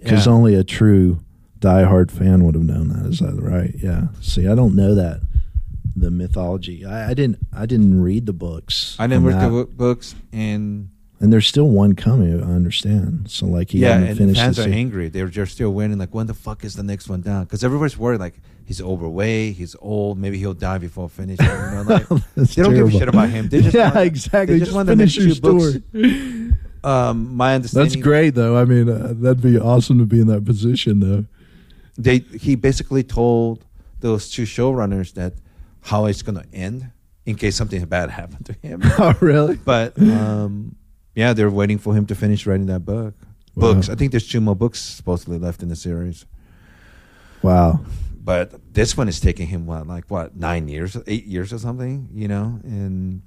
Because 0.02 0.26
yeah. 0.26 0.34
only 0.34 0.56
a 0.56 0.64
true 0.64 1.20
diehard 1.68 2.12
fan 2.12 2.44
would 2.44 2.56
have 2.56 2.64
known 2.64 2.90
that. 2.90 3.06
Is 3.10 3.20
that 3.20 3.36
right? 3.42 3.74
Yeah. 3.78 4.08
See, 4.22 4.48
I 4.48 4.56
don't 4.56 4.76
know 4.76 4.94
that 4.96 5.22
the 5.96 6.12
mythology. 6.12 6.86
I, 6.86 7.12
I 7.12 7.14
didn't. 7.14 7.38
I 7.56 7.66
didn't 7.66 8.02
read 8.02 8.26
the 8.26 8.34
books. 8.34 8.96
I 9.00 9.08
didn't 9.08 9.26
read 9.26 9.40
the 9.42 9.50
wo- 9.50 9.66
books, 9.66 10.16
and 10.32 10.90
And 11.22 11.32
there's 11.32 11.48
still 11.48 11.70
one 11.70 11.94
coming. 11.96 12.42
I 12.44 12.54
understand. 12.54 13.30
So 13.32 13.46
like 13.46 13.70
he 13.72 13.80
yeah, 13.80 13.98
and 14.00 14.18
finished 14.18 14.40
fans 14.42 14.60
are 14.60 14.64
se- 14.64 14.74
angry. 14.74 15.10
They're 15.10 15.28
just 15.28 15.52
still 15.54 15.72
waiting. 15.74 15.98
Like, 15.98 16.14
when 16.14 16.28
the 16.28 16.34
fuck 16.34 16.64
is 16.64 16.76
the 16.76 16.84
next 16.84 17.08
one 17.10 17.22
down? 17.22 17.44
Because 17.46 17.64
everybody's 17.64 17.98
worried. 17.98 18.20
Like, 18.20 18.36
he's 18.66 18.82
overweight. 18.82 19.56
He's 19.56 19.76
old. 19.80 20.18
Maybe 20.18 20.38
he'll 20.40 20.54
die 20.56 20.80
before 20.80 21.08
finishing. 21.10 21.46
You 21.46 21.52
know, 21.52 21.84
like, 21.88 22.08
they 22.36 22.62
don't 22.64 22.74
give 22.74 22.88
a 22.88 22.92
shit 22.92 23.08
about 23.08 23.30
him. 23.30 23.48
They 23.50 23.62
just 23.62 23.76
yeah, 23.82 23.94
want- 23.94 24.08
exactly. 24.08 24.56
they 24.56 24.60
Just, 24.60 24.72
just 24.72 24.76
want 24.76 24.88
the 24.88 24.94
finish 24.94 25.18
next 25.20 25.40
books. 25.40 25.78
story. 25.90 26.52
um, 26.84 27.36
my 27.36 27.56
understanding. 27.56 27.90
That's 27.92 28.02
great, 28.04 28.32
though. 28.32 28.58
I 28.58 28.66
mean, 28.66 28.90
uh, 28.90 29.14
that'd 29.16 29.42
be 29.42 29.58
awesome 29.60 30.00
to 30.00 30.06
be 30.06 30.20
in 30.20 30.28
that 30.28 30.44
position, 30.44 31.00
though. 31.00 31.26
They 31.98 32.20
he 32.20 32.56
basically 32.56 33.04
told 33.04 33.66
those 34.00 34.30
two 34.30 34.44
showrunners 34.44 35.14
that 35.14 35.34
how 35.82 36.06
it's 36.06 36.22
going 36.22 36.42
to 36.42 36.46
end 36.54 36.92
in 37.26 37.36
case 37.36 37.56
something 37.56 37.84
bad 37.86 38.10
happened 38.10 38.46
to 38.46 38.54
him. 38.54 38.82
oh, 39.00 39.16
really? 39.20 39.56
But 39.56 40.00
um, 40.02 40.76
yeah, 41.16 41.34
they're 41.34 41.50
waiting 41.50 41.78
for 41.78 41.94
him 41.94 42.06
to 42.08 42.16
finish 42.16 42.46
writing 42.46 42.68
that 42.68 42.86
book. 42.86 43.16
Wow. 43.56 43.74
Books. 43.74 43.90
I 43.90 43.96
think 43.96 44.12
there's 44.12 44.28
two 44.28 44.42
more 44.42 44.56
books 44.56 44.80
supposedly 44.80 45.38
left 45.38 45.62
in 45.62 45.70
the 45.70 45.76
series. 45.76 46.26
Wow. 47.42 47.82
But 48.24 48.74
this 48.74 48.96
one 48.96 49.08
is 49.10 49.20
taking 49.20 49.48
him 49.48 49.66
what, 49.66 49.86
like 49.86 50.06
what, 50.10 50.36
nine 50.36 50.68
years, 50.70 50.98
eight 51.08 51.26
years 51.26 51.52
or 51.52 51.60
something, 51.60 52.10
you 52.14 52.28
know? 52.28 52.60
And 52.64 53.22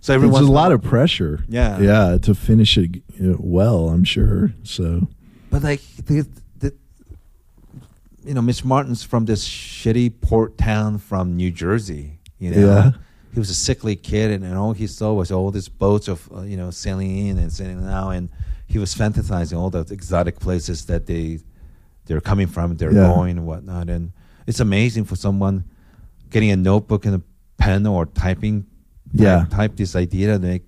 so 0.00 0.14
everyone's 0.14 0.46
a 0.46 0.52
lot 0.52 0.72
of 0.72 0.80
pressure. 0.82 1.44
Yeah. 1.48 1.80
Yeah, 1.80 2.18
to 2.18 2.34
finish 2.34 2.78
it 2.78 3.02
uh, 3.20 3.34
well, 3.38 3.88
I'm 3.88 4.04
sure. 4.04 4.54
So, 4.62 5.08
But 5.50 5.64
like 5.64 5.80
you 8.30 8.34
know, 8.34 8.42
Mitch 8.42 8.64
Martin's 8.64 9.02
from 9.02 9.24
this 9.24 9.42
shitty 9.48 10.20
port 10.20 10.56
town 10.56 10.98
from 10.98 11.34
New 11.36 11.50
Jersey. 11.50 12.20
You 12.38 12.52
know, 12.52 12.60
Yeah. 12.66 12.90
he 13.34 13.40
was 13.40 13.50
a 13.50 13.54
sickly 13.54 13.96
kid, 13.96 14.30
and, 14.30 14.44
and 14.44 14.54
all 14.56 14.72
he 14.72 14.86
saw 14.86 15.12
was 15.12 15.32
all 15.32 15.50
these 15.50 15.68
boats 15.68 16.06
of 16.06 16.28
uh, 16.32 16.42
you 16.42 16.56
know 16.56 16.70
sailing 16.70 17.10
in 17.26 17.38
and 17.38 17.52
sailing 17.52 17.84
out, 17.88 18.10
and 18.10 18.28
he 18.68 18.78
was 18.78 18.94
fantasizing 18.94 19.58
all 19.58 19.68
the 19.68 19.80
exotic 19.90 20.38
places 20.38 20.84
that 20.86 21.06
they 21.06 21.40
they're 22.06 22.20
coming 22.20 22.46
from, 22.46 22.76
they're 22.76 22.92
Yeah. 22.92 23.08
going 23.14 23.36
and 23.36 23.46
whatnot. 23.48 23.90
And 23.90 24.12
it's 24.46 24.60
amazing 24.60 25.06
for 25.06 25.16
someone 25.16 25.64
getting 26.30 26.50
a 26.52 26.56
notebook 26.56 27.04
and 27.06 27.16
a 27.16 27.22
pen 27.58 27.84
or 27.84 28.06
typing, 28.06 28.64
Yeah. 29.12 29.40
type, 29.40 29.50
type 29.50 29.76
this 29.76 29.96
idea. 29.96 30.38
make 30.38 30.62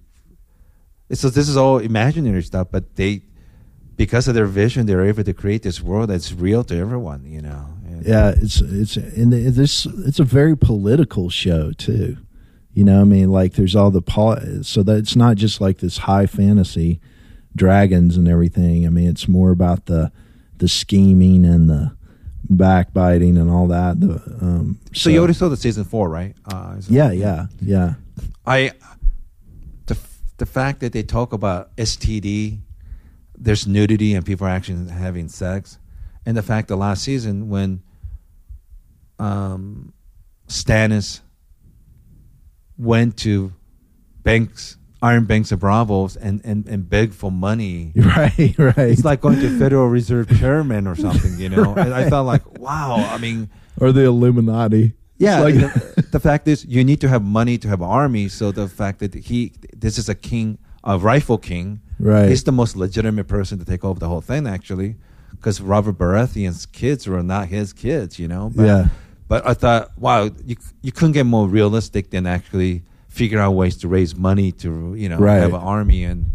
so 1.13 1.31
this 1.31 1.49
is 1.49 1.57
all 1.57 1.79
imaginary 1.79 2.43
stuff, 2.43 2.69
but 2.73 2.97
they 2.97 3.23
because 4.03 4.27
of 4.27 4.35
their 4.35 4.47
vision, 4.47 4.87
they're 4.87 5.07
able 5.07 5.23
to 5.23 5.33
create 5.33 5.63
this 5.63 5.81
world 5.81 6.11
that's 6.11 6.33
real 6.33 6.65
to 6.65 6.77
everyone. 6.77 7.25
You 7.25 7.41
know. 7.41 7.67
And- 7.87 8.05
yeah, 8.05 8.35
it's 8.37 8.61
it's 8.61 8.97
and 8.97 9.33
this 9.33 9.87
it's 9.87 10.19
a 10.19 10.25
very 10.25 10.57
political 10.57 11.31
show 11.31 11.71
too. 11.71 12.17
You 12.75 12.85
know, 12.85 13.03
I 13.03 13.05
mean, 13.05 13.31
like 13.31 13.53
there's 13.53 13.77
all 13.77 13.93
the 13.93 14.03
pol- 14.03 14.63
so 14.63 14.83
that 14.83 14.97
it's 14.97 15.15
not 15.15 15.37
just 15.37 15.61
like 15.61 15.79
this 15.79 15.99
high 15.99 16.27
fantasy 16.27 17.01
dragons 17.55 18.17
and 18.17 18.27
everything. 18.27 18.87
I 18.87 18.91
mean, 18.91 19.09
it's 19.09 19.29
more 19.29 19.53
about 19.53 19.87
the 19.87 20.11
the 20.59 20.67
scheming 20.67 21.45
and 21.45 21.71
the 21.71 21.93
backbiting 22.51 23.39
and 23.39 23.49
all 23.49 23.69
that. 23.69 24.01
The 24.01 24.15
um, 24.41 24.81
So, 24.93 25.11
you 25.11 25.19
already 25.19 25.35
saw 25.35 25.49
the 25.49 25.57
season 25.57 25.85
four, 25.85 26.09
right? 26.09 26.35
Uh, 26.45 26.77
yeah, 26.89 27.13
yeah, 27.13 27.47
yeah. 27.61 27.95
I 28.45 28.73
the 29.87 29.97
the 30.39 30.47
fact 30.47 30.81
that 30.81 30.93
they 30.93 31.05
talk 31.05 31.33
about 31.33 31.77
STD, 31.77 32.59
there's 33.43 33.67
nudity 33.67 34.15
and 34.15 34.25
people 34.25 34.47
are 34.47 34.51
actually 34.51 34.91
having 34.91 35.29
sex, 35.29 35.79
and 36.25 36.37
the 36.37 36.43
fact 36.43 36.69
that 36.69 36.77
last 36.77 37.03
season 37.03 37.49
when 37.49 37.83
um, 39.19 39.93
Stannis 40.49 41.21
went 42.77 43.17
to 43.19 43.53
Banks, 44.23 44.77
Iron 45.01 45.25
Banks 45.25 45.53
of 45.53 45.61
Braavos, 45.61 46.17
and, 46.21 46.41
and, 46.45 46.67
and 46.67 46.89
begged 46.89 47.15
for 47.15 47.31
money. 47.31 47.93
Right, 47.97 48.55
right. 48.59 48.79
It's 48.79 49.05
like 49.05 49.21
going 49.21 49.41
to 49.41 49.59
Federal 49.59 49.89
Reserve 49.99 50.29
Chairman 50.39 50.87
or 50.87 50.95
something, 50.95 51.39
you 51.39 51.49
know. 51.49 51.75
And 51.75 51.95
I 51.95 52.11
felt 52.11 52.27
like, 52.27 52.59
wow. 52.59 52.97
I 52.97 53.19
mean, 53.19 53.51
or 53.81 53.93
the 53.93 54.05
Illuminati. 54.05 54.93
yeah, 55.19 55.41
like 55.41 55.55
the, 55.55 56.07
the 56.13 56.21
fact 56.21 56.47
is, 56.47 56.65
you 56.65 56.85
need 56.85 57.01
to 57.01 57.09
have 57.09 57.23
money 57.23 57.59
to 57.59 57.69
have 57.69 57.81
an 57.81 57.89
army. 57.89 58.29
So 58.29 58.53
the 58.53 58.69
fact 58.69 58.99
that 59.01 59.15
he, 59.15 59.55
this 59.75 59.99
is 59.99 60.09
a 60.09 60.15
king, 60.15 60.59
a 60.85 60.99
Rifle 60.99 61.39
king, 61.39 61.81
Right. 61.99 62.29
He's 62.29 62.43
the 62.43 62.51
most 62.53 62.75
legitimate 62.77 63.29
person 63.29 63.59
to 63.61 63.65
take 63.65 63.85
over 63.85 64.01
the 64.01 64.09
whole 64.09 64.21
thing, 64.21 64.47
actually, 64.49 64.97
because 65.31 65.61
Robert 65.61 65.97
Baratheon's 65.99 66.67
kids 66.67 67.07
were 67.07 67.23
not 67.23 67.47
his 67.49 67.73
kids, 67.73 68.19
you 68.19 68.27
know. 68.27 68.51
But, 68.55 68.65
Yeah. 68.67 68.87
But 69.29 69.47
I 69.47 69.55
thought, 69.55 69.97
wow, 69.97 70.31
you 70.45 70.57
you 70.83 70.91
couldn't 70.93 71.13
get 71.13 71.25
more 71.27 71.47
realistic 71.49 72.11
than 72.11 72.27
actually 72.27 72.83
figure 73.09 73.39
out 73.39 73.53
ways 73.53 73.77
to 73.79 73.89
raise 73.89 74.17
money 74.17 74.51
to 74.53 74.95
you 74.97 75.09
know 75.09 75.19
Right. 75.19 75.39
have 75.39 75.55
an 75.55 75.61
army 75.61 76.05
and. 76.05 76.27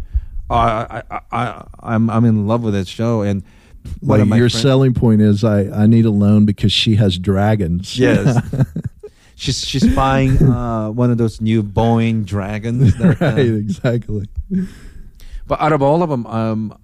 uh, 0.50 0.54
I, 0.54 1.02
I, 1.10 1.20
I, 1.30 1.64
I'm 1.82 2.08
I'm 2.08 2.24
in 2.24 2.46
love 2.46 2.62
with 2.62 2.72
that 2.74 2.88
show 2.88 3.20
and 3.22 3.42
one 4.00 4.18
Like 4.18 4.22
of 4.22 4.28
my 4.28 4.36
your 4.38 4.48
selling 4.48 4.94
point 4.94 5.20
is 5.20 5.44
I, 5.44 5.68
I 5.82 5.86
need 5.86 6.06
a 6.06 6.10
loan 6.10 6.44
because 6.46 6.72
she 6.72 6.96
has 6.96 7.18
dragons. 7.18 7.98
Yes. 7.98 8.36
She's 9.38 9.64
she's 9.64 9.86
buying 9.94 10.42
uh, 10.42 10.90
one 10.90 11.12
of 11.12 11.18
those 11.18 11.40
new 11.40 11.62
Boeing 11.62 12.26
Dragons. 12.26 12.96
That, 12.96 13.22
uh, 13.22 13.26
right, 13.26 13.38
exactly. 13.38 14.26
but 15.46 15.60
out 15.60 15.72
of 15.72 15.80
all 15.80 16.02
of 16.02 16.10
them, 16.10 16.26
um, 16.26 16.76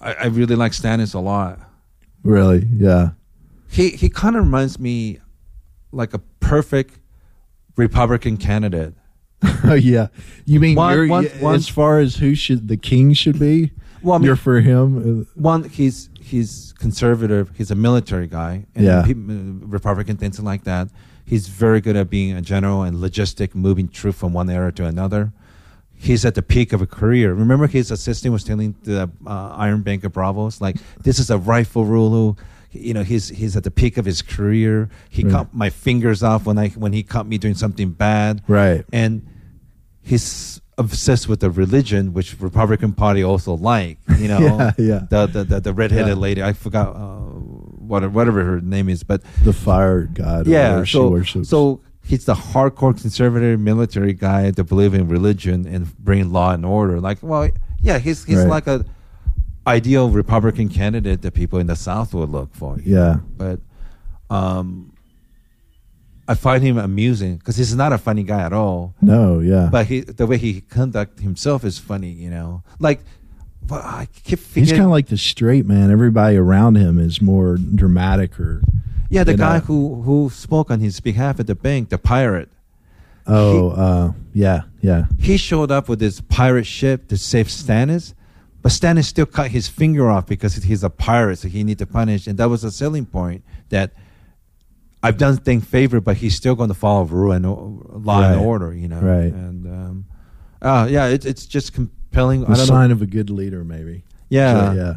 I, 0.00 0.14
I 0.14 0.26
really 0.26 0.54
like 0.54 0.70
Stannis 0.72 1.14
a 1.14 1.18
lot. 1.18 1.58
Really, 2.22 2.64
yeah. 2.72 3.10
He 3.68 3.90
he 3.90 4.08
kind 4.08 4.36
of 4.36 4.44
reminds 4.44 4.78
me 4.78 5.18
like 5.90 6.14
a 6.14 6.20
perfect 6.38 6.98
Republican 7.76 8.36
candidate. 8.36 8.94
Oh 9.64 9.74
yeah. 9.92 10.08
You 10.44 10.60
mean 10.60 10.76
One- 10.76 11.08
one- 11.08 11.24
one- 11.40 11.54
as 11.56 11.68
far 11.68 11.98
as 11.98 12.16
who 12.16 12.34
should 12.36 12.68
the 12.68 12.76
king 12.76 13.14
should 13.14 13.38
be? 13.40 13.72
Well, 14.02 14.14
I 14.14 14.18
mean- 14.18 14.26
you're 14.26 14.36
for 14.36 14.60
him. 14.60 15.22
Uh, 15.22 15.24
One, 15.40 15.64
he's 15.64 16.08
he's 16.20 16.72
conservative. 16.78 17.50
He's 17.56 17.70
a 17.72 17.74
military 17.74 18.26
guy. 18.28 18.66
And 18.76 18.84
Yeah. 18.86 19.02
peop- 19.04 19.28
uh, 19.28 19.66
Republican 19.66 20.16
things 20.18 20.38
like 20.38 20.62
that. 20.64 20.88
He's 21.30 21.46
very 21.46 21.80
good 21.80 21.96
at 21.96 22.10
being 22.10 22.32
a 22.36 22.42
general 22.42 22.82
and 22.82 22.96
logistic, 22.96 23.54
moving 23.54 23.88
troops 23.88 24.18
from 24.18 24.32
one 24.32 24.50
era 24.50 24.72
to 24.72 24.84
another. 24.84 25.32
He's 25.94 26.24
at 26.24 26.34
the 26.34 26.42
peak 26.42 26.72
of 26.72 26.80
a 26.82 26.86
career. 26.86 27.32
Remember, 27.34 27.66
his 27.68 27.90
assistant 27.90 28.32
was 28.32 28.42
telling 28.42 28.74
the 28.82 29.08
uh, 29.26 29.64
Iron 29.66 29.82
Bank 29.82 30.02
of 30.04 30.12
Braavos, 30.12 30.60
like, 30.60 30.76
"This 31.06 31.18
is 31.20 31.30
a 31.30 31.38
rifle 31.38 31.84
ruler." 31.84 32.34
You 32.72 32.94
know, 32.94 33.02
he's 33.04 33.28
he's 33.28 33.54
at 33.56 33.64
the 33.64 33.70
peak 33.70 33.96
of 33.98 34.04
his 34.06 34.22
career. 34.22 34.88
He 35.08 35.22
Right. 35.22 35.32
cut 35.32 35.54
my 35.54 35.70
fingers 35.70 36.22
off 36.22 36.46
when 36.46 36.58
I 36.58 36.68
when 36.82 36.92
he 36.92 37.02
caught 37.04 37.26
me 37.28 37.36
doing 37.38 37.54
something 37.54 37.90
bad. 37.90 38.42
Right. 38.48 38.84
And 38.92 39.22
he's 40.02 40.60
obsessed 40.78 41.28
with 41.28 41.40
the 41.40 41.50
religion, 41.50 42.12
which 42.14 42.36
Republican 42.40 42.92
Party 42.92 43.22
also 43.22 43.54
like. 43.54 43.98
You 44.18 44.28
know, 44.28 44.40
Yeah, 44.58 44.72
yeah. 44.78 45.00
The 45.10 45.26
the 45.26 45.44
the, 45.44 45.60
the 45.60 45.72
redheaded 45.74 46.08
Yeah. 46.08 46.14
lady. 46.14 46.42
I 46.42 46.52
forgot 46.54 46.96
uh, 46.96 47.39
whatever 47.90 48.44
her 48.44 48.60
name 48.60 48.88
is, 48.88 49.02
but 49.02 49.22
the 49.44 49.52
fire 49.52 50.02
god. 50.04 50.46
or 50.46 50.50
yeah. 50.50 50.84
she 50.84 50.92
So 50.96 51.08
worships. 51.08 51.48
so 51.48 51.80
he's 52.04 52.24
the 52.24 52.34
hardcore 52.34 52.98
conservative 53.00 53.58
military 53.60 54.12
guy 54.12 54.50
that 54.50 54.64
believe 54.64 54.94
in 54.94 55.08
religion 55.08 55.66
and 55.66 55.94
bring 55.98 56.32
law 56.32 56.52
and 56.52 56.64
order. 56.64 57.00
Like, 57.00 57.18
well, 57.22 57.48
yeah, 57.80 57.98
he's 57.98 58.24
he's 58.24 58.38
Right. 58.38 58.48
like 58.48 58.66
a 58.66 58.84
ideal 59.66 60.10
Republican 60.10 60.68
candidate 60.68 61.22
that 61.22 61.34
people 61.34 61.58
in 61.58 61.66
the 61.66 61.76
South 61.76 62.14
would 62.14 62.30
look 62.30 62.54
for. 62.54 62.78
Yeah. 62.84 62.96
know? 62.96 63.22
but 63.36 63.60
um, 64.34 64.92
I 66.28 66.34
find 66.34 66.62
him 66.62 66.78
amusing 66.78 67.36
because 67.36 67.56
he's 67.56 67.74
not 67.74 67.92
a 67.92 67.98
funny 67.98 68.22
guy 68.22 68.40
at 68.42 68.52
all. 68.52 68.94
No, 69.02 69.40
yeah. 69.40 69.68
But 69.70 69.86
he, 69.86 70.00
the 70.00 70.26
way 70.26 70.38
he 70.38 70.60
conduct 70.60 71.20
himself 71.20 71.64
is 71.64 71.78
funny, 71.78 72.10
you 72.10 72.30
know. 72.30 72.62
Like, 72.78 73.00
well, 73.70 73.80
I 73.80 74.08
keep 74.24 74.40
he's 74.52 74.70
kind 74.70 74.84
of 74.84 74.90
like 74.90 75.06
the 75.06 75.16
straight 75.16 75.64
man. 75.64 75.90
Everybody 75.90 76.36
around 76.36 76.76
him 76.76 76.98
is 76.98 77.22
more 77.22 77.56
dramatic 77.56 78.38
or 78.40 78.62
yeah, 79.08 79.24
the 79.24 79.34
guy 79.34 79.58
know. 79.58 79.64
who 79.64 80.02
who 80.02 80.30
spoke 80.30 80.70
on 80.70 80.80
his 80.80 81.00
behalf 81.00 81.38
at 81.40 81.46
the 81.46 81.54
bank, 81.54 81.88
the 81.88 81.98
pirate. 81.98 82.48
oh, 83.26 83.70
uh, 83.70 84.12
yeah, 84.34 84.62
yeah. 84.80 85.04
He 85.18 85.36
showed 85.36 85.70
up 85.70 85.88
with 85.88 86.00
his 86.00 86.20
pirate 86.20 86.66
ship 86.66 87.08
to 87.08 87.16
save 87.16 87.46
Stannis, 87.46 88.14
but 88.62 88.72
Stannis 88.72 89.04
still 89.04 89.26
cut 89.26 89.50
his 89.50 89.68
finger 89.68 90.10
off 90.10 90.26
because 90.26 90.56
he's 90.56 90.82
a 90.82 90.90
pirate, 90.90 91.36
so 91.36 91.48
he 91.48 91.62
need 91.62 91.78
to 91.78 91.86
punish, 91.86 92.26
and 92.26 92.38
that 92.38 92.48
was 92.48 92.64
a 92.64 92.70
selling 92.70 93.06
point 93.06 93.44
that. 93.68 93.92
I've 95.02 95.16
done 95.16 95.38
thing 95.38 95.62
favor, 95.62 95.98
but 96.02 96.18
he's 96.18 96.34
still 96.34 96.54
going 96.54 96.68
to 96.68 96.74
follow 96.74 97.04
rule 97.04 97.32
and 97.32 97.46
law 98.04 98.22
and 98.22 98.38
order, 98.38 98.74
you 98.74 98.86
know. 98.86 99.00
Right. 99.00 99.32
And 99.32 99.66
um, 99.66 100.04
uh, 100.60 100.88
yeah, 100.90 101.06
it's 101.06 101.24
it's 101.24 101.46
just 101.46 101.72
compelling. 102.10 102.40
The 102.40 102.46
I 102.46 102.48
don't 102.50 102.58
know. 102.58 102.64
sign 102.64 102.90
of 102.90 103.02
a 103.02 103.06
good 103.06 103.30
leader, 103.30 103.64
maybe. 103.64 104.02
Yeah, 104.28 104.72
So, 104.72 104.76
yeah. 104.76 104.94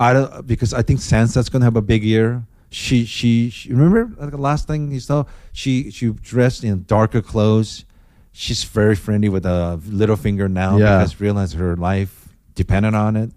I 0.00 0.12
don't 0.12 0.46
because 0.46 0.72
I 0.72 0.82
think 0.82 1.00
Sansa's 1.00 1.48
gonna 1.48 1.64
have 1.64 1.76
a 1.76 1.82
big 1.82 2.04
year. 2.04 2.44
She 2.70 3.04
she, 3.04 3.50
she 3.50 3.70
remember 3.72 4.14
like, 4.20 4.30
the 4.30 4.36
last 4.38 4.66
thing 4.66 4.92
you 4.92 5.00
saw. 5.00 5.24
She 5.52 5.90
she 5.90 6.10
dressed 6.10 6.62
in 6.64 6.84
darker 6.86 7.20
clothes. 7.22 7.84
She's 8.32 8.62
very 8.62 8.94
friendly 8.94 9.28
with 9.28 9.44
a 9.46 9.80
Littlefinger 9.84 10.48
now 10.50 10.76
Yeah. 10.76 10.98
because 10.98 11.20
realized 11.20 11.54
her 11.54 11.74
life 11.76 12.28
depended 12.54 12.94
on 12.94 13.16
it. 13.16 13.32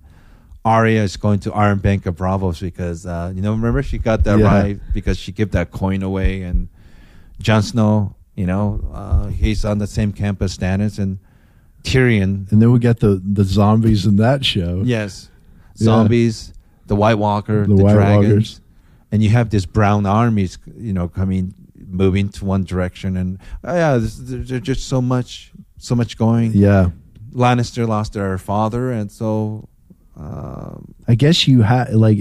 Arya 0.64 1.02
is 1.02 1.18
going 1.18 1.39
to 1.39 1.53
Iron 1.53 1.80
Bank 1.80 2.06
of 2.06 2.15
Braavos 2.18 2.61
because 2.61 3.07
uh, 3.07 3.31
you 3.34 3.41
know 3.41 3.53
remember 3.53 3.81
she 3.81 3.98
got 3.98 4.23
that 4.26 4.38
Yeah. 4.38 4.45
right 4.45 4.80
because 4.93 5.18
she 5.18 5.31
gave 5.31 5.52
that 5.52 5.72
coin 5.72 6.03
away 6.03 6.43
and 6.43 6.68
Jon 7.39 7.64
Snow 7.64 8.15
you 8.35 8.45
know 8.45 8.85
uh, 8.93 9.27
he's 9.27 9.65
on 9.65 9.80
the 9.80 9.88
same 9.88 10.11
camp 10.14 10.39
as 10.43 10.56
Stannis 10.56 10.99
and 10.99 11.18
Tyrion 11.84 12.52
And 12.52 12.62
then 12.62 12.72
we 12.72 12.80
got 12.80 12.99
the 12.99 13.22
the 13.24 13.44
zombies 13.44 14.06
in 14.06 14.18
that 14.18 14.45
show. 14.45 14.82
Yes. 14.86 15.30
Yeah. 15.76 15.86
Zombies, 15.86 16.53
the 16.88 16.95
White 16.95 17.16
Walker, 17.18 17.66
The 17.66 17.76
the, 17.76 17.84
White 17.84 17.94
dragons. 17.94 18.28
Walkers. 18.28 18.62
And 19.12 19.22
you 19.24 19.30
have 19.30 19.49
this 19.49 19.66
brown 19.66 20.06
armies, 20.06 20.58
you 20.78 20.94
know, 20.94 21.08
coming, 21.10 21.53
moving 21.88 22.30
to 22.30 22.45
one 22.45 22.64
direction. 22.64 23.18
And 23.18 23.40
oh, 23.64 23.74
yeah, 23.76 23.98
this, 23.98 24.16
there- 24.18 24.40
there's 24.40 24.62
just 24.62 24.88
so 24.88 25.02
much, 25.02 25.52
so 25.78 25.95
much 25.95 26.18
going. 26.18 26.52
Yeah. 26.53 26.91
Lannister 27.34 27.88
lost 27.88 28.14
their 28.14 28.38
father. 28.38 28.91
And 28.91 29.12
so, 29.12 29.68
um, 30.16 30.94
I 31.08 31.16
guess 31.16 31.48
you 31.48 31.62
had 31.64 31.94
like 31.94 32.18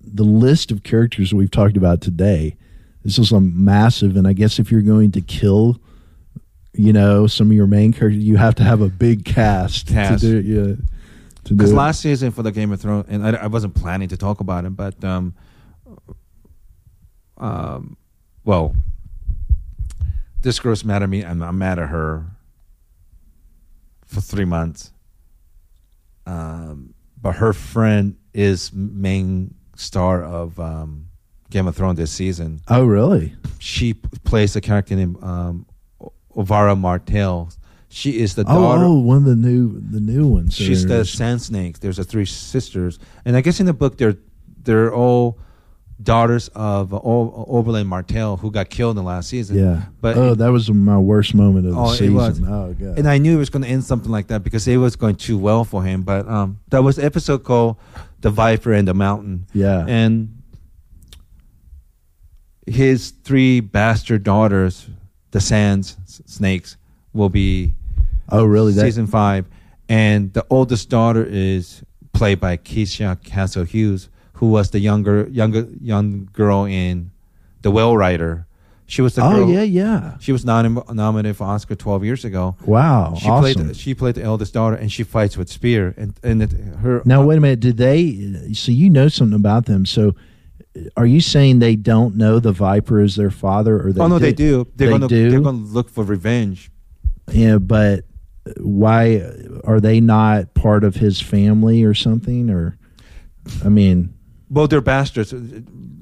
the 0.00 0.24
list 0.24 0.70
of 0.70 0.82
characters 0.82 1.32
we've 1.32 1.50
talked 1.50 1.76
about 1.76 2.00
today. 2.00 2.56
This 3.04 3.18
is 3.18 3.32
a 3.32 3.40
massive, 3.40 4.16
and 4.16 4.26
I 4.26 4.32
guess 4.34 4.58
if 4.58 4.70
you're 4.70 4.82
going 4.82 5.12
to 5.12 5.20
kill, 5.22 5.80
you 6.72 6.92
know, 6.92 7.26
some 7.26 7.48
of 7.50 7.52
your 7.56 7.66
main 7.66 7.92
characters, 7.92 8.22
you 8.22 8.36
have 8.36 8.54
to 8.56 8.62
have 8.64 8.80
a 8.80 8.88
big 8.88 9.24
cast, 9.24 9.88
Cast. 9.88 10.22
to 10.22 10.30
do 10.30 10.38
it. 10.38 10.44
Yeah, 10.44 10.62
to 10.62 10.74
do 11.44 11.54
because 11.56 11.72
last 11.72 12.00
season 12.00 12.30
for 12.30 12.42
the 12.42 12.52
Game 12.52 12.72
of 12.72 12.80
Thrones, 12.80 13.06
and 13.08 13.26
I, 13.26 13.30
I 13.42 13.46
wasn't 13.46 13.74
planning 13.74 14.08
to 14.08 14.16
talk 14.16 14.40
about 14.40 14.64
it, 14.64 14.76
but, 14.76 15.02
um, 15.04 15.34
um, 17.38 17.96
well, 18.44 18.74
this 20.42 20.58
girl's 20.60 20.84
mad 20.84 21.02
at 21.02 21.08
me, 21.08 21.22
and 21.22 21.44
I'm 21.44 21.58
mad 21.58 21.78
at 21.78 21.88
her 21.88 22.24
for 24.06 24.20
three 24.20 24.44
months. 24.44 24.92
Um, 26.26 26.94
but 27.20 27.36
her 27.36 27.52
friend 27.52 28.16
is 28.32 28.72
main 28.72 29.54
star 29.76 30.22
of 30.22 30.58
um, 30.60 31.06
Game 31.50 31.66
of 31.66 31.76
Thrones 31.76 31.98
this 31.98 32.12
season. 32.12 32.60
oh, 32.68 32.84
really? 32.84 33.34
She 33.58 33.94
plays 33.94 34.54
a 34.56 34.60
character 34.60 34.94
named 34.94 35.22
um, 35.22 35.66
Obara 36.42 36.78
Martell. 36.78 37.50
She 37.88 38.20
is 38.20 38.34
the 38.36 38.42
Oh, 38.46 38.54
daughter. 38.62 38.84
oh, 38.84 38.98
one 39.00 39.16
of 39.18 39.24
the 39.24 39.34
new 39.36 39.80
the 39.80 40.00
new 40.00 40.26
ones. 40.28 40.54
She's 40.54 40.86
the 40.86 41.04
Sand 41.04 41.42
Snakes. 41.42 41.80
There's 41.80 41.96
the 41.96 42.04
three 42.04 42.24
sisters, 42.24 42.98
and 43.24 43.36
I 43.36 43.40
guess 43.40 43.58
in 43.60 43.66
the 43.66 43.72
book 43.74 43.98
they're 43.98 44.16
they're 44.62 44.94
all 44.94 45.38
daughters 46.02 46.48
of 46.54 46.94
o- 46.94 47.46
Oberyn 47.50 47.86
Martell 47.86 48.36
who 48.38 48.50
got 48.50 48.70
killed 48.70 48.92
in 48.96 49.04
the 49.04 49.06
last 49.08 49.28
season. 49.28 49.58
yeah. 49.58 49.82
but 50.00 50.16
oh, 50.16 50.34
that 50.34 50.48
was 50.50 50.70
my 50.70 50.96
worst 50.96 51.34
moment 51.34 51.66
of 51.66 51.74
the 51.74 51.80
Oh, 51.80 51.92
season. 51.92 52.46
Oh, 52.48 52.72
god. 52.78 52.96
and 52.98 53.06
I 53.08 53.18
knew 53.18 53.34
it 53.34 53.38
was 53.38 53.50
going 53.50 53.62
to 53.64 53.68
end 53.68 53.84
something 53.84 54.10
like 54.10 54.28
that 54.28 54.42
because 54.42 54.66
it 54.68 54.78
was 54.78 54.96
going 54.96 55.16
too 55.16 55.36
well 55.36 55.64
for 55.64 55.82
him. 55.82 56.00
But 56.02 56.26
um, 56.28 56.58
that 56.70 56.82
was 56.84 56.98
episode 56.98 57.42
called 57.44 57.76
"The 58.20 58.30
Viper 58.30 58.72
and 58.72 58.86
the 58.88 58.94
Mountain," 58.94 59.46
yeah. 59.52 59.84
and 59.88 60.40
his 62.66 63.10
three 63.10 63.60
bastard 63.60 64.22
daughters, 64.22 64.86
the 65.30 65.40
Sands 65.40 65.96
Snakes, 66.26 66.76
will 67.12 67.28
be 67.28 67.74
oh, 68.28 68.44
really? 68.44 68.72
That, 68.72 68.82
season 68.82 69.06
five, 69.06 69.46
and 69.88 70.32
the 70.32 70.44
oldest 70.50 70.88
daughter 70.88 71.24
is 71.24 71.82
played 72.12 72.40
by 72.40 72.56
Keisha 72.56 73.22
Castle 73.22 73.64
Hughes, 73.64 74.08
who 74.34 74.48
was 74.48 74.70
the 74.70 74.80
younger 74.80 75.28
younger 75.30 75.68
young 75.80 76.28
girl 76.32 76.64
in 76.64 77.10
The 77.62 77.70
Whale 77.70 77.96
Rider. 77.96 78.46
She 78.86 79.02
was 79.02 79.14
the 79.14 79.22
oh, 79.22 79.30
girl. 79.30 79.48
yeah, 79.48 79.62
yeah. 79.62 80.16
She 80.18 80.32
was 80.32 80.44
nom- 80.44 80.82
nominated 80.90 81.36
for 81.36 81.44
Oscar 81.44 81.76
twelve 81.76 82.04
years 82.04 82.24
ago. 82.24 82.56
Wow. 82.66 83.14
She 83.16 83.28
awesome. 83.28 83.66
played 83.66 83.76
she 83.76 83.94
played 83.94 84.16
the 84.16 84.24
eldest 84.24 84.52
daughter, 84.52 84.74
and 84.74 84.90
she 84.90 85.04
fights 85.04 85.36
with 85.36 85.48
spear. 85.48 85.94
And 85.96 86.18
and 86.24 86.42
it, 86.42 86.50
her 86.82 87.00
Now 87.04 87.22
uh, 87.22 87.26
wait 87.26 87.38
a 87.38 87.40
minute. 87.40 87.60
Did 87.60 87.76
they? 87.76 88.34
Uh, 88.50 88.52
so 88.52 88.72
you 88.72 88.90
know 88.90 89.06
something 89.06 89.36
about 89.36 89.66
them? 89.66 89.86
So 89.86 90.16
are 90.96 91.06
you 91.06 91.20
saying 91.20 91.58
they 91.58 91.76
don't 91.76 92.16
know 92.16 92.38
the 92.38 92.52
Viper 92.52 93.00
is 93.00 93.16
their 93.16 93.30
father, 93.30 93.80
or 93.84 93.92
they? 93.92 94.00
oh 94.00 94.06
no, 94.06 94.18
do? 94.18 94.24
they 94.24 94.32
do. 94.32 94.66
They're 94.76 94.88
They 94.88 94.92
gonna 94.92 95.08
do? 95.08 95.30
they're 95.30 95.40
gonna 95.40 95.58
look 95.58 95.90
for 95.90 96.04
revenge. 96.04 96.70
Yeah, 97.30 97.58
but 97.58 98.04
why 98.58 99.22
are 99.64 99.80
they 99.80 100.00
not 100.00 100.54
part 100.54 100.84
of 100.84 100.96
his 100.96 101.20
family 101.20 101.84
or 101.84 101.94
something? 101.94 102.50
Or 102.50 102.78
I 103.64 103.68
mean, 103.68 104.14
Well, 104.48 104.66
they're 104.68 104.80
bastards 104.80 105.32
uh, 105.32 105.38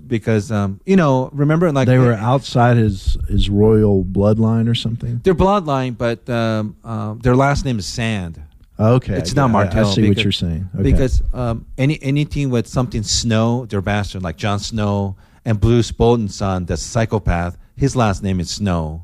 because 0.07 0.51
um, 0.53 0.81
you 0.87 0.97
know 0.97 1.31
remember 1.33 1.71
like 1.73 1.87
they 1.87 1.99
were 1.99 2.15
outside 2.15 2.77
his 2.77 3.17
his 3.29 3.49
royal 3.51 4.05
bloodline 4.05 4.69
or 4.69 4.75
something. 4.75 5.21
Their 5.25 5.35
bloodline, 5.35 5.97
but 5.97 6.29
um, 6.29 6.77
um, 6.85 7.19
their 7.21 7.37
last 7.37 7.65
name 7.65 7.79
is 7.79 7.87
Sand. 7.87 8.43
Okay, 8.81 9.15
It's 9.15 9.35
not 9.35 9.51
Martell. 9.51 9.89
I, 9.89 9.93
see 9.93 10.09
what 10.09 10.23
you're 10.23 10.31
saying. 10.33 10.69
Okay. 10.75 10.83
Because 10.85 11.23
um, 11.35 11.67
any 11.77 11.99
anything 12.03 12.51
with 12.51 12.67
something 12.69 13.03
Snow, 13.03 13.67
they're 13.67 13.81
bastard. 13.83 14.23
Like 14.23 14.37
Jon 14.37 14.59
Snow 14.61 15.17
and 15.45 15.63
Roose 15.65 15.91
Bolton's 15.91 16.37
son, 16.37 16.67
the 16.67 16.77
psychopath. 16.77 17.57
His 17.77 17.97
last 17.97 18.23
name 18.23 18.39
is 18.41 18.51
Snow, 18.51 19.03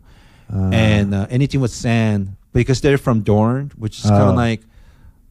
Uh, 0.53 0.71
and 0.73 1.15
uh, 1.15 1.27
anything 1.31 1.61
with 1.61 1.71
Sand 1.73 2.37
because 2.53 2.81
they're 2.81 2.99
from 2.99 3.23
Dorne, 3.23 3.73
which 3.77 3.99
is 3.99 4.05
kind 4.11 4.23
Oh. 4.23 4.29
of 4.31 4.37
like 4.37 4.61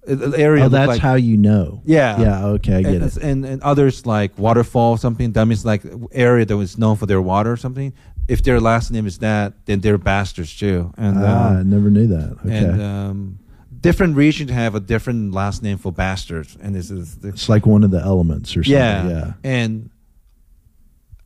uh, 0.10 0.16
the 0.16 0.38
area. 0.38 0.66
oh, 0.66 0.70
that's 0.70 0.88
like, 0.90 1.02
how 1.02 1.16
you 1.16 1.38
know. 1.38 1.82
Yeah. 1.86 2.20
yeah. 2.20 2.46
Okay, 2.56 2.76
I 2.76 2.82
get 2.82 2.94
and, 2.96 3.04
it. 3.04 3.18
and 3.18 3.46
and 3.46 3.62
others 3.62 4.06
like 4.06 4.38
waterfall 4.38 4.98
something 4.98 5.32
that 5.34 5.46
means 5.46 5.64
like 5.66 5.84
area 6.12 6.46
that 6.46 6.58
was 6.58 6.78
known 6.78 6.98
for 6.98 7.06
their 7.06 7.22
water 7.22 7.52
or 7.52 7.58
something. 7.58 7.94
If 8.28 8.42
their 8.44 8.60
last 8.60 8.92
name 8.92 9.06
is 9.08 9.18
that, 9.20 9.54
then 9.66 9.80
they're 9.82 9.98
bastards 9.98 10.58
too. 10.58 10.92
And 10.98 11.18
Ah, 11.18 11.24
I 11.24 11.60
um, 11.62 11.70
never 11.70 11.90
knew 11.90 12.08
that. 12.08 12.38
Okay, 12.46 12.58
and 12.58 12.82
um, 12.82 13.40
different 13.84 14.16
regions 14.16 14.50
have 14.50 14.74
a 14.74 14.80
different 14.80 15.34
last 15.34 15.62
name 15.62 15.78
for 15.78 15.92
bastards, 15.92 16.58
and 16.60 16.74
this 16.74 16.90
is 16.90 17.18
the, 17.18 17.28
it's 17.30 17.48
like 17.48 17.68
one 17.68 17.84
of 17.84 17.92
the 17.92 18.00
elements 18.02 18.58
or 18.58 18.64
something. 18.64 18.74
yeah 18.74 19.08
yeah. 19.08 19.34
and 19.44 19.92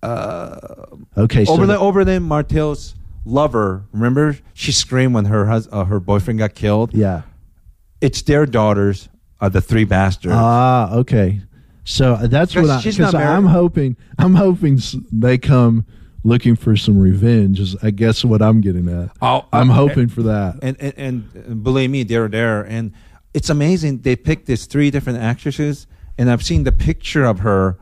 uh, 0.03 0.57
Okay, 1.17 1.45
so 1.45 1.57
Oberyn 1.57 1.77
Oberyn 1.77 2.23
Martell's 2.23 2.95
lover. 3.25 3.83
Remember, 3.91 4.37
she 4.53 4.71
screamed 4.71 5.13
when 5.13 5.25
her 5.25 5.45
hus- 5.47 5.67
uh, 5.71 5.85
her 5.85 5.99
boyfriend 5.99 6.39
got 6.39 6.53
killed. 6.55 6.93
yeah. 6.93 7.21
It's 7.99 8.21
their 8.21 8.45
daughters 8.45 9.09
are 9.41 9.49
the 9.49 9.59
three 9.61 9.83
bastards. 9.83 10.35
Ah, 10.37 10.93
okay. 10.97 11.41
So 11.83 12.13
uh, 12.13 12.27
that's 12.27 12.53
what 12.55 12.65
I, 12.65 12.67
Because 12.67 12.83
she's 12.83 12.97
because 12.97 13.13
not 13.13 13.19
married. 13.19 13.35
I'm 13.37 13.45
hoping. 13.47 13.97
I'm 14.19 14.35
hoping 14.35 14.75
s- 14.77 14.95
they 15.11 15.39
come 15.39 15.85
looking 16.27 16.55
for 16.55 16.75
some 16.75 16.97
revenge. 16.99 17.59
Is 17.59 17.75
I 17.81 17.91
guess 17.91 18.23
what 18.25 18.41
I'm 18.41 18.59
getting 18.61 18.87
at. 18.89 19.09
Oh, 19.21 19.45
I'm 19.53 19.71
uh, 19.71 19.73
hoping 19.73 20.09
for 20.09 20.23
that. 20.23 20.59
and, 20.61 20.75
and 20.81 20.93
and 20.97 21.63
believe 21.63 21.89
me, 21.89 22.03
they're 22.03 22.27
there, 22.27 22.61
and 22.75 22.91
it's 23.33 23.49
amazing. 23.49 24.01
They 24.01 24.15
picked 24.15 24.45
these 24.45 24.65
three 24.65 24.89
different 24.91 25.19
actresses, 25.19 25.87
and 26.17 26.29
I've 26.29 26.43
seen 26.43 26.63
the 26.63 26.71
picture 26.71 27.25
of 27.25 27.39
her 27.39 27.77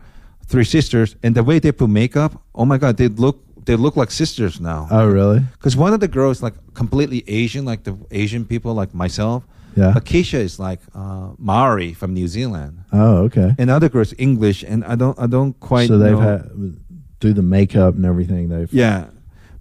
three 0.47 0.65
sisters, 0.65 1.15
and 1.23 1.35
the 1.35 1.43
way 1.43 1.59
they 1.59 1.71
put 1.71 1.89
makeup. 1.89 2.31
Oh 2.53 2.65
my 2.65 2.77
God, 2.77 2.97
they 2.97 3.07
look 3.09 3.37
they 3.65 3.75
look 3.75 3.95
like 3.95 4.11
sisters 4.11 4.59
now. 4.61 4.87
Oh, 4.91 5.07
really? 5.07 5.39
Because 5.39 5.75
one 5.75 5.93
of 5.93 5.99
the 5.99 6.07
girls 6.07 6.43
like 6.43 6.53
completely 6.73 7.23
Asian, 7.27 7.65
like 7.65 7.83
the 7.83 7.95
Asian 8.11 8.45
people, 8.45 8.73
like 8.73 8.93
myself. 8.93 9.43
Yeah. 9.75 9.91
But 9.93 10.05
Keisha 10.05 10.39
is 10.39 10.57
like 10.57 10.79
uh, 10.93 11.31
Maori 11.37 11.93
from 11.93 12.13
New 12.13 12.29
Zealand, 12.29 12.79
Oh, 12.93 13.23
okay. 13.27 13.53
and 13.59 13.69
other 13.69 13.89
girl's 13.89 14.13
English, 14.17 14.63
and 14.63 14.85
I 14.85 14.95
don't 14.95 15.19
I 15.19 15.27
don't 15.27 15.59
quite. 15.59 15.87
so 15.89 15.97
they've 15.97 16.13
know. 16.13 16.19
had 16.19 16.41
through 17.21 17.33
the 17.33 17.41
makeup 17.41 17.95
and 17.95 18.05
everything. 18.05 18.49
They've 18.49 18.71
Yeah. 18.73 19.05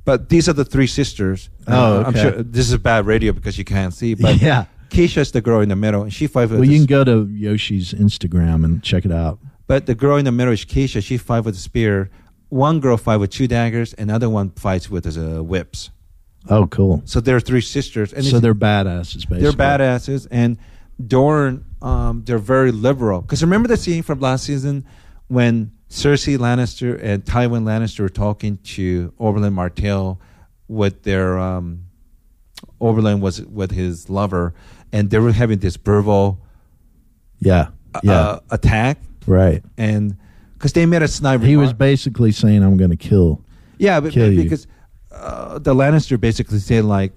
But 0.05 0.29
these 0.29 0.49
are 0.49 0.53
the 0.53 0.65
three 0.67 0.87
sisters. 0.87 1.49
Oh, 1.67 1.73
Uh, 1.73 2.01
I'm 2.03 2.07
okay. 2.09 2.21
sure 2.23 2.43
this 2.43 2.71
is 2.71 2.77
bad 2.79 3.07
radio 3.07 3.33
because 3.33 3.57
you 3.57 3.65
can't 3.65 3.95
see. 3.95 4.15
But 4.15 4.41
yeah. 4.43 4.67
Keisha's 4.91 5.33
the 5.33 5.41
girl 5.41 5.61
in 5.61 5.69
the 5.71 5.77
middle, 5.77 6.03
and 6.03 6.13
she 6.13 6.27
fight 6.27 6.51
with. 6.51 6.61
Well, 6.61 6.69
you 6.69 6.79
can 6.79 6.87
go 6.87 7.03
to 7.05 7.27
Yoshi's 7.29 7.93
Instagram 7.95 8.65
and 8.65 8.83
check 8.83 9.05
it 9.05 9.13
out. 9.13 9.39
but 9.67 9.87
the 9.87 9.95
girl 9.95 10.17
in 10.19 10.25
the 10.25 10.31
middle 10.33 10.53
is 10.53 10.65
Keisha. 10.65 11.03
She 11.03 11.17
fight 11.17 11.45
with 11.45 11.55
a 11.57 11.59
spear. 11.59 12.11
one 12.51 12.79
girl 12.81 12.97
fight 12.97 13.17
with 13.17 13.31
two 13.31 13.49
daggers, 13.49 13.95
another 13.99 14.29
one 14.29 14.51
fights 14.51 14.89
with 14.91 15.07
uh, 15.17 15.43
whips. 15.43 15.91
Oh, 16.51 16.67
cool. 16.67 17.01
So 17.07 17.21
they're 17.21 17.41
three 17.41 17.63
sisters, 17.63 18.13
and 18.13 18.25
So 18.25 18.39
they're 18.39 18.55
badasses, 18.55 19.27
basically. 19.29 19.41
they're 19.41 19.53
badasses, 19.53 20.29
and 20.31 20.59
Dorne, 21.05 21.65
um, 21.83 22.23
they're 22.25 22.39
very 22.39 22.71
liberal. 22.71 23.23
Because 23.23 23.43
remember 23.43 23.67
the 23.69 23.77
scene 23.79 24.03
from 24.03 24.21
last 24.21 24.45
season 24.45 24.85
when 25.29 25.73
Cersei 25.95 26.37
Lannister 26.37 26.99
and 27.01 27.25
Tywin 27.25 27.63
Lannister 27.63 28.01
were 28.01 28.09
talking 28.09 28.57
to 28.65 29.13
Oberyn 29.21 29.53
Martell 29.53 30.21
with 30.67 31.05
their 31.05 31.39
um, 31.39 31.85
Oberyn 32.81 33.21
was 33.21 33.43
with 33.43 33.71
his 33.71 34.11
lover, 34.11 34.55
and 34.93 35.09
they 35.11 35.21
were 35.21 35.31
having 35.31 35.61
this 35.61 35.77
verbal 35.77 36.41
Yeah. 37.39 37.69
Yeah. 38.03 38.13
uh, 38.13 38.41
attack, 38.51 38.99
right. 39.29 39.63
and 39.79 40.17
because 40.55 40.73
they 40.73 40.85
made 40.85 41.03
a 41.03 41.09
sniper. 41.09 41.45
He 41.47 41.57
was 41.57 41.73
basically 41.73 42.33
saying, 42.33 42.65
I'm 42.65 42.77
going 42.77 42.91
to 42.91 42.97
kill. 42.97 43.41
Yeah, 43.79 44.01
but 44.01 44.13
kill 44.13 44.35
because 44.35 44.67
uh, 45.13 45.61
the 45.61 45.75
Lannister 45.75 46.21
basically 46.21 46.59
said 46.59 46.85
like, 46.85 47.13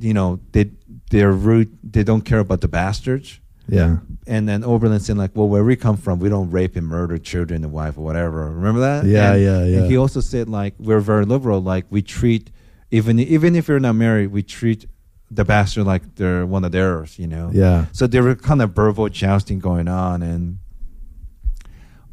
you 0.00 0.12
know, 0.12 0.40
they 0.50 0.72
they're 1.10 1.30
rude. 1.30 1.78
They 1.84 2.02
don't 2.02 2.22
care 2.22 2.40
about 2.40 2.62
the 2.62 2.68
bastards. 2.68 3.38
Yeah. 3.68 3.98
And 4.26 4.48
then 4.48 4.62
Oberyn 4.62 5.00
said 5.00 5.16
like, 5.16 5.32
well, 5.34 5.48
where 5.48 5.64
we 5.64 5.76
come 5.76 5.96
from, 5.96 6.18
we 6.18 6.28
don't 6.28 6.50
rape 6.50 6.76
and 6.76 6.86
murder 6.86 7.18
children 7.18 7.64
and 7.64 7.72
wife 7.72 7.96
or 7.98 8.02
whatever. 8.04 8.50
Remember 8.50 8.80
that? 8.80 9.04
Yeah, 9.06 9.32
And- 9.32 9.42
yeah, 9.42 9.64
yeah. 9.64 9.78
And 9.78 9.90
he 9.90 9.96
also 9.96 10.20
said 10.20 10.48
like, 10.48 10.74
we're 10.78 11.00
very 11.00 11.24
liberal. 11.24 11.60
Like 11.60 11.86
we 11.90 12.02
treat 12.02 12.50
even 12.90 13.18
even 13.18 13.56
if 13.56 13.66
you're 13.68 13.80
not 13.80 13.94
married, 13.94 14.28
we 14.28 14.42
treat 14.42 14.86
the 15.30 15.44
bastard 15.44 15.86
like 15.86 16.14
they're 16.14 16.46
one 16.46 16.64
of 16.64 16.70
theirs. 16.70 17.18
You 17.18 17.26
know. 17.26 17.50
Yeah. 17.52 17.86
So 17.92 18.06
there 18.06 18.22
were 18.22 18.36
kind 18.36 18.62
of 18.62 18.70
verbal 18.74 19.08
jousting 19.08 19.58
going 19.58 19.88
on, 19.88 20.22
and 20.22 20.58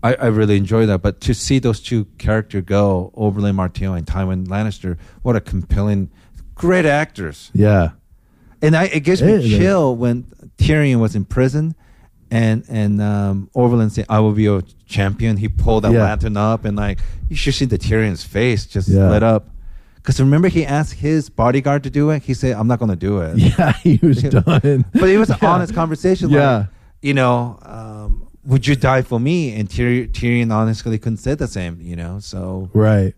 I, 0.01 0.15
I 0.15 0.25
really 0.27 0.57
enjoy 0.57 0.85
that. 0.87 0.99
But 1.01 1.21
to 1.21 1.33
see 1.33 1.59
those 1.59 1.79
two 1.79 2.05
characters 2.17 2.63
go, 2.65 3.13
Oberyn 3.15 3.55
Martell 3.55 3.93
and 3.93 4.05
Tywin 4.05 4.47
Lannister, 4.47 4.97
what 5.21 5.35
a 5.35 5.41
compelling, 5.41 6.09
great 6.55 6.85
actors. 6.85 7.51
Yeah. 7.53 7.91
And 8.61 8.75
I, 8.75 8.85
it 8.85 9.01
gives 9.01 9.21
me 9.21 9.37
they- 9.37 9.49
chill 9.57 9.95
when 9.95 10.25
Tyrion 10.63 10.99
was 10.99 11.15
in 11.15 11.25
prison, 11.25 11.75
and 12.31 12.63
and 12.69 13.01
um, 13.01 13.49
Oberyn 13.55 13.91
said, 13.91 14.05
"I 14.09 14.19
will 14.19 14.31
be 14.33 14.43
your 14.43 14.61
champion." 14.85 15.37
He 15.37 15.47
pulled 15.49 15.83
that 15.83 15.91
Yeah. 15.93 16.03
lantern 16.03 16.37
up, 16.37 16.65
and 16.65 16.75
like 16.77 16.99
you 17.29 17.35
should 17.35 17.53
see 17.55 17.65
the 17.65 17.77
Tyrion's 17.77 18.23
face 18.23 18.65
just 18.65 18.87
Yeah. 18.89 19.09
lit 19.09 19.23
up. 19.23 19.49
Because 19.95 20.19
remember, 20.19 20.49
he 20.49 20.65
asked 20.65 20.93
his 20.95 21.29
bodyguard 21.29 21.83
to 21.83 21.89
do 21.89 22.09
it. 22.09 22.23
He 22.23 22.33
said, 22.33 22.55
"I'm 22.57 22.67
not 22.67 22.79
going 22.79 22.91
to 22.91 22.95
do 22.97 23.19
it." 23.21 23.37
Yeah. 23.57 23.73
He 23.83 23.99
was 24.01 24.21
done. 24.37 24.85
But 24.93 25.09
it 25.09 25.17
was 25.17 25.29
an 25.29 25.37
Yeah. 25.41 25.49
honest 25.49 25.73
conversation. 25.73 26.29
Yeah. 26.29 26.57
Like, 26.57 26.67
you 27.01 27.13
know, 27.13 27.57
um, 27.63 28.27
would 28.45 28.67
you 28.67 28.75
die 28.75 29.01
for 29.01 29.19
me? 29.19 29.53
And 29.55 29.69
Tyrion, 29.69 30.09
Tyrion 30.11 30.51
honestly 30.51 30.97
couldn't 30.97 31.17
say 31.17 31.35
the 31.35 31.47
same, 31.47 31.79
you 31.81 31.95
know, 31.95 32.19
so. 32.19 32.69
Right. 32.73 33.13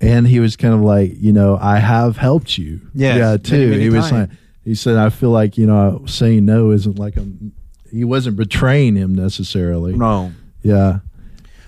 And 0.00 0.26
he 0.28 0.38
was 0.40 0.54
kind 0.56 0.74
of 0.74 0.80
like, 0.80 1.12
you 1.20 1.32
know, 1.32 1.58
I 1.60 1.78
have 1.78 2.16
helped 2.16 2.56
you. 2.58 2.80
Yes, 2.94 3.16
yeah, 3.18 3.26
many, 3.30 3.38
too. 3.38 3.70
many 3.70 3.82
he 3.82 3.90
was 3.90 4.10
times. 4.10 4.30
like, 4.30 4.38
he 4.68 4.74
said, 4.74 4.96
I 4.96 5.08
feel 5.08 5.30
like, 5.30 5.56
you 5.56 5.66
know, 5.66 6.04
saying 6.06 6.44
no 6.44 6.72
isn't 6.72 6.98
like 6.98 7.16
I'm, 7.16 7.52
he 7.90 8.04
wasn't 8.04 8.36
betraying 8.36 8.96
him 8.96 9.14
necessarily. 9.14 9.94
No. 9.94 10.30
Yeah. 10.62 10.98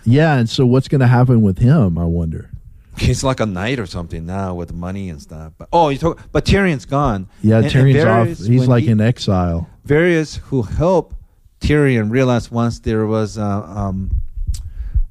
Yeah. 0.05 0.36
And 0.36 0.51
so 0.51 0.66
what's 0.66 0.86
going 0.86 1.01
to 1.01 1.06
happen 1.06 1.40
with 1.40 1.59
him? 1.59 1.97
I 1.97 2.05
wonder. 2.05 2.51
He's 2.98 3.24
like 3.24 3.40
a 3.40 3.47
knight 3.47 3.78
or 3.78 3.86
something 3.86 4.27
now 4.27 4.55
with 4.55 4.74
money 4.74 5.09
and 5.09 5.22
stuff. 5.22 5.55
But 5.56 5.68
oh, 5.72 5.89
you 5.89 5.97
talk. 5.97 6.20
But 6.31 6.44
Tyrion's 6.44 6.85
gone. 6.85 7.27
Yeah. 7.43 7.56
And- 7.56 7.64
and 7.64 7.72
Tyrion's 7.72 8.05
off. 8.40 8.47
He's 8.47 8.68
like 8.68 8.85
he- 8.85 8.90
in 8.90 9.01
exile. 9.01 9.66
Varys 9.86 10.36
who 10.36 10.60
helped 10.60 11.16
Tyrion 11.62 12.10
realize 12.10 12.51
once 12.51 12.81
there 12.81 13.06
was 13.06 13.39
a 13.39 13.43
um, 13.43 14.10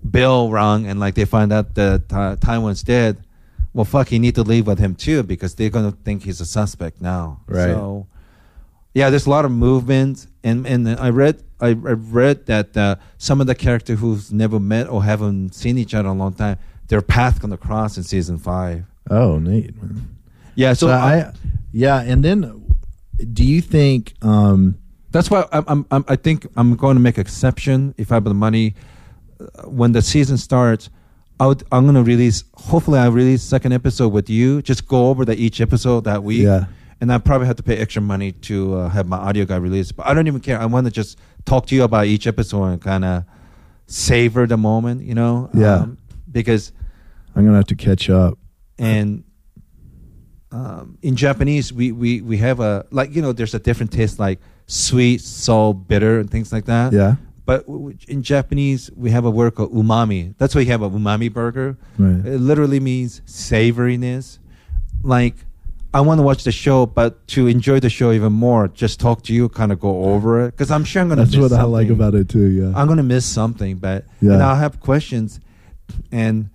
bill 0.08 0.52
wrong, 0.52 0.86
and 0.86 1.00
like 1.00 1.16
they 1.16 1.26
find 1.26 1.52
out 1.52 1.74
that 1.76 2.04
uh, 2.14 2.36
Tywin's 2.36 2.84
dead. 2.84 3.18
Well, 3.74 3.86
fuck, 3.86 4.12
you 4.12 4.20
need 4.20 4.36
to 4.36 4.44
leave 4.44 4.68
with 4.68 4.80
him 4.80 4.96
too 4.96 5.24
because 5.24 5.56
they're 5.56 5.70
gonna 5.70 5.92
think 5.92 6.24
he's 6.24 6.42
a 6.42 6.46
suspect 6.46 7.02
now. 7.02 7.42
Right. 7.48 7.66
So, 7.66 8.08
yeah, 8.94 9.10
there's 9.10 9.28
a 9.28 9.30
lot 9.30 9.46
of 9.46 9.52
movement, 9.52 10.28
and 10.44 10.66
and 10.66 10.88
I 10.90 11.10
read 11.10 11.44
I, 11.62 11.70
I 11.70 11.74
read 11.74 12.46
that 12.48 12.76
uh, 12.76 12.96
some 13.18 13.42
of 13.42 13.48
the 13.48 13.56
characters 13.56 14.00
who've 14.00 14.32
never 14.32 14.60
met 14.60 14.88
or 14.90 15.04
haven't 15.04 15.54
seen 15.54 15.78
each 15.78 15.94
other 15.94 16.10
in 16.10 16.16
a 16.16 16.20
long 16.20 16.34
time, 16.34 16.58
their 16.88 17.02
path 17.02 17.40
gonna 17.42 17.58
cross 17.58 17.98
in 17.98 18.04
season 18.04 18.38
five. 18.38 18.86
Oh, 19.10 19.40
neat. 19.40 19.74
Yeah, 20.56 20.74
So, 20.74 20.88
so, 20.88 20.94
I, 20.94 21.34
yeah. 21.72 22.02
And 22.02 22.24
then 22.24 22.76
do 23.34 23.44
you 23.44 23.62
think, 23.62 24.14
um, 24.22 24.76
That's 25.12 25.32
why 25.32 25.46
I'm, 25.52 25.64
I'm, 25.68 25.86
I'm, 25.90 26.06
I 26.08 26.16
think 26.16 26.46
I'm 26.56 26.76
going 26.76 26.96
to 26.96 27.00
make 27.02 27.18
exception 27.18 27.96
if 27.98 28.12
I 28.12 28.16
have 28.16 28.26
the 28.26 28.34
money. 28.34 28.76
Uh, 29.40 29.70
when 29.70 29.94
the 29.94 30.02
season 30.02 30.38
starts, 30.38 30.90
I 30.90 30.92
would, 31.48 31.64
I'm 31.72 31.84
going 31.86 31.96
to 31.96 32.04
release. 32.04 32.44
Hopefully, 32.56 33.00
I 33.00 33.08
release 33.08 33.42
second 33.42 33.72
episode 33.74 34.10
with 34.10 34.30
you. 34.30 34.62
Just 34.62 34.88
go 34.88 35.10
over 35.10 35.24
the 35.26 35.36
each 35.36 35.62
episode 35.62 36.04
that 36.04 36.24
week. 36.24 36.42
Yeah. 36.44 36.66
And 37.02 37.14
I 37.14 37.18
probably 37.18 37.48
have 37.48 37.56
to 37.56 37.64
pay 37.64 37.78
extra 37.78 38.02
money 38.02 38.34
to 38.34 38.76
uh, 38.76 38.90
have 38.90 39.08
my 39.08 39.18
audio 39.18 39.46
guy 39.46 39.56
released, 39.56 39.96
But 39.96 40.06
I 40.08 40.14
don't 40.14 40.28
even 40.28 40.42
care. 40.42 40.60
I 40.60 40.66
want 40.66 40.86
to 40.86 40.92
just 40.92 41.18
talk 41.46 41.66
to 41.68 41.76
you 41.76 41.84
about 41.84 42.08
each 42.08 42.28
episode 42.28 42.66
and 42.66 42.82
kind 42.82 43.06
of 43.06 43.24
savor 43.88 44.46
the 44.46 44.58
moment. 44.58 45.04
You 45.04 45.16
know. 45.16 45.50
Yeah. 45.54 45.76
Um, 45.76 45.98
because 46.30 46.74
I'm 47.36 47.44
going 47.44 47.54
to 47.54 47.58
have 47.58 47.68
to 47.68 47.76
catch 47.76 48.10
up. 48.10 48.38
and 48.78 49.24
um, 50.52 50.98
in 51.02 51.16
Japanese, 51.16 51.72
we, 51.72 51.92
we, 51.92 52.22
we 52.22 52.38
have 52.38 52.60
a 52.60 52.86
like 52.92 53.16
you 53.16 53.22
know 53.22 53.32
there's 53.34 53.54
a 53.54 53.60
different 53.60 53.92
taste 53.92 54.18
like 54.20 54.40
sweet, 54.66 55.22
salt, 55.22 55.88
bitter, 55.88 56.20
and 56.20 56.30
things 56.30 56.52
like 56.52 56.66
that. 56.66 56.92
Yeah. 56.92 57.16
But 57.50 57.66
in 58.08 58.22
Japanese, 58.22 58.92
we 58.96 59.10
have 59.10 59.26
a 59.26 59.32
word 59.32 59.56
called 59.56 59.74
umami. 59.74 60.36
That's 60.38 60.54
why 60.54 60.62
you 60.62 60.68
have 60.68 60.84
a 60.84 60.90
umami 60.92 61.34
burger. 61.34 61.78
Right. 61.98 62.24
It 62.24 62.38
literally 62.38 62.80
means 62.80 63.22
savoriness. 63.26 64.38
Like 65.02 65.34
I 65.92 66.02
want 66.02 66.20
to 66.20 66.24
watch 66.24 66.44
the 66.44 66.52
show, 66.52 66.86
but 66.86 67.28
to 67.30 67.48
enjoy 67.48 67.80
the 67.80 67.90
show 67.90 68.12
even 68.12 68.34
more, 68.34 68.68
just 68.68 69.00
talk 69.00 69.24
to 69.24 69.34
you, 69.34 69.50
kind 69.50 69.72
of 69.72 69.80
go 69.80 70.04
over 70.14 70.46
it, 70.46 70.52
because 70.52 70.70
I'm 70.70 70.84
sure 70.84 71.02
I'm 71.02 71.10
gonna. 71.10 71.24
That's 71.24 71.36
miss 71.36 71.50
what 71.52 71.60
I 71.60 71.64
like 71.64 71.90
about 71.90 72.14
it 72.14 72.30
too, 72.30 72.46
yeah. 72.52 72.72
I'm 72.76 72.88
gonna 72.88 73.02
miss 73.02 73.26
something, 73.26 73.78
but 73.78 74.06
Yeah. 74.22 74.34
and 74.34 74.44
I'll 74.44 74.56
have 74.56 74.80
questions. 74.80 75.40
And 76.12 76.52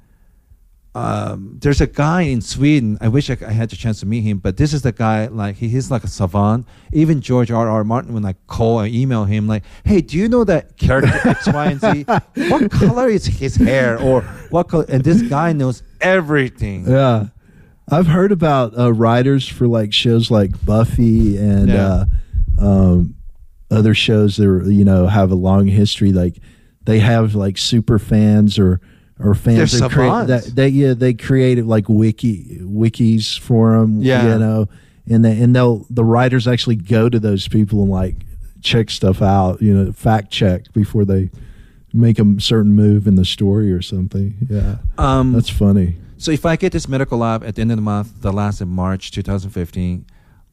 um, 0.95 1.59
there's 1.61 1.81
a 1.81 1.87
guy 1.89 2.23
in 2.23 2.41
Sweden. 2.41 2.99
I 3.01 3.09
wish 3.09 3.29
I, 3.29 3.37
I 3.47 3.51
had 3.51 3.69
the 3.71 3.77
chance 3.77 3.99
to 4.01 4.07
meet 4.07 4.21
him, 4.21 4.39
but 4.39 4.57
this 4.57 4.73
is 4.73 4.83
the 4.83 4.93
guy. 4.93 5.27
Like 5.27 5.57
he, 5.57 5.69
he's 5.69 5.91
like 5.91 6.05
a 6.05 6.09
savant. 6.09 6.67
Even 6.93 7.21
George 7.21 7.51
R. 7.51 7.69
R. 7.69 7.83
Martin, 7.83 8.15
when 8.15 8.25
I 8.25 8.35
call 8.47 8.81
or 8.81 8.87
email 8.87 9.25
him, 9.25 9.49
like, 9.49 9.65
"Hey, 9.85 10.01
do 10.01 10.17
you 10.17 10.29
know 10.29 10.45
that 10.45 10.77
character 10.77 11.11
X, 11.29 11.47
Y, 11.49 11.67
and 11.67 11.81
Z? 11.81 12.05
What 12.49 12.71
color 12.81 13.09
is 13.09 13.27
his 13.27 13.57
hair, 13.57 14.01
or 14.01 14.23
what 14.51 14.69
color?" 14.69 14.87
And 14.89 15.03
this 15.03 15.21
guy 15.23 15.53
knows 15.53 15.83
everything. 16.01 16.89
Yeah. 16.89 17.27
I've 17.91 18.07
heard 18.07 18.33
about 18.33 18.79
uh, 18.79 18.93
writers 18.93 19.47
for 19.47 19.67
like 19.67 19.93
shows 19.93 20.31
like 20.31 20.65
Buffy 20.65 21.37
and 21.37 21.69
Yeah. 21.69 22.05
uh, 22.59 22.65
um, 22.67 23.15
other 23.71 23.95
shows 23.95 24.37
that 24.37 24.47
are, 24.47 24.71
you 24.71 24.85
know 24.85 25.07
have 25.09 25.31
a 25.33 25.35
long 25.35 25.67
history. 25.67 26.13
Like 26.13 26.39
they 26.85 27.01
have 27.01 27.35
like 27.35 27.59
super 27.59 27.99
fans 27.99 28.59
or 28.59 28.81
or 29.21 29.35
fans 29.35 29.79
that 29.79 29.91
create 29.91 30.27
that 30.27 30.45
they 30.55 30.69
yeah 30.69 30.95
they 30.95 31.15
created 31.15 31.67
like 31.67 31.89
wiki 31.89 32.59
wikis 32.63 33.39
for 33.39 33.79
them. 33.79 34.01
Yeah. 34.03 34.33
you 34.33 34.39
know, 34.39 34.69
and 35.09 35.25
they, 35.25 35.41
and 35.41 35.55
they'll 35.55 35.87
the 35.91 36.05
writers 36.05 36.49
actually 36.49 36.77
go 36.77 37.09
to 37.09 37.19
those 37.21 37.47
people 37.49 37.83
and 37.83 37.91
like 37.91 38.17
check 38.63 38.91
stuff 38.91 39.23
out. 39.23 39.61
You 39.63 39.75
know, 39.75 39.93
fact 39.93 40.31
check 40.33 40.73
before 40.73 41.05
they 41.05 41.31
make 41.93 42.19
a 42.19 42.41
certain 42.41 42.73
move 42.73 43.07
in 43.07 43.15
the 43.15 43.25
story 43.25 43.73
or 43.73 43.81
something. 43.81 44.35
Yeah, 44.51 44.77
Um, 44.99 45.33
that's 45.33 45.49
funny. 45.51 45.97
So 46.17 46.31
if 46.33 46.45
I 46.47 46.57
get 46.57 46.73
this 46.73 46.89
medical 46.89 47.19
lab 47.19 47.45
at 47.45 47.55
the 47.55 47.61
end 47.61 47.71
of 47.71 47.77
the 47.77 47.83
month, 47.83 48.21
the 48.23 48.33
last 48.33 48.61
of 48.61 48.67
March 48.69 49.11
2015, 49.13 50.07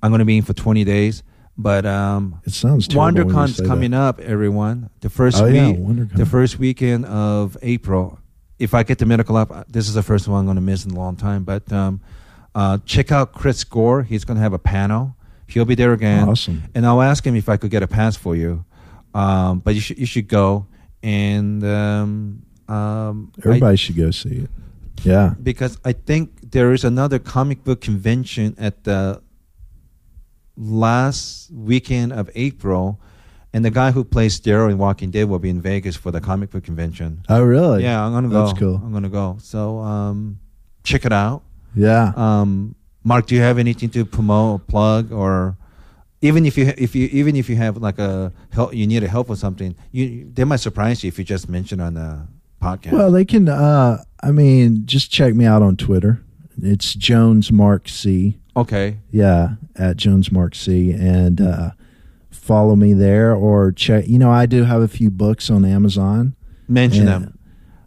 I'm 0.03 0.11
going 0.11 0.19
to 0.19 0.25
be 0.25 0.37
in 0.37 0.43
for 0.43 0.53
20 0.53 0.83
days. 0.83 1.23
But 1.57 1.85
um, 1.85 2.39
It 2.45 2.53
sounds 2.53 2.87
WonderCon's 2.89 3.59
coming 3.61 3.91
that. 3.91 3.97
up, 4.01 4.19
everyone. 4.19 4.89
The 5.01 5.09
first 5.09 5.41
Oh, 5.41 5.45
week, 5.45 5.77
WonderCon. 5.77 6.15
the 6.15 6.25
first 6.25 6.59
weekend 6.59 7.05
of 7.05 7.57
April. 7.61 8.19
If 8.61 8.73
I 8.73 8.83
get 8.83 8.97
the 8.99 9.05
medical 9.05 9.35
lab, 9.35 9.51
uh, 9.51 9.63
this 9.67 9.87
is 9.87 9.93
the 9.95 10.03
first 10.03 10.27
one 10.27 10.39
I'm 10.39 10.45
going 10.45 10.55
to 10.55 10.61
miss 10.61 10.85
in 10.85 10.91
a 10.91 10.95
long 10.95 11.15
time. 11.15 11.43
But 11.43 11.71
um, 11.73 11.99
uh, 12.53 12.77
check 12.85 13.11
out 13.11 13.33
Chris 13.33 13.63
Gore. 13.63 14.03
He's 14.03 14.23
going 14.25 14.37
to 14.37 14.41
have 14.43 14.53
a 14.53 14.59
panel. 14.59 15.15
He'll 15.47 15.65
be 15.65 15.75
there 15.75 15.93
again. 15.93 16.29
Awesome. 16.29 16.63
And 16.75 16.85
I'll 16.85 17.01
ask 17.01 17.25
him 17.25 17.35
if 17.35 17.49
I 17.49 17.57
could 17.57 17.71
get 17.71 17.83
a 17.83 17.87
pass 17.87 18.15
for 18.15 18.35
you. 18.35 18.63
Um, 19.13 19.59
but 19.59 19.75
you 19.75 19.81
should 19.81 19.97
you 19.99 20.05
should 20.05 20.27
go 20.29 20.67
and 21.03 21.63
um, 21.65 22.43
um, 22.69 23.31
I- 23.43 23.47
Everybody 23.47 23.77
should 23.77 23.97
go 23.97 24.11
see 24.11 24.35
it. 24.45 24.49
Yeah. 25.03 25.33
because 25.41 25.79
I 25.83 25.93
think 25.93 26.51
there 26.51 26.71
is 26.73 26.83
another 26.85 27.17
comic 27.19 27.63
book 27.63 27.81
convention 27.81 28.55
at 28.59 28.83
the 28.83 29.19
last 30.55 31.49
weekend 31.51 32.13
of 32.13 32.29
April, 32.35 32.99
and 33.53 33.65
the 33.65 33.69
guy 33.71 33.91
who 33.91 34.03
plays 34.03 34.39
Daryl 34.39 34.71
in 34.71 34.77
Walking 34.77 35.11
Dead 35.11 35.27
will 35.27 35.39
be 35.39 35.49
in 35.49 35.61
Vegas 35.61 35.95
for 35.95 36.11
the 36.11 36.21
comic 36.21 36.51
book 36.51 36.63
convention. 36.63 37.23
Oh, 37.29 37.43
really? 37.43 37.83
Yeah, 37.83 38.03
I'm 38.03 38.13
gonna 38.13 38.29
go. 38.29 38.45
That's 38.45 38.57
cool. 38.57 38.75
I'm 38.75 38.93
gonna 38.93 39.09
go. 39.09 39.37
So 39.41 39.79
um, 39.79 40.39
check 40.83 41.05
it 41.05 41.13
out. 41.13 41.43
Yeah. 41.75 42.13
Um, 42.15 42.75
Mark, 43.03 43.25
do 43.25 43.35
you 43.35 43.41
have 43.41 43.57
anything 43.57 43.89
to 43.89 44.05
promote, 44.05 44.67
plug, 44.67 45.11
or 45.11 45.57
even 46.21 46.45
if 46.45 46.57
you 46.57 46.73
if 46.77 46.95
you 46.95 47.07
even 47.11 47.35
if 47.35 47.49
you 47.49 47.55
have 47.55 47.77
like 47.77 47.99
a 47.99 48.31
help, 48.51 48.73
you 48.73 48.85
need 48.87 49.03
a 49.03 49.07
help 49.07 49.29
with 49.29 49.39
something, 49.39 49.75
you 49.91 50.29
they 50.33 50.43
might 50.43 50.59
surprise 50.59 51.03
you 51.03 51.07
if 51.07 51.17
you 51.17 51.25
just 51.25 51.49
mention 51.49 51.79
on 51.79 51.95
the 51.95 52.27
podcast. 52.61 52.91
well, 52.91 53.11
they 53.11 53.25
can. 53.25 53.49
Uh, 53.49 54.03
I 54.21 54.31
mean, 54.31 54.83
just 54.85 55.11
check 55.11 55.33
me 55.33 55.45
out 55.45 55.61
on 55.61 55.77
Twitter. 55.77 56.21
It's 56.61 56.93
Jones 56.93 57.51
Mark 57.51 57.89
C. 57.89 58.37
Okay. 58.55 58.97
Yeah, 59.09 59.55
at 59.75 59.97
Jones 59.97 60.31
Mark 60.31 60.53
C. 60.53 60.91
And 60.91 61.41
uh, 61.41 61.71
follow 62.31 62.75
me 62.75 62.93
there 62.93 63.33
or 63.33 63.71
check. 63.71 64.07
You 64.07 64.19
know, 64.19 64.31
I 64.31 64.45
do 64.45 64.63
have 64.63 64.81
a 64.81 64.87
few 64.87 65.09
books 65.11 65.49
on 65.49 65.63
Amazon. 65.65 66.35
Mention 66.67 67.05
them. 67.05 67.37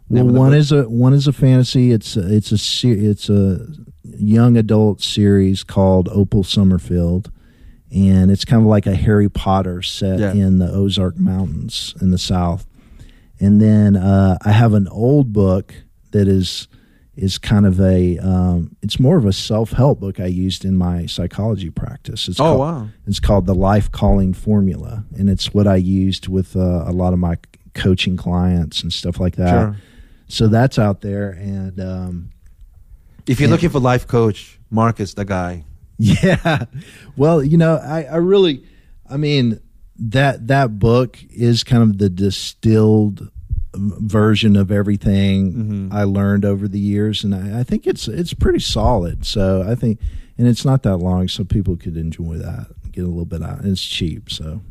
Well, 0.09 0.27
of 0.27 0.33
the 0.33 0.39
one 0.39 0.53
is 0.53 0.71
a 0.71 0.83
one 0.83 1.13
is 1.13 1.27
a 1.27 1.33
fantasy. 1.33 1.91
It's 1.91 2.15
a, 2.15 2.33
it's 2.33 2.51
a 2.51 2.57
it's 2.91 3.29
a 3.29 3.65
young 4.03 4.55
adult 4.55 5.01
series 5.01 5.63
called 5.63 6.07
Opal 6.09 6.43
Summerfield, 6.43 7.31
and 7.91 8.29
it's 8.29 8.45
kind 8.45 8.61
of 8.61 8.67
like 8.67 8.85
a 8.85 8.95
Harry 8.95 9.29
Potter 9.29 9.81
set 9.81 10.19
Yeah. 10.19 10.33
in 10.33 10.59
the 10.59 10.71
Ozark 10.71 11.17
Mountains 11.17 11.95
in 12.01 12.11
the 12.11 12.19
South. 12.19 12.67
And 13.39 13.59
then 13.59 13.95
uh, 13.95 14.37
I 14.45 14.51
have 14.51 14.73
an 14.73 14.87
old 14.89 15.33
book 15.33 15.73
that 16.11 16.27
is 16.27 16.67
is 17.15 17.37
kind 17.37 17.65
of 17.65 17.79
a 17.79 18.17
um, 18.19 18.75
it's 18.81 18.99
more 18.99 19.17
of 19.17 19.25
a 19.25 19.33
self 19.33 19.71
help 19.71 19.99
book 19.99 20.19
I 20.19 20.25
used 20.25 20.65
in 20.65 20.75
my 20.75 21.05
psychology 21.05 21.69
practice. 21.69 22.27
It's 22.27 22.39
Oh, 22.39 22.43
called, 22.43 22.59
wow. 22.59 22.87
It's 23.07 23.19
called 23.19 23.45
the 23.45 23.55
Life 23.55 23.91
Calling 23.91 24.33
Formula, 24.33 25.05
and 25.17 25.29
it's 25.29 25.53
what 25.53 25.67
I 25.67 25.75
used 25.77 26.27
with 26.27 26.55
uh, 26.55 26.83
a 26.85 26.91
lot 26.91 27.13
of 27.13 27.19
my 27.19 27.37
coaching 27.73 28.17
clients 28.17 28.83
and 28.83 28.91
stuff 28.91 29.19
like 29.19 29.35
that. 29.37 29.49
Sure. 29.49 29.75
So 30.27 30.47
that's 30.47 30.77
out 30.79 31.01
there, 31.01 31.29
and 31.31 31.79
um, 31.79 32.29
If 33.27 33.39
you're 33.39 33.47
Yeah. 33.47 33.53
looking 33.55 33.69
for 33.69 33.79
life 33.79 34.07
coach, 34.07 34.59
Mark 34.69 34.99
is 34.99 35.13
the 35.13 35.25
guy. 35.25 35.63
yeah, 35.97 36.65
well, 37.15 37.41
you 37.41 37.57
know, 37.57 37.75
I, 37.77 38.03
I 38.03 38.15
really, 38.17 38.63
I 39.09 39.15
mean, 39.17 39.61
that 39.97 40.47
that 40.47 40.77
book 40.77 41.17
is 41.29 41.63
kind 41.63 41.81
of 41.83 41.97
the 41.99 42.09
distilled 42.09 43.29
version 43.77 44.55
of 44.55 44.71
everything 44.71 45.53
Mm-hmm. 45.53 45.87
I 45.93 46.03
learned 46.03 46.45
over 46.45 46.67
the 46.67 46.79
years, 46.79 47.23
and 47.23 47.33
I, 47.35 47.59
I 47.59 47.63
think 47.63 47.85
it's 47.87 48.07
it's 48.07 48.33
pretty 48.33 48.59
solid. 48.59 49.25
So 49.25 49.63
I 49.67 49.75
think, 49.75 49.99
and 50.37 50.47
it's 50.47 50.65
not 50.65 50.83
that 50.83 50.97
long, 50.97 51.27
so 51.27 51.43
people 51.43 51.75
could 51.77 51.97
enjoy 51.97 52.37
that, 52.37 52.67
get 52.91 53.03
a 53.03 53.07
little 53.07 53.25
bit 53.25 53.41
out, 53.43 53.59
and 53.61 53.71
it's 53.71 53.83
cheap. 53.83 54.29
So 54.31 54.61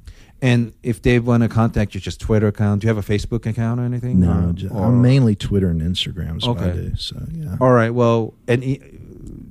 And 0.42 0.72
if 0.82 1.00
they 1.00 1.18
want 1.20 1.42
to 1.42 1.48
contact 1.48 1.94
you, 1.94 2.00
just 2.00 2.20
Twitter 2.20 2.48
account. 2.48 2.80
Do 2.82 2.86
you 2.86 2.94
have 2.94 2.98
a 3.02 3.12
Facebook 3.12 3.46
account 3.46 3.80
or 3.80 3.84
anything? 3.84 4.20
no, 4.20 4.48
Or- 4.48 4.52
ju- 4.52 4.68
or- 4.68 4.86
I'm 4.86 5.00
mainly 5.00 5.34
Twitter 5.36 5.68
and 5.70 5.80
Instagram 5.80 6.36
is 6.38 6.46
what 6.48 6.58
I 6.58 6.70
Okay. 6.70 6.80
do. 6.90 6.96
So 6.96 7.16
yeah. 7.32 7.56
All 7.60 7.72
right. 7.72 7.90
Well, 7.94 8.34
and 8.48 8.62
e- 8.64 8.80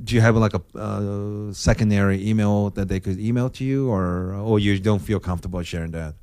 do 0.04 0.14
you 0.16 0.22
have 0.22 0.36
like 0.36 0.54
a 0.54 0.62
uh, 0.78 1.54
secondary 1.54 2.28
email 2.30 2.70
that 2.72 2.88
they 2.90 3.00
could 3.00 3.20
email 3.20 3.50
to 3.52 3.64
you, 3.64 3.90
or 3.90 4.34
or 4.36 4.60
you 4.60 4.78
don't 4.80 5.00
feel 5.02 5.20
comfortable 5.20 5.64
sharing 5.64 5.92
that? 5.92 6.14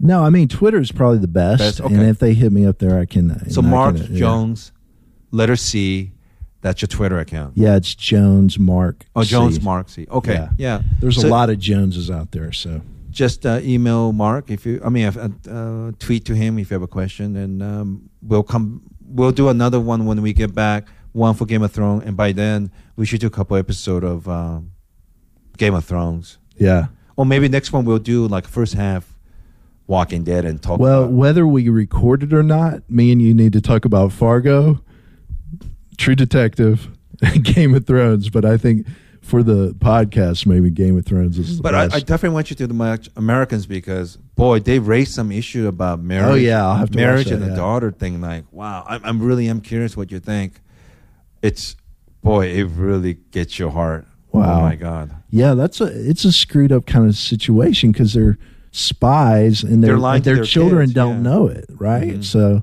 No, 0.00 0.22
I 0.24 0.30
mean 0.30 0.48
Twitter 0.48 0.80
is 0.80 0.92
probably 0.92 1.18
the 1.18 1.28
best, 1.28 1.58
Best, 1.60 1.80
and 1.80 2.02
if 2.02 2.18
they 2.18 2.34
hit 2.34 2.52
me 2.52 2.66
up 2.66 2.78
there, 2.78 2.98
I 2.98 3.06
can. 3.06 3.48
So 3.50 3.60
and 3.60 3.68
I 3.68 3.70
Mark 3.70 3.96
can, 3.96 4.12
yeah. 4.12 4.18
Jones, 4.18 4.72
letter 5.30 5.56
C, 5.56 6.12
that's 6.60 6.82
your 6.82 6.88
Twitter 6.88 7.18
account. 7.18 7.52
Yeah, 7.56 7.76
it's 7.76 7.94
Jones 7.94 8.58
Mark. 8.58 9.04
Oh, 9.14 9.22
Jones 9.22 9.56
C. 9.56 9.62
Mark 9.62 9.88
C. 9.88 10.06
Okay. 10.10 10.34
Yeah. 10.34 10.48
Yeah. 10.58 10.82
There's 11.00 11.20
So 11.20 11.28
a 11.28 11.30
lot 11.30 11.48
of 11.50 11.58
Joneses 11.58 12.10
out 12.10 12.32
there, 12.32 12.52
so 12.52 12.82
Just 13.10 13.46
uh, 13.46 13.60
email 13.62 14.12
Mark 14.12 14.50
if 14.50 14.66
you. 14.66 14.80
I 14.84 14.88
mean, 14.88 15.06
if, 15.06 15.16
uh, 15.16 15.28
uh, 15.48 15.92
tweet 15.98 16.24
to 16.26 16.34
him 16.34 16.58
if 16.58 16.70
you 16.70 16.74
have 16.74 16.82
a 16.82 16.88
question, 16.88 17.36
and 17.36 17.62
um, 17.62 18.10
we'll 18.20 18.42
come. 18.42 18.82
We'll 19.06 19.32
do 19.32 19.48
another 19.48 19.78
one 19.78 20.06
when 20.06 20.20
we 20.22 20.32
get 20.32 20.54
back. 20.54 20.88
One 21.12 21.34
for 21.34 21.46
Game 21.46 21.62
of 21.62 21.70
Thrones, 21.70 22.02
and 22.04 22.16
by 22.16 22.32
then 22.32 22.72
we 22.96 23.06
should 23.06 23.20
do 23.20 23.28
a 23.28 23.30
couple 23.30 23.56
episode 23.56 24.02
of 24.02 24.28
um, 24.28 24.72
Game 25.56 25.74
of 25.74 25.84
Thrones. 25.84 26.38
yeah. 26.56 26.86
Or 27.16 27.24
maybe 27.24 27.48
next 27.48 27.72
one 27.72 27.84
we'll 27.84 28.00
do 28.00 28.26
like 28.26 28.48
first 28.48 28.74
half 28.74 29.13
Walking 29.86 30.24
Dead 30.24 30.44
and 30.44 30.62
talk. 30.62 30.80
Well, 30.80 31.04
about, 31.04 31.12
whether 31.12 31.46
we 31.46 31.68
record 31.68 32.22
it 32.22 32.32
or 32.32 32.42
not, 32.42 32.88
me 32.90 33.12
and 33.12 33.20
you 33.20 33.34
need 33.34 33.52
to 33.52 33.60
talk 33.60 33.84
about 33.84 34.12
Fargo, 34.12 34.82
True 35.98 36.14
Detective, 36.14 36.88
Game 37.42 37.74
of 37.74 37.86
Thrones. 37.86 38.30
But 38.30 38.44
I 38.44 38.56
think 38.56 38.86
for 39.20 39.42
the 39.42 39.74
podcast, 39.78 40.46
maybe 40.46 40.70
Game 40.70 40.98
of 40.98 41.04
Thrones 41.04 41.38
is 41.38 41.58
the 41.58 41.62
but 41.62 41.74
I. 41.74 41.84
I 41.84 42.00
definitely 42.00 42.30
want 42.30 42.50
you 42.50 42.56
to 42.56 42.66
do 42.66 42.72
the 42.72 43.10
Americans 43.16 43.66
because 43.66 44.16
boy, 44.16 44.60
they 44.60 44.78
raised 44.78 45.12
some 45.12 45.32
issue 45.32 45.66
about 45.66 45.98
oh, 45.98 46.02
marriage. 46.02 46.32
Oh, 46.32 46.34
yeah, 46.34 46.66
I'll 46.66 46.76
have 46.76 46.90
to 46.90 46.96
marriage 46.96 47.26
that, 47.26 47.34
and 47.34 47.42
the 47.42 47.48
yeah. 47.48 47.56
daughter 47.56 47.90
thing. 47.90 48.20
Like, 48.20 48.44
wow, 48.52 48.84
I'm, 48.86 49.04
I'm 49.04 49.22
really 49.22 49.48
am 49.48 49.60
curious 49.60 49.96
what 49.96 50.10
you 50.10 50.20
think. 50.20 50.60
It's 51.42 51.76
boy, 52.22 52.46
it 52.48 52.64
really 52.64 53.14
gets 53.14 53.58
your 53.58 53.70
heart. 53.70 54.06
Oh, 54.32 54.40
wow. 54.40 54.58
Oh 54.58 54.62
my 54.62 54.76
god. 54.76 55.14
yeah, 55.30 55.54
that's 55.54 55.80
a 55.80 55.84
it's 55.86 56.24
a 56.24 56.32
screwed 56.32 56.72
up 56.72 56.86
kind 56.86 57.06
of 57.06 57.16
situation 57.16 57.92
because 57.92 58.14
they're 58.14 58.38
spies 58.74 59.62
and 59.62 59.82
They're 59.82 59.92
their 59.92 59.98
lying 59.98 60.22
to 60.22 60.24
their 60.24 60.34
their 60.36 60.44
children 60.44 60.86
kids, 60.86 60.94
don't 60.94 61.16
yeah. 61.16 61.30
know 61.30 61.46
it, 61.46 61.66
right? 61.70 62.14
Mhm. 62.18 62.24
So, 62.24 62.62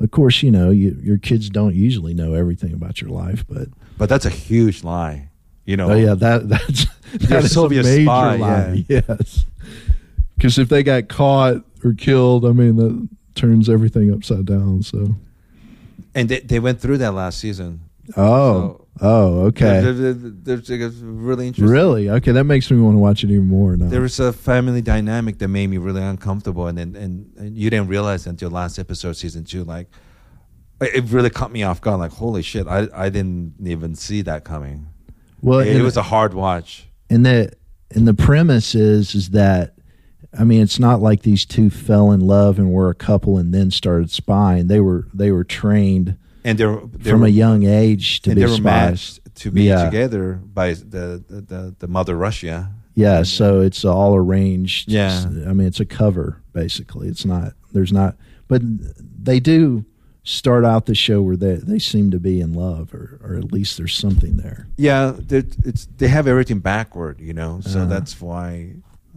of 0.00 0.10
course, 0.10 0.42
you 0.42 0.50
know 0.50 0.70
you, 0.70 0.96
your 1.02 1.18
kids 1.18 1.50
don't 1.50 1.74
usually 1.74 2.14
know 2.14 2.34
everything 2.34 2.72
about 2.72 3.00
your 3.00 3.10
life, 3.10 3.44
but 3.48 3.68
But 3.98 4.08
that's 4.08 4.24
a 4.24 4.30
huge 4.30 4.84
lie. 4.84 5.28
You 5.64 5.76
know. 5.76 5.90
Oh 5.90 5.94
yeah, 5.94 6.14
that 6.14 6.48
that's 6.54 6.86
that 7.28 7.44
is 7.44 7.52
Soviet 7.52 7.80
a 7.80 7.88
major 7.88 8.04
spy, 8.04 8.36
lie. 8.36 8.84
Yes, 8.88 9.44
because 10.36 10.58
if 10.58 10.68
they 10.68 10.82
got 10.82 11.08
caught 11.08 11.64
or 11.84 11.92
killed, 11.92 12.44
I 12.46 12.50
mean 12.52 12.76
that 12.76 13.08
turns 13.34 13.68
everything 13.68 14.12
upside 14.12 14.44
down. 14.46 14.82
So 14.82 15.16
And 16.14 16.28
they, 16.28 16.40
they 16.40 16.60
went 16.60 16.80
through 16.80 16.98
that 16.98 17.14
last 17.14 17.38
season. 17.38 17.80
Oh 18.16 18.86
oh 19.00 19.40
okay 19.46 19.80
There- 19.80 19.92
there- 19.92 20.12
there- 20.12 20.56
There's 20.56 20.70
it's 20.70 20.96
really 20.98 21.46
interesting. 21.48 21.72
really 21.72 22.10
okay 22.10 22.32
that 22.32 22.44
makes 22.44 22.70
me 22.70 22.80
want 22.80 22.94
to 22.94 22.98
watch 22.98 23.24
it 23.24 23.30
even 23.30 23.46
more 23.46 23.76
now. 23.76 23.88
There 23.88 24.00
was 24.00 24.18
a 24.20 24.32
family 24.32 24.82
dynamic 24.82 25.38
that 25.38 25.48
made 25.48 25.68
me 25.68 25.78
really 25.78 26.02
uncomfortable, 26.02 26.66
and 26.66 26.76
then 26.76 26.94
and, 26.96 27.30
and 27.36 27.56
you 27.56 27.70
didn't 27.70 27.88
realize 27.88 28.26
until 28.26 28.50
last 28.50 28.78
episode, 28.78 29.14
season 29.16 29.44
two. 29.44 29.64
Like, 29.64 29.88
it 30.80 30.94
it 30.96 31.04
really 31.10 31.30
caught 31.30 31.52
me 31.52 31.62
off 31.62 31.80
guard. 31.80 32.00
Like, 32.00 32.12
holy 32.12 32.42
shit, 32.42 32.66
I 32.66 32.88
I 32.94 33.08
didn't 33.08 33.54
even 33.64 33.94
see 33.94 34.22
that 34.22 34.44
coming. 34.44 34.88
well, 35.40 35.60
it, 35.60 35.74
and, 35.74 35.82
was 35.82 35.96
a 35.96 36.02
hard 36.02 36.34
watch. 36.34 36.88
and 37.08 37.24
the 37.24 37.52
and 37.94 38.06
the 38.06 38.14
premise 38.14 38.74
is 38.74 39.14
is 39.14 39.30
that 39.30 39.74
I 40.38 40.44
mean 40.44 40.60
it's 40.62 40.78
not 40.78 41.00
like 41.00 41.22
these 41.22 41.44
two 41.46 41.70
fell 41.70 42.10
in 42.12 42.20
love 42.20 42.58
and 42.58 42.72
were 42.72 42.90
a 42.90 42.94
couple 42.94 43.38
and 43.38 43.54
then 43.54 43.70
started 43.70 44.10
spying. 44.10 44.66
They 44.66 44.80
were 44.80 45.06
they 45.14 45.30
were 45.30 45.44
trained 45.44 46.16
And 46.44 46.58
they're, 46.58 46.80
they 46.92 47.10
from 47.10 47.20
were, 47.20 47.26
a 47.26 47.30
young 47.30 47.64
age 47.64 48.20
to 48.22 48.30
and 48.30 48.36
be 48.36 48.42
they 48.42 48.50
were 48.50 48.56
spies. 48.56 48.62
matched 49.20 49.34
to 49.36 49.50
be 49.50 49.64
Yeah. 49.64 49.84
together 49.84 50.40
by 50.44 50.74
the 50.74 51.22
the, 51.28 51.40
the, 51.40 51.74
the 51.78 51.88
mother 51.88 52.16
Russia. 52.16 52.70
Yeah, 52.94 53.22
so 53.22 53.60
it's 53.60 53.84
all 53.84 54.14
arranged. 54.14 54.90
Yeah. 54.90 55.24
I 55.48 55.52
mean, 55.54 55.66
it's 55.66 55.80
a 55.80 55.86
cover 55.86 56.42
basically. 56.52 57.08
It's 57.08 57.24
not. 57.24 57.54
There's 57.72 57.92
not. 57.92 58.16
But 58.48 58.60
they 59.24 59.40
do 59.40 59.84
start 60.24 60.64
out 60.64 60.86
the 60.86 60.94
show 60.94 61.22
where 61.22 61.36
they 61.36 61.54
they 61.54 61.78
seem 61.78 62.10
to 62.10 62.20
be 62.20 62.40
in 62.40 62.52
love, 62.54 62.92
or 62.94 63.18
or 63.24 63.36
at 63.36 63.50
least 63.52 63.78
there's 63.78 63.94
something 63.94 64.36
there. 64.36 64.66
Yeah, 64.76 65.14
it's 65.30 65.86
they 65.96 66.08
have 66.08 66.26
everything 66.28 66.58
backward, 66.60 67.18
you 67.20 67.32
know. 67.32 67.60
So 67.62 67.78
Uh-huh. 67.80 67.86
that's 67.88 68.20
why 68.20 68.74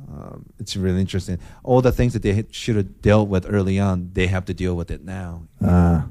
um, 0.10 0.45
it's 0.60 0.77
really 0.77 1.02
interesting. 1.02 1.38
All 1.64 1.81
the 1.81 1.91
things 1.91 2.14
that 2.14 2.22
they 2.22 2.45
should 2.52 2.77
have 2.77 3.02
dealt 3.02 3.27
with 3.27 3.45
early 3.49 3.77
on, 3.80 4.11
they 4.14 4.27
have 4.27 4.45
to 4.45 4.53
deal 4.53 4.76
with 4.76 4.89
it 4.91 5.03
now. 5.03 5.47
Ah. 5.61 6.07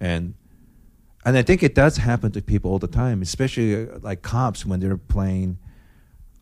and 0.00 0.34
and 1.30 1.38
I 1.38 1.42
think 1.42 1.62
it 1.62 1.76
does 1.76 1.96
happen 1.96 2.32
to 2.32 2.42
people 2.42 2.72
all 2.72 2.80
the 2.80 2.88
time, 2.88 3.22
especially 3.22 3.88
uh, 3.88 4.00
like 4.02 4.20
cops 4.20 4.66
when 4.66 4.80
they're 4.80 4.96
playing. 4.96 5.58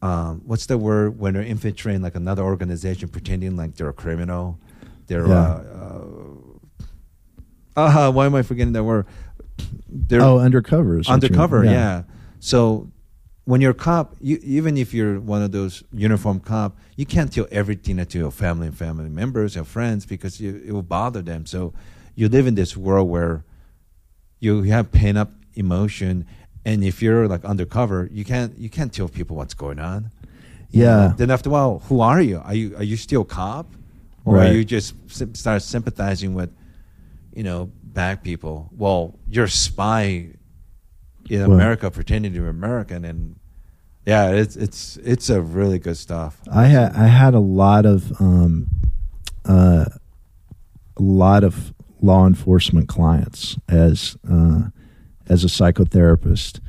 Um, 0.01 0.40
what's 0.47 0.65
the 0.65 0.78
word 0.78 1.19
when 1.19 1.35
they're 1.35 1.43
infiltrating 1.43 2.01
like 2.01 2.15
another 2.15 2.43
organization, 2.43 3.10
pretending 3.10 3.55
like 3.55 3.74
they're 3.74 3.90
a 3.90 3.93
criminal? 3.93 4.59
They're 5.06 5.27
Yeah. 5.27 5.35
uh, 5.35 6.23
uh, 7.77 8.06
uh, 8.06 8.12
why 8.12 8.24
am 8.24 8.35
I 8.35 8.40
forgetting 8.40 8.73
that 8.73 8.85
word? 8.85 9.05
They're 9.90 10.23
oh, 10.23 10.39
undercover. 10.39 10.98
is 10.98 11.06
what 11.06 11.23
you 11.23 11.28
mean. 11.28 11.32
undercover 11.32 11.65
yeah. 11.66 12.05
so 12.40 12.90
when 13.44 13.60
you're 13.60 13.73
a 13.73 13.74
cop 13.74 14.15
you, 14.20 14.39
even 14.43 14.78
if 14.78 14.94
you're 14.94 15.20
one 15.20 15.43
of 15.43 15.52
those 15.52 15.82
uniform 15.93 16.40
cop 16.40 16.78
you 16.97 17.05
can't 17.05 17.31
tell 17.32 17.47
everything 17.51 18.02
to 18.02 18.19
your 18.19 18.31
family 18.31 18.69
and 18.69 18.78
family 18.78 19.10
members 19.10 19.55
and 19.56 19.66
friends 19.66 20.06
because 20.06 20.40
you, 20.40 20.62
it 20.65 20.73
will 20.73 20.82
bother 20.82 21.23
them 21.23 21.44
so 21.44 21.74
you 22.15 22.28
live 22.28 22.47
in 22.47 22.55
this 22.55 22.77
world 22.77 23.09
where 23.09 23.44
you 24.40 24.62
have 24.62 24.90
pent 24.93 25.19
up 25.19 25.31
emotion 25.55 26.24
and 26.65 26.85
if 26.85 27.02
you're 27.02 27.27
like 27.28 27.44
undercover 27.44 28.09
you 28.12 28.24
can't 28.24 28.56
you 28.59 28.69
can't 28.70 28.93
tell 28.93 29.09
people 29.09 29.36
what's 29.36 29.55
going 29.55 29.78
on. 29.78 30.10
Yeah. 30.70 31.15
then 31.16 31.31
after 31.31 31.48
a 31.48 31.52
while 31.52 31.78
who 31.89 32.01
are 32.01 32.20
you? 32.20 32.39
Are 32.44 32.55
you 32.55 32.77
are 32.77 32.82
you 32.85 32.97
still 32.97 33.23
a 33.23 33.24
cop? 33.24 33.66
Or 34.24 34.35
Right. 34.36 34.51
are 34.51 34.55
you 34.55 34.65
just 34.65 34.94
start 35.36 35.62
sympathizing 35.62 36.35
with 36.35 36.51
you 37.35 37.43
know 37.43 37.70
bad 37.82 38.23
people? 38.23 38.69
Well 38.77 39.15
you're 39.28 39.47
a 39.47 39.51
spy 39.51 40.28
in 41.31 41.40
Well- 41.40 41.52
America 41.52 41.90
pretending 41.90 42.32
to 42.35 42.40
be 42.40 42.47
American 42.48 43.05
and 43.05 43.36
yeah 44.06 44.31
it's 44.31 44.56
it's 44.56 44.97
it's 44.98 45.28
a 45.31 45.40
really 45.40 45.78
good 45.78 45.97
stuff. 45.97 46.40
I 46.52 46.66
had 46.66 46.93
I 46.94 47.06
had 47.09 47.35
a 47.35 47.40
lot 47.40 47.85
of 47.86 48.12
um, 48.20 48.69
uh, 49.44 49.86
a 50.97 51.02
lot 51.02 51.44
of 51.44 51.73
law 52.00 52.26
enforcement 52.26 52.88
clients 52.88 53.56
as 53.68 54.16
uh, 54.30 54.62
as 55.28 55.44
a 55.44 55.48
psychotherapist, 55.48 56.60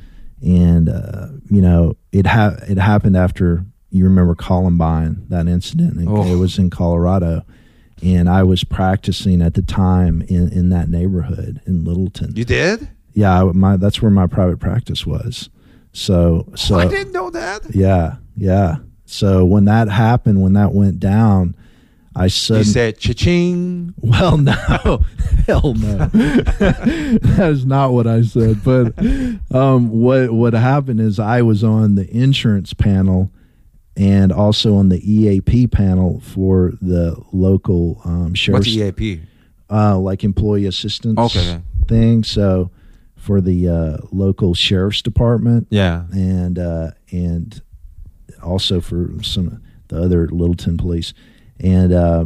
and 0.42 0.88
uh, 0.88 1.28
you 1.50 1.60
know 1.60 1.96
it 2.12 2.26
ha- 2.26 2.56
it 2.68 2.78
happened 2.78 3.16
after 3.16 3.64
you 3.90 4.04
remember 4.04 4.34
Columbine 4.34 5.24
that 5.28 5.46
incident. 5.48 6.06
Oh. 6.08 6.24
It 6.32 6.36
was 6.36 6.58
in 6.58 6.70
Colorado, 6.70 7.44
and 8.02 8.28
I 8.28 8.42
was 8.42 8.64
practicing 8.64 9.42
at 9.42 9.54
the 9.54 9.62
time 9.62 10.22
in 10.22 10.52
in 10.52 10.70
that 10.70 10.88
neighborhood 10.88 11.60
in 11.66 11.84
Littleton. 11.84 12.34
You 12.36 12.44
did? 12.44 12.88
yeah, 13.12 13.42
I- 13.42 13.52
my 13.52 13.76
that's 13.76 14.00
where 14.00 14.10
my 14.10 14.26
private 14.26 14.58
practice 14.60 15.06
was. 15.06 15.48
So 15.92 16.46
so 16.54 16.76
I 16.78 16.86
didn't 16.86 17.12
know 17.12 17.30
that. 17.30 17.74
yeah 17.74 18.16
yeah. 18.36 18.76
So 19.06 19.44
when 19.44 19.64
that 19.64 19.88
happened, 19.88 20.40
when 20.40 20.52
that 20.52 20.72
went 20.72 21.00
down, 21.00 21.56
I 22.20 22.24
You 22.24 22.64
said 22.64 22.98
cha-ching. 22.98 23.94
well, 23.98 24.36
no, 24.36 24.52
hell 25.46 25.74
no. 25.74 25.96
that 26.06 27.48
is 27.52 27.64
not 27.64 27.92
what 27.92 28.06
I 28.06 28.22
said. 28.22 28.62
But 28.62 28.94
um, 29.54 29.88
what 29.90 30.30
what 30.32 30.52
happened 30.52 31.00
is 31.00 31.18
I 31.18 31.42
was 31.42 31.64
on 31.64 31.94
the 31.94 32.08
insurance 32.14 32.74
panel 32.74 33.30
and 33.96 34.32
also 34.32 34.76
on 34.76 34.88
the 34.88 35.00
EAP 35.10 35.66
panel 35.68 36.20
for 36.20 36.72
the 36.80 37.16
local 37.32 38.00
um, 38.04 38.28
What's 38.28 38.38
sheriff's 38.40 38.68
EAP? 38.68 39.22
uh, 39.70 39.98
like 39.98 40.22
employee 40.24 40.66
assistance 40.66 41.18
Okay. 41.18 41.60
thing. 41.88 42.22
So 42.24 42.70
for 43.16 43.40
the 43.40 43.68
uh, 43.68 43.96
local 44.12 44.54
sheriff's 44.54 45.02
department 45.02 45.66
Yeah. 45.70 46.04
and 46.12 46.58
uh, 46.58 46.90
and 47.10 47.60
also 48.42 48.80
for 48.80 49.10
some 49.22 49.46
of 49.48 49.60
the 49.88 50.02
other 50.02 50.28
Littleton 50.28 50.76
police, 50.76 51.12
and 51.62 51.92
uh, 51.92 52.24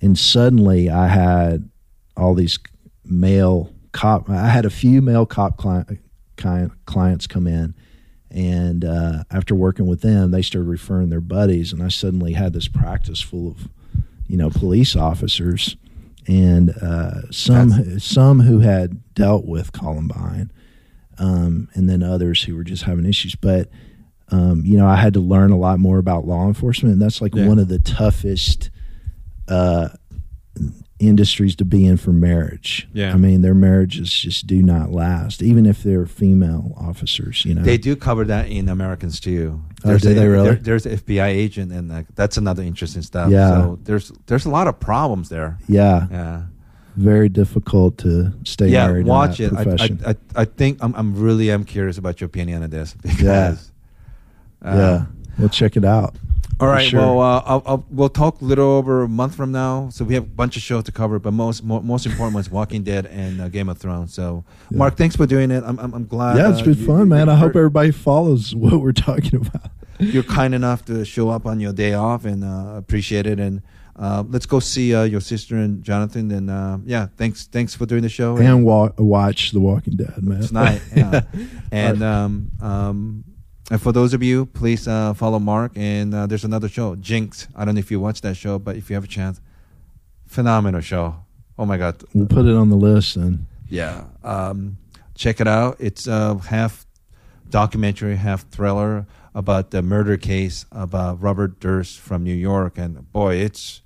and 0.00 0.18
suddenly 0.18 0.90
I 0.90 1.06
had 1.06 1.68
all 2.16 2.34
these 2.34 2.58
male 3.04 3.72
cop. 3.92 4.28
I 4.28 4.48
had 4.48 4.66
a 4.66 4.70
few 4.70 5.00
male 5.00 5.26
cop 5.26 5.56
client, 5.56 6.00
client 6.36 6.72
clients 6.86 7.26
come 7.26 7.46
in, 7.46 7.74
and 8.30 8.84
uh, 8.84 9.24
after 9.30 9.54
working 9.54 9.86
with 9.86 10.00
them, 10.00 10.30
they 10.30 10.42
started 10.42 10.68
referring 10.68 11.08
their 11.08 11.20
buddies, 11.20 11.72
and 11.72 11.82
I 11.82 11.88
suddenly 11.88 12.32
had 12.32 12.52
this 12.52 12.68
practice 12.68 13.20
full 13.20 13.48
of 13.48 13.68
you 14.26 14.36
know 14.36 14.50
police 14.50 14.96
officers. 14.96 15.76
And 16.26 16.70
uh, 16.70 17.30
some 17.30 18.00
some 18.00 18.40
who 18.40 18.60
had 18.60 19.14
dealt 19.14 19.44
with 19.44 19.72
Columbine, 19.72 20.50
um, 21.18 21.68
and 21.74 21.86
then 21.88 22.02
others 22.02 22.42
who 22.44 22.56
were 22.56 22.64
just 22.64 22.84
having 22.84 23.04
issues. 23.04 23.34
But 23.34 23.68
um, 24.34 24.62
you 24.64 24.76
know, 24.76 24.86
I 24.86 24.96
had 24.96 25.14
to 25.14 25.20
learn 25.20 25.50
a 25.52 25.58
lot 25.58 25.78
more 25.78 25.98
about 25.98 26.26
law 26.26 26.46
enforcement, 26.46 26.92
and 26.94 27.02
that's 27.02 27.20
like 27.20 27.34
Yeah. 27.34 27.46
one 27.48 27.58
of 27.58 27.68
the 27.68 27.78
toughest 27.78 28.70
uh, 29.48 29.88
industries 30.98 31.56
to 31.56 31.64
be 31.64 31.84
in 31.84 31.96
for 31.96 32.12
marriage. 32.12 32.88
Yeah. 32.92 33.12
I 33.12 33.16
mean, 33.16 33.42
their 33.42 33.54
marriages 33.54 34.12
just 34.12 34.46
do 34.46 34.62
not 34.62 34.92
last, 34.92 35.42
even 35.42 35.66
if 35.66 35.82
they're 35.82 36.06
female 36.06 36.72
officers. 36.76 37.44
You 37.44 37.54
know, 37.54 37.62
They 37.62 37.76
do 37.76 37.96
cover 37.96 38.24
that 38.24 38.48
in 38.48 38.68
Americans 38.68 39.20
too. 39.20 39.60
Oh, 39.84 39.98
do 39.98 40.10
a, 40.10 40.14
they 40.14 40.26
really? 40.28 40.46
there- 40.50 40.54
there's 40.62 40.86
an 40.86 40.92
FBI 40.98 41.26
agent, 41.26 41.72
and 41.72 41.88
like, 41.90 42.06
that's 42.14 42.36
another 42.36 42.62
interesting 42.62 43.02
stuff. 43.02 43.30
Yeah. 43.30 43.48
So 43.50 43.78
there's 43.84 44.12
there's 44.26 44.46
a 44.46 44.50
lot 44.50 44.66
of 44.68 44.78
problems 44.80 45.28
there. 45.28 45.58
yeah, 45.68 46.06
Yeah. 46.10 46.42
very 46.96 47.28
difficult 47.28 47.98
to 47.98 48.32
stay 48.44 48.68
yeah. 48.68 48.86
married. 48.86 49.06
Watch 49.06 49.40
in 49.40 49.46
it. 49.46 49.50
that 49.50 49.58
I, 49.58 49.64
profession. 49.64 50.00
I, 50.06 50.10
I 50.10 50.16
I 50.42 50.44
think 50.46 50.78
I'm 50.80 50.94
I'm 50.94 51.14
really 51.14 51.50
am 51.50 51.64
curious 51.64 51.98
about 51.98 52.20
your 52.20 52.26
opinion 52.26 52.62
on 52.62 52.70
this 52.70 52.94
because. 53.02 53.24
uh, 53.26 53.56
yeah, 54.64 55.06
we'll 55.38 55.48
check 55.48 55.76
it 55.76 55.84
out. 55.84 56.16
All 56.60 56.68
right. 56.68 56.86
Sure. 56.86 57.00
Well, 57.00 57.20
uh, 57.20 57.42
I'll, 57.44 57.62
I'll, 57.66 57.84
we'll 57.90 58.08
talk 58.08 58.40
a 58.40 58.44
little 58.44 58.70
over 58.70 59.02
a 59.02 59.08
month 59.08 59.34
from 59.34 59.50
now. 59.50 59.88
So 59.90 60.04
we 60.04 60.14
have 60.14 60.22
a 60.22 60.26
bunch 60.26 60.56
of 60.56 60.62
shows 60.62 60.84
to 60.84 60.92
cover, 60.92 61.18
but 61.18 61.32
most 61.32 61.64
mo- 61.64 61.80
most 61.80 62.06
important 62.06 62.36
was 62.36 62.48
Walking 62.48 62.84
Dead 62.84 63.06
and 63.06 63.40
uh, 63.40 63.48
Game 63.48 63.68
of 63.68 63.78
Thrones. 63.78 64.14
So, 64.14 64.44
Yeah. 64.70 64.78
Mark, 64.78 64.96
thanks 64.96 65.16
for 65.16 65.26
doing 65.26 65.50
it. 65.50 65.64
I'm 65.66 65.78
I'm, 65.80 65.92
I'm 65.92 66.06
glad. 66.06 66.36
yeah, 66.36 66.50
it's 66.52 66.60
uh, 66.60 66.64
been 66.66 66.74
you- 66.78 66.86
fun, 66.86 67.08
man. 67.08 67.28
I 67.28 67.34
hope 67.34 67.56
everybody 67.56 67.90
follows 67.90 68.54
what 68.62 68.80
we're 68.80 68.92
talking 68.92 69.44
about. 69.44 69.70
you're 69.98 70.22
kind 70.22 70.54
enough 70.54 70.84
to 70.84 71.04
show 71.04 71.28
up 71.28 71.44
on 71.44 71.58
your 71.58 71.72
day 71.72 71.94
off, 71.94 72.24
and 72.24 72.44
uh, 72.44 72.74
appreciate 72.76 73.26
it. 73.26 73.40
And 73.40 73.60
uh, 73.96 74.22
let's 74.28 74.46
go 74.46 74.60
see 74.60 74.94
uh, 74.94 75.02
your 75.02 75.20
sister 75.20 75.56
and 75.56 75.82
Jonathan. 75.82 76.30
And 76.30 76.50
uh, 76.50 76.78
yeah, 76.84 77.08
thanks 77.16 77.46
thanks 77.48 77.74
for 77.74 77.84
doing 77.84 78.02
the 78.02 78.08
show. 78.08 78.36
And 78.36 78.64
wa- 78.64 78.92
watch 78.98 79.50
The 79.50 79.60
Walking 79.60 79.96
Dead, 79.96 80.22
man. 80.22 80.42
tonight. 80.42 80.82
Yeah. 80.94 81.22
and 81.72 82.00
um, 82.02 82.50
um, 82.62 83.24
and 83.70 83.80
for 83.80 83.92
those 83.92 84.12
of 84.12 84.22
you, 84.22 84.46
please 84.46 84.86
uh, 84.86 85.14
follow 85.14 85.38
Mark. 85.38 85.72
And 85.76 86.14
uh, 86.14 86.26
there's 86.26 86.44
another 86.44 86.68
show, 86.68 86.96
Jinx. 86.96 87.48
I 87.56 87.64
don't 87.64 87.74
know 87.74 87.78
if 87.78 87.90
you 87.90 88.00
watched 88.00 88.22
that 88.22 88.36
show, 88.36 88.58
but 88.58 88.76
if 88.76 88.90
you 88.90 88.94
have 88.94 89.04
a 89.04 89.08
chance, 89.08 89.40
phenomenal 90.26 90.80
show. 90.80 91.16
Oh 91.58 91.64
my 91.64 91.78
God. 91.78 92.02
We'll 92.12 92.26
put 92.26 92.46
it 92.46 92.54
on 92.54 92.68
the 92.68 92.76
list 92.76 93.14
then. 93.14 93.46
Yeah. 93.68 94.04
Um, 94.22 94.76
check 95.14 95.40
it 95.40 95.48
out. 95.48 95.76
It's 95.78 96.06
uh, 96.06 96.36
half 96.36 96.86
documentary, 97.48 98.16
half 98.16 98.48
thriller 98.50 99.06
about 99.34 99.70
the 99.70 99.82
murder 99.82 100.16
case 100.16 100.66
about 100.70 101.22
Robert 101.22 101.58
Durst 101.60 101.98
from 101.98 102.22
New 102.22 102.34
York. 102.34 102.76
And 102.76 103.10
boy, 103.12 103.36
it's 103.36 103.80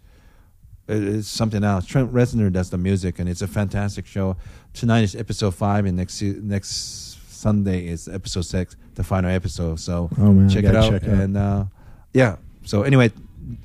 it's 0.89 1.29
something 1.29 1.63
else. 1.63 1.85
Trent 1.85 2.13
Reznor 2.13 2.51
does 2.51 2.71
the 2.71 2.79
music, 2.79 3.19
and 3.19 3.29
it's 3.29 3.43
a 3.43 3.47
fantastic 3.47 4.07
show. 4.07 4.37
Tonight 4.73 5.03
is 5.03 5.15
episode 5.15 5.55
five, 5.55 5.85
and 5.85 5.97
next 5.97 6.21
next 6.23 7.08
Sunday 7.39 7.87
is 7.87 8.09
episode 8.09 8.43
six, 8.43 8.77
the 8.97 9.05
final 9.05 9.31
episode. 9.31 9.79
So 9.81 10.11
Oh, 10.19 10.33
man, 10.33 10.49
check 10.49 10.65
it 10.65 10.75
out. 10.75 10.91
check 10.91 11.03
it 11.05 11.09
out. 11.11 11.21
and 11.21 11.37
uh, 11.37 11.65
yeah. 12.13 12.37
So 12.65 12.83
anyway, 12.83 13.13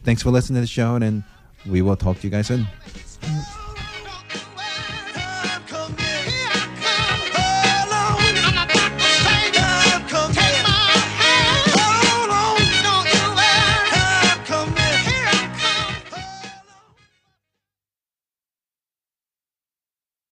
thanks 0.04 0.22
for 0.22 0.30
listening 0.30 0.58
to 0.58 0.62
the 0.62 0.68
show, 0.68 0.96
and 0.96 1.24
we 1.66 1.82
will 1.82 1.96
talk 1.98 2.20
to 2.20 2.24
you 2.28 2.32
guys 2.32 2.48
soon. 2.48 2.68